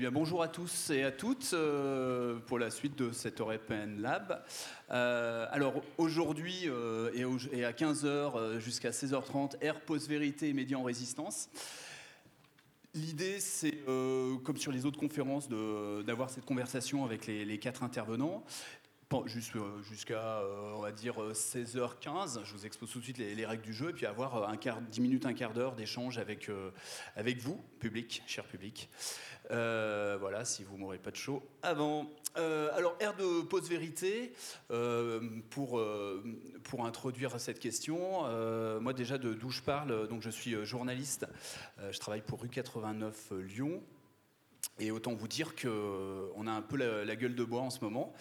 Eh 0.00 0.10
bonjour 0.10 0.44
à 0.44 0.48
tous 0.48 0.90
et 0.90 1.02
à 1.02 1.10
toutes 1.10 1.50
euh, 1.54 2.38
pour 2.46 2.60
la 2.60 2.70
suite 2.70 2.96
de 2.96 3.10
cette 3.10 3.40
European 3.40 3.88
Lab. 3.98 4.44
Euh, 4.92 5.46
alors, 5.50 5.82
aujourd'hui 5.96 6.68
euh, 6.68 7.10
et, 7.52 7.64
à 7.64 7.72
15h 7.72 8.60
jusqu'à 8.60 8.90
16h30, 8.90 9.56
Air 9.60 9.80
Post-Vérité 9.80 10.50
et 10.50 10.52
Médias 10.52 10.78
en 10.78 10.84
Résistance. 10.84 11.48
L'idée, 12.94 13.40
c'est, 13.40 13.78
comme 13.86 14.56
sur 14.56 14.72
les 14.72 14.86
autres 14.86 14.98
conférences, 14.98 15.48
d'avoir 15.48 16.30
cette 16.30 16.44
conversation 16.44 17.04
avec 17.04 17.26
les 17.26 17.58
quatre 17.58 17.82
intervenants. 17.82 18.44
Euh, 19.14 19.82
Jusqu'à, 19.82 20.40
euh, 20.40 20.74
on 20.76 20.80
va 20.80 20.92
dire, 20.92 21.22
euh, 21.22 21.32
16h15. 21.32 22.40
Je 22.44 22.52
vous 22.52 22.66
expose 22.66 22.90
tout 22.90 22.98
de 22.98 23.04
suite 23.04 23.16
les, 23.16 23.34
les 23.34 23.46
règles 23.46 23.62
du 23.62 23.72
jeu. 23.72 23.88
Et 23.88 23.92
puis 23.94 24.04
avoir 24.04 24.36
euh, 24.36 24.46
un 24.46 24.56
quart, 24.58 24.82
10 24.82 25.00
minutes, 25.00 25.24
un 25.24 25.32
quart 25.32 25.54
d'heure 25.54 25.74
d'échange 25.74 26.18
avec, 26.18 26.50
euh, 26.50 26.70
avec 27.16 27.38
vous, 27.38 27.58
public, 27.80 28.22
cher 28.26 28.44
public. 28.44 28.90
Euh, 29.50 30.18
voilà, 30.20 30.44
si 30.44 30.62
vous 30.62 30.76
m'aurez 30.76 30.98
pas 30.98 31.10
de 31.10 31.16
chaud 31.16 31.42
avant. 31.62 32.10
Euh, 32.36 32.68
alors, 32.74 32.96
air 33.00 33.16
de 33.16 33.40
post-vérité, 33.40 34.34
euh, 34.70 35.40
pour, 35.48 35.78
euh, 35.78 36.22
pour 36.64 36.84
introduire 36.84 37.40
cette 37.40 37.58
question, 37.58 38.26
euh, 38.26 38.78
moi 38.78 38.92
déjà 38.92 39.16
d'où 39.16 39.50
je 39.50 39.62
parle, 39.62 40.06
donc 40.08 40.20
je 40.20 40.28
suis 40.28 40.54
euh, 40.54 40.66
journaliste, 40.66 41.26
euh, 41.80 41.90
je 41.92 41.98
travaille 41.98 42.20
pour 42.20 42.42
rue 42.42 42.48
89 42.50 43.32
euh, 43.32 43.40
Lyon. 43.40 43.82
Et 44.80 44.90
autant 44.92 45.14
vous 45.14 45.26
dire 45.28 45.54
qu'on 45.56 46.46
a 46.46 46.52
un 46.52 46.62
peu 46.62 46.76
la, 46.76 47.16
gueule 47.16 47.34
de 47.34 47.44
bois 47.44 47.62
en 47.62 47.70
ce 47.70 47.80
moment. 47.80 48.12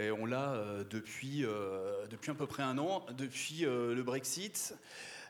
Et 0.00 0.10
on 0.12 0.26
l'a 0.26 0.52
euh, 0.52 0.84
depuis, 0.88 1.44
euh, 1.44 2.04
à 2.04 2.34
peu 2.34 2.46
près 2.46 2.62
un 2.62 2.78
an, 2.78 3.04
depuis 3.16 3.66
euh, 3.66 3.94
le 3.94 4.02
Brexit. 4.04 4.74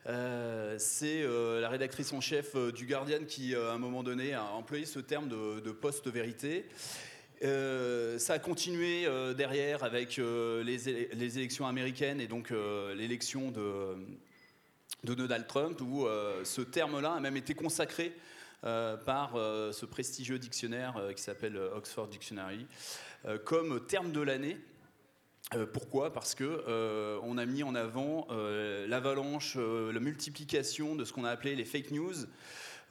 Euh, 0.07 0.77
c'est 0.79 1.23
euh, 1.23 1.61
la 1.61 1.71
rédactrice 1.71 2.13
en 2.13 2.21
chef 2.21 2.55
euh, 2.55 2.71
du 2.71 2.87
Guardian 2.87 3.25
qui, 3.27 3.55
euh, 3.55 3.71
à 3.71 3.75
un 3.75 3.79
moment 3.79 4.03
donné, 4.03 4.35
a 4.35 4.45
employé 4.45 4.85
ce 4.85 4.99
terme 4.99 5.29
de, 5.29 5.61
de 5.61 5.71
post-vérité. 5.71 6.67
Euh, 7.43 8.19
ça 8.19 8.35
a 8.35 8.39
continué 8.39 9.07
euh, 9.07 9.33
derrière 9.33 9.85
avec 9.85 10.19
euh, 10.19 10.63
les, 10.65 10.89
éle- 10.89 11.09
les 11.15 11.39
élections 11.39 11.67
américaines 11.67 12.21
et 12.21 12.27
donc 12.27 12.51
euh, 12.51 12.95
l'élection 12.95 13.51
de, 13.51 13.97
de 15.05 15.15
Donald 15.15 15.47
Trump, 15.47 15.81
où 15.81 16.07
euh, 16.07 16.45
ce 16.45 16.61
terme-là 16.61 17.13
a 17.13 17.21
même 17.21 17.37
été 17.37 17.55
consacré 17.55 18.07
euh, 18.07 18.19
par 18.63 19.37
euh, 19.37 19.73
ce 19.73 19.87
prestigieux 19.87 20.39
dictionnaire 20.39 20.97
euh, 20.97 21.13
qui 21.13 21.23
s'appelle 21.23 21.57
euh, 21.57 21.77
Oxford 21.77 22.09
Dictionary 22.09 22.67
euh, 23.25 23.39
comme 23.39 23.87
terme 23.87 24.13
de 24.13 24.21
l'année. 24.21 24.59
Euh, 25.55 25.65
pourquoi? 25.65 26.13
Parce 26.13 26.35
que 26.35 26.45
euh, 26.45 27.19
on 27.23 27.39
a 27.39 27.47
mis 27.47 27.63
en 27.63 27.75
avant 27.75 28.27
euh, 28.31 28.87
l'avalanche, 28.87 29.55
euh, 29.57 29.93
la 29.93 30.01
multiplication 30.01 30.95
de 30.95 31.05
ce 31.05 31.13
qu'on 31.13 31.25
a 31.25 31.31
appelé 31.31 31.55
les 31.55 31.65
fake 31.65 31.91
news, 31.93 32.15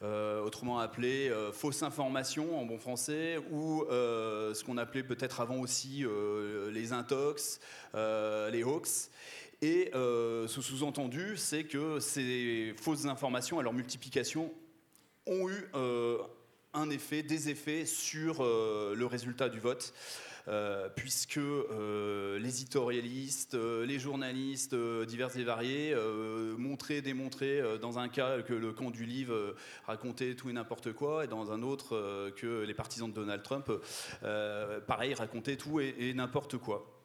euh, 0.02 0.42
autrement 0.42 0.78
appelé 0.80 1.28
euh, 1.28 1.52
fausses 1.52 1.82
informations 1.82 2.58
en 2.58 2.64
bon 2.64 2.78
français, 2.78 3.38
ou 3.52 3.84
euh, 3.90 4.54
ce 4.54 4.64
qu'on 4.64 4.76
appelait 4.76 5.04
peut-être 5.04 5.40
avant 5.40 5.60
aussi 5.60 6.04
euh, 6.04 6.70
les 6.72 6.92
intox, 6.92 7.60
euh, 7.94 8.50
les 8.50 8.64
hoax. 8.64 9.10
Et 9.60 9.90
euh, 9.94 10.48
ce 10.48 10.60
sous-entendu, 10.60 11.36
c'est 11.36 11.64
que 11.64 12.00
ces 12.00 12.74
fausses 12.80 13.06
informations, 13.06 13.58
à 13.58 13.62
leur 13.62 13.72
multiplication, 13.72 14.52
ont 15.28 15.48
eu 15.48 15.68
euh, 15.74 16.18
un 16.74 16.90
effet, 16.90 17.22
des 17.22 17.48
effets 17.48 17.84
sur 17.84 18.42
euh, 18.42 18.94
le 18.96 19.06
résultat 19.06 19.48
du 19.48 19.60
vote. 19.60 19.94
euh, 20.48 20.88
puisque 20.96 21.38
les 22.40 22.62
éditorialistes, 22.62 23.54
les 23.54 23.98
journalistes 23.98 24.74
divers 24.74 25.36
et 25.36 25.44
variés 25.44 25.94
montraient, 26.56 27.02
démontraient 27.02 27.78
dans 27.82 27.98
un 27.98 28.08
cas 28.08 28.40
que 28.40 28.54
le 28.54 28.72
camp 28.72 28.90
du 28.90 29.04
livre 29.04 29.54
racontait 29.86 30.34
tout 30.36 30.48
et 30.48 30.54
n'importe 30.54 30.94
quoi, 30.94 31.24
et 31.24 31.26
dans 31.26 31.52
un 31.52 31.62
autre 31.62 32.30
que 32.36 32.62
les 32.62 32.72
partisans 32.72 33.10
de 33.10 33.14
Donald 33.14 33.42
Trump, 33.42 33.70
pareil, 34.86 35.12
racontaient 35.12 35.56
tout 35.56 35.80
et 35.80 36.14
n'importe 36.14 36.56
quoi. 36.56 36.97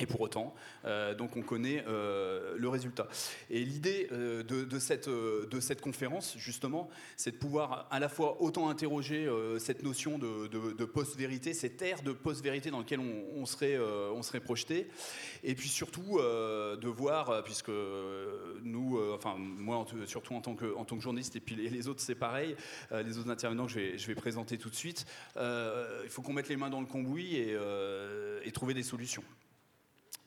Et 0.00 0.06
pour 0.06 0.22
autant, 0.22 0.54
euh, 0.86 1.14
donc 1.14 1.36
on 1.36 1.42
connaît 1.42 1.84
euh, 1.86 2.54
le 2.56 2.68
résultat. 2.68 3.06
Et 3.50 3.62
l'idée 3.62 4.08
euh, 4.12 4.42
de, 4.42 4.78
cette, 4.78 5.80
conférence, 5.82 6.36
justement, 6.38 6.88
c'est 7.16 7.32
de 7.32 7.36
pouvoir 7.36 7.86
à 7.90 8.00
la 8.00 8.08
fois 8.08 8.40
autant 8.40 8.70
interroger 8.70 9.28
cette 9.58 9.82
notion 9.82 10.18
de, 10.18 10.84
post-vérité, 10.84 11.52
cette 11.52 11.80
ère 11.82 12.02
de 12.02 12.12
post-vérité 12.12 12.70
dans 12.70 12.78
laquelle 12.78 13.00
on, 13.00 13.44
serait, 13.46 13.78
projeté, 14.42 14.88
et 15.44 15.54
puis 15.54 15.68
surtout 15.68 16.18
de 16.18 16.88
voir, 16.88 17.42
puisque 17.44 17.70
nous, 18.62 18.98
enfin 19.14 19.36
moi 19.38 19.84
surtout 20.06 20.34
en 20.34 20.40
tant 20.40 20.54
que, 20.54 21.00
journaliste, 21.00 21.36
et 21.36 21.40
puis 21.40 21.56
les, 21.56 21.88
autres 21.88 22.00
c'est 22.00 22.14
pareil, 22.14 22.56
les 22.90 23.18
autres 23.18 23.30
intervenants 23.30 23.66
que 23.66 23.72
je 23.72 24.06
vais, 24.06 24.14
présenter 24.14 24.58
tout 24.58 24.70
de 24.70 24.74
suite, 24.74 25.04
il 25.36 26.10
faut 26.10 26.22
qu'on 26.22 26.32
mette 26.32 26.48
les 26.48 26.56
mains 26.56 26.70
dans 26.70 26.80
le 26.80 26.86
cambouis 26.86 27.36
et 27.36 28.52
trouver 28.52 28.74
des 28.74 28.82
solutions 28.82 29.24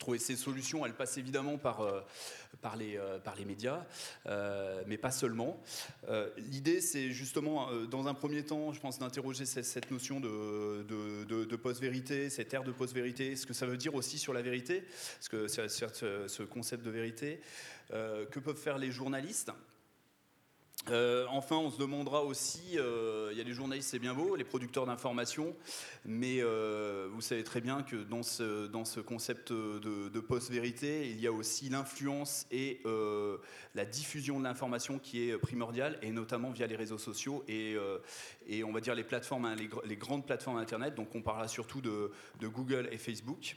trouver 0.04 0.18
ces 0.18 0.36
solutions, 0.36 0.84
elles 0.84 0.92
passent 0.92 1.16
évidemment 1.16 1.56
par, 1.56 1.80
euh, 1.80 2.02
par, 2.60 2.76
les, 2.76 2.98
euh, 2.98 3.18
par 3.18 3.36
les 3.36 3.46
médias, 3.46 3.86
euh, 4.26 4.82
mais 4.86 4.98
pas 4.98 5.10
seulement. 5.10 5.58
L'idée, 6.36 6.82
c'est 6.82 7.10
justement, 7.10 7.70
dans 7.90 8.06
un 8.06 8.12
premier 8.12 8.44
temps, 8.44 8.74
je 8.74 8.80
pense, 8.80 8.98
d'interroger 8.98 9.46
cette, 9.46 9.90
notion 9.90 10.20
de, 10.20 10.84
de, 10.84 11.56
post-vérité, 11.56 12.28
cette 12.28 12.52
ère 12.52 12.64
de 12.64 12.72
post-vérité, 12.72 13.34
ce 13.36 13.46
que 13.46 13.54
ça 13.54 13.64
veut 13.64 13.78
dire 13.78 13.94
aussi 13.94 14.18
sur 14.18 14.34
la 14.34 14.42
vérité, 14.42 14.84
parce 15.14 15.28
que 15.30 15.48
ce, 15.48 16.26
ce 16.28 16.42
concept 16.42 16.84
de 16.84 16.90
vérité, 16.90 17.40
que 17.90 18.38
peuvent 18.38 18.60
faire 18.60 18.76
les 18.76 18.92
journalistes 18.92 19.52
euh, 20.90 21.24
enfin, 21.30 21.56
on 21.56 21.70
se 21.70 21.78
demandera 21.78 22.24
aussi, 22.24 22.78
euh, 22.78 23.30
il 23.32 23.38
y 23.38 23.40
a 23.40 23.44
les 23.44 23.54
journalistes, 23.54 23.88
c'est 23.90 23.98
bien 23.98 24.12
beau, 24.12 24.36
les 24.36 24.44
producteurs 24.44 24.84
d'informations, 24.84 25.56
mais 26.04 26.38
euh, 26.40 27.08
vous 27.10 27.22
savez 27.22 27.42
très 27.42 27.62
bien 27.62 27.82
que 27.82 27.96
dans 27.96 28.22
ce, 28.22 29.00
concept 29.00 29.50
de, 29.50 30.20
post-vérité, 30.20 31.08
il 31.10 31.20
y 31.20 31.26
a 31.26 31.32
aussi 31.32 31.70
l'influence 31.70 32.46
et 32.50 32.80
la 33.74 33.84
diffusion 33.84 34.38
de 34.38 34.44
l'information 34.44 34.98
qui 34.98 35.30
est 35.30 35.38
primordiale, 35.38 35.98
et 36.02 36.10
notamment 36.10 36.50
via 36.50 36.66
les 36.66 36.76
réseaux 36.76 36.98
sociaux 36.98 37.44
et, 37.48 37.76
on 38.62 38.72
va 38.72 38.80
dire 38.80 38.94
hein, 38.94 39.56
les, 39.56 39.68
gr- 39.68 39.86
les 39.86 39.96
grandes 39.96 40.26
plateformes 40.26 40.58
Internet, 40.58 40.94
donc 40.94 41.14
on 41.14 41.22
parlera 41.22 41.48
surtout 41.48 41.80
de, 41.80 42.10
Google 42.42 42.88
et 42.92 42.98
Facebook. 42.98 43.56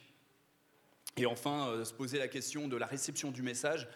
Et 1.18 1.26
enfin, 1.26 1.84
se 1.84 1.94
poser 1.94 2.20
la 2.20 2.28
question 2.28 2.68
de 2.68 2.78
la 2.78 2.86
réception 2.86 3.32
du 3.32 3.42
message 3.42 3.90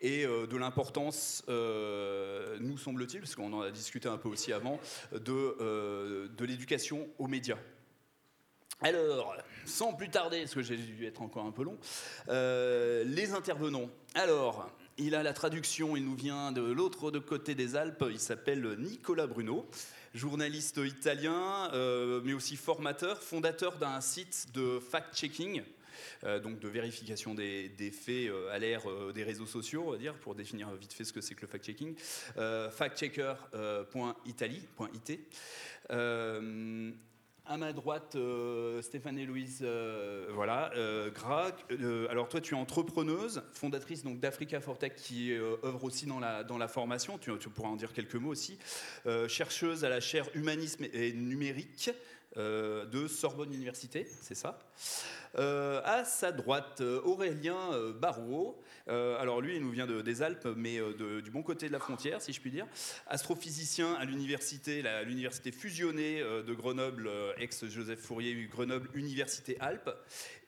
et 0.00 0.24
euh, 0.24 0.46
de 0.46 0.56
l'importance, 0.56 1.44
euh, 1.48 2.56
nous 2.60 2.78
semble-t-il, 2.78 3.20
parce 3.20 3.34
qu'on 3.34 3.52
en 3.52 3.60
a 3.60 3.70
discuté 3.70 4.08
un 4.08 4.16
peu 4.16 4.28
aussi 4.28 4.52
avant, 4.52 4.80
de, 5.12 5.56
euh, 5.60 6.28
de 6.28 6.44
l'éducation 6.44 7.08
aux 7.18 7.26
médias. 7.26 7.58
Alors, 8.82 9.36
sans 9.66 9.92
plus 9.92 10.08
tarder, 10.08 10.40
parce 10.40 10.54
que 10.54 10.62
j'ai 10.62 10.76
dû 10.76 11.04
être 11.04 11.20
encore 11.20 11.44
un 11.44 11.52
peu 11.52 11.64
long, 11.64 11.76
les 12.28 13.32
intervenants. 13.32 13.90
Alors, 14.14 14.70
il 14.96 15.14
a 15.14 15.22
la 15.22 15.34
traduction, 15.34 15.96
il 15.96 16.04
nous 16.06 16.14
vient 16.14 16.50
de 16.50 16.62
l'autre 16.62 17.10
côté 17.20 17.54
des 17.54 17.76
Alpes, 17.76 18.06
il 18.10 18.18
s'appelle 18.18 18.76
Nicolas 18.78 19.26
Bruno, 19.26 19.68
journaliste 20.14 20.78
italien, 20.78 21.70
mais 22.24 22.32
aussi 22.32 22.56
formateur, 22.56 23.22
fondateur 23.22 23.76
d'un 23.76 24.00
site 24.00 24.46
de 24.54 24.80
fact-checking, 24.80 25.62
donc 26.42 26.60
de 26.60 26.68
vérification 26.68 27.34
des, 27.34 27.70
faits 27.92 28.28
euh, 28.28 28.52
à 28.52 28.58
l'ère 28.58 28.88
euh, 28.88 29.12
des 29.12 29.24
réseaux 29.24 29.46
sociaux, 29.46 29.84
on 29.86 29.92
va 29.92 29.98
dire, 29.98 30.14
pour 30.14 30.34
définir 30.34 30.70
vite 30.74 30.92
fait 30.92 31.04
ce 31.04 31.12
que 31.12 31.20
c'est 31.20 31.34
que 31.34 31.42
le 31.42 31.48
fact-checking. 31.48 31.94
Euh, 32.36 32.70
factchecker.italie.it. 32.70 35.20
Euh, 35.90 36.92
à 37.50 37.56
ma 37.56 37.72
droite, 37.72 38.14
euh, 38.14 38.80
Stéphane 38.80 39.18
et 39.18 39.26
Louise, 39.26 39.58
euh, 39.62 40.28
voilà, 40.34 40.70
euh. 40.76 41.10
Euh, 41.72 42.06
alors 42.08 42.28
toi, 42.28 42.40
tu 42.40 42.54
es 42.54 42.56
entrepreneuse, 42.56 43.42
fondatrice 43.52 44.04
donc 44.04 44.20
d'Africa 44.20 44.60
Fortech, 44.60 44.94
qui 44.94 45.32
euh, 45.32 45.56
œuvre 45.64 45.82
aussi 45.82 46.06
dans 46.06 46.20
la, 46.20 46.68
formation. 46.68 47.18
Tu, 47.18 47.32
pourras 47.48 47.68
en 47.68 47.76
dire 47.76 47.92
quelques 47.92 48.14
mots 48.14 48.30
aussi. 48.30 48.56
Euh, 49.06 49.26
chercheuse 49.26 49.84
à 49.84 49.88
la 49.88 50.00
chaire 50.00 50.28
humanisme 50.34 50.84
et 50.92 51.12
numérique 51.12 51.90
euh, 52.36 52.86
de 52.86 53.08
Sorbonne 53.08 53.52
Université, 53.52 54.06
c'est 54.20 54.36
ça. 54.36 54.60
Euh, 55.38 55.80
à 55.84 56.04
sa 56.04 56.32
droite, 56.32 56.80
euh, 56.80 57.00
Aurélien 57.04 57.72
euh, 57.72 57.92
Barrault. 57.92 58.60
Euh, 58.88 59.16
alors 59.20 59.40
lui, 59.40 59.56
il 59.56 59.62
nous 59.62 59.70
vient 59.70 59.86
de- 59.86 60.02
des 60.02 60.22
Alpes, 60.22 60.48
mais 60.56 60.78
du 61.22 61.30
bon 61.30 61.42
côté 61.42 61.68
de 61.68 61.72
la 61.72 61.78
frontière, 61.78 62.20
si 62.20 62.32
je 62.32 62.40
puis 62.40 62.50
dire. 62.50 62.66
Astrophysicien 63.06 63.94
à 63.94 64.04
l'université, 64.04 64.82
l'université 65.04 65.52
fusionnée 65.52 66.20
de 66.20 66.54
Grenoble, 66.54 67.08
ex-Joseph 67.38 68.00
Fourier, 68.00 68.48
Grenoble 68.50 68.88
Université 68.94 69.56
Alpes. 69.60 69.90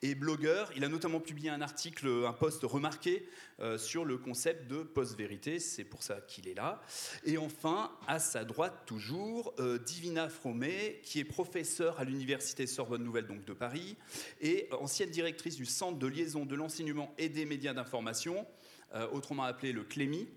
Et 0.05 0.17
blogueur, 0.17 0.71
il 0.75 0.83
a 0.85 0.89
notamment 0.89 1.21
publié 1.21 1.51
un 1.51 1.61
article, 1.61 2.09
un 2.27 2.33
post 2.33 2.63
remarqué 2.65 3.29
sur 3.77 4.05
le 4.05 4.19
concept 4.19 4.67
de 4.69 4.83
post-vérité. 4.83 5.61
C'est 5.61 5.85
pour 5.85 6.03
ça 6.03 6.21
qu'il 6.27 6.49
est 6.49 6.55
là. 6.55 6.83
Et 7.25 7.39
enfin, 7.39 7.93
à 8.09 8.19
sa 8.19 8.45
droite 8.45 8.83
toujours, 8.87 9.55
Divina 9.87 10.29
Fromet, 10.29 11.01
qui 11.05 11.21
est 11.21 11.25
professeure 11.25 12.01
à 12.01 12.05
l'université 12.05 12.67
Sorbonne 12.67 13.05
Nouvelle 13.05 13.27
donc 13.27 13.45
de 13.45 13.53
Paris 13.53 13.97
et 14.41 14.69
ancienne 14.81 15.11
directrice 15.11 15.57
du 15.57 15.67
Centre 15.67 15.99
de 15.99 16.07
liaison 16.07 16.45
de 16.45 16.55
l'enseignement 16.55 17.15
et 17.19 17.29
des 17.29 17.45
médias 17.45 17.75
d'information, 17.75 18.47
euh, 18.95 19.09
autrement 19.11 19.45
appelé 19.45 19.73
le 19.73 19.85
CLEMI. 19.85 20.29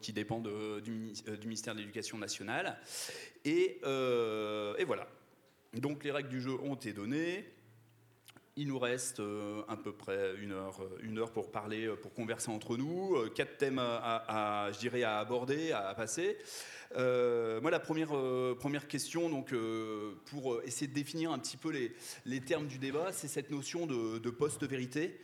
qui 0.00 0.12
dépend 0.12 0.40
du, 0.40 1.12
ministère 1.44 1.74
de 1.74 1.80
l'Éducation 1.80 2.16
nationale. 2.16 2.78
Et, 3.44 3.80
et, 3.82 4.84
voilà. 4.84 5.06
Donc 5.74 6.04
les 6.04 6.10
règles 6.10 6.30
du 6.30 6.40
jeu 6.40 6.54
ont 6.62 6.74
été 6.74 6.92
données. 6.92 7.44
Il 8.56 8.68
nous 8.68 8.78
reste 8.78 9.18
euh, 9.18 9.62
à 9.66 9.76
peu 9.76 9.90
près 9.90 10.36
une 10.40 10.52
heure, 10.52 10.80
euh, 10.80 10.98
une 11.02 11.18
heure 11.18 11.32
pour 11.32 11.50
parler, 11.50 11.86
euh, 11.86 11.96
pour 11.96 12.14
converser 12.14 12.50
entre 12.50 12.76
nous. 12.76 13.16
Quatre 13.34 13.56
thèmes 13.56 13.80
à, 13.80 14.70
je 14.72 14.78
dirais, 14.78 15.02
à 15.02 15.18
aborder, 15.18 15.72
à 15.72 15.92
passer. 15.94 16.36
moi, 16.94 17.70
la 17.72 17.80
première, 17.80 18.12
première 18.56 18.86
question, 18.86 19.28
donc, 19.28 19.52
pour 20.26 20.62
essayer 20.62 20.86
de 20.86 20.92
définir 20.92 21.32
un 21.32 21.38
petit 21.40 21.56
peu 21.56 21.70
les, 21.70 21.92
les 22.26 22.40
termes 22.40 22.68
du 22.68 22.78
débat, 22.78 23.10
c'est 23.10 23.26
cette 23.26 23.50
notion 23.50 23.86
de, 23.86 24.18
de 24.18 24.30
post-vérité. 24.30 25.18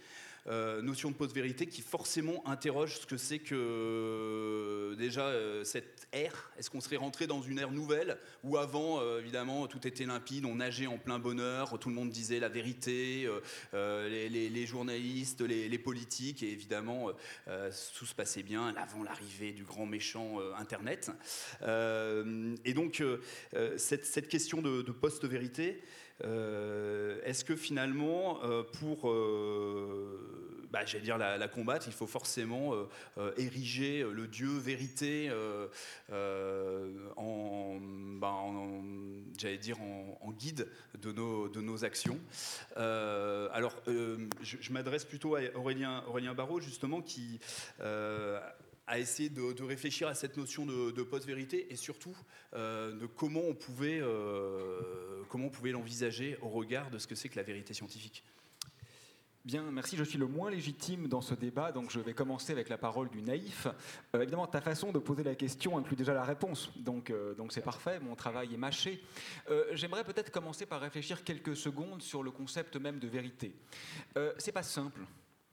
Euh, 0.47 0.81
notion 0.81 1.11
de 1.11 1.17
post-vérité 1.17 1.67
qui 1.67 1.83
forcément 1.83 2.47
interroge 2.49 2.99
ce 2.99 3.07
que 3.07 3.19
c'est 3.19 3.41
que 3.41 3.55
euh, 3.55 4.95
déjà 4.97 5.27
euh, 5.27 5.65
cette 5.65 6.09
ère. 6.13 6.51
Est-ce 6.59 6.71
qu'on 6.71 6.81
serait 6.81 6.97
rentré 6.97 7.27
dans 7.27 7.43
une 7.43 7.59
ère 7.59 7.71
nouvelle 7.71 8.19
où 8.43 8.57
avant, 8.57 9.01
évidemment, 9.19 9.67
tout 9.67 9.87
était 9.87 10.07
limpide, 10.07 10.45
on 10.45 10.57
nageait 10.57 10.87
en 10.87 10.99
plein 10.99 11.19
bonheur, 11.19 11.79
tout 11.79 11.89
le 11.89 11.95
monde 11.95 12.11
disait 12.11 12.41
la 12.41 12.49
vérité, 12.49 13.29
les, 13.73 14.67
journalistes, 14.67 15.41
les, 15.43 15.79
politiques, 15.79 16.43
et 16.43 16.51
évidemment, 16.51 17.11
tout 17.97 18.07
se 18.07 18.15
passait 18.15 18.43
bien 18.43 18.75
avant 18.77 19.03
l'arrivée 19.03 19.53
du 19.53 19.65
grand 19.65 19.87
méchant 19.87 20.39
Internet. 20.59 21.11
et 21.63 22.75
donc, 22.75 23.03
cette, 23.77 24.29
question 24.29 24.63
de, 24.63 24.83
de 24.83 24.93
post-vérité, 24.93 25.81
est-ce 26.23 27.45
que 27.45 27.57
finalement, 27.57 28.43
euh, 28.45 28.63
pour 28.63 29.11
euh, 29.11 30.67
bah, 30.71 30.85
dire 30.85 31.19
la, 31.19 31.49
combattre, 31.49 31.87
il 31.89 31.93
faut 31.93 32.07
forcément 32.07 32.75
ériger 33.37 34.05
le 34.05 34.27
Dieu 34.27 34.59
vérité 34.59 35.31
en, 37.17 37.79
bah, 38.21 38.35
dire 39.61 39.81
en, 39.81 40.31
guide 40.33 40.69
de 41.01 41.13
nos, 41.13 41.49
de 41.49 41.61
nos 41.61 41.85
actions. 41.85 42.19
alors, 42.77 43.75
je, 43.87 44.73
m'adresse 44.73 45.05
plutôt 45.05 45.35
à 45.35 45.41
Aurélien, 45.55 46.05
Aurélien 46.07 46.35
Barraud, 46.35 46.61
justement, 46.61 47.01
qui 47.03 47.41
à 48.91 48.99
essayer 48.99 49.29
de, 49.29 49.63
réfléchir 49.63 50.09
à 50.09 50.15
cette 50.15 50.37
notion 50.37 50.67
de, 50.67 51.03
post-vérité 51.05 51.73
et 51.73 51.77
surtout 51.77 52.17
euh, 52.55 52.93
de 52.93 53.07
comment 53.07 53.43
on 53.49 53.55
pouvait, 53.55 54.01
euh, 54.03 55.23
pouvait 55.31 55.71
l'envisager 55.71 56.37
au 56.43 56.49
regard 56.49 56.91
de 56.91 56.99
ce 56.99 57.07
que 57.07 57.15
c'est 57.15 57.29
que 57.29 57.37
la 57.37 57.45
vérité 57.45 57.73
scientifique. 57.73 58.25
Bien, 59.45 59.63
merci. 59.71 59.97
Je 59.97 60.03
suis 60.03 60.19
le 60.19 60.27
moins 60.27 60.51
légitime 60.51 61.07
dans 61.07 61.21
ce 61.21 61.35
débat, 61.35 61.71
donc 61.71 61.91
je 61.91 62.01
vais 62.01 62.15
commencer 62.15 62.53
avec 62.53 62.69
la 62.69 62.77
parole 62.77 63.09
du 63.09 63.23
naïf. 63.23 63.69
Euh, 64.15 64.23
évidemment, 64.23 64.49
ta 64.49 64.61
façon 64.61 64.91
de 64.91 64.99
poser 64.99 65.23
la 65.23 65.37
question 65.37 65.79
inclut 65.79 65.97
déjà 65.97 66.13
la 66.13 66.25
réponse, 66.25 66.73
donc 66.77 67.13
donc 67.39 67.53
c'est 67.53 67.63
parfait. 67.63 68.01
Mon 68.01 68.17
travail 68.17 68.53
est 68.53 68.59
mâché. 68.59 69.03
J'aimerais 69.73 70.03
peut-être 70.03 70.33
commencer 70.33 70.67
par 70.67 70.81
réfléchir 70.81 71.23
quelques 71.23 71.57
secondes 71.57 72.03
sur 72.03 72.25
le 72.25 72.33
concept 72.33 72.75
même 72.75 72.99
de 72.99 73.07
vérité. 73.07 73.55
c'est 74.39 74.53
pas 74.53 74.65
simple 74.65 75.01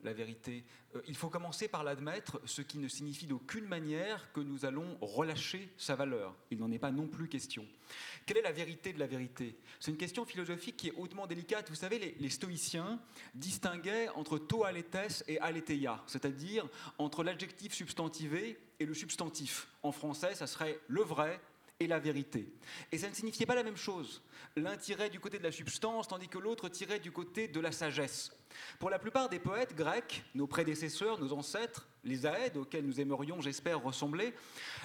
la 0.03 0.13
vérité. 0.13 0.63
Euh, 0.95 1.01
il 1.07 1.15
faut 1.15 1.29
commencer 1.29 1.67
par 1.67 1.83
l'admettre, 1.83 2.41
ce 2.45 2.61
qui 2.61 2.77
ne 2.77 2.87
signifie 2.87 3.25
d'aucune 3.25 3.65
manière 3.65 4.31
que 4.31 4.39
nous 4.39 4.65
allons 4.65 4.97
relâcher 5.01 5.69
sa 5.77 5.95
valeur. 5.95 6.35
Il 6.51 6.59
n'en 6.59 6.71
est 6.71 6.79
pas 6.79 6.91
non 6.91 7.07
plus 7.07 7.27
question. 7.27 7.65
Quelle 8.25 8.37
est 8.37 8.43
la 8.43 8.51
vérité 8.51 8.93
de 8.93 8.99
la 8.99 9.07
vérité? 9.07 9.57
C'est 9.79 9.91
une 9.91 9.97
question 9.97 10.25
philosophique 10.25 10.77
qui 10.77 10.89
est 10.89 10.93
hautement 10.97 11.27
délicate. 11.27 11.69
Vous 11.69 11.75
savez, 11.75 12.15
les, 12.19 12.29
stoïciens 12.29 12.99
distinguaient 13.33 14.09
entre 14.09 14.37
to 14.37 14.63
aletes 14.63 15.23
et 15.27 15.39
aletheia, 15.39 16.03
c'est-à-dire 16.07 16.67
entre 16.97 17.23
l'adjectif 17.23 17.73
substantivé 17.73 18.59
et 18.79 18.85
le 18.85 18.93
substantif. 18.93 19.67
En 19.83 19.91
français, 19.91 20.35
ça 20.35 20.47
serait 20.47 20.79
le 20.87 21.01
vrai 21.01 21.39
et 21.79 21.87
la 21.87 21.99
vérité. 21.99 22.47
Et 22.91 22.97
ça 22.97 23.09
ne 23.09 23.13
signifiait 23.13 23.45
pas 23.45 23.55
la 23.55 23.63
même 23.63 23.77
chose. 23.77 24.23
L'un 24.55 24.77
tirait 24.77 25.09
du 25.09 25.19
côté 25.19 25.37
de 25.37 25.43
la 25.43 25.51
substance, 25.51 26.07
tandis 26.07 26.27
que 26.27 26.39
l'autre 26.39 26.69
tirait 26.69 26.99
du 26.99 27.11
côté 27.11 27.47
de 27.47 27.59
la 27.59 27.71
sagesse. 27.71 28.31
Pour 28.79 28.89
la 28.89 28.97
plupart 28.97 29.29
des 29.29 29.37
poètes 29.37 29.75
grecs, 29.75 30.23
nos 30.33 30.47
prédécesseurs, 30.47 31.19
nos 31.19 31.33
ancêtres, 31.33 31.87
les 32.03 32.25
Aèdes, 32.25 32.57
auxquels 32.57 32.85
nous 32.85 32.99
aimerions, 32.99 33.41
j'espère, 33.41 33.83
ressembler, 33.83 34.33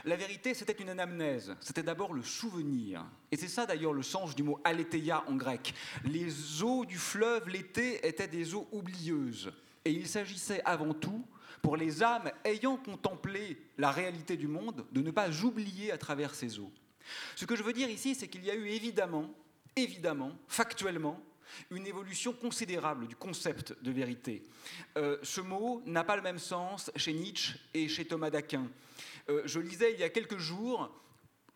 la 0.05 0.17
vérité, 0.17 0.53
c'était 0.53 0.73
une 0.73 0.91
anamnèse, 0.91 1.56
c'était 1.61 1.83
d'abord 1.83 2.12
le 2.12 2.23
souvenir. 2.23 3.06
Et 3.31 3.37
c'est 3.38 3.49
ça 3.49 3.65
d'ailleurs 3.65 3.95
le 3.95 4.03
sens 4.03 4.35
du 4.35 4.43
mot 4.43 4.61
aletheia 4.65 5.25
en 5.29 5.37
grec. 5.37 5.73
Les 6.05 6.62
eaux 6.62 6.85
du 6.85 6.99
fleuve 6.99 7.49
l'été 7.49 8.06
étaient 8.06 8.29
des 8.29 8.55
eaux 8.55 8.69
oublieuses. 8.73 9.53
Et 9.85 9.93
il 9.93 10.06
s'agissait 10.06 10.62
avant 10.65 10.93
tout, 10.93 11.25
pour 11.62 11.77
les 11.77 12.03
âmes 12.03 12.31
ayant 12.45 12.77
contemplé 12.77 13.56
la 13.79 13.93
réalité 13.93 14.37
du 14.37 14.49
monde, 14.49 14.85
de 14.91 15.00
ne 15.00 15.12
pas 15.12 15.31
oublier 15.45 15.93
à 15.93 15.99
travers 15.99 16.35
ces 16.35 16.59
eaux. 16.59 16.73
Ce 17.37 17.44
que 17.44 17.56
je 17.56 17.62
veux 17.62 17.72
dire 17.72 17.90
ici, 17.90 18.14
c'est 18.14 18.28
qu'il 18.28 18.44
y 18.44 18.50
a 18.50 18.54
eu 18.54 18.69
évidemment, 18.69 19.32
évidemment, 19.76 20.32
factuellement, 20.49 21.22
une 21.70 21.87
évolution 21.87 22.32
considérable 22.32 23.06
du 23.06 23.16
concept 23.16 23.76
de 23.82 23.90
vérité. 23.90 24.43
Euh, 24.96 25.19
ce 25.22 25.40
mot 25.40 25.82
n'a 25.87 26.04
pas 26.04 26.16
le 26.16 26.22
même 26.22 26.38
sens 26.38 26.90
chez 26.96 27.12
Nietzsche 27.12 27.58
et 27.75 27.88
chez 27.88 28.04
Thomas 28.04 28.31
d'Aquin. 28.31 28.69
Euh, 29.28 29.43
je 29.44 29.60
lisais 29.60 29.93
il 29.93 30.00
y 30.00 30.04
a 30.04 30.08
quelques 30.08 30.38
jours, 30.38 30.90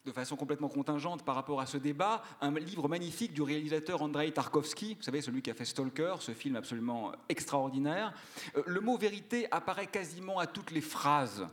de 0.05 0.13
façon 0.13 0.37
complètement 0.37 0.69
contingente 0.69 1.25
par 1.25 1.35
rapport 1.35 1.61
à 1.61 1.67
ce 1.67 1.79
débat, 1.79 2.23
un 2.41 2.53
livre 2.53 2.89
magnifique 2.89 3.33
du 3.33 3.43
réalisateur 3.43 4.03
Andrei 4.03 4.31
Tarkovsky, 4.31 4.95
vous 4.95 5.03
savez, 5.03 5.21
celui 5.21 5.43
qui 5.43 5.51
a 5.51 5.55
fait 5.55 5.65
Stalker, 5.65 6.17
ce 6.21 6.33
film 6.33 6.57
absolument 6.57 7.13
extraordinaire. 7.29 8.13
Euh, 8.57 8.63
le 8.67 8.81
mot 8.81 8.97
vérité 8.97 9.49
apparaît 9.51 9.89
quasiment 9.89 10.39
à 10.39 10.47
toutes 10.47 10.71
les 10.71 10.81
phrases 10.81 11.47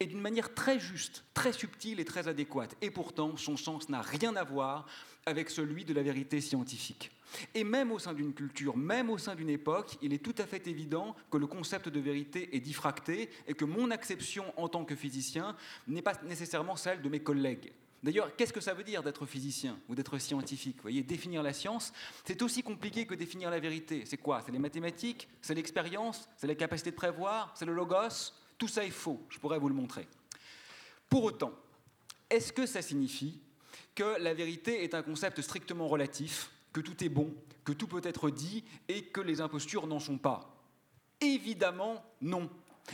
et 0.00 0.06
d'une 0.06 0.20
manière 0.20 0.54
très 0.54 0.80
juste, 0.80 1.24
très 1.34 1.52
subtile 1.52 2.00
et 2.00 2.04
très 2.04 2.26
adéquate. 2.26 2.74
Et 2.80 2.90
pourtant, 2.90 3.36
son 3.36 3.56
sens 3.56 3.88
n'a 3.90 4.00
rien 4.00 4.34
à 4.34 4.44
voir 4.44 4.86
avec 5.26 5.50
celui 5.50 5.84
de 5.84 5.92
la 5.92 6.02
vérité 6.02 6.40
scientifique. 6.40 7.10
Et 7.54 7.62
même 7.62 7.92
au 7.92 7.98
sein 7.98 8.14
d'une 8.14 8.32
culture, 8.32 8.76
même 8.76 9.10
au 9.10 9.18
sein 9.18 9.34
d'une 9.34 9.50
époque, 9.50 9.98
il 10.02 10.12
est 10.12 10.24
tout 10.24 10.34
à 10.38 10.46
fait 10.46 10.66
évident 10.66 11.14
que 11.30 11.36
le 11.36 11.46
concept 11.46 11.88
de 11.88 12.00
vérité 12.00 12.56
est 12.56 12.60
diffracté 12.60 13.30
et 13.46 13.54
que 13.54 13.66
mon 13.66 13.90
acception 13.90 14.52
en 14.56 14.68
tant 14.68 14.84
que 14.84 14.96
physicien 14.96 15.54
n'est 15.86 16.02
pas 16.02 16.14
nécessairement 16.24 16.76
celle 16.76 17.02
de 17.02 17.08
mes 17.08 17.20
collègues. 17.20 17.72
D'ailleurs, 18.02 18.34
qu'est-ce 18.34 18.54
que 18.54 18.62
ça 18.62 18.72
veut 18.72 18.82
dire 18.82 19.02
d'être 19.02 19.26
physicien 19.26 19.78
ou 19.88 19.94
d'être 19.94 20.18
scientifique? 20.18 20.76
Vous 20.76 20.82
voyez, 20.82 21.02
définir 21.02 21.42
la 21.42 21.52
science, 21.52 21.92
c'est 22.24 22.40
aussi 22.40 22.62
compliqué 22.62 23.04
que 23.04 23.14
définir 23.14 23.50
la 23.50 23.60
vérité. 23.60 24.04
C'est 24.06 24.16
quoi? 24.16 24.42
C'est 24.44 24.52
les 24.52 24.58
mathématiques? 24.58 25.28
C'est 25.42 25.54
l'expérience? 25.54 26.26
C'est 26.38 26.46
la 26.46 26.54
capacité 26.54 26.90
de 26.90 26.96
prévoir? 26.96 27.52
C'est 27.54 27.66
le 27.66 27.74
logos? 27.74 28.32
Tout 28.60 28.68
ça 28.68 28.84
est 28.84 28.90
faux, 28.90 29.24
je 29.30 29.38
pourrais 29.38 29.58
vous 29.58 29.70
le 29.70 29.74
montrer. 29.74 30.06
Pour 31.08 31.24
autant, 31.24 31.50
est-ce 32.28 32.52
que 32.52 32.66
ça 32.66 32.82
signifie 32.82 33.40
que 33.94 34.20
la 34.20 34.34
vérité 34.34 34.84
est 34.84 34.92
un 34.92 35.02
concept 35.02 35.40
strictement 35.40 35.88
relatif 35.88 36.50
que 36.74 36.82
tout 36.82 37.02
est 37.02 37.08
bon, 37.08 37.34
que 37.64 37.72
tout 37.72 37.86
peut 37.86 38.02
être 38.04 38.28
dit 38.28 38.62
et 38.86 39.04
que 39.04 39.22
les 39.22 39.40
impostures 39.40 39.86
n'en 39.86 39.98
sont 39.98 40.18
pas? 40.18 40.62
Évidemment 41.22 42.04
non. 42.20 42.50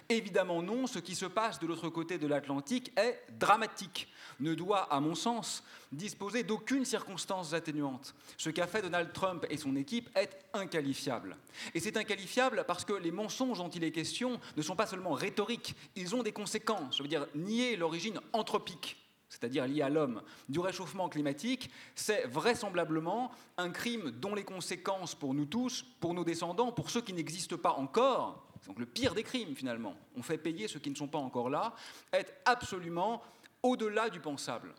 Évidemment 0.09 0.63
non, 0.63 0.87
ce 0.87 0.99
qui 0.99 1.15
se 1.15 1.27
passe 1.27 1.59
de 1.59 1.67
l'autre 1.67 1.89
côté 1.89 2.19
de 2.19 2.27
l'Atlantique 2.27 2.93
est 2.97 3.23
dramatique, 3.39 4.09
ne 4.41 4.55
doit, 4.55 4.93
à 4.93 5.01
mon 5.01 5.15
sens, 5.15 5.65
disposer 5.93 6.43
d'aucune 6.43 6.85
circonstance 6.85 7.55
atténuante. 7.55 8.15
Ce 8.37 8.51
qu'a 8.51 8.67
fait 8.67 8.83
Donald 8.83 9.13
Trump 9.13 9.47
et 9.49 9.57
son 9.57 9.75
équipe 9.77 10.11
est 10.17 10.45
inqualifiable. 10.53 11.37
Et 11.75 11.81
c'est 11.81 11.97
inqualifiable 11.97 12.65
parce 12.67 12.85
que 12.85 12.93
les 12.93 13.13
mensonges 13.13 13.59
dont 13.59 13.71
il 13.71 13.85
est 13.85 13.93
question 13.93 14.41
ne 14.57 14.63
sont 14.63 14.77
pas 14.77 14.87
seulement 14.87 15.13
rhétoriques, 15.13 15.75
ils 15.95 16.15
ont 16.15 16.23
des 16.23 16.33
conséquences. 16.33 16.99
Je 16.99 17.03
veux 17.03 17.09
dire, 17.09 17.27
nier 17.35 17.77
l'origine 17.77 18.21
anthropique 18.33 18.97
c'est-à-dire 19.29 19.67
lié 19.67 19.83
à 19.83 19.89
l'homme, 19.89 20.23
du 20.49 20.61
réchauffement 20.61 21.09
climatique, 21.09 21.71
c'est 21.95 22.27
vraisemblablement 22.27 23.33
un 23.59 23.71
crime 23.71 24.11
dont 24.13 24.35
les 24.35 24.45
conséquences 24.45 25.15
pour 25.15 25.35
nous 25.35 25.47
tous, 25.47 25.85
pour 26.01 26.15
nos 26.15 26.25
descendants, 26.25 26.73
pour 26.73 26.91
ceux 26.91 27.01
qui 27.01 27.13
n'existent 27.13 27.59
pas 27.59 27.73
encore, 27.73 28.46
donc 28.67 28.79
le 28.79 28.87
pire 28.87 29.15
des 29.15 29.23
crimes 29.23 29.55
finalement, 29.55 29.97
on 30.17 30.23
fait 30.23 30.39
payer 30.39 30.69
ceux 30.69 30.81
qui 30.81 30.91
ne 30.91 30.95
sont 30.95 31.09
pas 31.09 31.19
encore 31.19 31.51
là, 31.51 31.75
est 32.13 32.35
absolument 32.45 33.23
au-delà 33.63 34.11
du 34.11 34.21
pensable. 34.21 34.75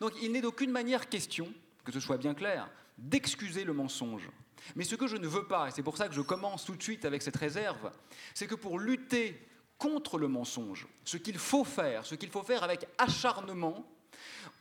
Donc 0.00 0.12
il 0.22 0.32
n'est 0.32 0.40
d'aucune 0.40 0.70
manière 0.70 1.08
question, 1.08 1.52
que 1.84 1.92
ce 1.92 2.00
soit 2.00 2.18
bien 2.18 2.34
clair, 2.34 2.68
d'excuser 2.98 3.64
le 3.64 3.72
mensonge. 3.72 4.28
Mais 4.76 4.84
ce 4.84 4.94
que 4.94 5.06
je 5.06 5.16
ne 5.16 5.26
veux 5.26 5.46
pas, 5.46 5.68
et 5.68 5.70
c'est 5.72 5.82
pour 5.82 5.96
ça 5.96 6.08
que 6.08 6.14
je 6.14 6.20
commence 6.20 6.64
tout 6.64 6.76
de 6.76 6.82
suite 6.82 7.04
avec 7.04 7.22
cette 7.22 7.36
réserve, 7.36 7.90
c'est 8.34 8.46
que 8.46 8.54
pour 8.54 8.78
lutter 8.78 9.40
contre 9.78 10.18
le 10.18 10.28
mensonge, 10.28 10.86
ce 11.04 11.16
qu'il 11.16 11.38
faut 11.38 11.64
faire, 11.64 12.06
ce 12.06 12.14
qu'il 12.14 12.30
faut 12.30 12.44
faire 12.44 12.62
avec 12.62 12.86
acharnement, 12.98 13.84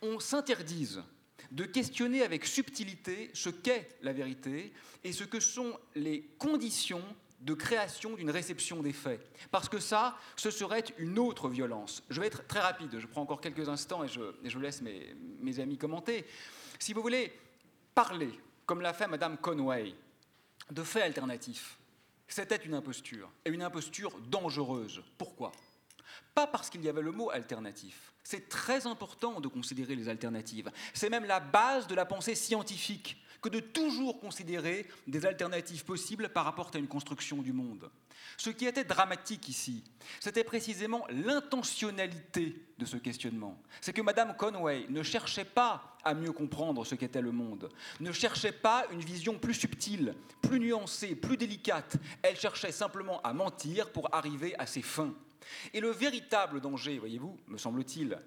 on 0.01 0.20
s'interdise 0.20 1.04
de 1.51 1.66
questionner 1.66 2.24
avec 2.24 2.46
subtilité 2.46 3.30
ce 3.34 3.50
qu'est 3.50 3.90
la 4.01 4.13
vérité 4.13 4.74
et 5.04 5.12
ce 5.12 5.24
que 5.24 5.40
sont 5.40 5.78
les 5.96 6.24
conditions 6.40 7.04
de 7.41 7.53
création 7.53 8.15
d'une 8.15 8.29
réception 8.29 8.81
des 8.81 8.93
faits. 8.93 9.19
Parce 9.50 9.67
que 9.67 9.79
ça, 9.79 10.17
ce 10.36 10.51
serait 10.51 10.83
une 10.98 11.17
autre 11.19 11.50
violence. 11.50 12.03
Je 12.10 12.21
vais 12.21 12.27
être 12.27 12.45
très 12.48 12.60
rapide, 12.60 13.00
je 13.00 13.07
prends 13.07 13.21
encore 13.21 13.41
quelques 13.41 13.67
instants 13.67 14.03
et 14.03 14.07
je, 14.07 14.60
laisse 14.60 14.81
mes, 14.81 15.15
mes 15.39 15.60
amis 15.60 15.77
commenter. 15.77 16.25
Si 16.79 16.93
vous 16.93 17.01
voulez 17.01 17.33
parler, 17.95 18.31
comme 18.65 18.81
l'a 18.81 18.93
fait 18.93 19.07
Madame 19.07 19.38
Conway, 19.38 19.93
de 20.69 20.83
faits 20.83 21.03
alternatifs, 21.03 21.77
c'était 22.27 22.55
une 22.55 22.75
imposture, 22.75 23.29
et 23.43 23.50
une 23.50 23.62
imposture 23.62 24.17
dangereuse. 24.21 25.01
Pourquoi? 25.17 25.51
Pas 26.33 26.48
parce 26.48 26.69
qu'il 26.69 26.83
y 26.83 26.89
avait 26.89 27.01
le 27.01 27.12
mot 27.12 27.29
alternatif. 27.29 28.13
C'est 28.24 28.48
très 28.48 28.88
important 28.88 29.41
de 29.41 29.48
considérer 29.48 29.95
les 29.95 30.07
alternatives. 30.07 30.71
C'est 30.93 31.10
même 31.10 31.25
la 31.25 31.39
base 31.39 31.88
de 31.88 31.95
la 31.95 32.05
pensée 32.05 32.36
scientifique 32.36 33.17
que 33.41 33.50
de 33.50 33.60
toujours 33.60 34.19
considérer 34.19 34.88
des 35.07 35.25
alternatives 35.25 35.83
possibles 35.83 36.29
par 36.29 36.45
rapport 36.45 36.71
à 36.74 36.77
une 36.77 36.88
construction 36.88 37.41
du 37.41 37.53
monde. 37.53 37.89
Ce 38.38 38.50
qui 38.50 38.65
était 38.65 38.84
dramatique 38.84 39.50
ici, 39.50 39.84
c'était 40.20 40.44
précisément 40.44 41.06
l'intentionnalité 41.10 42.56
de 42.77 42.86
ce 42.86 42.98
questionnement. 42.98 43.62
C'est 43.82 43.94
que 43.94 44.01
Madame 44.01 44.36
Conway 44.36 44.86
ne 44.89 45.03
cherchait 45.03 45.46
pas 45.46 45.98
à 46.03 46.13
mieux 46.13 46.32
comprendre 46.32 46.86
ce 46.86 46.96
qu'était 46.96 47.22
le 47.22 47.32
monde, 47.32 47.70
ne 48.00 48.12
cherchait 48.12 48.51
pas 48.51 48.86
une 48.91 49.01
vision 49.01 49.38
plus 49.38 49.53
subtile, 49.53 50.15
plus 50.41 50.60
nuancée, 50.60 51.15
plus 51.15 51.38
délicate. 51.38 51.98
Elle 52.24 52.38
cherchait 52.38 52.72
simplement 52.72 53.22
à 53.22 53.34
mentir 53.34 53.91
pour 53.91 54.13
arriver 54.13 54.56
à 54.58 54.65
ses 54.65 54.82
fins. 54.82 55.13
Et 55.74 55.80
le 55.80 55.89
véritable 55.89 56.62
danger, 56.62 56.98
voyez-vous, 56.98 57.38
me 57.48 57.58
semble-t-il, 57.58 58.18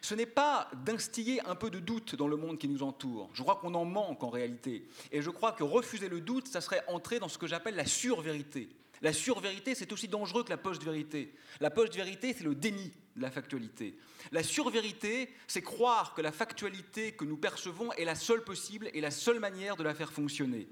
ce 0.00 0.14
n'est 0.14 0.26
pas 0.26 0.70
d'instiller 0.84 1.40
un 1.46 1.54
peu 1.54 1.70
de 1.70 1.78
doute 1.78 2.14
dans 2.14 2.28
le 2.28 2.36
monde 2.36 2.58
qui 2.58 2.68
nous 2.68 2.82
entoure. 2.82 3.30
Je 3.32 3.42
crois 3.42 3.56
qu'on 3.56 3.74
en 3.74 3.84
manque 3.84 4.22
en 4.22 4.30
réalité. 4.30 4.86
Et 5.12 5.22
je 5.22 5.30
crois 5.30 5.52
que 5.52 5.64
refuser 5.64 6.08
le 6.08 6.20
doute, 6.20 6.48
ça 6.48 6.60
serait 6.60 6.84
entrer 6.88 7.18
dans 7.18 7.28
ce 7.28 7.38
que 7.38 7.46
j'appelle 7.46 7.76
la 7.76 7.86
survérité. 7.86 8.68
La 9.04 9.12
survérité, 9.12 9.74
c'est 9.74 9.92
aussi 9.92 10.08
dangereux 10.08 10.44
que 10.44 10.50
la 10.50 10.56
post-vérité. 10.56 11.34
La 11.60 11.68
post-vérité, 11.68 12.32
c'est 12.32 12.42
le 12.42 12.54
déni 12.54 12.90
de 13.16 13.20
la 13.20 13.30
factualité. 13.30 13.98
La 14.32 14.42
survérité, 14.42 15.28
c'est 15.46 15.60
croire 15.60 16.14
que 16.14 16.22
la 16.22 16.32
factualité 16.32 17.12
que 17.12 17.26
nous 17.26 17.36
percevons 17.36 17.92
est 17.92 18.06
la 18.06 18.14
seule 18.14 18.42
possible 18.44 18.88
et 18.94 19.02
la 19.02 19.10
seule 19.10 19.40
manière 19.40 19.76
de 19.76 19.84
la 19.84 19.92
faire 19.92 20.10
fonctionner. 20.10 20.66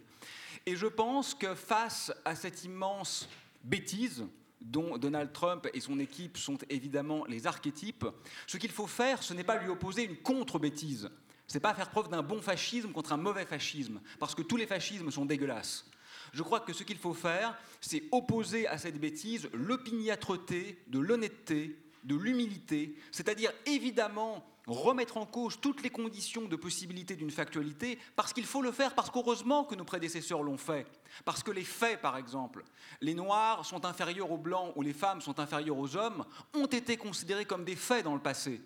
Et 0.64 0.76
je 0.76 0.86
pense 0.86 1.34
que 1.34 1.54
face 1.54 2.10
à 2.24 2.34
cette 2.34 2.64
immense 2.64 3.28
bêtise, 3.64 4.24
dont 4.62 4.96
Donald 4.96 5.34
Trump 5.34 5.68
et 5.74 5.80
son 5.80 5.98
équipe 5.98 6.38
sont 6.38 6.56
évidemment 6.70 7.26
les 7.26 7.46
archétypes, 7.46 8.06
ce 8.46 8.56
qu'il 8.56 8.70
faut 8.70 8.86
faire, 8.86 9.22
ce 9.22 9.34
n'est 9.34 9.44
pas 9.44 9.58
lui 9.58 9.68
opposer 9.68 10.04
une 10.04 10.16
contre-bêtise. 10.16 11.10
Ce 11.48 11.54
n'est 11.54 11.60
pas 11.60 11.74
faire 11.74 11.90
preuve 11.90 12.08
d'un 12.08 12.22
bon 12.22 12.40
fascisme 12.40 12.92
contre 12.92 13.12
un 13.12 13.18
mauvais 13.18 13.44
fascisme, 13.44 14.00
parce 14.18 14.34
que 14.34 14.40
tous 14.40 14.56
les 14.56 14.66
fascismes 14.66 15.10
sont 15.10 15.26
dégueulasses. 15.26 15.91
Je 16.32 16.42
crois 16.42 16.60
que 16.60 16.72
ce 16.72 16.82
qu'il 16.82 16.98
faut 16.98 17.14
faire, 17.14 17.56
c'est 17.80 18.04
opposer 18.10 18.66
à 18.66 18.78
cette 18.78 18.98
bêtise 18.98 19.48
l'opiniâtreté 19.52 20.82
de 20.88 20.98
l'honnêteté, 20.98 21.78
de 22.04 22.16
l'humilité, 22.16 22.96
c'est-à-dire 23.10 23.52
évidemment 23.66 24.44
remettre 24.66 25.16
en 25.16 25.26
cause 25.26 25.58
toutes 25.60 25.82
les 25.82 25.90
conditions 25.90 26.42
de 26.42 26.56
possibilité 26.56 27.16
d'une 27.16 27.30
factualité, 27.30 27.98
parce 28.16 28.32
qu'il 28.32 28.46
faut 28.46 28.62
le 28.62 28.72
faire, 28.72 28.94
parce 28.94 29.10
qu'heureusement 29.10 29.64
que 29.64 29.74
nos 29.74 29.84
prédécesseurs 29.84 30.42
l'ont 30.42 30.56
fait. 30.56 30.86
Parce 31.24 31.42
que 31.42 31.50
les 31.50 31.64
faits, 31.64 32.00
par 32.00 32.16
exemple, 32.16 32.64
les 33.00 33.14
Noirs 33.14 33.66
sont 33.66 33.84
inférieurs 33.84 34.30
aux 34.30 34.38
Blancs 34.38 34.72
ou 34.76 34.82
les 34.82 34.92
femmes 34.92 35.20
sont 35.20 35.40
inférieures 35.40 35.78
aux 35.78 35.96
hommes, 35.96 36.24
ont 36.54 36.66
été 36.66 36.96
considérés 36.96 37.44
comme 37.44 37.64
des 37.64 37.76
faits 37.76 38.04
dans 38.04 38.14
le 38.14 38.20
passé. 38.20 38.60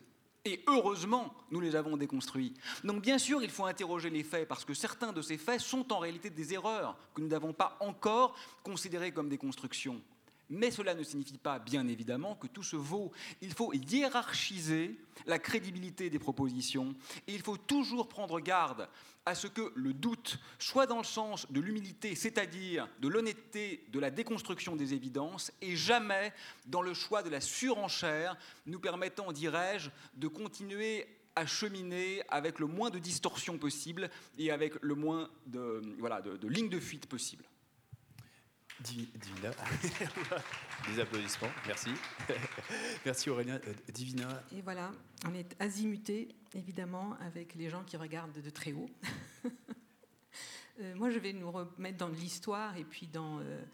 Et 0.47 0.63
heureusement, 0.69 1.35
nous 1.51 1.59
les 1.59 1.75
avons 1.75 1.97
déconstruits. 1.97 2.55
Donc 2.85 3.03
bien 3.03 3.19
sûr, 3.19 3.43
il 3.43 3.51
faut 3.51 3.65
interroger 3.65 4.11
les 4.11 4.23
faits, 4.23 4.47
parce 4.47 4.65
que 4.65 4.75
certains 4.75 5.13
de 5.13 5.21
ces 5.21 5.39
faits 5.39 5.61
sont 5.61 5.93
en 5.93 5.99
réalité 5.99 6.31
des 6.31 6.55
erreurs 6.55 6.97
que 7.15 7.21
nous 7.21 7.27
n'avons 7.27 7.53
pas 7.53 7.77
encore 7.81 8.37
considérées 8.63 9.11
comme 9.11 9.29
des 9.29 9.39
constructions. 9.39 10.01
Mais 10.49 10.71
cela 10.71 10.95
ne 10.95 11.03
signifie 11.03 11.39
pas, 11.39 11.59
bien 11.59 11.89
évidemment, 11.89 12.37
que 12.37 12.47
tout 12.47 12.63
se 12.63 12.77
vaut. 12.77 13.11
Il 13.41 13.53
faut 13.53 13.73
hiérarchiser 13.73 14.97
la 15.27 15.39
crédibilité 15.39 16.09
des 16.11 16.19
propositions 16.19 16.95
et 17.27 17.35
il 17.35 17.43
faut 17.43 17.57
toujours 17.57 18.09
prendre 18.09 18.39
garde 18.41 18.89
à 19.25 19.35
ce 19.35 19.49
que 19.49 19.73
le 19.75 19.93
doute 19.93 20.39
soit 20.59 20.87
dans 20.87 20.99
le 20.99 21.05
sens 21.05 21.51
de 21.51 21.61
l'humilité, 21.61 22.15
c'est-à-dire 22.15 22.89
de 23.01 23.09
l'honnêteté, 23.09 23.85
de 23.89 23.99
la 23.99 24.11
déconstruction 24.11 24.77
des 24.77 24.95
évidences, 24.95 25.51
et 25.61 25.75
jamais 25.75 26.33
dans 26.67 26.81
le 26.81 26.95
choix 26.95 27.25
de 27.25 27.29
la 27.29 27.41
surenchère, 27.41 28.37
nous 28.67 28.79
permettant, 28.79 29.33
dirais-je, 29.33 29.91
de 30.15 30.29
continuer 30.29 31.09
à 31.35 31.45
cheminer 31.45 32.23
avec 32.29 32.61
le 32.61 32.67
moins 32.67 32.91
de 32.91 33.01
distorsion 33.01 33.59
possible 33.59 34.09
et 34.39 34.51
avec 34.53 34.75
le 34.81 34.95
moins 34.95 35.29
de, 35.47 35.83
lignes 36.49 36.71
de 36.71 36.81
fuite 36.81 37.07
possible. 37.07 37.45
Divina. 38.81 39.51
Des 40.89 41.01
applaudissements, 41.01 41.51
merci. 41.67 41.91
merci 43.05 43.31
Aurélien. 43.31 43.59
Euh, 43.67 43.73
Divina. 43.93 44.43
Et 44.55 44.61
voilà, 44.61 44.93
on 45.27 45.35
est 45.35 45.57
azimuté, 45.59 46.29
évidemment, 46.55 47.17
avec 47.21 47.55
les 47.55 47.71
gens 47.71 47.83
qui 47.85 47.97
regardent 47.97 48.41
de 48.41 48.51
très 48.51 48.73
haut. 48.73 48.91
Euh, 50.79 50.95
moi, 50.95 51.09
je 51.09 51.19
vais 51.19 51.33
nous 51.33 51.51
remettre 51.51 51.97
dans 51.97 52.09
l'histoire 52.09 52.77
et 52.77 52.85
puis 52.85 53.07
dans 53.07 53.39
euh, 53.39 53.65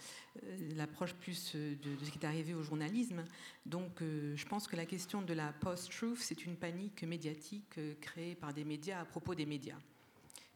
l'approche 0.77 1.15
plus 1.15 1.57
de, 1.57 1.97
ce 2.01 2.09
qui 2.09 2.19
est 2.21 2.25
arrivé 2.25 2.55
au 2.55 2.63
journalisme. 2.63 3.25
Donc, 3.67 3.99
je 3.99 4.47
pense 4.47 4.69
que 4.69 4.77
la 4.77 4.87
question 4.87 5.21
de 5.21 5.35
la 5.35 5.53
post-truth, 5.53 6.21
c'est 6.21 6.47
une 6.47 6.55
panique 6.55 7.03
médiatique 7.03 7.81
créée 8.01 8.37
par 8.37 8.55
des 8.55 8.63
médias 8.63 9.01
à 9.01 9.05
propos 9.05 9.35
des 9.35 9.47
médias. 9.47 9.79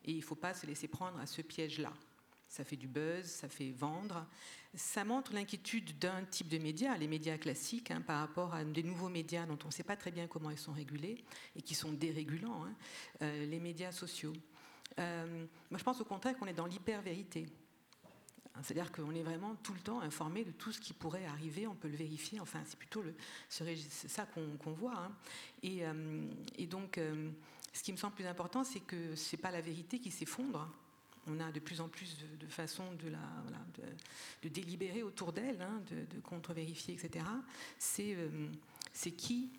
Et 0.04 0.12
il 0.12 0.18
ne 0.18 0.22
faut 0.22 0.36
pas 0.36 0.54
se 0.54 0.66
laisser 0.66 0.86
prendre 0.86 1.18
à 1.18 1.26
ce 1.26 1.42
piège-là 1.42 1.92
ça 2.56 2.64
fait 2.64 2.76
du 2.76 2.88
buzz, 2.88 3.26
ça 3.26 3.48
fait 3.48 3.70
vendre. 3.70 4.26
Ça 4.74 5.04
montre 5.04 5.34
l'inquiétude 5.34 5.98
d'un 5.98 6.24
type 6.24 6.48
de 6.48 6.56
médias, 6.56 6.96
les 6.96 7.06
médias 7.06 7.36
classiques, 7.36 7.90
hein, 7.90 8.00
par 8.00 8.20
rapport 8.20 8.54
à 8.54 8.64
des 8.64 8.82
nouveaux 8.82 9.10
médias 9.10 9.44
dont 9.44 9.58
on 9.64 9.66
ne 9.66 9.72
sait 9.72 9.82
pas 9.82 9.96
très 9.96 10.10
bien 10.10 10.26
comment 10.26 10.50
ils 10.50 10.58
sont 10.58 10.72
régulés 10.72 11.22
et 11.54 11.60
qui 11.60 11.74
sont 11.74 11.92
dérégulants, 11.92 12.64
hein, 12.64 12.74
euh, 13.22 13.46
les 13.46 13.60
médias 13.60 13.92
sociaux. 13.92 14.32
Euh, 14.98 15.46
moi, 15.70 15.78
je 15.78 15.84
pense 15.84 16.00
au 16.00 16.04
contraire 16.06 16.36
qu'on 16.38 16.46
est 16.46 16.54
dans 16.54 16.66
l'hyper-vérité. 16.66 17.46
C'est-à-dire 18.62 18.90
qu'on 18.90 19.14
est 19.14 19.22
vraiment 19.22 19.54
tout 19.56 19.74
le 19.74 19.80
temps 19.80 20.00
informé 20.00 20.42
de 20.42 20.50
tout 20.50 20.72
ce 20.72 20.80
qui 20.80 20.94
pourrait 20.94 21.26
arriver, 21.26 21.66
on 21.66 21.74
peut 21.74 21.88
le 21.88 21.96
vérifier, 21.96 22.40
enfin 22.40 22.62
c'est 22.64 22.78
plutôt 22.78 23.04
ça 23.50 24.24
qu'on 24.24 24.72
voit. 24.72 24.96
Hein. 24.96 25.12
Euh, 25.62 26.26
et, 26.56 26.66
donc, 26.66 26.98
ce 27.74 27.82
qui 27.82 27.92
me 27.92 27.98
semble 27.98 28.14
plus 28.14 28.24
important, 28.24 28.64
c'est 28.64 28.80
que 28.80 29.14
ce 29.14 29.36
n'est 29.36 29.42
pas 29.42 29.50
la 29.50 29.60
vérité 29.60 29.98
qui 29.98 30.10
s'effondre, 30.10 30.72
on 31.26 31.40
a 31.40 31.50
de 31.50 31.60
plus 31.60 31.80
en 31.80 31.88
plus 31.88 32.16
de, 32.38 32.46
façons 32.46 32.92
de, 32.94 34.48
délibérer 34.48 35.02
autour 35.02 35.32
d'elle, 35.32 35.60
hein, 35.60 35.82
de, 35.90 36.20
contre-vérifier, 36.20 36.94
etc. 36.94 37.24
Euh, 38.00 38.48
c'est 38.92 39.12
qui 39.12 39.50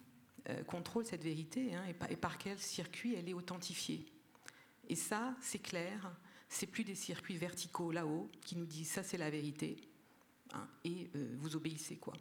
euh, 0.49 0.63
contrôle 0.63 1.05
cette 1.05 1.23
vérité 1.23 1.75
hein, 1.75 1.83
et, 2.09 2.15
par, 2.15 2.37
quel 2.37 2.57
circuit 2.59 3.15
elle 3.15 3.27
est 3.27 3.33
authentifiée. 3.33 4.05
Et 4.87 4.95
ça, 4.95 5.35
c'est 5.41 5.59
clair, 5.59 6.15
c'est 6.47 6.67
plus 6.67 6.83
des 6.83 6.95
circuits 6.95 7.35
verticaux 7.35 7.91
là-haut 7.91 8.31
qui 8.41 8.55
nous 8.55 8.65
disent 8.65 8.91
ça 8.91 9.03
c'est 9.03 9.17
la 9.17 9.29
vérité 9.29 9.75
hein, 10.53 10.67
et 10.85 11.09
euh, 11.15 11.35
vous 11.39 11.55
obéissez 11.55 11.97
quoi. 11.97 12.13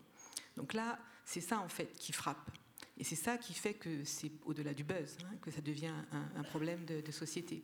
Donc 0.57 0.73
là, 0.73 0.99
c'est 1.25 1.41
ça 1.41 1.61
en 1.61 1.69
fait 1.69 1.93
qui 1.99 2.13
frappe. 2.13 2.51
Et 2.99 3.05
c'est 3.05 3.17
ça 3.17 3.37
qui 3.37 3.53
fait 3.53 3.75
que 3.75 4.05
c'est 4.05 4.33
au-delà 4.47 4.73
du 4.73 4.83
buzz, 4.83 5.19
que 5.43 5.51
ça 5.51 5.61
devient 5.61 5.93
un, 6.13 6.43
problème 6.45 6.85
de, 6.87 7.03
de, 7.03 7.13
société. 7.13 7.63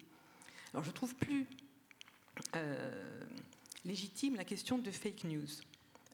Alors 0.72 0.84
je 0.84 0.90
trouve 0.90 1.14
plus 1.14 1.46
légitime 3.84 4.36
la 4.36 4.44
question 4.44 4.78
de 4.78 4.90
fake 4.90 5.24
news. 5.24 5.48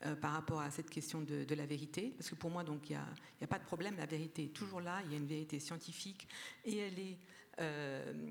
Euh, 0.06 0.14
par 0.14 0.32
rapport 0.32 0.60
à 0.60 0.70
cette 0.70 0.90
question 0.90 1.22
de, 1.22 1.54
la 1.56 1.66
vérité, 1.66 2.14
parce 2.16 2.30
que 2.30 2.37
pour 2.37 2.50
moi, 2.50 2.62
donc, 2.62 2.88
il 2.88 2.92
n'y 2.92 3.44
a, 3.44 3.46
pas 3.48 3.58
de 3.58 3.64
problème, 3.64 3.96
la 3.96 4.06
vérité 4.06 4.44
est 4.44 4.54
toujours 4.54 4.80
là, 4.80 5.00
il 5.04 5.10
y 5.10 5.14
a 5.14 5.18
une 5.18 5.26
vérité 5.26 5.58
scientifique, 5.58 6.28
et 6.64 6.78
elle 6.78 6.98
est 7.00 7.18
euh, 7.60 8.30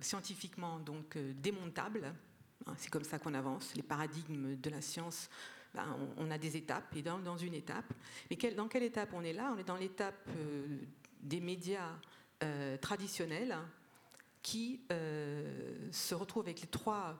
scientifiquement 0.00 0.78
donc 0.78 1.18
démontable. 1.18 2.14
Hein, 2.66 2.74
c'est 2.78 2.88
comme 2.88 3.02
ça 3.02 3.18
qu'on 3.18 3.34
avance. 3.34 3.74
Les 3.74 3.82
paradigmes 3.82 4.54
de 4.54 4.70
la 4.70 4.80
science, 4.80 5.28
ben, 5.74 5.98
on, 6.18 6.30
a 6.30 6.38
des 6.38 6.56
étapes, 6.56 6.94
et 6.94 7.02
dans, 7.02 7.18
dans 7.18 7.36
une 7.36 7.54
étape. 7.54 7.92
Mais 8.30 8.36
dans 8.52 8.68
quelle 8.68 8.84
étape 8.84 9.12
on 9.12 9.24
est 9.24 9.32
là? 9.32 9.52
On 9.56 9.58
est 9.58 9.66
dans 9.66 9.76
l'étape 9.76 10.28
des 11.20 11.40
médias 11.40 11.98
traditionnels, 12.80 13.56
qui 14.46 14.80
euh, 14.92 15.90
se 15.90 16.14
retrouve 16.14 16.44
avec 16.44 16.60
les 16.60 16.68
trois 16.68 17.18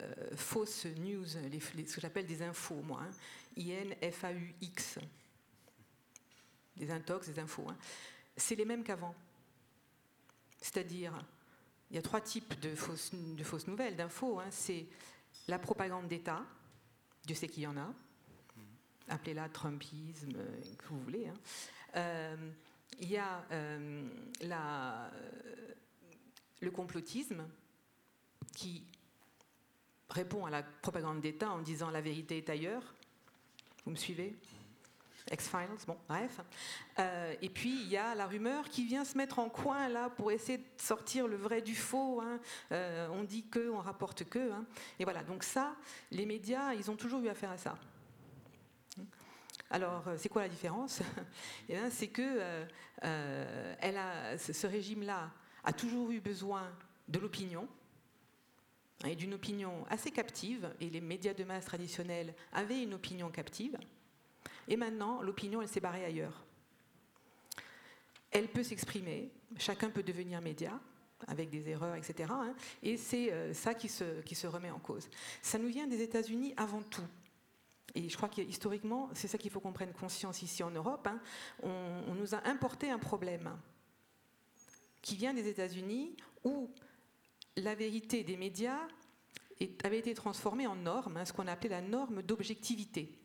euh, 0.00 0.14
fausses 0.34 0.86
news, 0.86 1.26
ce 1.26 1.94
que 1.94 2.00
j'appelle 2.00 2.24
des 2.24 2.40
infos, 2.40 2.80
moi, 2.80 3.02
hein, 3.02 3.10
IN, 3.58 4.10
FAU, 4.10 4.40
X, 4.62 4.98
des 6.78 6.90
intox, 6.90 7.28
des 7.28 7.38
infos. 7.38 7.68
Hein. 7.68 7.76
C'est 8.38 8.54
les 8.54 8.64
mêmes 8.64 8.84
qu'avant. 8.84 9.14
C'est-à-dire, 10.58 11.12
il 11.90 11.96
y 11.96 11.98
a 11.98 12.02
trois 12.02 12.22
types 12.22 12.58
de 12.58 12.74
fausses, 12.74 13.12
nouvelles, 13.66 13.94
d'infos. 13.94 14.40
Hein. 14.40 14.48
C'est 14.50 14.86
la 15.48 15.58
propagande 15.58 16.08
d'État, 16.08 16.42
Dieu 17.26 17.36
sait 17.36 17.48
qu'il 17.48 17.64
y 17.64 17.66
en 17.66 17.76
a, 17.76 17.92
appelez-la 19.10 19.50
Trumpisme, 19.50 20.32
euh, 20.36 20.62
que 20.78 20.88
vous 20.88 21.00
voulez. 21.00 21.30
il 22.98 23.10
y 23.10 23.18
a 23.18 23.44
la 24.40 25.10
le 26.60 26.70
complotisme, 26.70 27.46
qui 28.54 28.82
répond 30.10 30.46
à 30.46 30.50
la 30.50 30.62
propagande 30.62 31.20
d'État 31.20 31.50
en 31.50 31.60
disant 31.60 31.90
la 31.90 32.00
vérité 32.00 32.38
est 32.38 32.50
ailleurs. 32.50 32.94
Vous 33.84 33.90
me 33.90 33.96
suivez? 33.96 34.34
X-Files, 35.30 35.86
bon, 35.88 35.96
bref. 36.08 36.40
Euh, 37.00 37.34
et 37.42 37.48
puis, 37.48 37.82
il 37.82 37.88
y 37.88 37.96
a 37.96 38.14
la 38.14 38.26
rumeur 38.26 38.68
qui 38.68 38.84
vient 38.84 39.04
se 39.04 39.18
mettre 39.18 39.40
en 39.40 39.48
coin, 39.48 39.88
là, 39.88 40.08
pour 40.08 40.30
essayer 40.30 40.58
de 40.58 40.64
sortir 40.78 41.26
le 41.26 41.36
vrai 41.36 41.62
du 41.62 41.74
faux. 41.74 42.20
Hein. 42.20 42.38
Euh, 42.70 43.08
on 43.10 43.24
dit 43.24 43.44
que, 43.48 43.70
on 43.70 43.80
rapporte 43.80 44.24
que. 44.24 44.52
Hein. 44.52 44.64
Et 45.00 45.04
voilà, 45.04 45.24
donc 45.24 45.42
ça, 45.42 45.74
les 46.12 46.26
médias, 46.26 46.74
ils 46.74 46.90
ont 46.90 46.96
toujours 46.96 47.20
eu 47.22 47.28
affaire 47.28 47.50
à 47.50 47.58
ça. 47.58 47.76
Alors, 49.68 50.04
c'est 50.16 50.28
quoi 50.28 50.42
la 50.42 50.48
différence? 50.48 51.00
Eh 51.68 51.76
C'est 51.90 52.06
que 52.06 52.64
ce 53.02 54.66
régime-là 54.66 55.30
a 55.66 55.72
toujours 55.72 56.10
eu 56.12 56.20
besoin 56.20 56.72
de 57.08 57.18
l'opinion, 57.18 57.68
et 59.04 59.14
d'une 59.14 59.34
opinion 59.34 59.84
assez 59.90 60.10
captive, 60.10 60.72
et 60.80 60.88
les 60.88 61.00
médias 61.00 61.34
de 61.34 61.44
masse 61.44 61.66
traditionnels 61.66 62.34
avaient 62.52 62.82
une 62.82 62.94
opinion 62.94 63.30
captive, 63.30 63.76
et 64.68 64.76
maintenant 64.76 65.20
l'opinion 65.20 65.60
elle 65.60 65.68
s'est 65.68 65.80
barrée 65.80 66.04
ailleurs. 66.04 66.44
Elle 68.30 68.48
peut 68.48 68.62
s'exprimer, 68.62 69.30
chacun 69.58 69.90
peut 69.90 70.02
devenir 70.02 70.40
média, 70.40 70.80
avec 71.26 71.50
des 71.50 71.68
erreurs, 71.68 71.96
etc. 71.96 72.30
Hein, 72.30 72.54
et 72.82 72.96
c'est 72.96 73.32
euh, 73.32 73.52
ça 73.52 73.74
qui 73.74 73.88
se, 73.88 74.20
qui 74.20 74.34
se 74.34 74.46
remet 74.46 74.70
en 74.70 74.78
cause. 74.78 75.08
Ça 75.42 75.58
nous 75.58 75.68
vient 75.68 75.86
des 75.86 76.02
États-Unis 76.02 76.52
avant 76.56 76.82
tout. 76.82 77.06
Et 77.94 78.08
je 78.10 78.16
crois 78.16 78.28
qu'historiquement, 78.28 79.08
c'est 79.14 79.26
ça 79.26 79.38
qu'il 79.38 79.50
faut 79.50 79.60
qu'on 79.60 79.72
prenne 79.72 79.92
conscience 79.94 80.42
ici 80.42 80.62
en 80.62 80.70
Europe. 80.70 81.06
Hein. 81.06 81.18
on, 81.62 82.14
nous 82.14 82.34
a 82.34 82.46
importé 82.46 82.90
un 82.90 82.98
problème 82.98 83.50
qui 85.06 85.14
vient 85.14 85.32
des 85.32 85.46
États-Unis 85.46 86.16
où 86.42 86.68
la 87.56 87.76
vérité 87.76 88.24
des 88.24 88.36
médias 88.36 88.80
avait 89.84 90.00
été 90.00 90.14
transformée 90.14 90.66
en 90.66 90.74
norme, 90.74 91.16
hein, 91.16 91.24
ce 91.24 91.32
qu'on 91.32 91.46
appelait 91.46 91.70
la 91.70 91.80
norme 91.80 92.22
d'objectivité. 92.22 93.16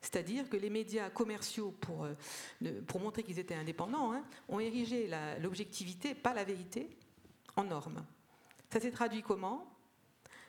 C'est-à-dire 0.00 0.48
que 0.48 0.56
les 0.56 0.70
médias 0.70 1.10
commerciaux, 1.10 1.72
pour, 1.80 2.04
euh, 2.04 2.14
montrer 3.00 3.24
qu'ils 3.24 3.40
étaient 3.40 3.56
indépendants, 3.56 4.12
hein, 4.12 4.24
ont 4.48 4.60
érigé 4.60 5.10
l'objectivité, 5.40 6.14
pas 6.14 6.32
la 6.32 6.44
vérité, 6.44 6.88
en 7.56 7.64
norme. 7.64 8.06
Ça 8.72 8.78
s'est 8.78 8.92
traduit 8.92 9.22
comment? 9.22 9.66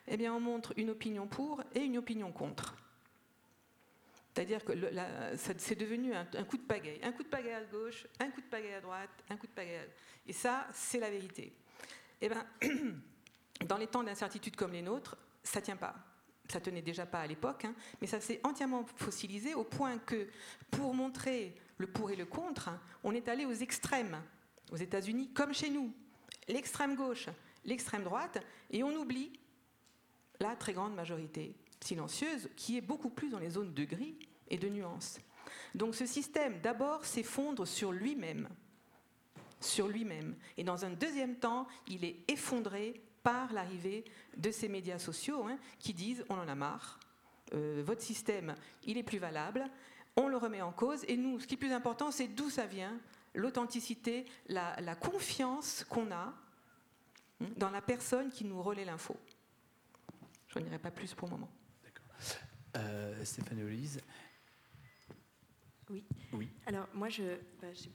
Eh 0.07 0.17
bien, 0.17 0.35
on 0.35 0.39
montre 0.39 0.71
une 0.77 0.91
opinion 0.91 1.25
pour 1.27 1.63
et 1.73 1.79
une 1.79 1.97
opinion 1.97 2.31
contre. 2.31 2.75
C'est-à-dire 4.35 4.65
que 4.65 4.73
c'est 5.37 5.79
devenu 5.79 6.13
un, 6.13 6.25
coup 6.43 6.57
de 6.57 6.63
pagaille. 6.63 6.99
Un 7.01 7.13
coup 7.13 7.23
de 7.23 7.29
pagaille 7.29 7.53
à 7.53 7.63
gauche, 7.63 8.05
un 8.19 8.29
coup 8.31 8.41
de 8.41 8.47
pagaille 8.47 8.73
à 8.73 8.81
droite, 8.81 9.09
un 9.29 9.37
coup 9.37 9.47
de 9.47 9.51
pagaille 9.53 9.77
à... 9.77 9.85
Et 10.27 10.33
ça, 10.33 10.67
c'est 10.73 10.99
la 10.99 11.09
vérité. 11.09 11.55
Eh 12.19 12.27
bien, 12.27 12.45
dans 13.65 13.77
les 13.77 13.87
temps 13.87 14.03
d'incertitude 14.03 14.57
comme 14.57 14.73
les 14.73 14.81
nôtres, 14.81 15.15
ça 15.41 15.61
tient 15.61 15.77
pas. 15.77 15.95
Ça 16.49 16.59
tenait 16.59 16.81
déjà 16.81 17.05
pas 17.05 17.21
à 17.21 17.27
l'époque, 17.27 17.63
hein, 17.63 17.73
mais 18.01 18.07
ça 18.07 18.19
s'est 18.19 18.41
entièrement 18.43 18.85
fossilisé 18.97 19.55
au 19.55 19.63
point 19.63 19.99
que, 19.99 20.27
pour 20.69 20.93
montrer 20.93 21.55
le 21.77 21.87
pour 21.87 22.11
et 22.11 22.17
le 22.17 22.25
contre, 22.25 22.69
on 23.05 23.13
est 23.13 23.29
allé 23.29 23.45
aux 23.45 23.53
extrêmes, 23.53 24.21
aux 24.69 24.77
États-Unis 24.77 25.31
comme 25.33 25.53
chez 25.53 25.69
nous, 25.69 25.93
l'extrême 26.49 26.95
gauche, 26.95 27.29
l'extrême 27.63 28.03
droite, 28.03 28.43
et 28.69 28.83
on 28.83 28.93
oublie 28.97 29.31
la 30.41 30.57
très 30.57 30.73
grande 30.73 30.93
majorité 30.93 31.55
silencieuse 31.85 32.49
qui 32.55 32.77
est 32.77 32.81
beaucoup 32.81 33.09
plus 33.09 33.29
dans 33.29 33.39
les 33.39 33.51
zones 33.51 33.73
de 33.73 33.83
gris 33.83 34.17
et 34.49 34.57
de 34.57 34.69
nuances. 34.69 35.19
Donc 35.73 35.95
ce 35.95 36.05
système, 36.05 36.59
d'abord, 36.61 37.05
s'effondre 37.05 37.67
sur 37.67 37.91
lui-même 37.91 38.47
sur 39.65 39.87
lui-même. 39.87 40.35
Et 40.57 40.63
dans 40.63 40.85
un 40.85 40.91
deuxième 40.91 41.35
temps, 41.35 41.67
il 41.87 42.05
est 42.05 42.17
effondré 42.29 43.01
par 43.23 43.51
l'arrivée 43.53 44.05
de 44.37 44.51
ces 44.51 44.69
médias 44.69 44.99
sociaux 44.99 45.43
hein, 45.45 45.57
qui 45.79 45.93
disent 45.93 46.23
on 46.29 46.37
en 46.37 46.47
a 46.47 46.55
marre, 46.55 46.99
euh, 47.53 47.81
votre 47.85 48.01
système, 48.01 48.55
il 48.83 48.97
est 48.97 49.03
plus 49.03 49.17
valable, 49.17 49.65
on 50.15 50.27
le 50.27 50.37
remet 50.37 50.61
en 50.61 50.71
cause. 50.71 51.03
Et 51.07 51.17
nous, 51.17 51.39
ce 51.39 51.47
qui 51.47 51.55
est 51.55 51.57
plus 51.57 51.73
important, 51.73 52.11
c'est 52.11 52.27
d'où 52.27 52.49
ça 52.49 52.65
vient, 52.65 52.97
l'authenticité, 53.33 54.25
la, 54.47 54.95
confiance 54.95 55.83
qu'on 55.89 56.11
a 56.11 56.33
hein, 57.41 57.47
dans 57.57 57.69
la 57.69 57.81
personne 57.81 58.29
qui 58.29 58.45
nous 58.45 58.61
relaie 58.61 58.85
l'info. 58.85 59.17
Je 60.47 60.59
n'irai 60.59 60.79
pas 60.79 60.91
plus 60.91 61.13
pour 61.13 61.27
le 61.27 61.33
moment. 61.33 61.49
Euh, 62.75 63.23
Stéphane 63.23 63.63
Olise. 63.63 64.01
Oui. 65.89 66.03
oui. 66.33 66.49
Alors, 66.65 66.87
moi, 66.93 67.09
je. 67.09 67.23
Bah, 67.61 67.67
merci. 67.67 67.89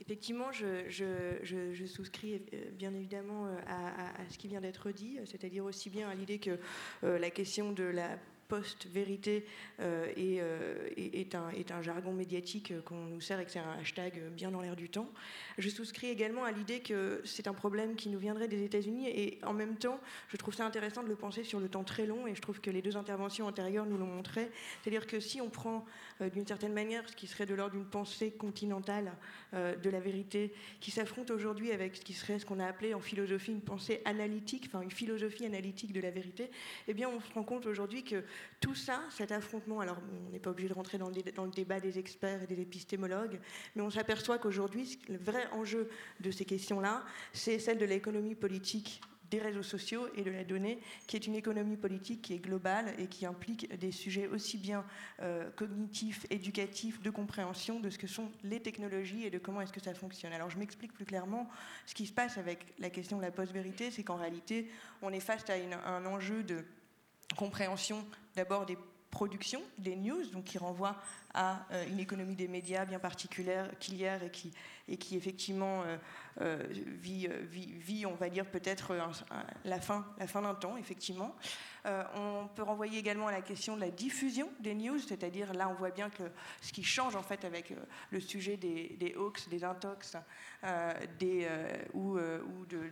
Effectivement, 0.00 0.52
je, 0.52 1.86
souscris 1.86 2.42
euh, 2.52 2.70
bien 2.72 2.92
évidemment 2.94 3.46
euh, 3.46 3.56
à, 3.66 4.28
ce 4.28 4.36
qui 4.36 4.48
vient 4.48 4.60
d'être 4.60 4.90
dit, 4.90 5.18
c'est-à-dire 5.24 5.64
aussi 5.64 5.88
bien 5.88 6.08
à 6.10 6.14
l'idée 6.14 6.38
que 6.38 6.58
euh, 7.04 7.18
la 7.18 7.30
question 7.30 7.72
de 7.72 7.84
la 7.84 8.18
post-vérité 8.48 9.44
euh, 9.80 10.06
euh, 10.16 10.88
est, 10.96 11.34
un, 11.34 11.50
un, 11.70 11.82
jargon 11.82 12.12
médiatique 12.12 12.72
qu'on 12.84 13.06
nous 13.06 13.20
sert 13.20 13.40
et 13.40 13.44
que 13.44 13.50
c'est 13.50 13.58
un 13.58 13.78
hashtag 13.80 14.20
bien 14.32 14.50
dans 14.50 14.60
l'air 14.60 14.76
du 14.76 14.88
temps. 14.88 15.10
Je 15.58 15.68
souscris 15.68 16.08
également 16.08 16.44
à 16.44 16.52
l'idée 16.52 16.80
que 16.80 17.20
c'est 17.24 17.48
un 17.48 17.54
problème 17.54 17.96
qui 17.96 18.08
nous 18.08 18.18
viendrait 18.18 18.48
des 18.48 18.62
États-Unis 18.64 19.08
et 19.08 19.38
en 19.44 19.52
même 19.52 19.76
temps, 19.76 19.98
je 20.28 20.36
trouve 20.36 20.54
ça 20.54 20.66
intéressant 20.66 21.02
de 21.02 21.08
le 21.08 21.16
penser 21.16 21.44
sur 21.44 21.60
le 21.60 21.68
temps 21.68 21.84
très 21.84 22.06
long 22.06 22.26
et 22.26 22.34
je 22.34 22.40
trouve 22.40 22.60
que 22.60 22.70
les 22.70 22.82
deux 22.82 22.96
interventions 22.96 23.46
antérieures 23.46 23.86
nous 23.86 23.96
l'ont 23.96 24.06
montré. 24.06 24.50
C'est-à-dire 24.82 25.06
que 25.06 25.20
si 25.20 25.40
on 25.40 25.48
prend 25.48 25.84
euh, 26.20 26.30
d'une 26.30 26.46
certaine 26.46 26.72
manière 26.72 27.08
ce 27.08 27.16
qui 27.16 27.26
serait 27.26 27.46
de 27.46 27.54
l'ordre 27.54 27.74
d'une 27.74 27.86
pensée 27.86 28.30
continentale 28.30 29.12
de 29.52 29.90
la 29.90 30.00
vérité 30.00 30.52
qui 30.80 30.90
s'affronte 30.90 31.30
aujourd'hui 31.30 31.70
avec 31.70 31.94
ce 31.94 32.00
qui 32.00 32.12
serait 32.12 32.40
ce 32.40 32.46
qu'on 32.46 32.58
a 32.58 32.66
appelé 32.66 32.92
en 32.92 33.00
philosophie 33.00 33.52
une 33.52 33.60
pensée 33.60 34.00
analytique, 34.04 34.64
enfin 34.66 34.82
une 34.82 34.90
philosophie 34.90 35.46
analytique 35.46 35.92
de 35.92 36.00
la 36.00 36.10
vérité, 36.10 36.50
eh 36.88 36.94
bien 36.94 37.08
on 37.08 37.20
se 37.20 37.32
rend 37.32 37.44
compte 37.44 37.66
aujourd'hui 37.66 38.02
que 38.02 38.24
tout 38.60 38.74
ça, 38.74 39.00
cet 39.10 39.32
affrontement, 39.32 39.80
alors 39.80 39.98
on 40.26 40.30
n'est 40.30 40.38
pas 40.38 40.50
obligé 40.50 40.68
de 40.68 40.74
rentrer 40.74 40.98
dans 40.98 41.08
le, 41.08 41.50
débat 41.50 41.80
des 41.80 41.98
experts 41.98 42.42
et 42.42 42.46
des 42.46 42.60
épistémologues, 42.60 43.38
mais 43.76 43.82
on 43.82 43.90
s'aperçoit 43.90 44.38
qu'aujourd'hui, 44.38 44.98
le 45.08 45.18
vrai 45.18 45.46
enjeu 45.52 45.88
de 46.20 46.30
ces 46.30 46.44
questions-là, 46.44 47.04
c'est 47.32 47.58
celle 47.58 47.78
de 47.78 47.84
l'économie 47.84 48.34
politique 48.34 49.00
des 49.30 49.38
réseaux 49.38 49.62
sociaux 49.62 50.06
et 50.14 50.22
de 50.22 50.30
la 50.30 50.44
donnée, 50.44 50.78
qui 51.06 51.16
est 51.16 51.26
une 51.26 51.34
économie 51.34 51.76
politique 51.76 52.22
qui 52.22 52.34
est 52.34 52.38
globale 52.38 52.94
et 52.98 53.06
qui 53.06 53.26
implique 53.26 53.72
des 53.78 53.90
sujets 53.90 54.28
aussi 54.28 54.58
bien 54.58 54.84
euh, 55.22 55.50
cognitifs, 55.56 56.26
éducatifs, 56.30 57.02
de 57.02 57.10
compréhension 57.10 57.80
de 57.80 57.90
ce 57.90 57.98
que 57.98 58.06
sont 58.06 58.30
les 58.44 58.60
technologies 58.60 59.24
et 59.24 59.30
de 59.30 59.38
comment 59.38 59.60
est-ce 59.60 59.72
que 59.72 59.82
ça 59.82 59.94
fonctionne. 59.94 60.32
Alors 60.32 60.50
je 60.50 60.58
m'explique 60.58 60.92
plus 60.92 61.04
clairement 61.04 61.48
ce 61.86 61.94
qui 61.94 62.06
se 62.06 62.12
passe 62.12 62.38
avec 62.38 62.66
la 62.78 62.90
question 62.90 63.16
de 63.16 63.22
la 63.22 63.30
post-vérité, 63.30 63.90
c'est 63.90 64.04
qu'en 64.04 64.16
réalité, 64.16 64.70
on 65.02 65.10
est 65.10 65.20
face 65.20 65.44
à 65.48 65.54
un 65.88 66.06
enjeu 66.06 66.42
de 66.42 66.64
compréhension 67.36 68.04
d'abord 68.36 68.66
des 68.66 68.76
productions, 69.14 69.62
des 69.78 69.94
news, 69.94 70.26
donc 70.32 70.44
qui 70.44 70.58
renvoient 70.58 70.96
à 71.34 71.64
euh, 71.70 71.86
une 71.88 72.00
économie 72.00 72.34
des 72.34 72.48
médias 72.48 72.84
bien 72.84 72.98
particulière 72.98 73.70
qu'il 73.78 73.96
y 73.96 74.06
a 74.06 74.22
et 74.22 74.30
qui, 74.30 74.52
et 74.88 74.96
qui 74.96 75.16
effectivement 75.16 75.82
euh, 75.82 75.96
euh, 76.40 76.66
vit, 76.70 77.28
vit, 77.48 78.06
on 78.06 78.14
va 78.14 78.28
dire, 78.28 78.44
peut-être 78.44 78.92
la 79.64 79.80
fin, 79.80 80.04
la 80.18 80.26
fin 80.26 80.42
d'un 80.42 80.54
temps, 80.54 80.76
effectivement. 80.76 81.34
on 81.84 82.48
peut 82.56 82.64
renvoyer 82.64 82.98
également 82.98 83.28
à 83.28 83.32
la 83.32 83.40
question 83.40 83.76
de 83.76 83.80
la 83.80 83.90
diffusion 83.90 84.48
des 84.58 84.74
news, 84.74 84.98
c'est-à-dire 84.98 85.54
là, 85.54 85.68
on 85.68 85.74
voit 85.74 85.90
bien 85.90 86.10
que 86.10 86.24
ce 86.60 86.72
qui 86.72 86.82
change 86.82 87.14
en 87.14 87.22
fait 87.22 87.44
avec 87.44 87.72
le 88.10 88.20
sujet 88.20 88.56
des, 88.56 89.14
hoax, 89.16 89.48
des 89.48 89.62
intox, 89.62 90.16
des, 91.20 91.48
ou, 91.92 92.18
ou 92.18 92.66
de 92.66 92.90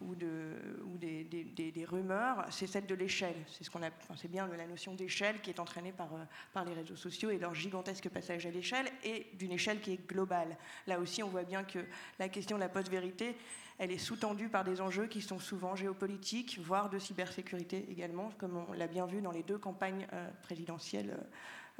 ou, 0.00 0.14
de, 0.14 0.52
ou 0.86 0.98
des, 0.98 1.84
rumeurs, 1.86 2.46
c'est 2.50 2.66
celle 2.66 2.86
de 2.86 2.94
l'échelle. 2.94 3.36
C'est 3.48 3.64
ce 3.64 3.70
qu'on 3.70 3.80
c'est 4.16 4.30
bien 4.30 4.46
la 4.46 4.66
notion 4.66 4.94
d'échelle 4.94 5.40
qui 5.40 5.50
est 5.50 5.60
entraînée 5.60 5.92
par, 5.92 6.12
euh, 6.14 6.24
par 6.52 6.64
les 6.64 6.72
réseaux 6.72 6.96
sociaux 6.96 7.30
et 7.30 7.38
leur 7.38 7.54
gigantesque 7.54 8.08
passage 8.08 8.46
à 8.46 8.50
l'échelle 8.50 8.86
et 9.04 9.26
d'une 9.34 9.52
échelle 9.52 9.80
qui 9.80 9.92
est 9.92 10.08
globale. 10.08 10.56
Là 10.86 10.98
aussi, 10.98 11.22
on 11.22 11.28
voit 11.28 11.44
bien 11.44 11.64
que 11.64 11.78
la 12.18 12.28
question 12.28 12.56
de 12.56 12.60
la 12.60 12.68
post-vérité, 12.68 13.36
elle 13.78 13.90
est 13.90 13.98
sous-tendue 13.98 14.48
par 14.48 14.64
des 14.64 14.80
enjeux 14.80 15.06
qui 15.06 15.20
sont 15.20 15.40
souvent 15.40 15.74
géopolitiques, 15.74 16.60
voire 16.62 16.90
de 16.90 16.98
cybersécurité 16.98 17.86
également, 17.90 18.30
comme 18.38 18.56
on 18.68 18.72
l'a 18.72 18.86
bien 18.86 19.06
vu 19.06 19.20
dans 19.20 19.32
les 19.32 19.42
deux 19.42 19.58
campagnes 19.58 20.06
euh, 20.12 20.30
présidentielles 20.42 21.16
euh, 21.18 21.24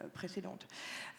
euh, 0.01 0.09
précédente. 0.09 0.67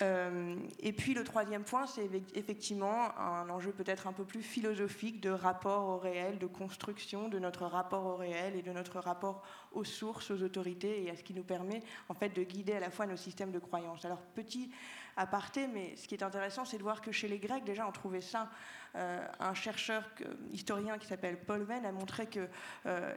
Euh, 0.02 0.58
et 0.80 0.92
puis 0.92 1.14
le 1.14 1.24
troisième 1.24 1.64
point, 1.64 1.88
c'est 1.88 2.10
effectivement 2.34 3.18
un 3.18 3.50
enjeu 3.50 3.72
peut-être 3.72 4.06
un 4.06 4.12
peu 4.12 4.26
plus 4.26 4.42
philosophique 4.42 5.22
de 5.22 5.30
rapport 5.30 5.88
au 5.88 5.98
réel, 5.98 6.40
de 6.40 6.46
construction 6.46 7.30
de 7.30 7.40
notre 7.40 7.68
rapport 7.68 8.06
au 8.06 8.18
réel 8.18 8.54
et 8.58 8.62
de 8.62 8.74
notre 8.74 9.00
rapport 9.00 9.44
aux 9.72 9.86
sources, 9.86 10.30
aux 10.30 10.44
autorités 10.44 11.06
et 11.06 11.10
à 11.10 11.16
ce 11.16 11.24
qui 11.24 11.34
nous 11.34 11.46
permet 11.46 11.84
en 12.10 12.14
fait 12.14 12.28
de 12.36 12.44
guider 12.44 12.74
à 12.74 12.82
la 12.82 12.90
fois 12.90 13.06
nos 13.06 13.16
systèmes 13.16 13.54
de 13.54 13.60
croyance. 13.60 14.04
Alors 14.04 14.22
petit 14.22 14.70
aparté, 15.16 15.68
mais 15.68 15.96
ce 15.96 16.06
qui 16.10 16.16
est 16.16 16.24
intéressant, 16.24 16.66
c'est 16.66 16.78
de 16.78 16.84
voir 16.84 17.00
que 17.00 17.14
chez 17.14 17.30
les 17.30 17.40
Grecs, 17.40 17.64
déjà 17.64 17.88
on 17.88 17.94
trouvait 17.94 18.20
ça. 18.20 18.50
Euh, 18.96 19.26
un 19.40 19.54
chercheur 19.54 20.04
historien 20.52 20.98
qui 20.98 21.08
s'appelle 21.08 21.40
Paul 21.40 21.64
Venn 21.64 21.86
a 21.86 21.94
montré 21.94 22.28
que 22.28 22.50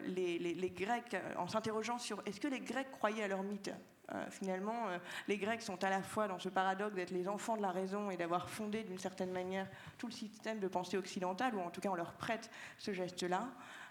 les, 0.07 0.38
les, 0.38 0.71
Grecs, 0.71 1.16
en 1.37 1.49
s'interrogeant 1.49 1.99
sur 1.99 2.23
est-ce 2.27 2.38
que 2.38 2.47
les 2.47 2.61
Grecs 2.61 2.92
croyaient 2.92 3.25
à 3.25 3.29
leur 3.29 3.42
mythe 3.42 3.73
euh, 4.14 4.25
finalement, 4.31 4.88
euh, 4.88 4.99
les 5.27 5.37
Grecs 5.37 5.61
sont 5.61 5.83
à 5.85 5.90
la 5.90 6.03
fois 6.03 6.29
dans 6.29 6.38
ce 6.38 6.49
paradoxe 6.49 6.94
d'être 6.94 7.11
les 7.11 7.29
enfants 7.29 7.57
de 7.57 7.62
la 7.62 7.71
raison 7.71 8.11
et 8.11 8.16
d'avoir 8.16 8.49
fondé 8.49 8.83
d'une 8.83 8.99
certaine 8.99 9.33
manière 9.33 9.66
tout 9.99 10.07
le 10.07 10.12
système 10.12 10.61
de 10.61 10.68
pensée 10.68 10.97
occidentale, 10.97 11.55
ou 11.55 11.61
en 11.61 11.71
tout 11.71 11.81
cas 11.81 11.90
on 11.90 11.94
leur 11.94 12.12
prête 12.14 12.51
ce 12.79 12.92
geste-là, 12.92 13.49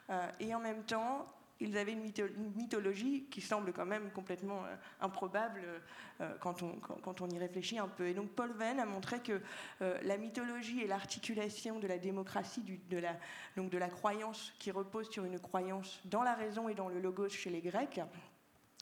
euh, 0.10 0.27
et 0.39 0.56
en 0.56 0.60
même 0.60 0.84
temps, 0.84 1.27
ils 1.60 1.77
avaient 1.77 1.93
une, 1.93 2.12
mythologie 2.56 3.25
qui 3.32 3.41
semble 3.41 3.73
quand 3.73 3.86
même 3.86 4.12
complètement 4.12 4.62
improbable 5.01 5.60
quand, 6.39 6.62
on, 6.62 7.30
y 7.30 7.39
réfléchit 7.39 7.80
un 7.80 7.88
peu. 7.88 8.08
Et 8.08 8.13
donc 8.13 8.30
Paul 8.30 8.51
Venn 8.51 8.80
a 8.80 8.86
montré 8.86 9.21
que 9.21 9.41
la 9.80 10.17
mythologie 10.17 10.82
et 10.82 10.88
l'articulation 10.88 11.80
de 11.80 11.88
la 11.88 11.97
démocratie, 11.97 12.63
donc 13.56 13.71
de 13.71 13.77
la 13.80 13.89
croyance 13.89 14.53
qui 14.60 14.69
repose 14.69 15.10
sur 15.10 15.25
une 15.25 15.39
croyance 15.39 15.99
dans 16.06 16.21
la 16.21 16.36
raison 16.36 16.69
et 16.69 16.75
dans 16.75 16.89
le 16.89 16.99
logos 16.99 17.30
chez 17.30 17.49
les 17.49 17.62
Grecs, 17.62 18.01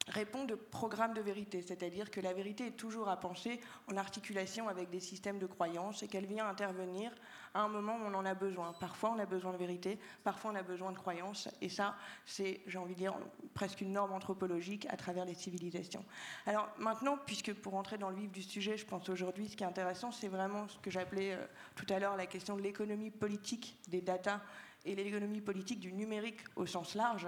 répond 0.08 0.46
de 0.46 0.56
programme 0.56 1.14
de 1.14 1.22
vérité, 1.22 1.62
c'est-à-dire 1.62 2.12
que 2.12 2.22
la 2.22 2.34
vérité 2.34 2.68
est 2.68 2.78
toujours 2.78 3.10
à 3.10 3.20
penser 3.20 3.60
en 3.92 3.98
articulation 3.98 4.68
avec 4.68 4.90
des 4.90 5.00
systèmes 5.00 5.40
de 5.40 5.48
croyances 5.48 6.04
et 6.04 6.08
qu'elle 6.08 6.28
vient 6.28 6.48
intervenir 6.48 7.12
à 7.54 7.62
un 7.62 7.70
moment 7.70 7.96
où 7.96 8.06
on 8.06 8.14
en 8.14 8.26
a 8.26 8.36
besoin. 8.36 8.74
Parfois 8.74 9.12
on 9.16 9.20
a 9.20 9.26
besoin 9.26 9.52
de 9.54 9.58
vérité, 9.58 10.00
parfois 10.24 10.52
on 10.52 10.56
a 10.56 10.62
besoin 10.62 10.92
de 10.92 10.98
croyances, 10.98 11.50
et 11.62 11.70
ça 11.70 11.96
c'est, 12.26 12.62
j'ai 12.68 12.78
envie 12.78 12.94
de 12.94 13.00
dire, 13.00 13.16
presque 13.54 13.82
une 13.82 13.94
norme 13.94 14.14
anthropologique 14.14 14.86
à 14.90 14.98
travers 14.98 15.26
les 15.26 15.34
civilisations. 15.34 16.06
Alors 16.46 16.70
maintenant, 16.78 17.18
puisque 17.26 17.54
pour 17.54 17.74
entrer 17.76 17.98
dans 17.98 18.10
le 18.10 18.16
vif 18.16 18.32
du 18.32 18.44
sujet, 18.44 18.78
je 18.78 18.86
pense 18.86 19.10
aujourd'hui 19.10 19.50
ce 19.50 19.58
qui 19.58 19.64
est 19.64 19.68
intéressant, 19.68 20.12
c'est 20.12 20.28
vraiment 20.28 20.68
ce 20.68 20.78
que 20.80 20.92
j'appelais 20.92 21.34
euh, 21.34 21.46
tout 21.76 21.86
à 21.90 22.00
l'heure 22.00 22.16
la 22.16 22.28
question 22.28 22.56
de 22.56 22.62
l'économie 22.62 23.12
politique 23.12 23.80
des 23.88 24.02
data 24.02 24.42
et 24.86 24.94
l'économie 24.94 25.42
politique 25.42 25.80
du 25.80 25.92
numérique 25.94 26.42
au 26.56 26.68
sens 26.68 26.94
large. 26.94 27.28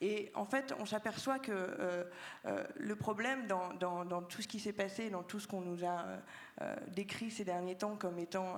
Et 0.00 0.30
en 0.34 0.44
fait, 0.44 0.72
on 0.78 0.86
s'aperçoit 0.86 1.40
que 1.40 1.50
euh, 1.52 2.04
euh, 2.46 2.64
le 2.76 2.94
problème 2.94 3.46
dans, 3.48 4.22
tout 4.22 4.42
ce 4.42 4.48
qui 4.48 4.60
s'est 4.60 4.72
passé, 4.72 5.10
dans 5.10 5.24
tout 5.24 5.40
ce 5.40 5.48
qu'on 5.48 5.60
nous 5.60 5.84
a 5.84 6.04
euh, 6.60 6.76
décrit 6.88 7.30
ces 7.32 7.44
derniers 7.44 7.74
temps 7.74 7.96
comme 7.96 8.18
étant 8.18 8.56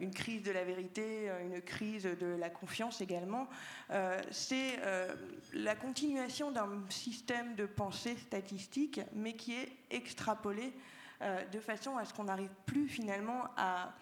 une 0.00 0.12
crise 0.12 0.42
de 0.42 0.52
la 0.52 0.64
vérité, 0.64 1.30
une 1.44 1.60
crise 1.60 2.04
de 2.04 2.26
la 2.26 2.50
confiance 2.50 3.00
également, 3.00 3.48
c'est 4.30 4.78
la 5.52 5.74
continuation 5.74 6.50
d'un 6.50 6.82
système 6.88 7.54
de 7.54 7.66
pensée 7.66 8.16
statistique, 8.16 9.00
mais 9.12 9.34
qui 9.34 9.54
est 9.54 9.72
extrapolé 9.90 10.72
de 11.20 11.60
façon 11.60 11.96
à 11.96 12.04
ce 12.04 12.14
qu'on 12.14 12.24
n'arrive 12.24 12.54
plus 12.66 12.88
finalement 12.88 13.44
à, 13.56 13.92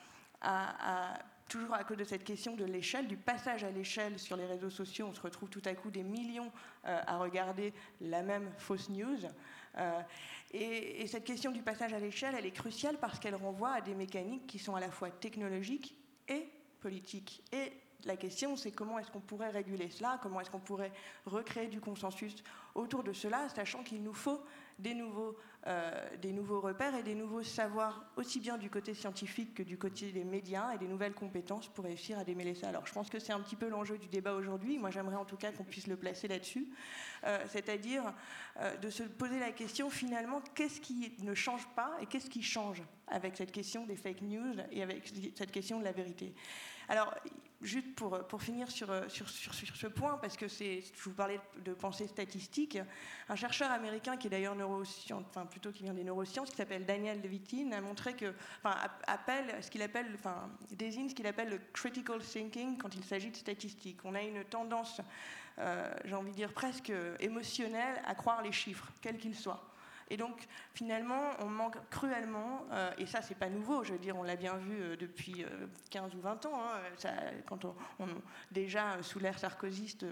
à 0.40 1.18
toujours 1.48 1.74
à 1.74 1.84
cause 1.84 1.96
de 1.96 2.04
cette 2.04 2.24
question 2.24 2.56
de 2.56 2.64
l'échelle, 2.64 3.06
du 3.06 3.16
passage 3.16 3.64
à 3.64 3.70
l'échelle 3.70 4.18
sur 4.18 4.36
les 4.36 4.46
réseaux 4.46 4.70
sociaux, 4.70 5.06
on 5.10 5.14
se 5.14 5.20
retrouve 5.20 5.48
tout 5.48 5.62
à 5.64 5.74
coup 5.74 5.90
des 5.90 6.02
millions 6.02 6.50
euh, 6.86 7.00
à 7.06 7.18
regarder 7.18 7.72
la 8.00 8.22
même 8.22 8.50
fausse 8.58 8.88
news. 8.88 9.18
Euh, 9.78 10.00
et, 10.52 11.06
cette 11.06 11.24
question 11.24 11.50
du 11.50 11.62
passage 11.62 11.92
à 11.92 12.00
l'échelle, 12.00 12.34
elle 12.36 12.46
est 12.46 12.52
cruciale 12.52 12.98
parce 12.98 13.18
qu'elle 13.18 13.34
renvoie 13.34 13.72
à 13.74 13.80
des 13.80 13.94
mécaniques 13.94 14.46
qui 14.46 14.58
sont 14.58 14.74
à 14.74 14.80
la 14.80 14.90
fois 14.90 15.10
technologiques 15.10 15.96
et 16.28 16.48
politiques. 16.80 17.42
Et 17.52 17.72
la 18.04 18.16
question, 18.16 18.56
c'est 18.56 18.72
comment 18.72 18.98
est-ce 18.98 19.10
qu'on 19.10 19.20
pourrait 19.20 19.50
réguler 19.50 19.90
cela, 19.90 20.18
comment 20.22 20.40
est-ce 20.40 20.50
qu'on 20.50 20.60
pourrait 20.60 20.92
recréer 21.26 21.68
du 21.68 21.80
consensus 21.80 22.34
autour 22.74 23.02
de 23.02 23.12
cela, 23.12 23.48
sachant 23.48 23.82
qu'il 23.82 24.02
nous 24.02 24.14
faut 24.14 24.42
des 24.78 24.94
nouveaux, 24.94 25.36
euh, 25.66 25.90
des 26.20 26.32
nouveaux 26.32 26.60
repères 26.60 26.94
et 26.94 27.02
des 27.02 27.14
nouveaux 27.14 27.42
savoirs, 27.42 28.04
aussi 28.16 28.40
bien 28.40 28.58
du 28.58 28.70
côté 28.70 28.94
scientifique 28.94 29.54
que 29.54 29.62
du 29.62 29.78
côté 29.78 30.12
des 30.12 30.24
médias, 30.24 30.74
et 30.74 30.78
des 30.78 30.86
nouvelles 30.86 31.14
compétences 31.14 31.68
pour 31.68 31.84
réussir 31.84 32.18
à 32.18 32.24
démêler 32.24 32.54
ça. 32.54 32.68
Alors 32.68 32.86
je 32.86 32.92
pense 32.92 33.08
que 33.08 33.18
c'est 33.18 33.32
un 33.32 33.40
petit 33.40 33.56
peu 33.56 33.68
l'enjeu 33.68 33.98
du 33.98 34.08
débat 34.08 34.34
aujourd'hui. 34.34 34.78
Moi 34.78 34.90
j'aimerais 34.90 35.16
en 35.16 35.24
tout 35.24 35.36
cas 35.36 35.52
qu'on 35.52 35.64
puisse 35.64 35.86
le 35.86 35.96
placer 35.96 36.28
là-dessus, 36.28 36.68
euh, 37.24 37.38
c'est-à-dire 37.48 38.12
euh, 38.60 38.76
de 38.76 38.90
se 38.90 39.02
poser 39.02 39.38
la 39.38 39.52
question 39.52 39.88
finalement 39.90 40.42
qu'est-ce 40.54 40.80
qui 40.80 41.14
ne 41.22 41.34
change 41.34 41.66
pas 41.74 41.96
et 42.00 42.06
qu'est-ce 42.06 42.30
qui 42.30 42.42
change 42.42 42.82
avec 43.08 43.36
cette 43.36 43.52
question 43.52 43.86
des 43.86 43.96
fake 43.96 44.22
news 44.22 44.54
et 44.70 44.82
avec 44.82 45.10
cette 45.34 45.50
question 45.50 45.78
de 45.78 45.84
la 45.84 45.92
vérité? 45.92 46.34
Alors, 46.88 47.14
juste 47.62 47.94
pour, 47.94 48.18
pour 48.26 48.42
finir 48.42 48.70
sur, 48.70 48.88
sur, 49.10 49.28
sur, 49.28 49.54
ce 49.54 49.86
point, 49.86 50.18
parce 50.18 50.36
que 50.36 50.46
je 50.48 50.80
vous 51.02 51.12
parlais 51.12 51.40
de 51.64 51.72
pensée 51.72 52.06
statistique, 52.06 52.78
un 53.28 53.36
chercheur 53.36 53.70
américain 53.70 54.16
qui 54.16 54.26
est 54.26 54.30
d'ailleurs 54.30 54.54
neuroscience, 54.54 55.24
enfin 55.28 55.46
plutôt 55.46 55.72
qui 55.72 55.82
vient 55.82 55.94
des 55.94 56.04
neurosciences, 56.04 56.50
qui 56.50 56.56
s'appelle 56.56 56.84
Daniel 56.84 57.20
Levitin, 57.22 57.72
a 57.72 57.80
montré 57.80 58.14
que, 58.14 58.32
enfin, 58.62 58.76
appelle 59.06 59.62
ce 59.62 59.70
qu'il 59.70 59.82
appelle, 59.82 60.06
enfin, 60.14 60.48
désigne 60.72 61.08
ce 61.08 61.14
qu'il 61.14 61.26
appelle 61.26 61.48
le 61.48 61.60
critical 61.72 62.20
thinking 62.20 62.76
quand 62.76 62.94
il 62.94 63.04
s'agit 63.04 63.30
de 63.30 63.36
statistiques. 63.36 64.00
On 64.04 64.14
a 64.14 64.22
une 64.22 64.44
tendance, 64.44 65.00
euh, 65.58 65.92
j'ai 66.04 66.14
envie 66.14 66.32
de 66.32 66.36
dire 66.36 66.52
presque 66.52 66.92
émotionnelle, 67.20 68.00
à 68.06 68.14
croire 68.14 68.42
les 68.42 68.52
chiffres, 68.52 68.88
quels 69.00 69.18
qu'ils 69.18 69.36
soient. 69.36 69.75
Et 70.08 70.16
donc, 70.16 70.46
finalement, 70.72 71.30
on 71.40 71.46
manque 71.46 71.76
cruellement, 71.90 72.64
euh, 72.70 72.90
et 72.98 73.06
ça, 73.06 73.22
c'est 73.22 73.34
pas 73.34 73.48
nouveau, 73.48 73.82
je 73.82 73.92
veux 73.92 73.98
dire, 73.98 74.16
on 74.16 74.22
l'a 74.22 74.36
bien 74.36 74.56
vu 74.56 74.80
euh, 74.80 74.96
depuis 74.96 75.44
15 75.90 76.12
euh, 76.12 76.16
ou 76.16 76.20
20 76.20 76.46
ans. 76.46 76.60
Hein, 76.60 77.10
quand 77.46 77.64
on, 77.64 77.74
déjà, 78.52 79.02
sous 79.02 79.18
l'ère 79.18 79.38
sarkozyste, 79.38 80.06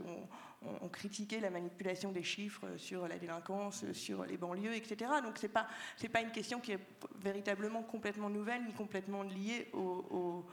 on, 0.83 0.89
critiquait 0.89 1.41
la 1.41 1.51
manipulation 1.51 2.11
des 2.11 2.23
chiffres 2.23 2.65
sur 2.77 3.07
la 3.07 3.19
délinquance, 3.19 3.85
sur 3.93 4.25
les 4.25 4.39
banlieues, 4.39 4.75
etc. 4.75 5.11
Donc, 5.23 5.37
c'est 5.37 5.49
pas, 5.49 5.67
pas 6.13 6.21
une 6.23 6.31
question 6.31 6.59
qui 6.59 6.73
est 6.73 6.79
véritablement 7.17 7.83
complètement 7.83 8.31
nouvelle 8.31 8.65
ni 8.65 8.73
complètement 8.73 9.23
liée 9.23 9.69
au, 9.75 10.47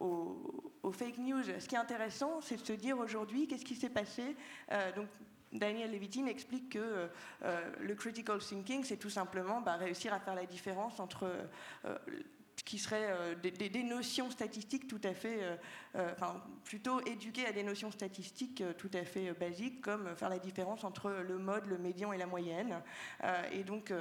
aux, 0.00 0.92
fake 0.92 1.18
news. 1.18 1.42
Ce 1.58 1.66
qui 1.66 1.76
est 1.76 1.78
intéressant, 1.78 2.40
c'est 2.42 2.60
de 2.60 2.66
se 2.66 2.74
dire 2.74 2.98
aujourd'hui 2.98 3.48
qu'est-ce 3.48 3.64
qui 3.64 3.74
s'est 3.74 3.88
passé? 3.88 4.36
Daniel 5.54 5.92
Levitin 5.92 6.26
explique 6.26 6.70
que 6.70 7.08
euh, 7.44 7.70
le 7.80 7.94
critical 7.94 8.38
thinking, 8.38 8.84
c'est 8.84 8.96
tout 8.96 9.10
simplement 9.10 9.60
bah, 9.60 9.76
réussir 9.76 10.12
à 10.12 10.18
faire 10.18 10.34
la 10.34 10.46
différence 10.46 10.98
entre 10.98 11.30
euh, 11.84 11.96
qui 12.64 12.78
seraient 12.78 13.10
euh, 13.10 13.34
des, 13.34 13.82
notions 13.82 14.30
statistiques 14.30 14.88
tout 14.88 15.00
à 15.04 15.12
fait, 15.12 15.42
euh, 15.42 15.56
euh, 15.96 16.12
enfin, 16.12 16.42
plutôt 16.64 17.00
éduquées 17.02 17.46
à 17.46 17.52
des 17.52 17.62
notions 17.62 17.90
statistiques 17.90 18.62
tout 18.78 18.90
à 18.94 19.04
fait 19.04 19.32
basiques, 19.32 19.82
comme 19.82 20.14
faire 20.16 20.30
la 20.30 20.38
différence 20.38 20.84
entre 20.84 21.10
le 21.10 21.38
mode, 21.38 21.66
le 21.66 21.78
médian 21.78 22.12
et 22.12 22.18
la 22.18 22.26
moyenne. 22.26 22.80
et 23.52 23.62
donc, 23.64 23.92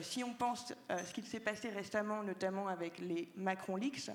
si 0.00 0.22
on 0.22 0.32
pense 0.32 0.72
à 0.88 1.04
ce 1.04 1.12
qui 1.12 1.22
s'est 1.22 1.40
passé 1.40 1.68
récemment, 1.70 2.22
notamment 2.22 2.68
avec 2.68 2.98
les 2.98 3.28
Macron 3.36 3.76
Leaks, 3.76 4.10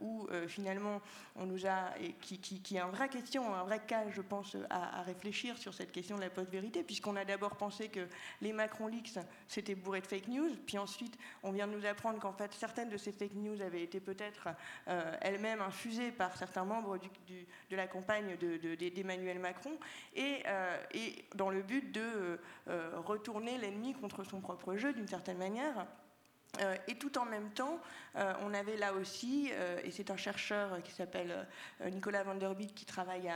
où 0.00 0.28
finalement 0.46 1.00
on 1.36 1.46
nous 1.46 1.66
a, 1.66 1.90
qui, 2.20 2.60
est 2.74 2.78
une 2.78 2.90
vraie 2.90 3.08
question, 3.08 3.54
un 3.54 3.64
vrai 3.64 3.80
cas, 3.86 4.04
je 4.10 4.20
pense, 4.20 4.56
à, 4.68 5.00
à 5.00 5.02
réfléchir 5.02 5.56
sur 5.58 5.72
cette 5.74 5.92
question 5.92 6.16
de 6.16 6.20
la 6.20 6.30
post-vérité, 6.30 6.82
puisqu'on 6.82 7.16
a 7.16 7.24
d'abord 7.24 7.56
pensé 7.56 7.88
que 7.88 8.06
les 8.40 8.52
Macron 8.52 8.86
Leaks, 8.86 9.18
c'était 9.48 9.74
bourré 9.74 10.00
de 10.00 10.06
fake 10.06 10.28
news, 10.28 10.50
puis 10.66 10.78
ensuite 10.78 11.16
on 11.42 11.52
vient 11.52 11.66
de 11.66 11.74
nous 11.74 11.86
apprendre 11.86 12.18
qu'en 12.20 12.32
fait 12.32 12.52
certaines 12.52 12.90
de 12.90 12.96
ces 12.96 13.12
fake 13.12 13.29
news 13.34 13.60
avait 13.60 13.82
été 13.82 14.00
peut-être 14.00 14.48
euh, 14.88 15.16
elle-même 15.20 15.60
infusée 15.60 16.10
par 16.10 16.36
certains 16.36 16.64
membres 16.64 16.98
de 16.98 17.76
la 17.76 17.86
campagne 17.86 18.36
d'Emmanuel 18.36 19.38
Macron, 19.38 19.78
et, 20.14 20.42
euh, 20.46 20.76
et, 20.92 21.24
dans 21.34 21.50
le 21.50 21.62
but 21.62 21.92
de 21.92 22.38
euh, 22.68 22.90
retourner 22.96 23.58
l'ennemi 23.58 23.94
contre 23.94 24.24
son 24.24 24.40
propre 24.40 24.76
jeu 24.76 24.92
d'une 24.92 25.08
certaine 25.08 25.38
manière. 25.38 25.86
Et 26.88 26.96
tout 26.96 27.16
en 27.16 27.24
même 27.26 27.50
temps, 27.52 27.78
on 28.14 28.52
avait 28.54 28.76
là 28.76 28.92
aussi, 28.94 29.50
euh, 29.52 29.80
et 29.84 29.90
c'est 29.90 30.10
un 30.10 30.16
chercheur 30.16 30.82
qui 30.82 30.92
s'appelle 30.92 31.46
Nicolas 31.90 32.24
van 32.24 32.34
der 32.34 32.54
Beek 32.54 32.74
qui 32.74 32.84
travaille 32.84 33.30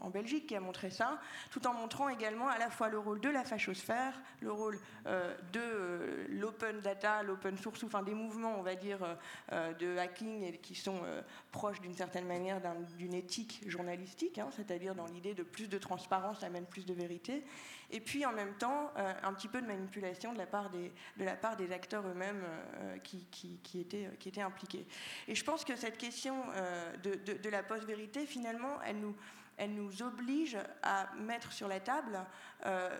en, 0.00 0.10
Belgique 0.10 0.46
qui 0.46 0.56
a 0.56 0.60
montré 0.60 0.90
ça, 0.90 1.18
tout 1.50 1.66
en 1.66 1.74
montrant 1.74 2.08
également 2.08 2.48
à 2.48 2.58
la 2.58 2.70
fois 2.70 2.88
le 2.88 2.98
rôle 2.98 3.20
de 3.20 3.28
la 3.28 3.44
fachosphère, 3.44 4.14
le 4.40 4.52
rôle 4.52 4.78
de 5.52 6.26
l'open 6.30 6.80
data, 6.80 7.22
l'open 7.22 7.58
source, 7.58 7.84
enfin 7.84 8.02
des 8.02 8.14
mouvements, 8.14 8.58
on 8.58 8.62
va 8.62 8.76
dire, 8.76 8.98
de 9.50 9.98
hacking 9.98 10.58
qui 10.60 10.74
sont 10.74 11.00
proches 11.50 11.80
d'une 11.80 11.94
certaine 11.94 12.26
manière 12.26 12.60
d'une 12.96 13.14
éthique 13.14 13.62
journalistique, 13.66 14.38
hein, 14.38 14.48
c'est-à-dire 14.56 14.94
dans 14.94 15.06
l'idée 15.06 15.34
de 15.34 15.42
plus 15.42 15.68
de 15.68 15.78
transparence 15.78 16.42
amène 16.42 16.66
plus 16.66 16.86
de 16.86 16.94
vérité, 16.94 17.44
et 17.90 18.00
puis 18.00 18.24
en 18.24 18.32
même 18.32 18.54
temps 18.54 18.92
un 18.96 19.32
petit 19.34 19.48
peu 19.48 19.60
de 19.60 19.66
manipulation 19.66 20.32
de 20.32 20.38
la 20.38 20.46
part 20.46 21.56
des, 21.56 21.72
acteurs 21.72 22.06
eux-mêmes 22.06 22.42
euh, 22.76 22.98
qui, 22.98 23.26
qui, 23.30 23.78
étaient, 23.86 24.10
qui 24.18 24.40
impliqués. 24.40 24.86
Et 25.28 25.34
je 25.34 25.44
pense 25.44 25.64
que 25.64 25.76
cette 25.76 25.98
question 25.98 26.42
euh, 26.54 26.96
de, 26.96 27.48
la 27.48 27.62
post-vérité, 27.62 28.26
finalement, 28.26 28.78
elle 28.82 29.00
nous, 29.74 30.02
oblige 30.02 30.58
à 30.82 31.08
mettre 31.18 31.52
sur 31.52 31.68
la 31.68 31.80
table 31.80 32.24
euh, 32.64 32.98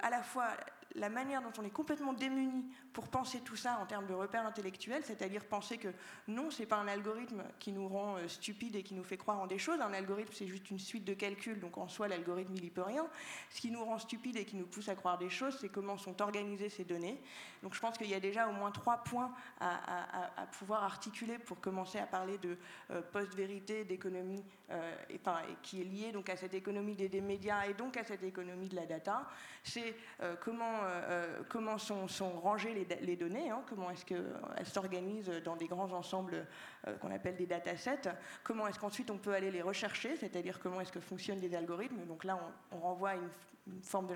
à 0.00 0.10
la 0.10 0.22
fois 0.22 0.48
la 0.94 1.08
manière 1.08 1.42
dont 1.42 1.52
on 1.58 1.64
est 1.64 1.70
complètement 1.70 2.12
démuni 2.12 2.64
pour 2.92 3.08
penser 3.08 3.40
tout 3.40 3.56
ça 3.56 3.78
en 3.80 3.86
termes 3.86 4.06
de 4.06 4.14
repères 4.14 4.46
intellectuels, 4.46 5.02
c'est-à-dire 5.04 5.44
penser 5.44 5.78
que 5.78 5.88
non, 6.28 6.50
c'est 6.50 6.66
pas 6.66 6.76
un 6.76 6.88
algorithme 6.88 7.42
qui 7.58 7.72
nous 7.72 7.88
rend 7.88 8.16
euh, 8.16 8.28
stupides 8.28 8.76
et 8.76 8.82
qui 8.82 8.94
nous 8.94 9.04
fait 9.04 9.16
croire 9.16 9.40
en 9.40 9.46
des 9.46 9.58
choses. 9.58 9.80
Un 9.80 9.92
algorithme, 9.92 10.32
c'est 10.34 10.46
juste 10.46 10.70
une 10.70 10.78
suite 10.78 11.04
de 11.04 11.14
calculs, 11.14 11.60
donc 11.60 11.78
en 11.78 11.88
soi, 11.88 12.08
l'algorithme, 12.08 12.52
il 12.56 12.64
y 12.64 12.70
peut 12.70 12.82
rien. 12.82 13.06
Ce 13.50 13.60
qui 13.60 13.70
nous 13.70 13.84
rend 13.84 13.98
stupides 13.98 14.36
et 14.36 14.44
qui 14.44 14.56
nous 14.56 14.66
pousse 14.66 14.88
à 14.88 14.94
croire 14.94 15.18
des 15.18 15.30
choses, 15.30 15.56
c'est 15.60 15.68
comment 15.68 15.96
sont 15.96 16.20
organisées 16.20 16.68
ces 16.68 16.84
données. 16.84 17.20
Donc 17.62 17.74
je 17.74 17.80
pense 17.80 17.96
qu'il 17.96 18.08
y 18.08 18.14
a 18.14 18.20
déjà 18.20 18.48
au 18.48 18.52
moins 18.52 18.70
trois 18.70 18.98
points 18.98 19.32
à, 19.60 20.46
pouvoir 20.58 20.82
articuler 20.82 21.38
pour 21.38 21.60
commencer 21.60 21.98
à 21.98 22.06
parler 22.06 22.38
de 22.38 22.58
euh, 22.90 23.00
post-vérité, 23.12 23.84
d'économie, 23.84 24.44
euh, 24.70 24.94
et, 25.10 25.20
qui 25.62 25.80
est 25.80 25.84
liée 25.84 26.12
donc 26.12 26.28
à 26.28 26.36
cette 26.36 26.54
économie 26.54 26.96
des, 26.96 27.20
médias 27.20 27.66
et 27.66 27.74
donc 27.74 27.96
à 27.96 28.04
cette 28.04 28.24
économie 28.24 28.68
de 28.68 28.76
la 28.76 28.86
data. 28.86 29.28
C'est 29.62 29.94
comment 30.40 30.81
euh, 30.82 31.02
euh, 31.08 31.42
comment 31.48 31.78
sont, 31.78 32.06
rangées 32.42 32.86
les, 33.00 33.16
données, 33.16 33.50
hein, 33.50 33.62
comment 33.68 33.90
est-ce 33.90 34.04
qu'elles 34.04 34.66
s'organisent 34.66 35.30
dans 35.44 35.56
des 35.56 35.66
grands 35.66 35.92
ensembles 35.92 36.46
euh, 36.86 36.96
qu'on 36.98 37.10
appelle 37.10 37.36
des 37.36 37.46
datasets, 37.46 38.12
comment 38.42 38.66
est-ce 38.66 38.78
qu'ensuite 38.78 39.10
on 39.10 39.18
peut 39.18 39.32
aller 39.32 39.50
les 39.50 39.62
rechercher, 39.62 40.16
c'est-à-dire 40.16 40.58
comment 40.60 40.80
est-ce 40.80 40.92
que 40.92 41.00
fonctionnent 41.00 41.40
les 41.40 41.54
algorithmes. 41.54 42.04
Donc 42.06 42.24
là, 42.24 42.38
on, 42.70 42.78
renvoie 42.78 43.10
à 43.10 43.14
une, 43.14 43.82
forme 43.82 44.06
de 44.06 44.14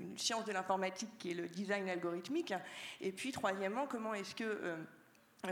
une, 0.00 0.18
science 0.18 0.44
de 0.44 0.52
l'informatique 0.52 1.10
qui 1.18 1.32
est 1.32 1.34
le 1.34 1.48
design 1.48 1.88
algorithmique. 1.88 2.54
Et 3.00 3.12
puis, 3.12 3.32
troisièmement, 3.32 3.86
comment 3.86 4.14
est-ce 4.14 4.34
que 4.34 4.76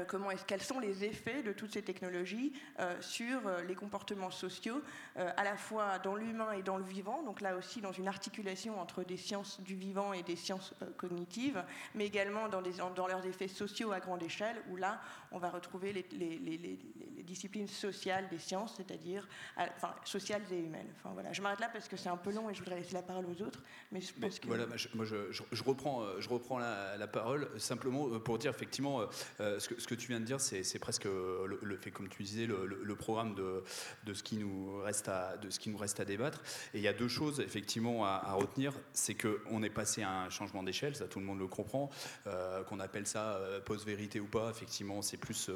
comment 0.07 0.31
est-ce, 0.31 0.45
quels 0.45 0.63
sont 0.63 0.79
les 0.79 1.05
effets 1.05 1.43
de 1.43 1.53
toutes 1.53 1.73
ces 1.73 1.83
technologies 1.83 2.53
euh, 2.79 2.97
sur 3.01 3.47
euh, 3.47 3.63
les 3.65 3.75
comportements 3.75 4.31
sociaux, 4.31 4.83
à 5.17 5.45
la 5.45 5.57
fois 5.57 5.99
dans 5.99 6.15
l'humain 6.15 6.53
et 6.53 6.63
dans 6.63 6.77
le 6.77 6.85
vivant, 6.85 7.23
donc 7.25 7.41
là 7.41 7.57
aussi 7.57 7.81
dans 7.81 7.93
une 7.93 8.09
articulation 8.09 8.81
entre 8.81 9.03
des 9.03 9.17
sciences 9.17 9.61
du 9.61 9.75
vivant 9.75 10.13
et 10.13 10.23
des 10.23 10.37
sciences 10.37 10.73
cognitives, 10.97 11.63
mais 11.95 12.07
également 12.07 12.49
dans, 12.49 12.63
dans, 12.95 13.07
leurs 13.07 13.27
effets 13.27 13.49
sociaux 13.49 13.93
à 13.93 14.01
grande 14.01 14.23
échelle, 14.23 14.57
où 14.71 14.77
là 14.77 15.01
on 15.33 15.39
va 15.39 15.51
retrouver 15.51 15.93
les, 15.93 16.07
les, 16.13 16.79
disciplines 17.25 17.69
sociales 17.69 18.29
des 18.29 18.39
sciences, 18.39 18.75
c'est-à-dire 18.77 19.29
enfin, 19.57 19.95
sociales 20.05 20.43
et 20.51 20.59
humaines. 20.59 20.89
Enfin, 20.97 21.11
voilà. 21.13 21.33
Je 21.33 21.43
m'arrête 21.43 21.61
là 21.61 21.69
parce 21.73 21.87
que 21.87 21.97
c'est 21.97 22.09
un 22.09 22.17
peu 22.17 22.33
long 22.33 22.51
et 22.51 22.55
je 22.55 22.59
voudrais 22.59 22.77
laisser 22.77 22.95
la 22.95 23.03
parole 23.03 23.27
aux 23.27 23.43
autres. 23.43 23.63
Mais 23.93 24.01
que... 24.01 24.47
Voilà, 24.47 24.67
moi 24.95 25.05
je, 25.05 25.31
je, 25.31 25.63
reprends, 25.63 26.05
je 26.19 26.29
reprends 26.29 26.59
la, 26.59 26.97
la, 26.97 27.07
parole 27.07 27.49
simplement 27.61 28.19
pour 28.19 28.39
dire 28.39 28.51
effectivement 28.51 29.03
ce 29.39 29.69
que 29.69 29.80
ce 29.81 29.89
que 29.89 29.95
tu 29.95 30.09
viens 30.09 30.21
de 30.21 30.25
dire, 30.25 30.41
c'est 30.41 30.79
presque 30.79 31.05
le, 31.05 31.77
fait, 31.77 31.91
comme 31.91 32.09
tu 32.09 32.23
disais, 32.23 32.47
le, 32.47 32.95
programme 32.95 33.35
de, 33.35 33.65
ce 34.13 34.23
qui 34.23 34.37
nous 34.37 34.81
reste 34.83 35.09
à, 35.09 36.05
débattre. 36.05 36.43
Et 36.75 36.79
il 36.79 36.83
y 36.83 36.89
a 36.89 36.93
deux 36.93 37.09
choses 37.09 37.41
effectivement 37.41 38.05
à, 38.05 38.33
retenir, 38.35 38.73
c'est 38.93 39.15
qu'on 39.15 39.63
est 39.63 39.71
passé 39.71 40.03
à 40.03 40.23
un 40.23 40.31
changement 40.31 40.63
d'échelle, 40.63 40.95
ça 40.95 41.07
tout 41.07 41.19
le 41.19 41.25
monde 41.25 41.39
le 41.39 41.47
comprend, 41.47 41.91
euh, 42.27 42.63
qu'on 42.65 42.81
appelle 42.81 43.07
ça 43.07 43.35
euh, 43.35 43.61
post-vérité 43.61 44.21
ou 44.21 44.27
pas. 44.27 44.51
Effectivement, 44.51 45.03
c'est 45.03 45.17
plus 45.17 45.51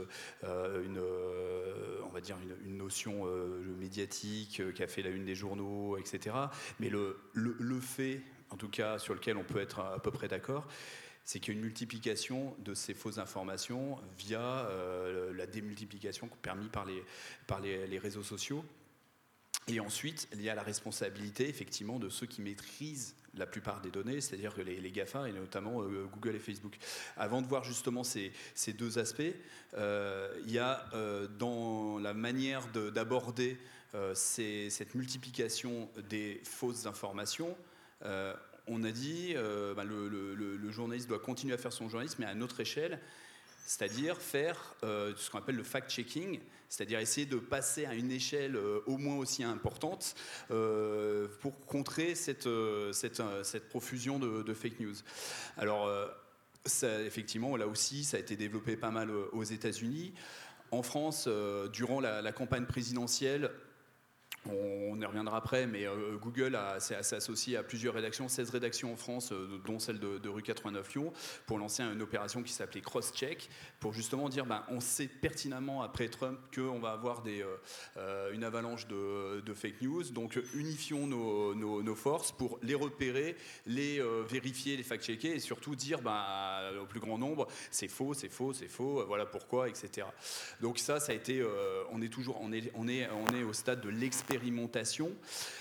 euh, 0.45 0.85
une, 0.85 1.01
on 2.05 2.13
va 2.13 2.21
dire 2.21 2.37
une, 2.65 2.75
notion 2.75 3.25
médiatique 3.79 4.63
qui 4.75 4.83
a 4.83 4.87
fait 4.87 5.03
la 5.03 5.11
une 5.11 5.25
des 5.25 5.35
journaux, 5.35 5.97
etc. 5.97 6.35
Mais 6.81 6.91
le 6.91 7.81
fait, 7.81 8.21
en 8.51 8.57
tout 8.57 8.69
cas, 8.69 8.99
sur 8.99 9.15
lequel 9.15 9.37
on 9.37 9.45
peut 9.45 9.61
être 9.61 9.81
à 9.81 9.99
peu 9.99 10.11
près 10.11 10.29
d'accord, 10.29 10.67
c'est 11.25 11.41
qu'il 11.41 11.55
y 11.55 11.57
a 11.57 11.59
une 11.59 11.65
multiplication 11.65 12.55
de 12.59 12.75
ces 12.75 12.95
fausses 12.95 13.19
informations 13.19 13.99
via 14.19 14.41
euh, 14.41 15.33
la 15.35 15.47
démultiplication 15.47 16.29
permise 16.43 16.69
par 16.69 16.85
les, 16.85 17.03
par 17.47 17.61
les, 17.61 17.99
réseaux 17.99 18.23
sociaux. 18.23 18.65
Et 19.67 19.81
ensuite, 19.81 20.29
il 20.35 20.43
y 20.43 20.51
a 20.51 20.55
la 20.55 20.63
responsabilité 20.63 21.49
effectivement 21.49 21.99
de 21.99 22.11
ceux 22.11 22.27
qui 22.27 22.43
maîtrisent 22.43 23.17
la 23.37 23.47
plupart 23.47 23.81
des 23.81 23.91
données, 23.91 24.21
c'est-à-dire 24.21 24.55
que 24.55 24.61
les, 24.61 24.91
GAFA 24.91 25.29
et 25.29 25.33
notamment 25.33 25.83
euh, 25.83 26.07
Google 26.13 26.37
et 26.37 26.39
Facebook. 26.39 26.77
Avant 27.17 27.41
de 27.41 27.47
voir 27.47 27.65
justement 27.65 28.05
ces, 28.05 28.31
ces 28.55 28.75
deux 28.75 28.99
aspects, 28.99 29.23
euh, 29.73 30.39
il 30.45 30.53
y 30.53 30.59
a 30.59 30.85
dans 31.39 31.99
la 31.99 32.13
manière 32.13 32.67
d'aborder 32.69 33.59
cette 34.15 34.95
multiplication 34.95 35.89
des 36.11 36.43
fausses 36.45 36.85
informations, 36.85 37.57
on 38.67 38.83
a 38.85 38.91
dit 38.91 39.33
euh, 39.37 39.75
bah, 39.75 39.85
le, 39.85 40.71
journaliste 40.71 41.09
doit 41.09 41.19
continuer 41.19 41.55
à 41.55 41.59
faire 41.59 41.73
son 41.73 41.89
journalisme, 41.89 42.17
mais 42.21 42.27
à 42.27 42.33
une 42.33 42.43
autre 42.43 42.61
échelle, 42.61 43.01
c'est-à-dire 43.67 44.21
faire 44.21 44.75
euh, 44.83 45.13
ce 45.17 45.31
qu'on 45.31 45.39
appelle 45.39 45.57
le 45.57 45.63
fact-checking, 45.63 46.41
c'est-à-dire 46.69 46.99
essayer 46.99 47.27
de 47.27 47.37
passer 47.37 47.87
à 47.87 47.95
une 47.95 48.11
échelle 48.11 48.57
euh, 48.57 48.81
au 48.87 48.99
moins 48.99 49.17
aussi 49.17 49.45
importante 49.45 50.15
pour 50.49 51.59
contrer 51.67 52.15
cette, 52.15 52.49
profusion 53.69 54.19
de, 54.19 54.55
fake 54.55 54.81
news. 54.81 54.97
Alors, 55.57 55.91
effectivement, 56.83 57.57
là 57.57 57.67
aussi, 57.67 58.05
ça 58.05 58.17
a 58.17 58.21
été 58.21 58.37
développé 58.37 58.77
pas 58.77 58.91
mal 58.91 59.11
aux 59.11 59.45
États-Unis. 59.45 60.13
En 60.71 60.83
France, 60.83 61.29
durant 61.73 62.01
la 62.01 62.33
campagne 62.33 62.67
présidentielle, 62.67 63.51
on 64.47 65.01
y 65.01 65.05
reviendra 65.05 65.39
après, 65.39 65.67
mais 65.67 65.87
euh, 65.87 66.17
Google 66.21 66.59
s'est 66.79 66.97
associé 66.97 67.57
à 67.57 67.63
plusieurs 67.63 67.95
rédactions, 67.95 68.29
16 68.29 68.51
rédactions 68.51 68.93
en 68.93 68.97
France, 68.97 69.33
euh, 69.33 69.61
dont 69.65 69.79
celle 69.79 69.99
de, 69.99 70.29
rue 70.29 70.43
89 70.43 70.95
Lyon, 70.95 71.13
pour 71.47 71.59
lancer 71.59 71.83
une 71.83 72.03
opération 72.03 72.43
qui 72.43 72.53
s'appelait 72.53 72.81
Cross-Check, 72.81 73.49
pour 73.81 73.93
justement 73.93 74.29
dire 74.29 74.47
ben, 74.47 74.65
on 74.69 74.81
sait 74.81 75.07
pertinemment 75.07 75.83
après 75.83 76.09
Trump 76.09 76.39
qu'on 76.55 76.79
va 76.79 76.91
avoir 76.91 77.23
euh, 77.97 78.33
une 78.33 78.45
avalanche 78.45 78.87
de, 78.87 79.55
fake 79.55 79.81
news, 79.83 80.03
donc 80.11 80.39
unifions 80.55 81.07
nos, 81.07 81.95
forces 81.95 82.33
pour 82.33 82.59
les 82.63 82.75
repérer, 82.75 83.37
les 83.67 84.03
vérifier, 84.29 84.77
les 84.77 84.83
fact-checker 84.83 85.37
et 85.37 85.39
surtout 85.39 85.77
dire 85.77 86.03
ben, 86.03 86.73
au 86.83 86.87
plus 86.87 86.99
grand 86.99 87.19
nombre 87.19 87.47
c'est 87.71 87.87
faux, 87.87 88.15
c'est 88.15 88.29
faux, 88.29 88.53
c'est 88.53 88.69
faux, 88.69 89.05
voilà 89.07 89.27
pourquoi, 89.27 89.69
etc. 89.69 90.09
Donc 90.61 90.79
ça, 90.79 90.99
ça 90.99 91.13
a 91.13 91.15
été, 91.15 91.45
on 91.93 92.03
est 92.03 92.09
toujours, 92.09 92.41
on 92.43 92.53
est, 92.53 92.73
on 92.75 92.89
est 92.89 93.43
au 93.45 93.53
stade 93.53 93.81
de 93.81 93.91
l'expérience 93.91 94.34
expérimentation. 94.35 95.13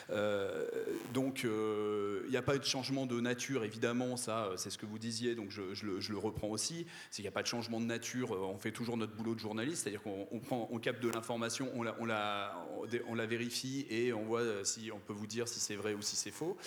Euh, 0.10 0.66
donc, 1.14 1.42
il 1.44 1.50
euh, 1.50 2.28
n'y 2.30 2.38
a 2.38 2.42
pas 2.42 2.56
eu 2.56 2.60
de 2.60 2.66
changement 2.66 3.06
de 3.06 3.20
nature, 3.20 3.64
évidemment, 3.64 4.18
ça, 4.18 4.52
c'est 4.58 4.70
ce 4.70 4.78
que 4.78 4.86
vous 4.86 5.00
disiez, 5.00 5.36
donc 5.36 5.50
je, 5.50 5.86
le, 5.86 6.18
reprends 6.18 6.50
aussi. 6.50 6.86
Qu'il 7.12 7.24
n'y 7.24 7.28
a 7.28 7.32
pas 7.32 7.42
de 7.42 7.48
changement 7.48 7.80
de 7.80 7.86
nature, 7.86 8.32
on 8.32 8.58
fait 8.58 8.72
toujours 8.72 8.98
notre 8.98 9.14
boulot 9.14 9.36
de 9.36 9.40
journaliste, 9.40 9.84
c'est-à-dire 9.84 10.02
qu'on 10.02 10.80
capte 10.80 11.02
de 11.02 11.10
l'information, 11.10 11.70
on 11.76 11.84
la, 12.06 13.26
vérifie 13.26 13.86
et 13.90 14.14
on 14.14 14.24
voit 14.24 14.42
si 14.64 14.92
on 14.92 15.00
peut 15.00 15.14
vous 15.14 15.28
dire 15.28 15.48
si 15.48 15.60
c'est 15.60 15.76
vrai 15.76 15.94
ou 15.94 16.02
si 16.02 16.16
c'est 16.16 16.32
faux. 16.32 16.58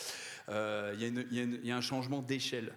Euh, 0.49 0.95
il 0.99 1.67
y, 1.67 1.71
a 1.71 1.77
un 1.77 1.81
changement 1.81 2.23
d'échelle. 2.23 2.73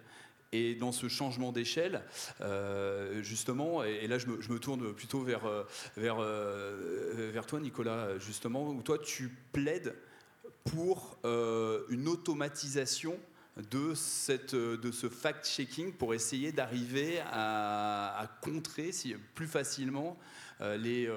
Et 0.52 0.74
dans 0.74 0.92
ce 0.92 1.08
changement 1.08 1.52
d'échelle, 1.52 2.02
euh, 2.42 3.22
justement, 3.22 3.84
et, 3.84 4.08
là 4.08 4.18
je 4.18 4.28
me, 4.28 4.58
tourne 4.58 4.94
plutôt 4.94 5.22
vers, 5.22 5.46
euh, 5.46 5.64
vers, 5.96 6.18
euh, 6.20 7.30
vers 7.32 7.46
toi 7.46 7.60
Nicolas, 7.60 8.18
justement, 8.18 8.68
où 8.70 8.82
toi 8.82 8.98
tu 8.98 9.30
plaides 9.52 9.96
pour 10.64 11.18
une 11.24 12.08
automatisation 12.08 13.18
de, 13.72 13.94
cette, 13.94 14.56
de 14.56 14.92
ce 14.92 15.08
fact-checking 15.08 15.94
pour 15.94 16.14
essayer 16.14 16.52
d'arriver 16.52 17.20
à, 17.32 18.28
contrer 18.42 18.92
plus 19.36 19.48
facilement 19.48 20.18
les, 20.62 21.10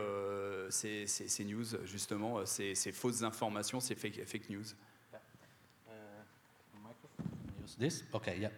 ces, 0.71 1.07
ces, 1.07 1.45
news, 1.45 1.65
justement, 1.85 2.45
ces, 2.47 2.75
ces, 2.75 2.93
fausses 2.93 3.23
informations, 3.23 3.81
ces 3.81 3.95
fake, 3.95 4.49
news. 4.51 4.65
use 7.73 7.77
this? 7.79 8.03
Okay, 8.15 8.39
yeah. 8.41 8.49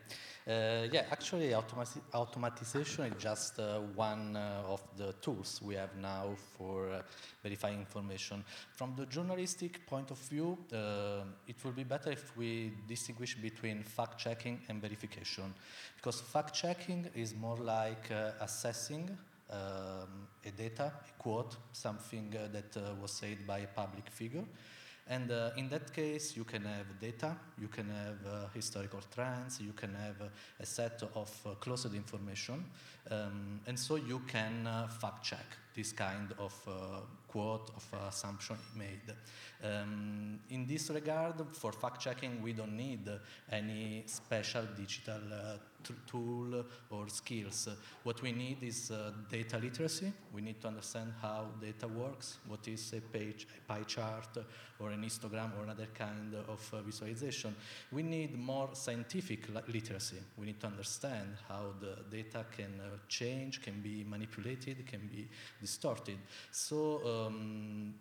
Uh, 0.47 0.87
yeah, 0.93 1.07
actually, 1.11 1.55
automati 1.55 1.99
automatization 2.13 3.07
is 3.07 3.23
just 3.23 3.59
uh, 3.59 3.79
one 3.97 4.37
uh, 4.37 4.63
of 4.69 4.83
the 4.99 5.15
tools 5.23 5.59
we 5.65 5.75
have 5.75 5.97
now 5.97 6.37
for 6.59 6.91
uh, 6.91 7.01
verifying 7.43 7.79
information. 7.79 8.45
From 8.75 8.95
the 8.95 9.07
journalistic 9.07 9.87
point 9.87 10.11
of 10.11 10.19
view, 10.19 10.59
uh, 10.71 11.25
it 11.49 11.57
will 11.65 11.73
be 11.73 11.85
better 11.85 12.11
if 12.11 12.37
we 12.37 12.73
distinguish 12.87 13.37
between 13.37 13.83
fact-checking 13.83 14.61
and 14.69 14.83
verification, 14.83 15.55
because 15.97 16.21
fact-checking 16.21 17.09
is 17.15 17.35
more 17.35 17.57
like 17.57 18.11
uh, 18.11 18.33
assessing 18.43 19.17
um, 19.51 20.29
a 20.45 20.51
data, 20.51 20.93
a 21.09 21.23
quote, 21.23 21.57
something 21.73 22.29
that 22.53 22.77
was 23.01 23.13
said 23.13 23.47
by 23.47 23.61
a 23.61 23.67
public 23.69 24.11
figure, 24.11 24.45
and 25.07 25.31
uh, 25.31 25.51
in 25.57 25.69
that 25.69 25.93
case, 25.93 26.35
you 26.35 26.45
can 26.45 26.65
have 26.65 26.99
data, 26.99 27.37
you 27.61 27.69
can 27.69 27.91
have 27.91 28.17
uh, 28.27 28.49
historical 28.55 29.01
trends, 29.15 29.61
you 29.61 29.73
can 29.73 29.95
have 29.95 30.21
uh, 30.21 30.29
a 30.61 30.65
set 30.65 31.03
of 31.15 31.31
uh, 31.45 31.51
closed 31.57 31.95
information, 31.95 32.65
um, 33.11 33.61
and 33.67 33.79
so 33.79 33.97
you 33.97 34.21
can 34.27 34.67
uh, 34.67 34.89
fact 34.89 35.23
check 35.23 35.45
this 35.75 35.93
kind 35.93 36.33
of 36.39 36.55
uh, 36.67 37.01
quote 37.29 37.71
of 37.77 37.85
assumption 38.09 38.57
made. 38.77 39.13
Um, 39.63 40.39
in 40.51 40.67
this 40.67 40.89
regard, 40.89 41.35
for 41.53 41.73
fact 41.73 42.01
checking, 42.01 42.41
we 42.43 42.53
don't 42.53 42.77
need 42.77 43.09
any 43.51 44.05
special 44.07 44.63
digital 44.77 45.21
tool 46.07 46.65
or 46.91 47.09
skills. 47.09 47.69
What 48.03 48.23
we 48.23 48.33
need 48.33 48.63
is 48.63 48.91
uh, 48.91 49.13
data 49.31 49.59
literacy. 49.59 50.13
We 50.33 50.41
need 50.41 50.61
to 50.63 50.69
understand 50.69 51.13
how 51.21 51.47
data 51.61 51.87
works, 51.89 52.39
what 52.49 52.67
is 52.69 52.93
a 52.93 53.01
page, 53.01 53.47
a 53.59 53.73
pie 53.73 53.85
chart, 53.85 54.39
or 54.81 54.91
an 54.91 55.03
histogram, 55.03 55.57
or 55.59 55.65
another 55.65 55.89
kind 55.95 56.35
of 56.49 56.71
uh, 56.73 56.83
visualization. 56.83 57.55
We 57.93 58.03
need 58.03 58.39
more 58.39 58.71
scientific 58.73 59.49
literacy. 59.69 60.19
We 60.39 60.47
need 60.47 60.61
to 60.61 60.67
understand 60.67 61.37
how 61.49 61.75
the 61.81 61.99
data 62.11 62.47
can 62.57 62.81
uh, 62.81 62.97
change, 63.09 63.63
can 63.63 63.81
be 63.81 64.05
manipulated, 64.09 64.87
can 64.87 65.09
be 65.09 65.29
distorted. 65.61 66.19
So 66.51 67.27
um, 67.27 67.95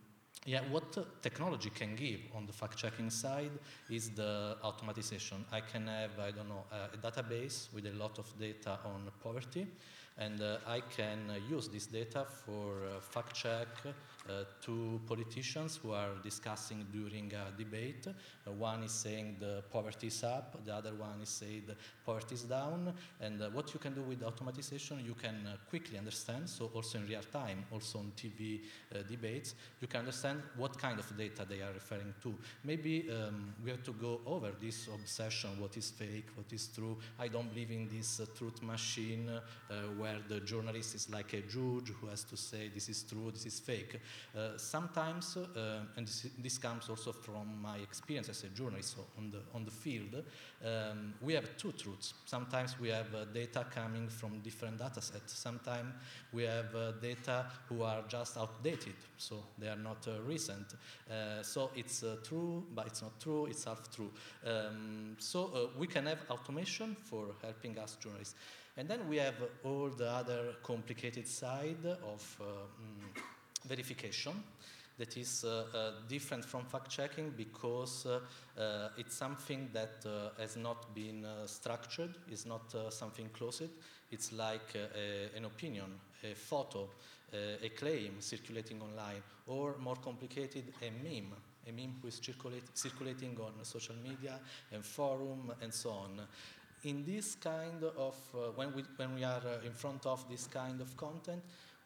yeah, 0.45 0.61
what 0.69 1.21
technology 1.21 1.69
can 1.69 1.95
give 1.95 2.19
on 2.35 2.45
the 2.45 2.53
fact-checking 2.53 3.09
side 3.09 3.51
is 3.89 4.09
the 4.09 4.57
automatization. 4.63 5.43
I 5.51 5.61
can 5.61 5.87
have, 5.87 6.19
I 6.19 6.31
don't 6.31 6.49
know, 6.49 6.65
a 6.71 6.97
database 6.97 7.73
with 7.73 7.85
a 7.85 7.91
lot 7.91 8.19
of 8.19 8.27
data 8.37 8.77
on 8.85 9.09
poverty, 9.21 9.67
and 10.17 10.41
uh, 10.41 10.57
I 10.67 10.81
can 10.81 11.29
uh, 11.29 11.35
use 11.49 11.67
this 11.67 11.87
data 11.87 12.25
for 12.45 12.85
uh, 12.85 12.99
fact-check 12.99 13.67
uh, 14.29 14.45
two 14.61 15.01
politicians 15.05 15.77
who 15.83 15.91
are 15.91 16.11
discussing 16.23 16.85
during 16.93 17.33
a 17.33 17.51
debate. 17.57 18.07
Uh, 18.07 18.51
one 18.51 18.83
is 18.83 18.91
saying 18.91 19.35
the 19.37 19.61
poverty 19.69 20.07
is 20.07 20.23
up, 20.23 20.63
the 20.65 20.73
other 20.73 20.93
one 20.93 21.19
is 21.21 21.27
saying 21.27 21.63
the 21.67 21.75
poverty 22.05 22.35
is 22.35 22.43
down. 22.43 22.93
And 23.19 23.41
uh, 23.41 23.49
what 23.49 23.73
you 23.73 23.81
can 23.81 23.93
do 23.93 24.01
with 24.01 24.21
automatization, 24.21 25.03
you 25.05 25.13
can 25.13 25.35
quickly 25.69 25.97
understand, 25.97 26.47
so 26.47 26.71
also 26.73 26.99
in 26.99 27.07
real 27.07 27.23
time, 27.33 27.65
also 27.69 27.99
on 27.99 28.13
TV 28.15 28.61
debates, 29.09 29.55
you 29.81 29.87
can 29.87 29.99
understand 29.99 30.41
what 30.55 30.77
kind 30.77 30.99
of 30.99 31.17
data 31.17 31.45
they 31.49 31.61
are 31.61 31.73
referring 31.73 32.13
to. 32.21 32.33
Maybe 32.63 33.09
um, 33.11 33.53
we 33.61 33.71
have 33.71 33.83
to 33.83 33.91
go 33.91 34.21
over 34.25 34.51
this 34.61 34.87
obsession, 34.87 35.49
what 35.59 35.75
is 35.75 35.89
fake, 35.89 36.27
what 36.35 36.51
is 36.53 36.69
true. 36.73 36.97
I 37.19 37.27
don't 37.27 37.49
believe 37.49 37.71
in 37.71 37.89
this 37.89 38.21
truth 38.37 38.61
machine 38.63 39.29
where 40.03 40.19
the 40.27 40.41
journalist 40.41 40.95
is 40.95 41.09
like 41.09 41.31
a 41.31 41.41
judge 41.41 41.93
who 42.01 42.07
has 42.07 42.25
to 42.25 42.35
say 42.35 42.69
this 42.73 42.89
is 42.89 43.03
true, 43.03 43.31
this 43.31 43.45
is 43.45 43.57
fake. 43.57 44.01
Uh, 44.37 44.57
sometimes, 44.57 45.37
uh, 45.37 45.79
and 45.95 46.05
this, 46.05 46.27
this, 46.39 46.57
comes 46.57 46.89
also 46.89 47.13
from 47.13 47.61
my 47.61 47.77
experience 47.77 48.27
as 48.27 48.43
a 48.43 48.49
journalist 48.49 48.97
on, 49.17 49.31
the, 49.31 49.39
on 49.55 49.63
the 49.63 49.71
field, 49.71 50.13
um, 50.65 51.13
we 51.21 51.33
have 51.33 51.55
two 51.55 51.71
truths. 51.71 52.15
Sometimes 52.25 52.77
we 52.81 52.89
have 52.89 53.15
uh, 53.15 53.23
data 53.33 53.65
coming 53.73 54.09
from 54.09 54.39
different 54.39 54.77
data 54.77 55.01
sets. 55.01 55.39
Sometimes 55.39 55.93
we 56.33 56.43
have 56.43 56.75
uh, 56.75 56.91
data 57.01 57.45
who 57.69 57.83
are 57.83 58.03
just 58.09 58.37
outdated, 58.37 58.95
so 59.17 59.37
they 59.57 59.69
are 59.69 59.77
not 59.77 60.05
uh, 60.07 60.21
recent. 60.27 60.67
So 61.43 61.69
it's 61.75 62.03
true, 62.23 62.63
but 62.75 62.87
it's 62.87 63.01
not 63.01 63.19
true, 63.21 63.45
it's 63.45 63.63
half 63.63 63.89
true. 63.95 64.11
Um, 64.45 65.15
so 65.19 65.69
we 65.77 65.87
can 65.87 66.07
have 66.07 66.19
automation 66.29 66.95
for 66.95 67.27
helping 67.41 67.77
us 67.79 67.95
journalists. 68.01 68.35
And 68.75 68.87
then 68.87 69.07
we 69.07 69.17
have 69.17 69.35
all 69.63 69.89
the 69.89 70.09
other 70.09 70.55
complicated 70.63 71.27
side 71.27 71.85
of 71.85 72.41
mm, 72.41 73.21
verification 73.67 74.33
that 74.97 75.17
is 75.17 75.43
uh, 75.43 75.65
uh, 75.73 75.91
different 76.07 76.45
from 76.45 76.65
fact 76.65 76.89
checking 76.89 77.31
because 77.31 78.05
uh, 78.05 78.89
it's 78.97 79.15
something 79.15 79.69
that 79.73 80.05
has 80.39 80.55
not 80.55 80.93
been 80.93 81.25
structured, 81.45 82.15
it's 82.29 82.45
not 82.45 82.73
something 82.89 83.29
closed. 83.29 83.69
It's 84.11 84.31
like 84.31 84.75
a, 84.75 85.35
an 85.35 85.45
opinion, 85.45 85.99
a 86.23 86.35
photo, 86.35 86.87
a 87.33 87.69
claim 87.69 88.21
circulating 88.21 88.79
online, 88.81 89.23
or 89.47 89.75
more 89.79 89.95
complicated, 89.95 90.65
a 90.81 90.91
meme 91.03 91.33
a 91.67 91.71
meme 91.71 91.95
who 92.01 92.07
is 92.07 92.19
circulate, 92.21 92.63
circulating 92.73 93.37
on 93.39 93.53
social 93.63 93.95
media 94.03 94.39
and 94.71 94.83
forum 94.83 95.51
and 95.61 95.73
so 95.73 95.91
on. 95.91 96.21
In 96.83 97.05
this 97.05 97.35
kind 97.35 97.81
of, 97.97 98.15
uh, 98.33 98.51
when, 98.55 98.75
we, 98.75 98.83
when 98.97 99.15
we 99.15 99.23
are 99.23 99.41
uh, 99.45 99.65
in 99.65 99.71
front 99.71 100.05
of 100.05 100.27
this 100.29 100.47
kind 100.47 100.81
of 100.81 100.95
content, 100.97 101.41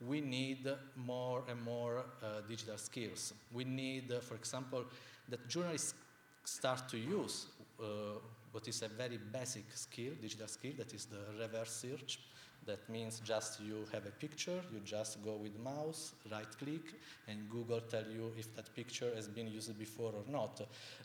we 0.07 0.21
need 0.21 0.67
more 0.95 1.43
and 1.47 1.61
more 1.63 2.05
uh, 2.23 2.41
digital 2.47 2.77
skills. 2.77 3.33
We 3.51 3.63
need, 3.63 4.11
uh, 4.11 4.19
for 4.19 4.35
example, 4.35 4.85
that 5.29 5.47
journalists 5.47 5.93
start 6.43 6.87
to 6.89 6.97
use 6.97 7.47
uh, 7.79 7.85
what 8.51 8.67
is 8.67 8.81
a 8.81 8.87
very 8.87 9.17
basic 9.17 9.65
skill, 9.75 10.13
digital 10.19 10.47
skill, 10.47 10.73
that 10.77 10.93
is 10.93 11.05
the 11.05 11.39
reverse 11.39 11.71
search. 11.71 12.19
That 12.67 12.89
means 12.89 13.21
just 13.21 13.61
you 13.61 13.85
have 13.93 14.05
a 14.05 14.11
picture, 14.11 14.61
you 14.73 14.81
just 14.83 15.23
go 15.23 15.37
with 15.37 15.57
mouse, 15.57 16.11
right 16.29 16.47
click, 16.59 16.95
and 17.29 17.49
Google 17.49 17.79
tell 17.79 18.03
you 18.03 18.33
if 18.37 18.53
that 18.57 18.75
picture 18.75 19.09
has 19.15 19.29
been 19.29 19.47
used 19.47 19.79
before 19.79 20.11
or 20.11 20.29
not. 20.29 20.59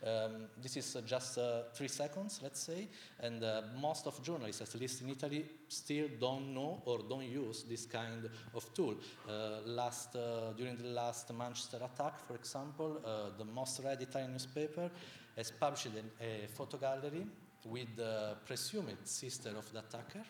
Um, 0.05 0.49
this 0.61 0.75
is 0.75 0.95
uh, 0.97 1.01
just 1.05 1.37
uh, 1.37 1.63
three 1.73 1.87
seconds, 1.87 2.41
let's 2.43 2.59
say, 2.59 2.89
and 3.21 3.41
uh, 3.41 3.61
most 3.79 4.07
of 4.07 4.21
journalists, 4.21 4.61
at 4.61 4.79
least 4.79 5.01
in 5.03 5.09
Italy, 5.09 5.45
still 5.69 6.09
don't 6.19 6.53
know 6.53 6.81
or 6.85 6.99
don't 6.99 7.23
use 7.23 7.63
this 7.63 7.85
kind 7.85 8.29
of 8.53 8.73
tool. 8.73 8.95
Uh, 9.25 9.61
last, 9.65 10.17
uh, 10.17 10.51
during 10.57 10.75
the 10.75 10.89
last 10.89 11.33
Manchester 11.33 11.77
attack, 11.77 12.19
for 12.27 12.35
example, 12.35 13.01
uh, 13.05 13.29
the 13.37 13.45
most 13.45 13.79
read 13.85 14.01
Italian 14.01 14.33
newspaper 14.33 14.91
has 15.37 15.49
published 15.49 15.87
a, 15.87 16.43
a 16.43 16.47
photo 16.49 16.77
gallery 16.77 17.25
with 17.65 17.95
the 17.95 18.35
presumed 18.45 18.97
sister 19.05 19.51
of 19.57 19.71
the 19.71 19.79
attacker 19.79 20.23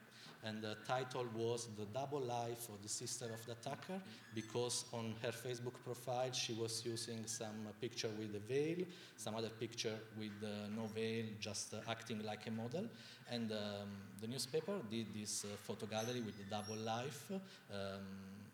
and 0.45 0.61
the 0.61 0.75
title 0.85 1.25
was 1.35 1.67
The 1.77 1.85
Double 1.85 2.19
Life 2.19 2.69
of 2.69 2.81
the 2.81 2.89
Sister 2.89 3.25
of 3.25 3.45
the 3.45 3.53
Attacker 3.53 4.01
because 4.35 4.85
on 4.93 5.15
her 5.21 5.31
Facebook 5.31 5.75
profile 5.83 6.31
she 6.31 6.53
was 6.53 6.85
using 6.85 7.25
some 7.25 7.67
picture 7.79 8.09
with 8.19 8.35
a 8.35 8.39
veil, 8.39 8.85
some 9.17 9.35
other 9.35 9.49
picture 9.49 9.95
with 10.17 10.31
uh, 10.43 10.67
no 10.75 10.87
veil, 10.87 11.25
just 11.39 11.73
uh, 11.73 11.77
acting 11.89 12.23
like 12.23 12.47
a 12.47 12.51
model. 12.51 12.85
And 13.31 13.51
um, 13.51 13.89
the 14.19 14.27
newspaper 14.27 14.73
did 14.91 15.07
this 15.13 15.45
uh, 15.45 15.55
photo 15.55 15.85
gallery 15.85 16.21
with 16.21 16.37
the 16.37 16.49
double 16.49 16.77
life. 16.77 17.31
Um, 17.71 18.03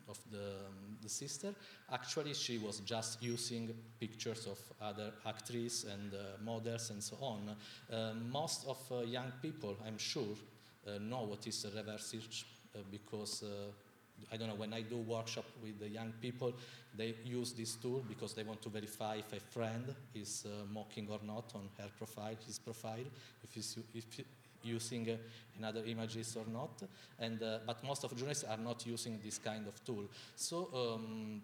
of 0.08 0.18
the, 0.32 0.54
the, 1.02 1.08
sister. 1.08 1.54
Actually, 1.92 2.34
she 2.34 2.58
was 2.58 2.80
just 2.80 3.22
using 3.22 3.72
pictures 4.00 4.46
of 4.46 4.58
other 4.82 5.12
actresses 5.24 5.84
and 5.84 6.12
uh, 6.12 6.42
models 6.44 6.90
and 6.90 7.00
so 7.00 7.16
on. 7.20 7.54
Uh, 7.92 8.12
most 8.28 8.66
of 8.66 8.78
young 9.06 9.32
people, 9.40 9.76
I'm 9.86 9.98
sure, 9.98 10.34
know 11.00 11.22
what 11.22 11.46
is 11.46 11.66
reverse 11.74 12.06
search 12.06 12.46
uh, 12.74 12.78
because 12.90 13.42
uh, 13.42 13.70
I 14.32 14.36
don't 14.36 14.48
know, 14.48 14.54
when 14.54 14.72
I 14.72 14.82
do 14.82 14.98
workshop 14.98 15.44
with 15.62 15.78
the 15.80 15.88
young 15.88 16.12
people, 16.20 16.52
they 16.96 17.14
use 17.24 17.52
this 17.52 17.74
tool 17.74 18.04
because 18.08 18.34
they 18.34 18.42
want 18.42 18.62
to 18.62 18.68
verify 18.68 19.16
if 19.16 19.32
a 19.32 19.40
friend 19.40 19.94
is 20.14 20.46
uh, 20.46 20.64
mocking 20.72 21.08
or 21.10 21.20
not 21.24 21.52
on 21.54 21.68
her 21.78 21.88
profile, 21.96 22.36
his 22.46 22.58
profile, 22.58 23.04
if 23.42 23.54
he's 23.54 23.78
if 23.94 24.04
using 24.62 25.10
uh, 25.10 25.16
another 25.58 25.82
images 25.86 26.36
or 26.36 26.44
not. 26.52 26.82
And, 27.18 27.42
uh, 27.42 27.58
but 27.66 27.82
most 27.84 28.04
of 28.04 28.14
journalists 28.14 28.44
are 28.44 28.58
not 28.58 28.86
using 28.86 29.18
this 29.24 29.38
kind 29.38 29.66
of 29.66 29.82
tool. 29.84 30.04
So 30.36 30.68
um, 30.74 31.42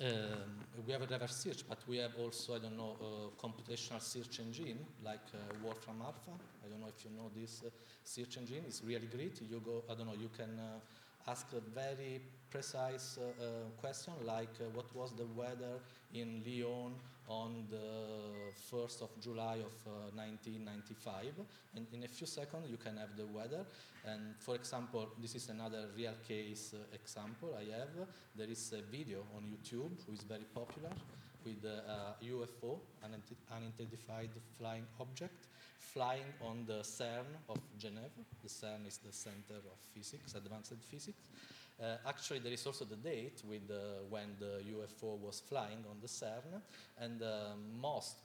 um, 0.00 0.64
we 0.86 0.92
have 0.92 1.02
a 1.02 1.06
reverse 1.06 1.36
search, 1.36 1.68
but 1.68 1.78
we 1.86 1.98
have 1.98 2.12
also, 2.18 2.54
I 2.54 2.58
don't 2.58 2.76
know, 2.76 2.96
computational 3.40 4.00
search 4.00 4.40
engine 4.40 4.78
like 5.04 5.20
uh, 5.32 5.38
Wolfram 5.62 6.02
Alpha. 6.02 6.32
I 6.64 6.68
don't 6.68 6.80
know 6.80 6.88
if 6.88 7.04
you 7.04 7.10
know 7.16 7.30
this 7.34 7.62
uh, 7.64 7.70
search 8.02 8.36
engine. 8.38 8.64
It's 8.66 8.82
really 8.84 9.06
great. 9.06 9.40
You 9.48 9.60
go, 9.64 9.84
I 9.90 9.94
don't 9.94 10.06
know, 10.06 10.14
you 10.20 10.30
can 10.36 10.58
uh, 10.58 11.30
ask 11.30 11.46
a 11.56 11.60
very 11.60 12.20
precise 12.50 13.18
uh, 13.18 13.42
uh, 13.42 13.46
question 13.80 14.12
like 14.24 14.54
what 14.74 14.94
was 14.94 15.12
the 15.12 15.26
weather 15.34 15.80
in 16.12 16.42
Lyon 16.46 16.94
on 17.28 17.66
the 17.70 18.52
1st 18.70 19.02
of 19.02 19.20
July 19.20 19.56
of 19.56 19.74
1995. 20.14 21.32
And 21.74 21.86
in 21.92 22.04
a 22.04 22.08
few 22.08 22.26
seconds, 22.26 22.70
you 22.70 22.76
can 22.76 22.96
have 22.96 23.16
the 23.16 23.26
weather. 23.26 23.64
And 24.06 24.34
for 24.38 24.54
example, 24.54 25.08
this 25.20 25.34
is 25.34 25.48
another 25.48 25.86
real 25.96 26.14
case 26.26 26.74
uh, 26.74 26.94
example 26.94 27.56
I 27.56 27.64
have. 27.78 28.08
There 28.36 28.50
is 28.50 28.72
a 28.72 28.82
video 28.90 29.20
on 29.36 29.44
YouTube 29.44 30.04
who 30.06 30.12
is 30.12 30.22
very 30.22 30.44
popular 30.54 30.90
with 31.44 31.64
a 31.64 32.14
UFO, 32.24 32.78
an 33.02 33.14
unidentified 33.52 34.30
flying 34.58 34.86
object, 35.00 35.46
flying 35.78 36.32
on 36.42 36.64
the 36.66 36.80
CERN 36.82 37.26
of 37.48 37.58
Geneva. 37.78 38.24
The 38.42 38.48
CERN 38.48 38.86
is 38.86 38.98
the 38.98 39.12
Center 39.12 39.58
of 39.58 39.78
Physics, 39.94 40.34
Advanced 40.34 40.74
Physics. 40.90 41.28
Uh, 41.82 41.96
actually, 42.06 42.38
there 42.38 42.52
is 42.52 42.66
also 42.66 42.84
the 42.84 42.96
date 42.96 43.42
with 43.44 43.68
uh, 43.70 44.04
when 44.08 44.36
the 44.38 44.62
UFO 44.74 45.18
was 45.18 45.40
flying 45.40 45.84
on 45.90 45.96
the 46.00 46.06
CERN, 46.06 46.62
and 46.98 47.20
uh, 47.22 47.54
most 47.80 48.16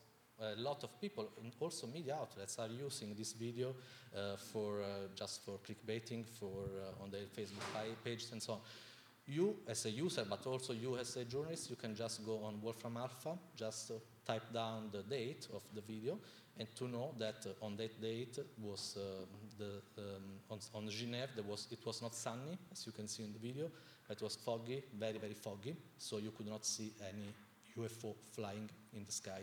a 0.41 0.55
lot 0.55 0.83
of 0.83 0.99
people, 1.01 1.29
also 1.59 1.87
media 1.87 2.15
outlets, 2.15 2.59
are 2.59 2.67
using 2.67 3.13
this 3.13 3.33
video 3.33 3.75
uh, 4.15 4.37
for 4.37 4.81
uh, 4.81 4.85
just 5.15 5.43
for 5.43 5.59
clickbaiting, 5.59 6.25
for 6.25 6.63
uh, 6.79 7.03
on 7.03 7.11
their 7.11 7.25
Facebook 7.35 7.65
pages 8.03 8.31
and 8.31 8.41
so 8.41 8.53
on. 8.53 8.59
You 9.27 9.57
as 9.67 9.85
a 9.85 9.91
user, 9.91 10.25
but 10.27 10.45
also 10.47 10.73
you 10.73 10.97
as 10.97 11.15
a 11.17 11.25
journalist, 11.25 11.69
you 11.69 11.75
can 11.75 11.93
just 11.93 12.25
go 12.25 12.43
on 12.43 12.61
Wolfram 12.61 12.97
Alpha, 12.97 13.37
just 13.55 13.91
uh, 13.91 13.95
type 14.25 14.51
down 14.53 14.89
the 14.91 15.03
date 15.03 15.47
of 15.53 15.61
the 15.75 15.81
video, 15.81 16.17
and 16.59 16.67
to 16.75 16.87
know 16.87 17.13
that 17.17 17.45
uh, 17.45 17.65
on 17.65 17.77
that 17.77 18.01
date 18.01 18.37
was 18.61 18.97
uh, 18.97 19.25
the 19.57 19.81
um, 19.97 20.23
on, 20.51 20.59
on 20.75 20.87
Genève, 20.89 21.29
there 21.35 21.45
was 21.45 21.67
it 21.71 21.85
was 21.85 22.01
not 22.01 22.13
sunny, 22.13 22.57
as 22.71 22.85
you 22.85 22.91
can 22.91 23.07
see 23.07 23.23
in 23.23 23.31
the 23.31 23.39
video, 23.39 23.71
it 24.09 24.21
was 24.21 24.35
foggy, 24.35 24.83
very 24.99 25.17
very 25.17 25.33
foggy, 25.33 25.75
so 25.97 26.17
you 26.17 26.31
could 26.31 26.47
not 26.47 26.65
see 26.65 26.91
any 27.01 27.33
UFO 27.77 28.13
flying 28.33 28.69
in 28.93 29.05
the 29.05 29.11
sky. 29.11 29.41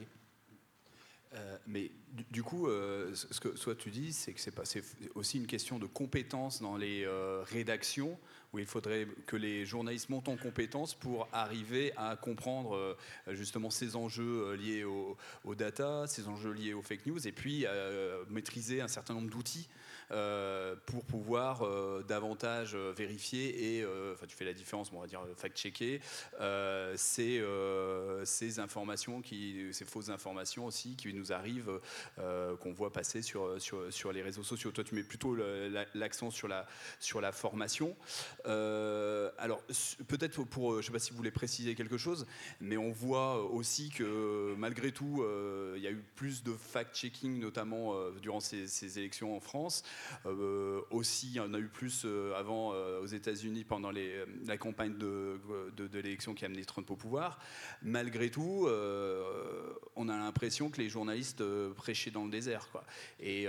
Euh, 1.35 1.57
mais 1.67 1.91
du, 2.31 2.43
coup, 2.43 2.69
euh, 2.69 3.15
ce 3.15 3.41
que 3.41 3.57
soit 3.57 3.75
tu 3.75 3.91
dis, 3.91 4.13
c'est 4.13 4.33
que 4.33 4.41
c'est 4.41 4.83
aussi 5.15 5.39
une 5.39 5.47
question 5.47 5.79
de 5.79 5.87
compétence 5.87 6.63
dans 6.63 6.77
les 6.77 7.05
euh, 7.05 7.43
rédactions, 7.45 8.19
où 8.53 8.59
il 8.59 8.67
faudrait 8.67 9.07
que 9.27 9.37
les 9.37 9.67
journalistes 9.67 10.09
montent 10.09 10.29
en 10.29 10.37
compétence 10.37 10.95
pour 10.95 11.29
arriver 11.33 11.93
à 11.97 12.17
comprendre 12.17 12.97
justement 13.29 13.71
ces 13.71 13.97
enjeux 13.97 14.55
liés 14.55 14.85
aux 14.85 15.17
au 15.45 15.55
data, 15.55 16.07
ces 16.07 16.29
enjeux 16.29 16.53
liés 16.53 16.73
aux 16.73 16.81
fake 16.81 17.07
news, 17.07 17.27
et 17.27 17.33
puis 17.33 17.67
maîtriser 18.31 18.81
un 18.81 18.89
certain 18.89 19.15
nombre 19.15 19.29
d'outils 19.29 19.69
pour 20.87 21.05
pouvoir 21.05 21.63
euh, 21.63 22.03
davantage 22.03 22.75
euh, 22.75 22.93
vérifier 22.97 23.79
et, 23.79 23.87
enfin 24.13 24.27
tu 24.27 24.37
fais 24.37 24.45
la 24.45 24.53
différence, 24.53 24.91
on 24.93 25.01
va 25.01 25.07
dire 25.07 25.21
fact-checker, 25.37 26.01
ces, 26.97 27.45
ces 28.25 28.59
informations, 28.59 29.21
qui, 29.21 29.69
ces 29.73 29.85
fausses 29.85 30.09
informations 30.09 30.67
aussi 30.67 30.97
qui 30.97 31.13
nous 31.13 31.33
arrivent, 31.33 31.81
qu'on 32.17 32.73
voit 32.73 32.93
passer 32.93 33.23
sur, 33.23 33.57
sur, 33.61 34.13
les 34.13 34.23
réseaux 34.23 34.43
sociaux. 34.43 34.71
Toi, 34.71 34.85
tu 34.85 34.95
mets 34.95 35.03
plutôt 35.03 35.37
l'accent 35.95 36.31
sur 36.31 36.49
la, 36.49 36.67
sur 37.01 37.21
la 37.21 37.33
formation. 37.33 37.97
alors, 38.45 39.63
peut-être 40.09 40.45
pour, 40.45 40.75
je 40.75 40.79
ne 40.79 40.83
sais 40.83 40.93
pas 40.93 40.99
si 40.99 41.11
vous 41.11 41.17
voulez 41.17 41.31
préciser 41.31 41.75
quelque 41.75 41.99
chose, 41.99 42.27
mais 42.61 42.77
on 42.77 42.91
voit 42.91 43.45
aussi 43.45 43.91
que 43.91 44.55
malgré 44.57 44.93
tout, 44.93 45.25
il 45.77 45.83
y 45.83 45.87
a 45.87 45.91
eu 45.91 46.03
plus 46.17 46.43
de 46.43 46.53
fact-checking, 46.53 47.39
notamment 47.39 47.95
durant 48.21 48.41
ces, 48.41 48.99
élections 48.99 49.37
en 49.37 49.41
France. 49.41 49.83
Euh, 50.27 50.81
aussi, 50.91 51.39
en 51.41 51.53
a 51.55 51.59
eu 51.59 51.69
plus 51.69 52.03
euh, 52.05 52.35
avant 52.35 52.73
euh, 52.73 53.01
aux 53.01 53.07
États-Unis 53.07 53.65
pendant 53.65 53.91
la 53.91 54.59
campagne 54.59 54.97
de, 54.97 55.39
l'élection 55.93 56.35
qui 56.35 56.45
a 56.45 56.47
amené 56.47 56.65
Trump 56.65 56.91
au 56.91 56.97
pouvoir. 56.97 57.39
Malgré 57.83 58.31
tout, 58.31 58.69
on 59.97 60.09
a 60.09 60.17
l'impression 60.17 60.71
que 60.71 60.81
les 60.81 60.89
journalistes 60.89 61.43
prêcher 61.75 62.11
dans 62.11 62.25
le 62.25 62.31
désert. 62.31 62.69
Et 63.21 63.47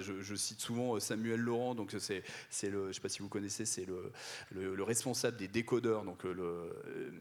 je, 0.00 0.34
cite 0.34 0.60
souvent 0.60 0.98
Samuel 1.00 1.40
Laurent, 1.40 1.74
donc 1.74 1.94
c'est, 1.98 2.22
le, 2.70 2.88
je 2.88 2.92
sais 2.92 3.00
pas 3.00 3.08
si 3.08 3.20
vous 3.20 3.28
connaissez, 3.28 3.64
c'est 3.64 3.86
le, 3.86 4.12
le, 4.52 4.82
responsable 4.82 5.36
des 5.36 5.48
décodeurs, 5.48 6.04
donc 6.04 6.24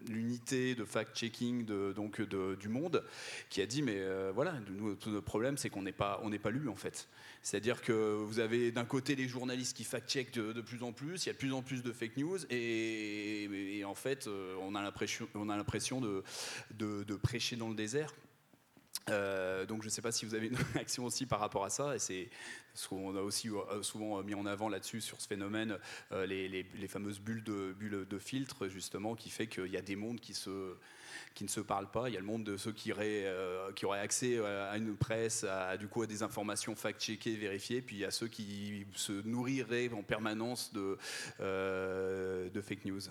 l'unité 0.07 0.75
de 0.75 0.85
fact-checking 0.85 1.65
de, 1.65 2.55
du 2.55 2.69
monde, 2.69 3.03
qui 3.49 3.61
a 3.61 3.65
dit 3.65 3.81
mais 3.81 4.01
voilà, 4.33 4.53
tout 4.99 5.09
notre 5.09 5.25
problème 5.25 5.57
c'est 5.57 5.69
qu'on 5.69 5.83
n'est 5.83 5.91
pas, 5.91 6.19
on 6.23 6.29
n'est 6.29 6.39
pas 6.39 6.51
lu 6.51 6.69
en 6.69 6.75
fait. 6.75 7.07
C'est-à-dire 7.41 7.81
que 7.81 7.91
vous 7.91 8.39
avez 8.39 8.71
d'un 8.71 8.85
côté 8.85 9.15
les 9.15 9.27
journalistes 9.27 9.75
qui 9.75 9.83
fact-checkent 9.83 10.37
de, 10.37 10.61
plus 10.61 10.83
en 10.83 10.93
plus, 10.93 11.25
il 11.25 11.27
y 11.27 11.29
a 11.31 11.33
de 11.33 11.37
plus 11.37 11.53
en 11.53 11.63
plus 11.63 11.81
de 11.81 11.91
fake 11.91 12.17
news, 12.17 12.37
et, 12.51 13.83
en 13.85 13.95
fait, 13.95 14.27
euh, 14.27 14.55
on 14.61 14.75
a 14.75 14.81
l'impression 14.81 16.01
de, 16.01 16.23
de, 16.71 17.15
prêcher 17.15 17.55
dans 17.55 17.69
le 17.69 17.75
désert. 17.75 18.13
Euh, 19.09 19.65
donc 19.65 19.81
je 19.81 19.87
ne 19.87 19.91
sais 19.91 20.03
pas 20.03 20.11
si 20.11 20.25
vous 20.25 20.35
avez 20.35 20.47
une 20.47 20.55
réaction 20.73 21.05
aussi 21.05 21.25
par 21.25 21.39
rapport 21.39 21.65
à 21.65 21.71
ça, 21.71 21.95
et 21.95 21.99
c'est 21.99 22.29
ce 22.75 22.87
qu'on 22.87 23.15
a 23.15 23.21
aussi 23.21 23.49
euh, 23.49 23.81
souvent 23.81 24.21
mis 24.21 24.35
en 24.35 24.45
avant 24.45 24.69
là-dessus 24.69 25.01
sur 25.01 25.19
ce 25.19 25.27
phénomène, 25.27 25.79
les, 26.11 26.47
les, 26.47 26.87
fameuses 26.87 27.19
bulles 27.19 27.43
de, 27.43 27.73
bulles 27.73 28.05
de 28.07 28.19
filtre 28.19 28.67
justement, 28.67 29.15
qui 29.15 29.31
fait 29.31 29.47
qu'il 29.47 29.71
y 29.71 29.77
a 29.77 29.81
des 29.81 29.95
mondes 29.95 30.19
qui 30.19 30.35
se 30.35 30.75
qui 31.33 31.43
ne 31.43 31.49
se 31.49 31.59
parlent 31.59 31.89
pas. 31.89 32.09
Il 32.09 32.13
y 32.13 32.17
a 32.17 32.19
le 32.19 32.25
monde 32.25 32.43
de 32.43 32.57
ceux 32.57 32.71
qui 32.71 32.91
auraient, 32.91 33.23
euh, 33.25 33.69
accès 33.91 34.37
euh, 34.37 34.71
à 34.71 34.77
une 34.77 34.95
presse, 34.95 35.43
à, 35.43 35.77
du 35.77 35.87
coup, 35.87 36.01
à 36.01 36.07
des 36.07 36.23
informations 36.23 36.75
fact-checkées, 36.75 37.35
vérifiées. 37.35 37.81
Puis 37.81 37.97
il 37.97 37.99
y 37.99 38.05
a 38.05 38.11
ceux 38.11 38.27
qui 38.27 38.85
se 38.95 39.13
nourriraient 39.25 39.89
en 39.93 40.03
permanence 40.03 40.73
de, 40.73 40.97
euh, 41.39 42.49
de 42.49 42.61
fake 42.61 42.85
news. 42.85 43.01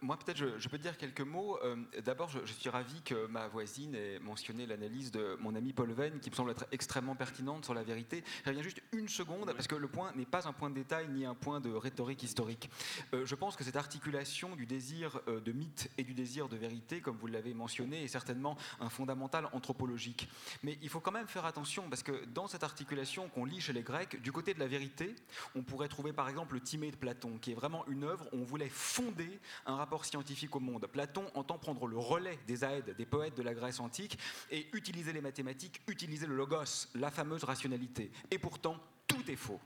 Moi, 0.00 0.18
peut-être, 0.18 0.58
je, 0.58 0.68
peux 0.68 0.78
dire 0.78 0.96
quelques 0.96 1.20
mots. 1.20 1.58
Euh, 1.62 1.76
d'abord, 2.04 2.28
je, 2.28 2.52
suis 2.52 2.68
ravi 2.68 3.02
que 3.02 3.26
ma 3.26 3.48
voisine 3.48 3.94
ait 3.94 4.18
mentionné 4.18 4.66
l'analyse 4.66 5.10
de 5.10 5.36
mon 5.40 5.54
ami 5.54 5.72
Paul 5.72 5.92
Venn, 5.92 6.18
qui 6.20 6.30
me 6.30 6.34
semble 6.34 6.50
être 6.50 6.66
extrêmement 6.72 7.14
pertinente 7.14 7.64
sur 7.64 7.74
la 7.74 7.82
vérité. 7.82 8.24
Je 8.44 8.50
reviens 8.50 8.62
juste 8.62 8.82
une 8.92 9.08
seconde, 9.08 9.52
parce 9.52 9.66
que 9.66 9.74
le 9.74 9.88
point 9.88 10.12
n'est 10.14 10.26
pas 10.26 10.48
un 10.48 10.52
point 10.52 10.70
de 10.70 10.74
détail 10.74 11.08
ni 11.08 11.24
un 11.24 11.34
point 11.34 11.60
de 11.60 11.72
rhétorique 11.72 12.22
historique. 12.22 12.70
Euh, 13.14 13.26
je 13.26 13.34
pense 13.34 13.56
que 13.56 13.64
cette 13.64 13.76
articulation 13.76 14.56
du 14.56 14.66
désir 14.66 15.20
euh, 15.28 15.40
de 15.40 15.52
mythe 15.52 15.90
et 15.98 16.04
du 16.04 16.14
désir 16.14 16.48
de 16.48 16.56
vérité, 16.56 17.00
comme 17.00 17.16
vous 17.16 17.26
l'avez 17.26 17.54
mentionné, 17.54 18.04
est 18.04 18.08
certainement 18.08 18.56
un 18.80 18.88
fondamental 18.88 19.48
anthropologique. 19.52 20.28
Mais 20.62 20.78
il 20.82 20.88
faut 20.88 21.00
quand 21.00 21.12
même 21.12 21.28
faire 21.28 21.44
attention, 21.44 21.88
parce 21.88 22.02
que 22.02 22.24
dans 22.26 22.48
cette 22.48 22.64
articulation 22.64 23.28
qu'on 23.28 23.44
lit 23.44 23.60
chez 23.60 23.72
les 23.72 23.82
Grecs, 23.82 24.20
du 24.22 24.32
côté 24.32 24.54
de 24.54 24.60
la 24.60 24.66
vérité, 24.66 25.14
on 25.54 25.62
pourrait 25.62 25.88
trouver 25.88 26.12
par 26.12 26.28
exemple 26.28 26.54
le 26.54 26.60
Timée 26.60 26.90
de 26.90 26.96
Platon, 26.96 27.38
qui 27.38 27.52
est 27.52 27.54
vraiment 27.54 27.86
une 27.88 28.04
œuvre 28.04 28.26
où 28.32 28.38
on 28.38 28.44
voulait 28.44 28.68
fonder 28.68 29.38
un 29.66 29.76
rapport 29.76 30.04
scientifique 30.04 30.54
au 30.56 30.60
monde. 30.60 30.86
Platon 30.86 31.24
entend 31.34 31.58
prendre 31.58 31.86
le 31.86 31.98
relais 31.98 32.38
des 32.46 32.64
Aèdes, 32.64 32.94
des 32.96 33.06
poètes 33.06 33.36
de 33.36 33.42
la 33.42 33.54
Grèce 33.54 33.80
antique, 33.80 34.18
et 34.50 34.68
utiliser 34.72 35.12
les 35.12 35.20
mathématiques, 35.20 35.82
utiliser 35.88 36.26
le 36.26 36.36
logos, 36.36 36.88
la 36.94 37.10
fameuse 37.10 37.44
rationalité. 37.44 38.10
Et 38.30 38.38
pourtant, 38.38 38.76
tout 39.06 39.30
est 39.30 39.36
faux 39.36 39.60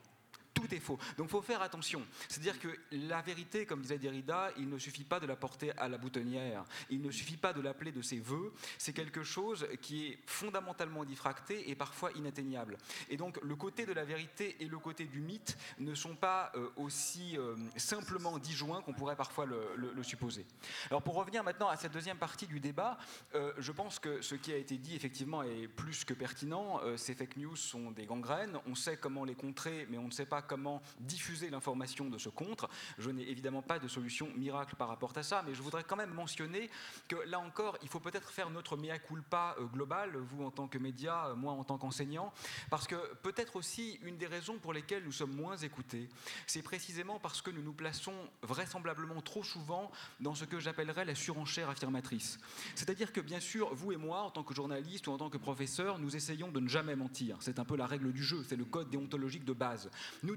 est 0.73 0.81
faux. 0.81 0.99
Donc 1.17 1.29
il 1.29 1.31
faut 1.31 1.43
faire 1.43 1.63
attention. 1.63 2.03
C'est-à-dire 2.29 2.59
que 2.59 2.69
la 2.93 3.23
vérité, 3.23 3.67
comme 3.67 3.83
disait 3.83 3.99
Derrida, 3.99 4.51
il 4.57 4.69
ne 4.69 4.79
suffit 4.79 5.05
pas 5.05 5.21
de 5.21 5.27
la 5.27 5.37
porter 5.37 5.73
à 5.79 5.89
la 5.89 5.99
boutonnière, 5.99 6.65
il 6.91 7.03
ne 7.03 7.11
suffit 7.11 7.37
pas 7.37 7.53
de 7.53 7.61
l'appeler 7.61 7.93
de 7.93 8.03
ses 8.03 8.19
voeux, 8.19 8.53
c'est 8.79 8.93
quelque 8.93 9.23
chose 9.23 9.67
qui 9.81 10.07
est 10.07 10.19
fondamentalement 10.27 11.05
diffracté 11.05 11.71
et 11.71 11.75
parfois 11.75 12.11
inatteignable. 12.13 12.77
Et 13.09 13.17
donc 13.17 13.39
le 13.43 13.57
côté 13.57 13.87
de 13.87 13.93
la 13.93 14.05
vérité 14.05 14.57
et 14.61 14.67
le 14.67 14.79
côté 14.79 15.05
du 15.05 15.21
mythe 15.21 15.57
ne 15.79 15.95
sont 15.95 16.15
pas 16.15 16.53
euh, 16.55 16.69
aussi 16.77 17.37
euh, 17.37 17.57
simplement 17.77 18.39
disjoints 18.39 18.83
qu'on 18.83 18.93
pourrait 18.93 19.17
parfois 19.17 19.47
le, 19.47 19.61
supposer. 20.03 20.47
Alors 20.89 21.03
pour 21.03 21.15
revenir 21.15 21.45
maintenant 21.45 21.69
à 21.69 21.77
cette 21.77 21.93
deuxième 21.93 22.17
partie 22.17 22.47
du 22.47 22.59
débat, 22.59 22.97
euh, 23.35 23.53
je 23.59 23.71
pense 23.71 23.99
que 23.99 24.23
ce 24.23 24.35
qui 24.35 24.51
a 24.51 24.57
été 24.57 24.79
dit 24.79 24.97
effectivement 24.97 25.43
est 25.43 25.69
plus 25.69 26.05
que 26.05 26.15
pertinent. 26.15 26.81
ces 26.97 27.15
fake 27.15 27.37
news 27.37 27.55
sont 27.55 27.91
des 27.91 28.07
gangrènes, 28.07 28.59
on 28.67 28.75
sait 28.75 28.97
comment 28.97 29.25
les 29.25 29.35
contrer, 29.35 29.87
mais 29.91 29.99
on 29.99 30.07
ne 30.07 30.11
sait 30.11 30.27
pas 30.27 30.41
comment 30.51 30.83
diffuser 30.99 31.49
l'information 31.49 32.11
de 32.11 32.19
ce 32.19 32.29
contre. 32.29 32.69
Je 32.99 33.09
n'ai 33.11 33.23
évidemment 33.31 33.63
pas 33.63 33.79
de 33.79 33.87
solution 33.87 34.29
miracle 34.37 34.75
par 34.75 34.89
rapport 34.89 35.13
à 35.15 35.23
ça, 35.23 35.45
mais 35.47 35.55
je 35.55 35.63
voudrais 35.63 35.85
quand 35.85 35.95
même 35.95 36.13
mentionner 36.13 36.69
que 37.07 37.15
là 37.29 37.39
encore, 37.39 37.79
il 37.83 37.89
faut 37.89 38.01
peut-être 38.01 38.33
faire 38.33 38.51
notre 38.51 38.77
mea 38.77 38.99
culpa 38.99 39.55
euh, 39.61 39.67
global, 39.67 40.17
vous 40.17 40.45
en 40.45 40.51
tant 40.51 40.67
que 40.67 40.77
média, 40.77 41.27
euh, 41.27 41.37
moi 41.37 41.53
en 41.53 41.63
tant 41.63 41.79
qu'enseignant, 41.79 42.33
parce 42.69 42.89
que 42.89 42.97
peut-être 43.23 43.55
aussi 43.55 44.01
une 44.03 44.17
des 44.17 44.27
raisons 44.27 44.59
pour 44.59 44.73
lesquelles 44.73 45.05
nous 45.05 45.13
sommes 45.13 45.37
moins 45.37 45.57
écoutés, 45.57 46.09
c'est 46.49 46.63
précisément 46.63 47.21
parce 47.21 47.43
que 47.43 47.53
nous 47.53 47.63
nous 47.63 47.73
plaçons 47.73 48.15
vraisemblablement 48.43 49.21
trop 49.21 49.45
souvent 49.45 49.93
dans 50.19 50.35
ce 50.35 50.45
que 50.45 50.59
j'appellerais 50.59 51.05
la 51.05 51.15
surenchère 51.15 51.71
affirmatrice. 51.71 52.41
C'est-à-dire 52.75 53.13
que 53.13 53.21
bien 53.21 53.39
sûr, 53.39 53.73
vous 53.73 53.93
et 53.93 53.97
moi, 53.97 54.23
en 54.23 54.31
tant 54.31 54.43
que 54.43 54.53
journaliste 54.53 55.07
ou 55.07 55.13
en 55.13 55.19
tant 55.19 55.31
que 55.31 55.39
professeur, 55.39 56.01
nous 56.01 56.17
essayons 56.17 56.51
de 56.51 56.59
ne 56.59 56.69
jamais 56.69 56.97
mentir. 56.97 57.37
C'est 57.39 57.61
un 57.61 57.65
peu 57.65 57.77
la 57.77 57.87
règle 57.87 58.13
du 58.13 58.25
jeu, 58.25 58.45
c'est 58.49 58.57
le 58.57 58.65
code 58.65 58.91
déontologique 58.91 59.45
de 59.45 59.53
base. 59.53 59.89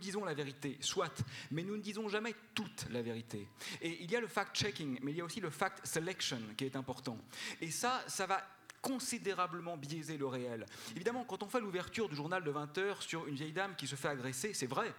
Disons 0.04 0.26
la 0.26 0.34
vérité, 0.34 0.78
soit, 0.82 1.24
mais 1.52 1.64
nous 1.64 1.78
ne 1.78 1.82
disons 1.82 2.10
jamais 2.10 2.36
toute 2.54 2.88
la 2.92 3.02
vérité. 3.02 3.48
Et 3.82 4.04
il 4.04 4.12
y 4.12 4.16
a 4.16 4.20
le 4.20 4.28
fact-checking, 4.28 5.00
mais 5.02 5.12
il 5.12 5.18
y 5.18 5.22
a 5.22 5.26
aussi 5.26 5.40
le 5.40 5.50
fact-selection 5.50 6.40
qui 6.58 6.66
est 6.66 6.76
important. 6.76 7.18
Et 7.62 7.72
ça, 7.72 8.04
ça 8.08 8.26
va 8.26 8.44
considérablement 8.82 9.78
biaiser 9.78 10.18
le 10.18 10.28
réel. 10.28 10.66
Évidemment, 10.94 11.24
quand 11.24 11.42
on 11.42 11.48
fait 11.48 11.62
l'ouverture 11.62 12.10
du 12.10 12.16
journal 12.16 12.44
de 12.44 12.52
20 12.52 12.78
heures 12.80 13.02
sur 13.02 13.28
une 13.28 13.36
vieille 13.36 13.54
dame 13.54 13.76
qui 13.78 13.88
se 13.88 13.96
fait 13.96 14.10
agresser, 14.10 14.54
c'est 14.54 14.68
vrai, 14.68 14.94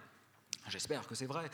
J'espère 0.67 1.07
que 1.07 1.13
c'est 1.13 1.27
vrai. 1.27 1.49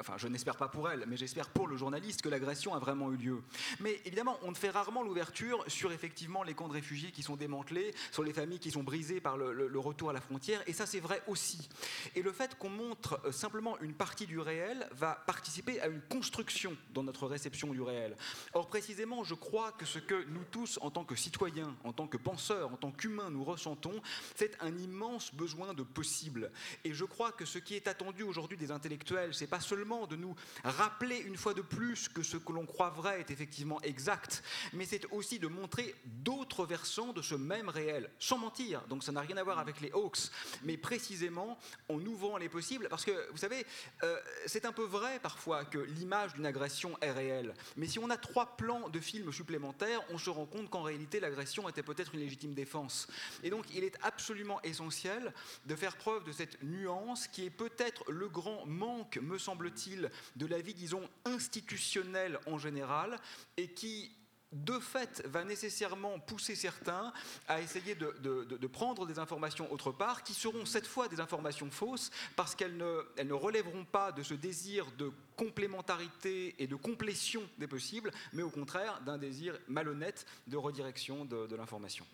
enfin, 0.00 0.14
je 0.16 0.26
n'espère 0.26 0.56
pas 0.56 0.68
pour 0.68 0.90
elle, 0.90 1.04
mais 1.06 1.16
j'espère 1.16 1.48
pour 1.50 1.68
le 1.68 1.76
journaliste 1.76 2.20
que 2.20 2.28
l'agression 2.28 2.74
a 2.74 2.80
vraiment 2.80 3.12
eu 3.12 3.16
lieu. 3.16 3.42
Mais 3.78 4.00
évidemment, 4.04 4.38
on 4.42 4.50
ne 4.50 4.56
fait 4.56 4.70
rarement 4.70 5.02
l'ouverture 5.02 5.64
sur 5.68 5.92
effectivement 5.92 6.42
les 6.42 6.54
camps 6.54 6.66
de 6.66 6.72
réfugiés 6.72 7.12
qui 7.12 7.22
sont 7.22 7.36
démantelés, 7.36 7.94
sur 8.10 8.24
les 8.24 8.32
familles 8.32 8.58
qui 8.58 8.72
sont 8.72 8.82
brisées 8.82 9.20
par 9.20 9.36
le, 9.36 9.78
retour 9.78 10.10
à 10.10 10.12
la 10.12 10.20
frontière. 10.20 10.60
Et 10.66 10.72
ça, 10.72 10.86
c'est 10.86 10.98
vrai 10.98 11.22
aussi. 11.28 11.68
Et 12.16 12.22
le 12.22 12.32
fait 12.32 12.58
qu'on 12.58 12.70
montre 12.70 13.20
euh, 13.24 13.30
simplement 13.30 13.78
une 13.80 13.94
partie 13.94 14.26
du 14.26 14.40
réel 14.40 14.88
va 14.90 15.14
participer 15.26 15.80
à 15.80 15.86
une 15.86 16.00
construction 16.00 16.76
dans 16.92 17.04
notre 17.04 17.28
réception 17.28 17.72
du 17.72 17.80
réel. 17.80 18.16
Or, 18.54 18.68
précisément, 18.68 19.22
je 19.22 19.34
crois 19.34 19.70
que 19.72 19.86
ce 19.86 20.00
que 20.00 20.24
nous 20.28 20.44
tous, 20.50 20.80
en 20.82 20.90
tant 20.90 21.04
que 21.04 21.14
citoyens, 21.14 21.76
en 21.84 21.92
tant 21.92 22.08
que 22.08 22.16
penseurs, 22.16 22.72
en 22.72 22.76
tant 22.76 22.90
qu'humains, 22.90 23.30
nous 23.30 23.44
ressentons, 23.44 24.02
c'est 24.34 24.56
un 24.60 24.76
immense 24.76 25.32
besoin 25.32 25.74
de 25.74 25.84
possible. 25.84 26.50
Et 26.82 26.92
je 26.92 27.04
crois 27.04 27.30
que 27.30 27.44
ce 27.44 27.58
qui 27.58 27.74
est 27.74 27.86
attendu 27.86 28.07
aujourd'hui 28.22 28.56
des 28.56 28.70
intellectuels, 28.70 29.34
c'est 29.34 29.46
pas 29.46 29.60
seulement 29.60 30.06
de 30.06 30.16
nous 30.16 30.34
rappeler 30.64 31.18
une 31.18 31.36
fois 31.36 31.54
de 31.54 31.62
plus 31.62 32.08
que 32.08 32.22
ce 32.22 32.36
que 32.36 32.52
l'on 32.52 32.66
croit 32.66 32.90
vrai 32.90 33.20
est 33.20 33.30
effectivement 33.30 33.80
exact, 33.82 34.42
mais 34.72 34.84
c'est 34.84 35.04
aussi 35.12 35.38
de 35.38 35.46
montrer 35.46 35.94
d'autres 36.04 36.66
versants 36.66 37.12
de 37.12 37.22
ce 37.22 37.34
même 37.34 37.68
réel, 37.68 38.10
sans 38.18 38.38
mentir. 38.38 38.82
Donc 38.88 39.04
ça 39.04 39.12
n'a 39.12 39.20
rien 39.20 39.36
à 39.36 39.42
voir 39.42 39.58
avec 39.58 39.80
les 39.80 39.92
hoax, 39.92 40.30
mais 40.62 40.76
précisément 40.76 41.58
en 41.88 42.00
ouvrant 42.06 42.36
les 42.38 42.48
possibles, 42.48 42.88
parce 42.88 43.04
que 43.04 43.30
vous 43.30 43.38
savez, 43.38 43.66
euh, 44.02 44.18
c'est 44.46 44.64
un 44.64 44.72
peu 44.72 44.84
vrai 44.84 45.18
parfois 45.20 45.64
que 45.64 45.78
l'image 45.78 46.34
d'une 46.34 46.46
agression 46.46 46.96
est 47.00 47.12
réelle, 47.12 47.54
mais 47.76 47.86
si 47.86 47.98
on 47.98 48.10
a 48.10 48.16
trois 48.16 48.56
plans 48.56 48.88
de 48.88 49.00
films 49.00 49.32
supplémentaires, 49.32 50.00
on 50.10 50.18
se 50.18 50.30
rend 50.30 50.46
compte 50.46 50.70
qu'en 50.70 50.82
réalité 50.82 51.20
l'agression 51.20 51.68
était 51.68 51.82
peut-être 51.82 52.14
une 52.14 52.20
légitime 52.20 52.54
défense. 52.54 53.08
Et 53.42 53.50
donc 53.50 53.66
il 53.74 53.84
est 53.84 53.96
absolument 54.02 54.60
essentiel 54.62 55.32
de 55.66 55.76
faire 55.76 55.96
preuve 55.96 56.24
de 56.24 56.32
cette 56.32 56.62
nuance 56.62 57.26
qui 57.26 57.44
est 57.44 57.50
peut-être 57.50 57.97
le 58.08 58.28
grand 58.28 58.66
manque, 58.66 59.18
me 59.22 59.38
semble-t-il, 59.38 60.10
de 60.36 60.46
la 60.46 60.60
vie, 60.60 60.74
disons, 60.74 61.08
institutionnelle 61.24 62.38
en 62.46 62.58
général, 62.58 63.18
et 63.56 63.68
qui 63.72 64.12
de 64.52 64.78
fait, 64.78 65.22
va 65.26 65.44
nécessairement 65.44 66.18
pousser 66.20 66.54
certains 66.54 67.12
à 67.48 67.60
essayer 67.60 67.94
de, 67.94 68.66
prendre 68.66 69.06
des 69.06 69.18
informations 69.18 69.70
autre 69.72 69.92
part, 69.92 70.22
qui 70.22 70.32
seront 70.32 70.64
cette 70.64 70.86
fois 70.86 71.08
des 71.08 71.20
informations 71.20 71.70
fausses, 71.70 72.10
parce 72.36 72.54
qu'elles 72.54 72.76
ne, 72.76 73.02
elles 73.16 73.28
ne 73.28 73.34
relèveront 73.34 73.84
pas 73.84 74.12
de 74.12 74.22
ce 74.22 74.34
désir 74.34 74.90
de 74.92 75.12
complémentarité 75.36 76.54
et 76.58 76.66
de 76.66 76.76
complétion 76.76 77.42
des 77.58 77.66
possibles, 77.66 78.10
mais 78.32 78.42
au 78.42 78.50
contraire 78.50 79.00
d'un 79.02 79.18
désir 79.18 79.58
malhonnête 79.68 80.26
de 80.46 80.56
redirection 80.56 81.24
de, 81.24 81.54
l'information. 81.54 82.06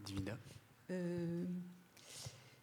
Divina 0.00 0.36
euh, 0.90 1.44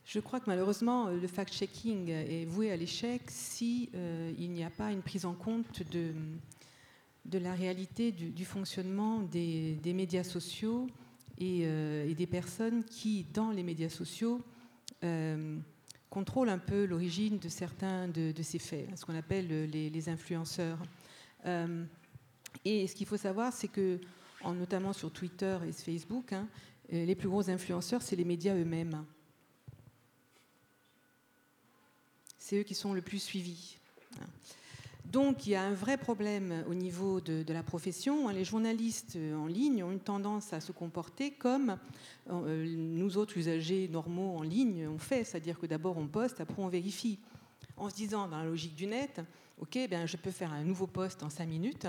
je 0.06 0.20
crois 0.20 0.40
que 0.40 0.46
malheureusement, 0.48 1.08
le 1.08 1.28
fact-checking 1.28 2.10
est 2.10 2.46
voué 2.46 2.72
à 2.72 2.76
l'échec 2.76 3.22
si 3.28 3.90
euh, 3.96 4.34
il 4.38 4.52
n'y 4.52 4.64
a 4.64 4.70
pas 4.70 4.92
une 4.92 5.02
prise 5.02 5.26
en 5.26 5.34
compte 5.34 5.82
de, 5.92 6.14
la 7.32 7.54
réalité 7.54 8.12
du, 8.12 8.46
fonctionnement 8.46 9.22
des, 9.22 9.80
médias 9.86 10.26
sociaux 10.26 10.88
euh, 11.42 12.06
et, 12.06 12.16
des 12.16 12.28
personnes 12.28 12.84
qui, 12.84 13.26
dans 13.34 13.52
les 13.52 13.64
médias 13.64 13.90
sociaux, 13.90 14.42
euh, 15.06 15.58
contrôlent 16.10 16.50
un 16.50 16.60
peu 16.60 16.84
l'origine 16.86 17.40
de 17.40 17.48
certains 17.48 18.10
de, 18.10 18.34
ces 18.42 18.60
faits, 18.60 18.90
ce 18.98 19.06
qu'on 19.06 19.16
appelle 19.16 19.70
les, 19.70 20.10
influenceurs. 20.10 20.80
et 22.66 22.88
ce 22.88 22.94
qu'il 22.94 23.08
faut 23.08 23.18
savoir, 23.18 23.54
c'est 23.54 23.70
que, 23.70 24.02
en, 24.44 24.54
notamment 24.54 24.92
sur 24.92 25.12
Twitter 25.12 25.58
et 25.66 25.72
Facebook, 25.72 26.34
hein, 26.34 26.50
les 26.92 27.16
plus 27.16 27.30
gros 27.30 27.50
influenceurs, 27.50 28.02
c'est 28.02 28.18
les 28.18 28.26
médias 28.26 28.54
eux-mêmes. 28.54 29.06
C'est 32.54 32.60
eux 32.60 32.64
qui 32.64 32.76
sont 32.76 32.94
le 32.94 33.02
plus 33.02 33.18
suivis. 33.18 33.78
Donc 35.06 35.48
il 35.48 35.52
y 35.52 35.56
a 35.56 35.64
un 35.64 35.74
vrai 35.74 35.98
problème 35.98 36.64
au 36.70 36.76
niveau 36.76 37.20
de, 37.20 37.52
la 37.52 37.64
profession. 37.64 38.30
Les 38.30 38.46
journalistes 38.46 39.18
en 39.36 39.48
ligne 39.48 39.84
ont 39.84 39.92
une 39.92 40.00
tendance 40.00 40.54
à 40.54 40.62
se 40.62 40.72
comporter 40.72 41.32
comme 41.32 41.78
euh, 42.30 42.66
nous 42.78 43.18
autres 43.18 43.38
usagers 43.38 43.88
normaux 43.88 44.38
en 44.38 44.44
ligne 44.44 44.88
on 44.88 45.00
fait, 45.00 45.24
c'est-à-dire 45.24 45.60
que 45.60 45.66
d'abord 45.66 45.98
on 45.98 46.06
poste, 46.06 46.42
après 46.42 46.62
on 46.62 46.68
vérifie, 46.68 47.18
en 47.76 47.90
se 47.90 47.96
disant 47.96 48.28
dans 48.28 48.38
la 48.38 48.46
logique 48.46 48.76
du 48.76 48.86
net, 48.86 49.20
ok, 49.60 49.80
ben, 49.90 50.06
je 50.06 50.18
peux 50.18 50.32
faire 50.32 50.54
un 50.54 50.64
nouveau 50.64 50.86
poste 50.86 51.24
en 51.24 51.32
cinq 51.32 51.48
minutes 51.48 51.88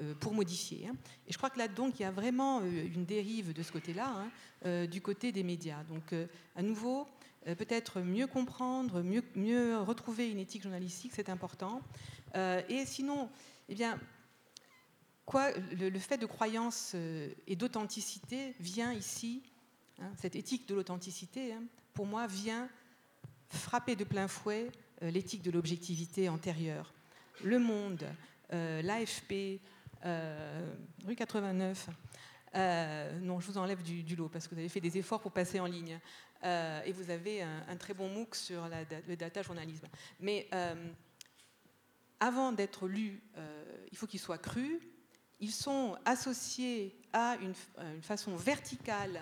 euh, 0.00 0.12
pour 0.20 0.34
modifier. 0.34 0.88
Hein. 0.88 0.96
Et 1.26 1.32
je 1.32 1.38
crois 1.38 1.48
que 1.48 1.58
là 1.58 1.68
donc 1.68 1.98
il 2.00 2.02
y 2.02 2.06
a 2.06 2.10
vraiment 2.10 2.60
euh, 2.60 2.86
une 2.94 3.06
dérive 3.06 3.54
de 3.54 3.62
ce 3.62 3.72
côté-là, 3.72 4.26
hein, 4.64 4.86
du 4.86 5.00
côté 5.00 5.32
des 5.32 5.42
médias. 5.42 5.82
Donc 5.84 6.14
à 6.54 6.62
nouveau, 6.62 7.08
peut-être 7.44 8.00
mieux 8.00 8.26
comprendre, 8.26 9.02
mieux, 9.02 9.78
retrouver 9.78 10.30
une 10.30 10.38
éthique 10.38 10.62
journalistique, 10.62 11.12
c'est 11.14 11.28
important. 11.28 11.82
Euh, 12.36 12.62
et 12.68 12.86
sinon, 12.86 13.28
eh 13.68 13.74
bien, 13.74 13.98
quoi, 15.26 15.50
le, 15.52 15.98
fait 15.98 16.18
de 16.18 16.26
croyance 16.26 16.92
euh, 16.94 17.30
et 17.46 17.56
d'authenticité 17.56 18.54
vient 18.60 18.92
ici, 18.92 19.42
hein, 20.00 20.10
cette 20.18 20.36
éthique 20.36 20.68
de 20.68 20.74
l'authenticité, 20.74 21.52
hein, 21.52 21.62
pour 21.94 22.06
moi, 22.06 22.26
vient 22.26 22.68
frapper 23.50 23.96
de 23.96 24.04
plein 24.04 24.28
fouet 24.28 24.70
euh, 25.02 25.10
l'éthique 25.10 25.42
de 25.42 25.50
l'objectivité 25.50 26.28
antérieure. 26.28 26.92
Le 27.44 27.58
Monde, 27.58 28.04
l'AFP, 28.50 29.60
rue 31.06 31.16
89, 31.16 31.88
non, 33.22 33.40
je 33.40 33.46
vous 33.46 33.56
enlève 33.56 33.82
du, 33.82 34.14
lot 34.14 34.28
parce 34.28 34.46
que 34.46 34.54
vous 34.54 34.60
avez 34.60 34.68
fait 34.68 34.82
des 34.82 34.98
efforts 34.98 35.20
pour 35.20 35.32
passer 35.32 35.58
en 35.58 35.64
ligne. 35.64 35.98
Et 36.42 36.92
vous 36.92 37.10
avez 37.10 37.42
un, 37.42 37.76
très 37.76 37.94
bon 37.94 38.08
MOOC 38.08 38.34
sur 38.34 38.68
le 39.08 39.14
data 39.14 39.42
journalisme. 39.42 39.86
Mais 40.20 40.48
avant 42.22 42.52
d'être 42.52 42.86
lus, 42.86 43.20
euh, 43.36 43.64
il 43.90 43.98
faut 43.98 44.06
qu'ils 44.06 44.20
soient 44.20 44.38
crus. 44.38 44.78
Ils 45.40 45.50
sont 45.50 45.98
associés 46.04 46.96
à 47.12 47.36
une, 47.42 47.52
façon 48.00 48.36
verticale, 48.36 49.20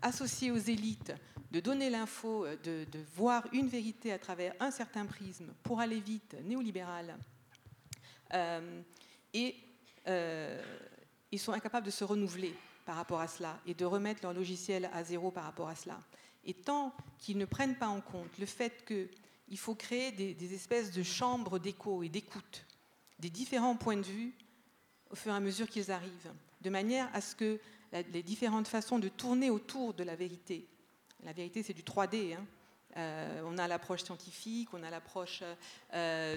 associée 0.00 0.52
aux 0.52 0.56
élites, 0.56 1.12
de 1.50 1.58
donner 1.58 1.90
l'info, 1.90 2.46
euh, 2.46 2.54
de, 2.62 3.00
voir 3.16 3.42
une 3.52 3.66
vérité 3.66 4.12
à 4.12 4.20
travers 4.20 4.54
un 4.60 4.70
certain 4.70 5.04
prisme 5.04 5.52
pour 5.64 5.80
aller 5.80 5.98
vite, 5.98 6.36
néolibéral. 6.44 7.18
Euh, 8.34 8.82
et 9.34 9.56
ils 11.32 11.40
sont 11.40 11.52
incapables 11.52 11.86
de 11.86 11.90
se 11.90 12.04
renouveler 12.04 12.54
par 12.86 12.94
rapport 12.94 13.20
à 13.20 13.26
cela 13.26 13.58
et 13.66 13.74
de 13.74 13.84
remettre 13.84 14.20
leur 14.22 14.32
logiciel 14.32 14.88
à 14.94 15.02
zéro 15.02 15.32
par 15.32 15.42
rapport 15.42 15.68
à 15.68 15.74
cela. 15.74 15.98
Et 16.48 16.54
tant 16.54 16.94
qu'ils 17.18 17.38
ne 17.38 17.44
prennent 17.44 17.76
pas 17.76 17.88
en 17.88 18.00
compte 18.00 18.38
le 18.38 18.46
fait 18.46 18.84
que 18.84 19.08
il 19.50 19.58
faut 19.58 19.74
créer 19.74 20.12
des, 20.12 20.54
espèces 20.54 20.90
de 20.90 21.02
chambres 21.02 21.58
d'écho 21.58 22.02
et 22.02 22.08
d'écoute 22.08 22.64
des 23.18 23.30
différents 23.30 23.76
points 23.76 23.96
de 23.96 24.02
vue 24.02 24.34
au 25.10 25.14
fur 25.14 25.32
et 25.32 25.36
à 25.36 25.40
mesure 25.40 25.68
qu'ils 25.68 25.90
arrivent, 25.90 26.32
de 26.60 26.70
manière 26.70 27.08
à 27.14 27.20
ce 27.20 27.34
que 27.34 27.58
les 28.12 28.22
différentes 28.22 28.68
façons 28.68 28.98
de 28.98 29.08
tourner 29.08 29.50
autour 29.50 29.94
de 29.94 30.04
la 30.04 30.16
vérité, 30.16 30.66
la 31.24 31.32
vérité 31.32 31.62
c'est 31.62 31.72
du 31.72 31.82
3D, 31.82 32.34
hein. 32.34 32.44
euh, 32.98 33.42
on 33.46 33.56
a 33.56 33.66
l'approche 33.66 34.04
scientifique, 34.04 34.68
on 34.74 34.82
a 34.82 34.90
l'approche 34.90 35.42
euh, 35.94 36.36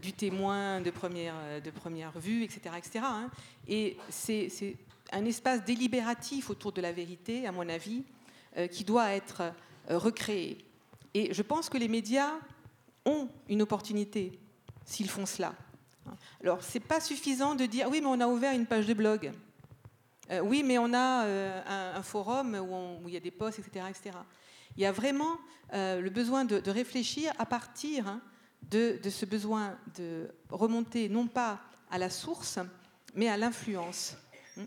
du 0.00 0.12
témoin 0.12 0.80
de 0.80 0.90
première, 0.90 1.60
de 1.60 1.70
première 1.70 2.18
vue, 2.18 2.44
etc. 2.44 2.76
etc. 2.78 3.00
Hein. 3.02 3.30
Et 3.66 3.96
c'est 4.10 4.76
un 5.12 5.24
espace 5.24 5.64
délibératif 5.64 6.50
autour 6.50 6.72
de 6.72 6.80
la 6.80 6.92
vérité, 6.92 7.46
à 7.48 7.52
mon 7.52 7.68
avis, 7.68 8.04
qui 8.70 8.84
doit 8.84 9.10
être 9.10 9.52
recréé. 9.88 10.64
Et 11.14 11.32
je 11.32 11.42
pense 11.42 11.68
que 11.68 11.78
les 11.78 11.88
médias 11.88 12.32
ont 13.04 13.28
une 13.48 13.62
opportunité 13.62 14.38
s'ils 14.84 15.10
font 15.10 15.26
cela. 15.26 15.54
Alors, 16.42 16.62
ce 16.62 16.78
n'est 16.78 16.84
pas 16.84 17.00
suffisant 17.00 17.54
de 17.54 17.66
dire 17.66 17.88
oui, 17.90 18.00
mais 18.00 18.06
on 18.06 18.20
a 18.20 18.26
ouvert 18.26 18.52
une 18.52 18.66
page 18.66 18.86
de 18.86 18.94
blog. 18.94 19.32
Euh, 20.30 20.40
oui, 20.40 20.62
mais 20.62 20.78
on 20.78 20.92
a 20.92 21.24
euh, 21.24 21.96
un, 21.96 22.02
forum 22.02 22.54
où, 22.54 23.08
il 23.08 23.14
y 23.14 23.16
a 23.16 23.20
des 23.20 23.30
posts, 23.30 23.58
etc. 23.58 23.86
Il 24.76 24.82
y 24.82 24.86
a 24.86 24.92
vraiment 24.92 25.38
euh, 25.72 26.00
le 26.00 26.10
besoin 26.10 26.44
de, 26.44 26.70
réfléchir 26.70 27.32
à 27.38 27.46
partir 27.46 28.08
hein, 28.08 28.20
de, 28.70 28.98
ce 29.08 29.26
besoin 29.26 29.76
de 29.96 30.28
remonter 30.50 31.08
non 31.08 31.26
pas 31.26 31.60
à 31.90 31.98
la 31.98 32.10
source, 32.10 32.58
mais 33.14 33.28
à 33.28 33.36
l'influence. 33.36 34.16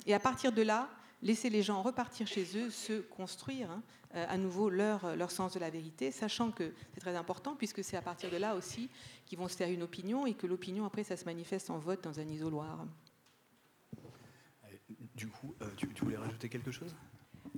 Et 0.05 0.13
à 0.13 0.19
partir 0.19 0.51
de 0.51 0.61
là, 0.61 0.89
laisser 1.21 1.49
les 1.49 1.63
gens 1.63 1.81
repartir 1.81 2.27
chez 2.27 2.45
eux, 2.57 2.69
se 2.69 3.01
construire 3.01 3.71
hein, 3.71 3.83
euh, 4.15 4.25
à 4.27 4.37
nouveau 4.37 4.69
leur, 4.69 5.15
leur 5.15 5.31
sens 5.31 5.53
de 5.53 5.59
la 5.59 5.69
vérité, 5.69 6.11
sachant 6.11 6.51
que 6.51 6.73
c'est 6.93 6.99
très 6.99 7.15
important 7.15 7.55
puisque 7.55 7.83
c'est 7.83 7.97
à 7.97 8.01
partir 8.01 8.29
de 8.29 8.37
là 8.37 8.55
aussi 8.55 8.89
qu'ils 9.25 9.37
vont 9.37 9.47
se 9.47 9.55
faire 9.55 9.69
une 9.69 9.83
opinion 9.83 10.25
et 10.25 10.33
que 10.33 10.47
l'opinion 10.47 10.85
après 10.85 11.03
ça 11.03 11.17
se 11.17 11.25
manifeste 11.25 11.69
en 11.69 11.77
vote 11.77 12.03
dans 12.03 12.19
un 12.19 12.27
isoloir. 12.27 12.85
Du 15.15 15.27
coup, 15.27 15.55
euh, 15.61 15.69
tu 15.75 15.87
voulais 16.03 16.17
rajouter 16.17 16.49
quelque 16.49 16.71
chose? 16.71 16.95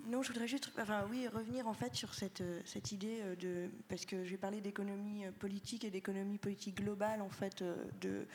Non, 0.08 0.22
je 0.24 0.30
voudrais 0.30 0.48
juste 0.48 0.72
enfin, 0.80 1.06
oui, 1.10 1.28
revenir 1.28 1.68
en 1.68 1.74
fait 1.74 1.94
sur 1.96 2.14
cette, 2.14 2.42
euh, 2.42 2.62
cette 2.66 2.92
idée 2.92 3.20
euh, 3.22 3.36
de. 3.36 3.70
Parce 3.88 4.06
que 4.06 4.24
j'ai 4.24 4.38
parlé 4.38 4.62
d'économie 4.62 5.26
euh, 5.26 5.32
politique 5.32 5.84
et 5.84 5.90
d'économie 5.90 6.38
politique 6.38 6.76
globale, 6.76 7.22
en 7.22 7.30
fait. 7.30 7.64
De, 8.02 8.26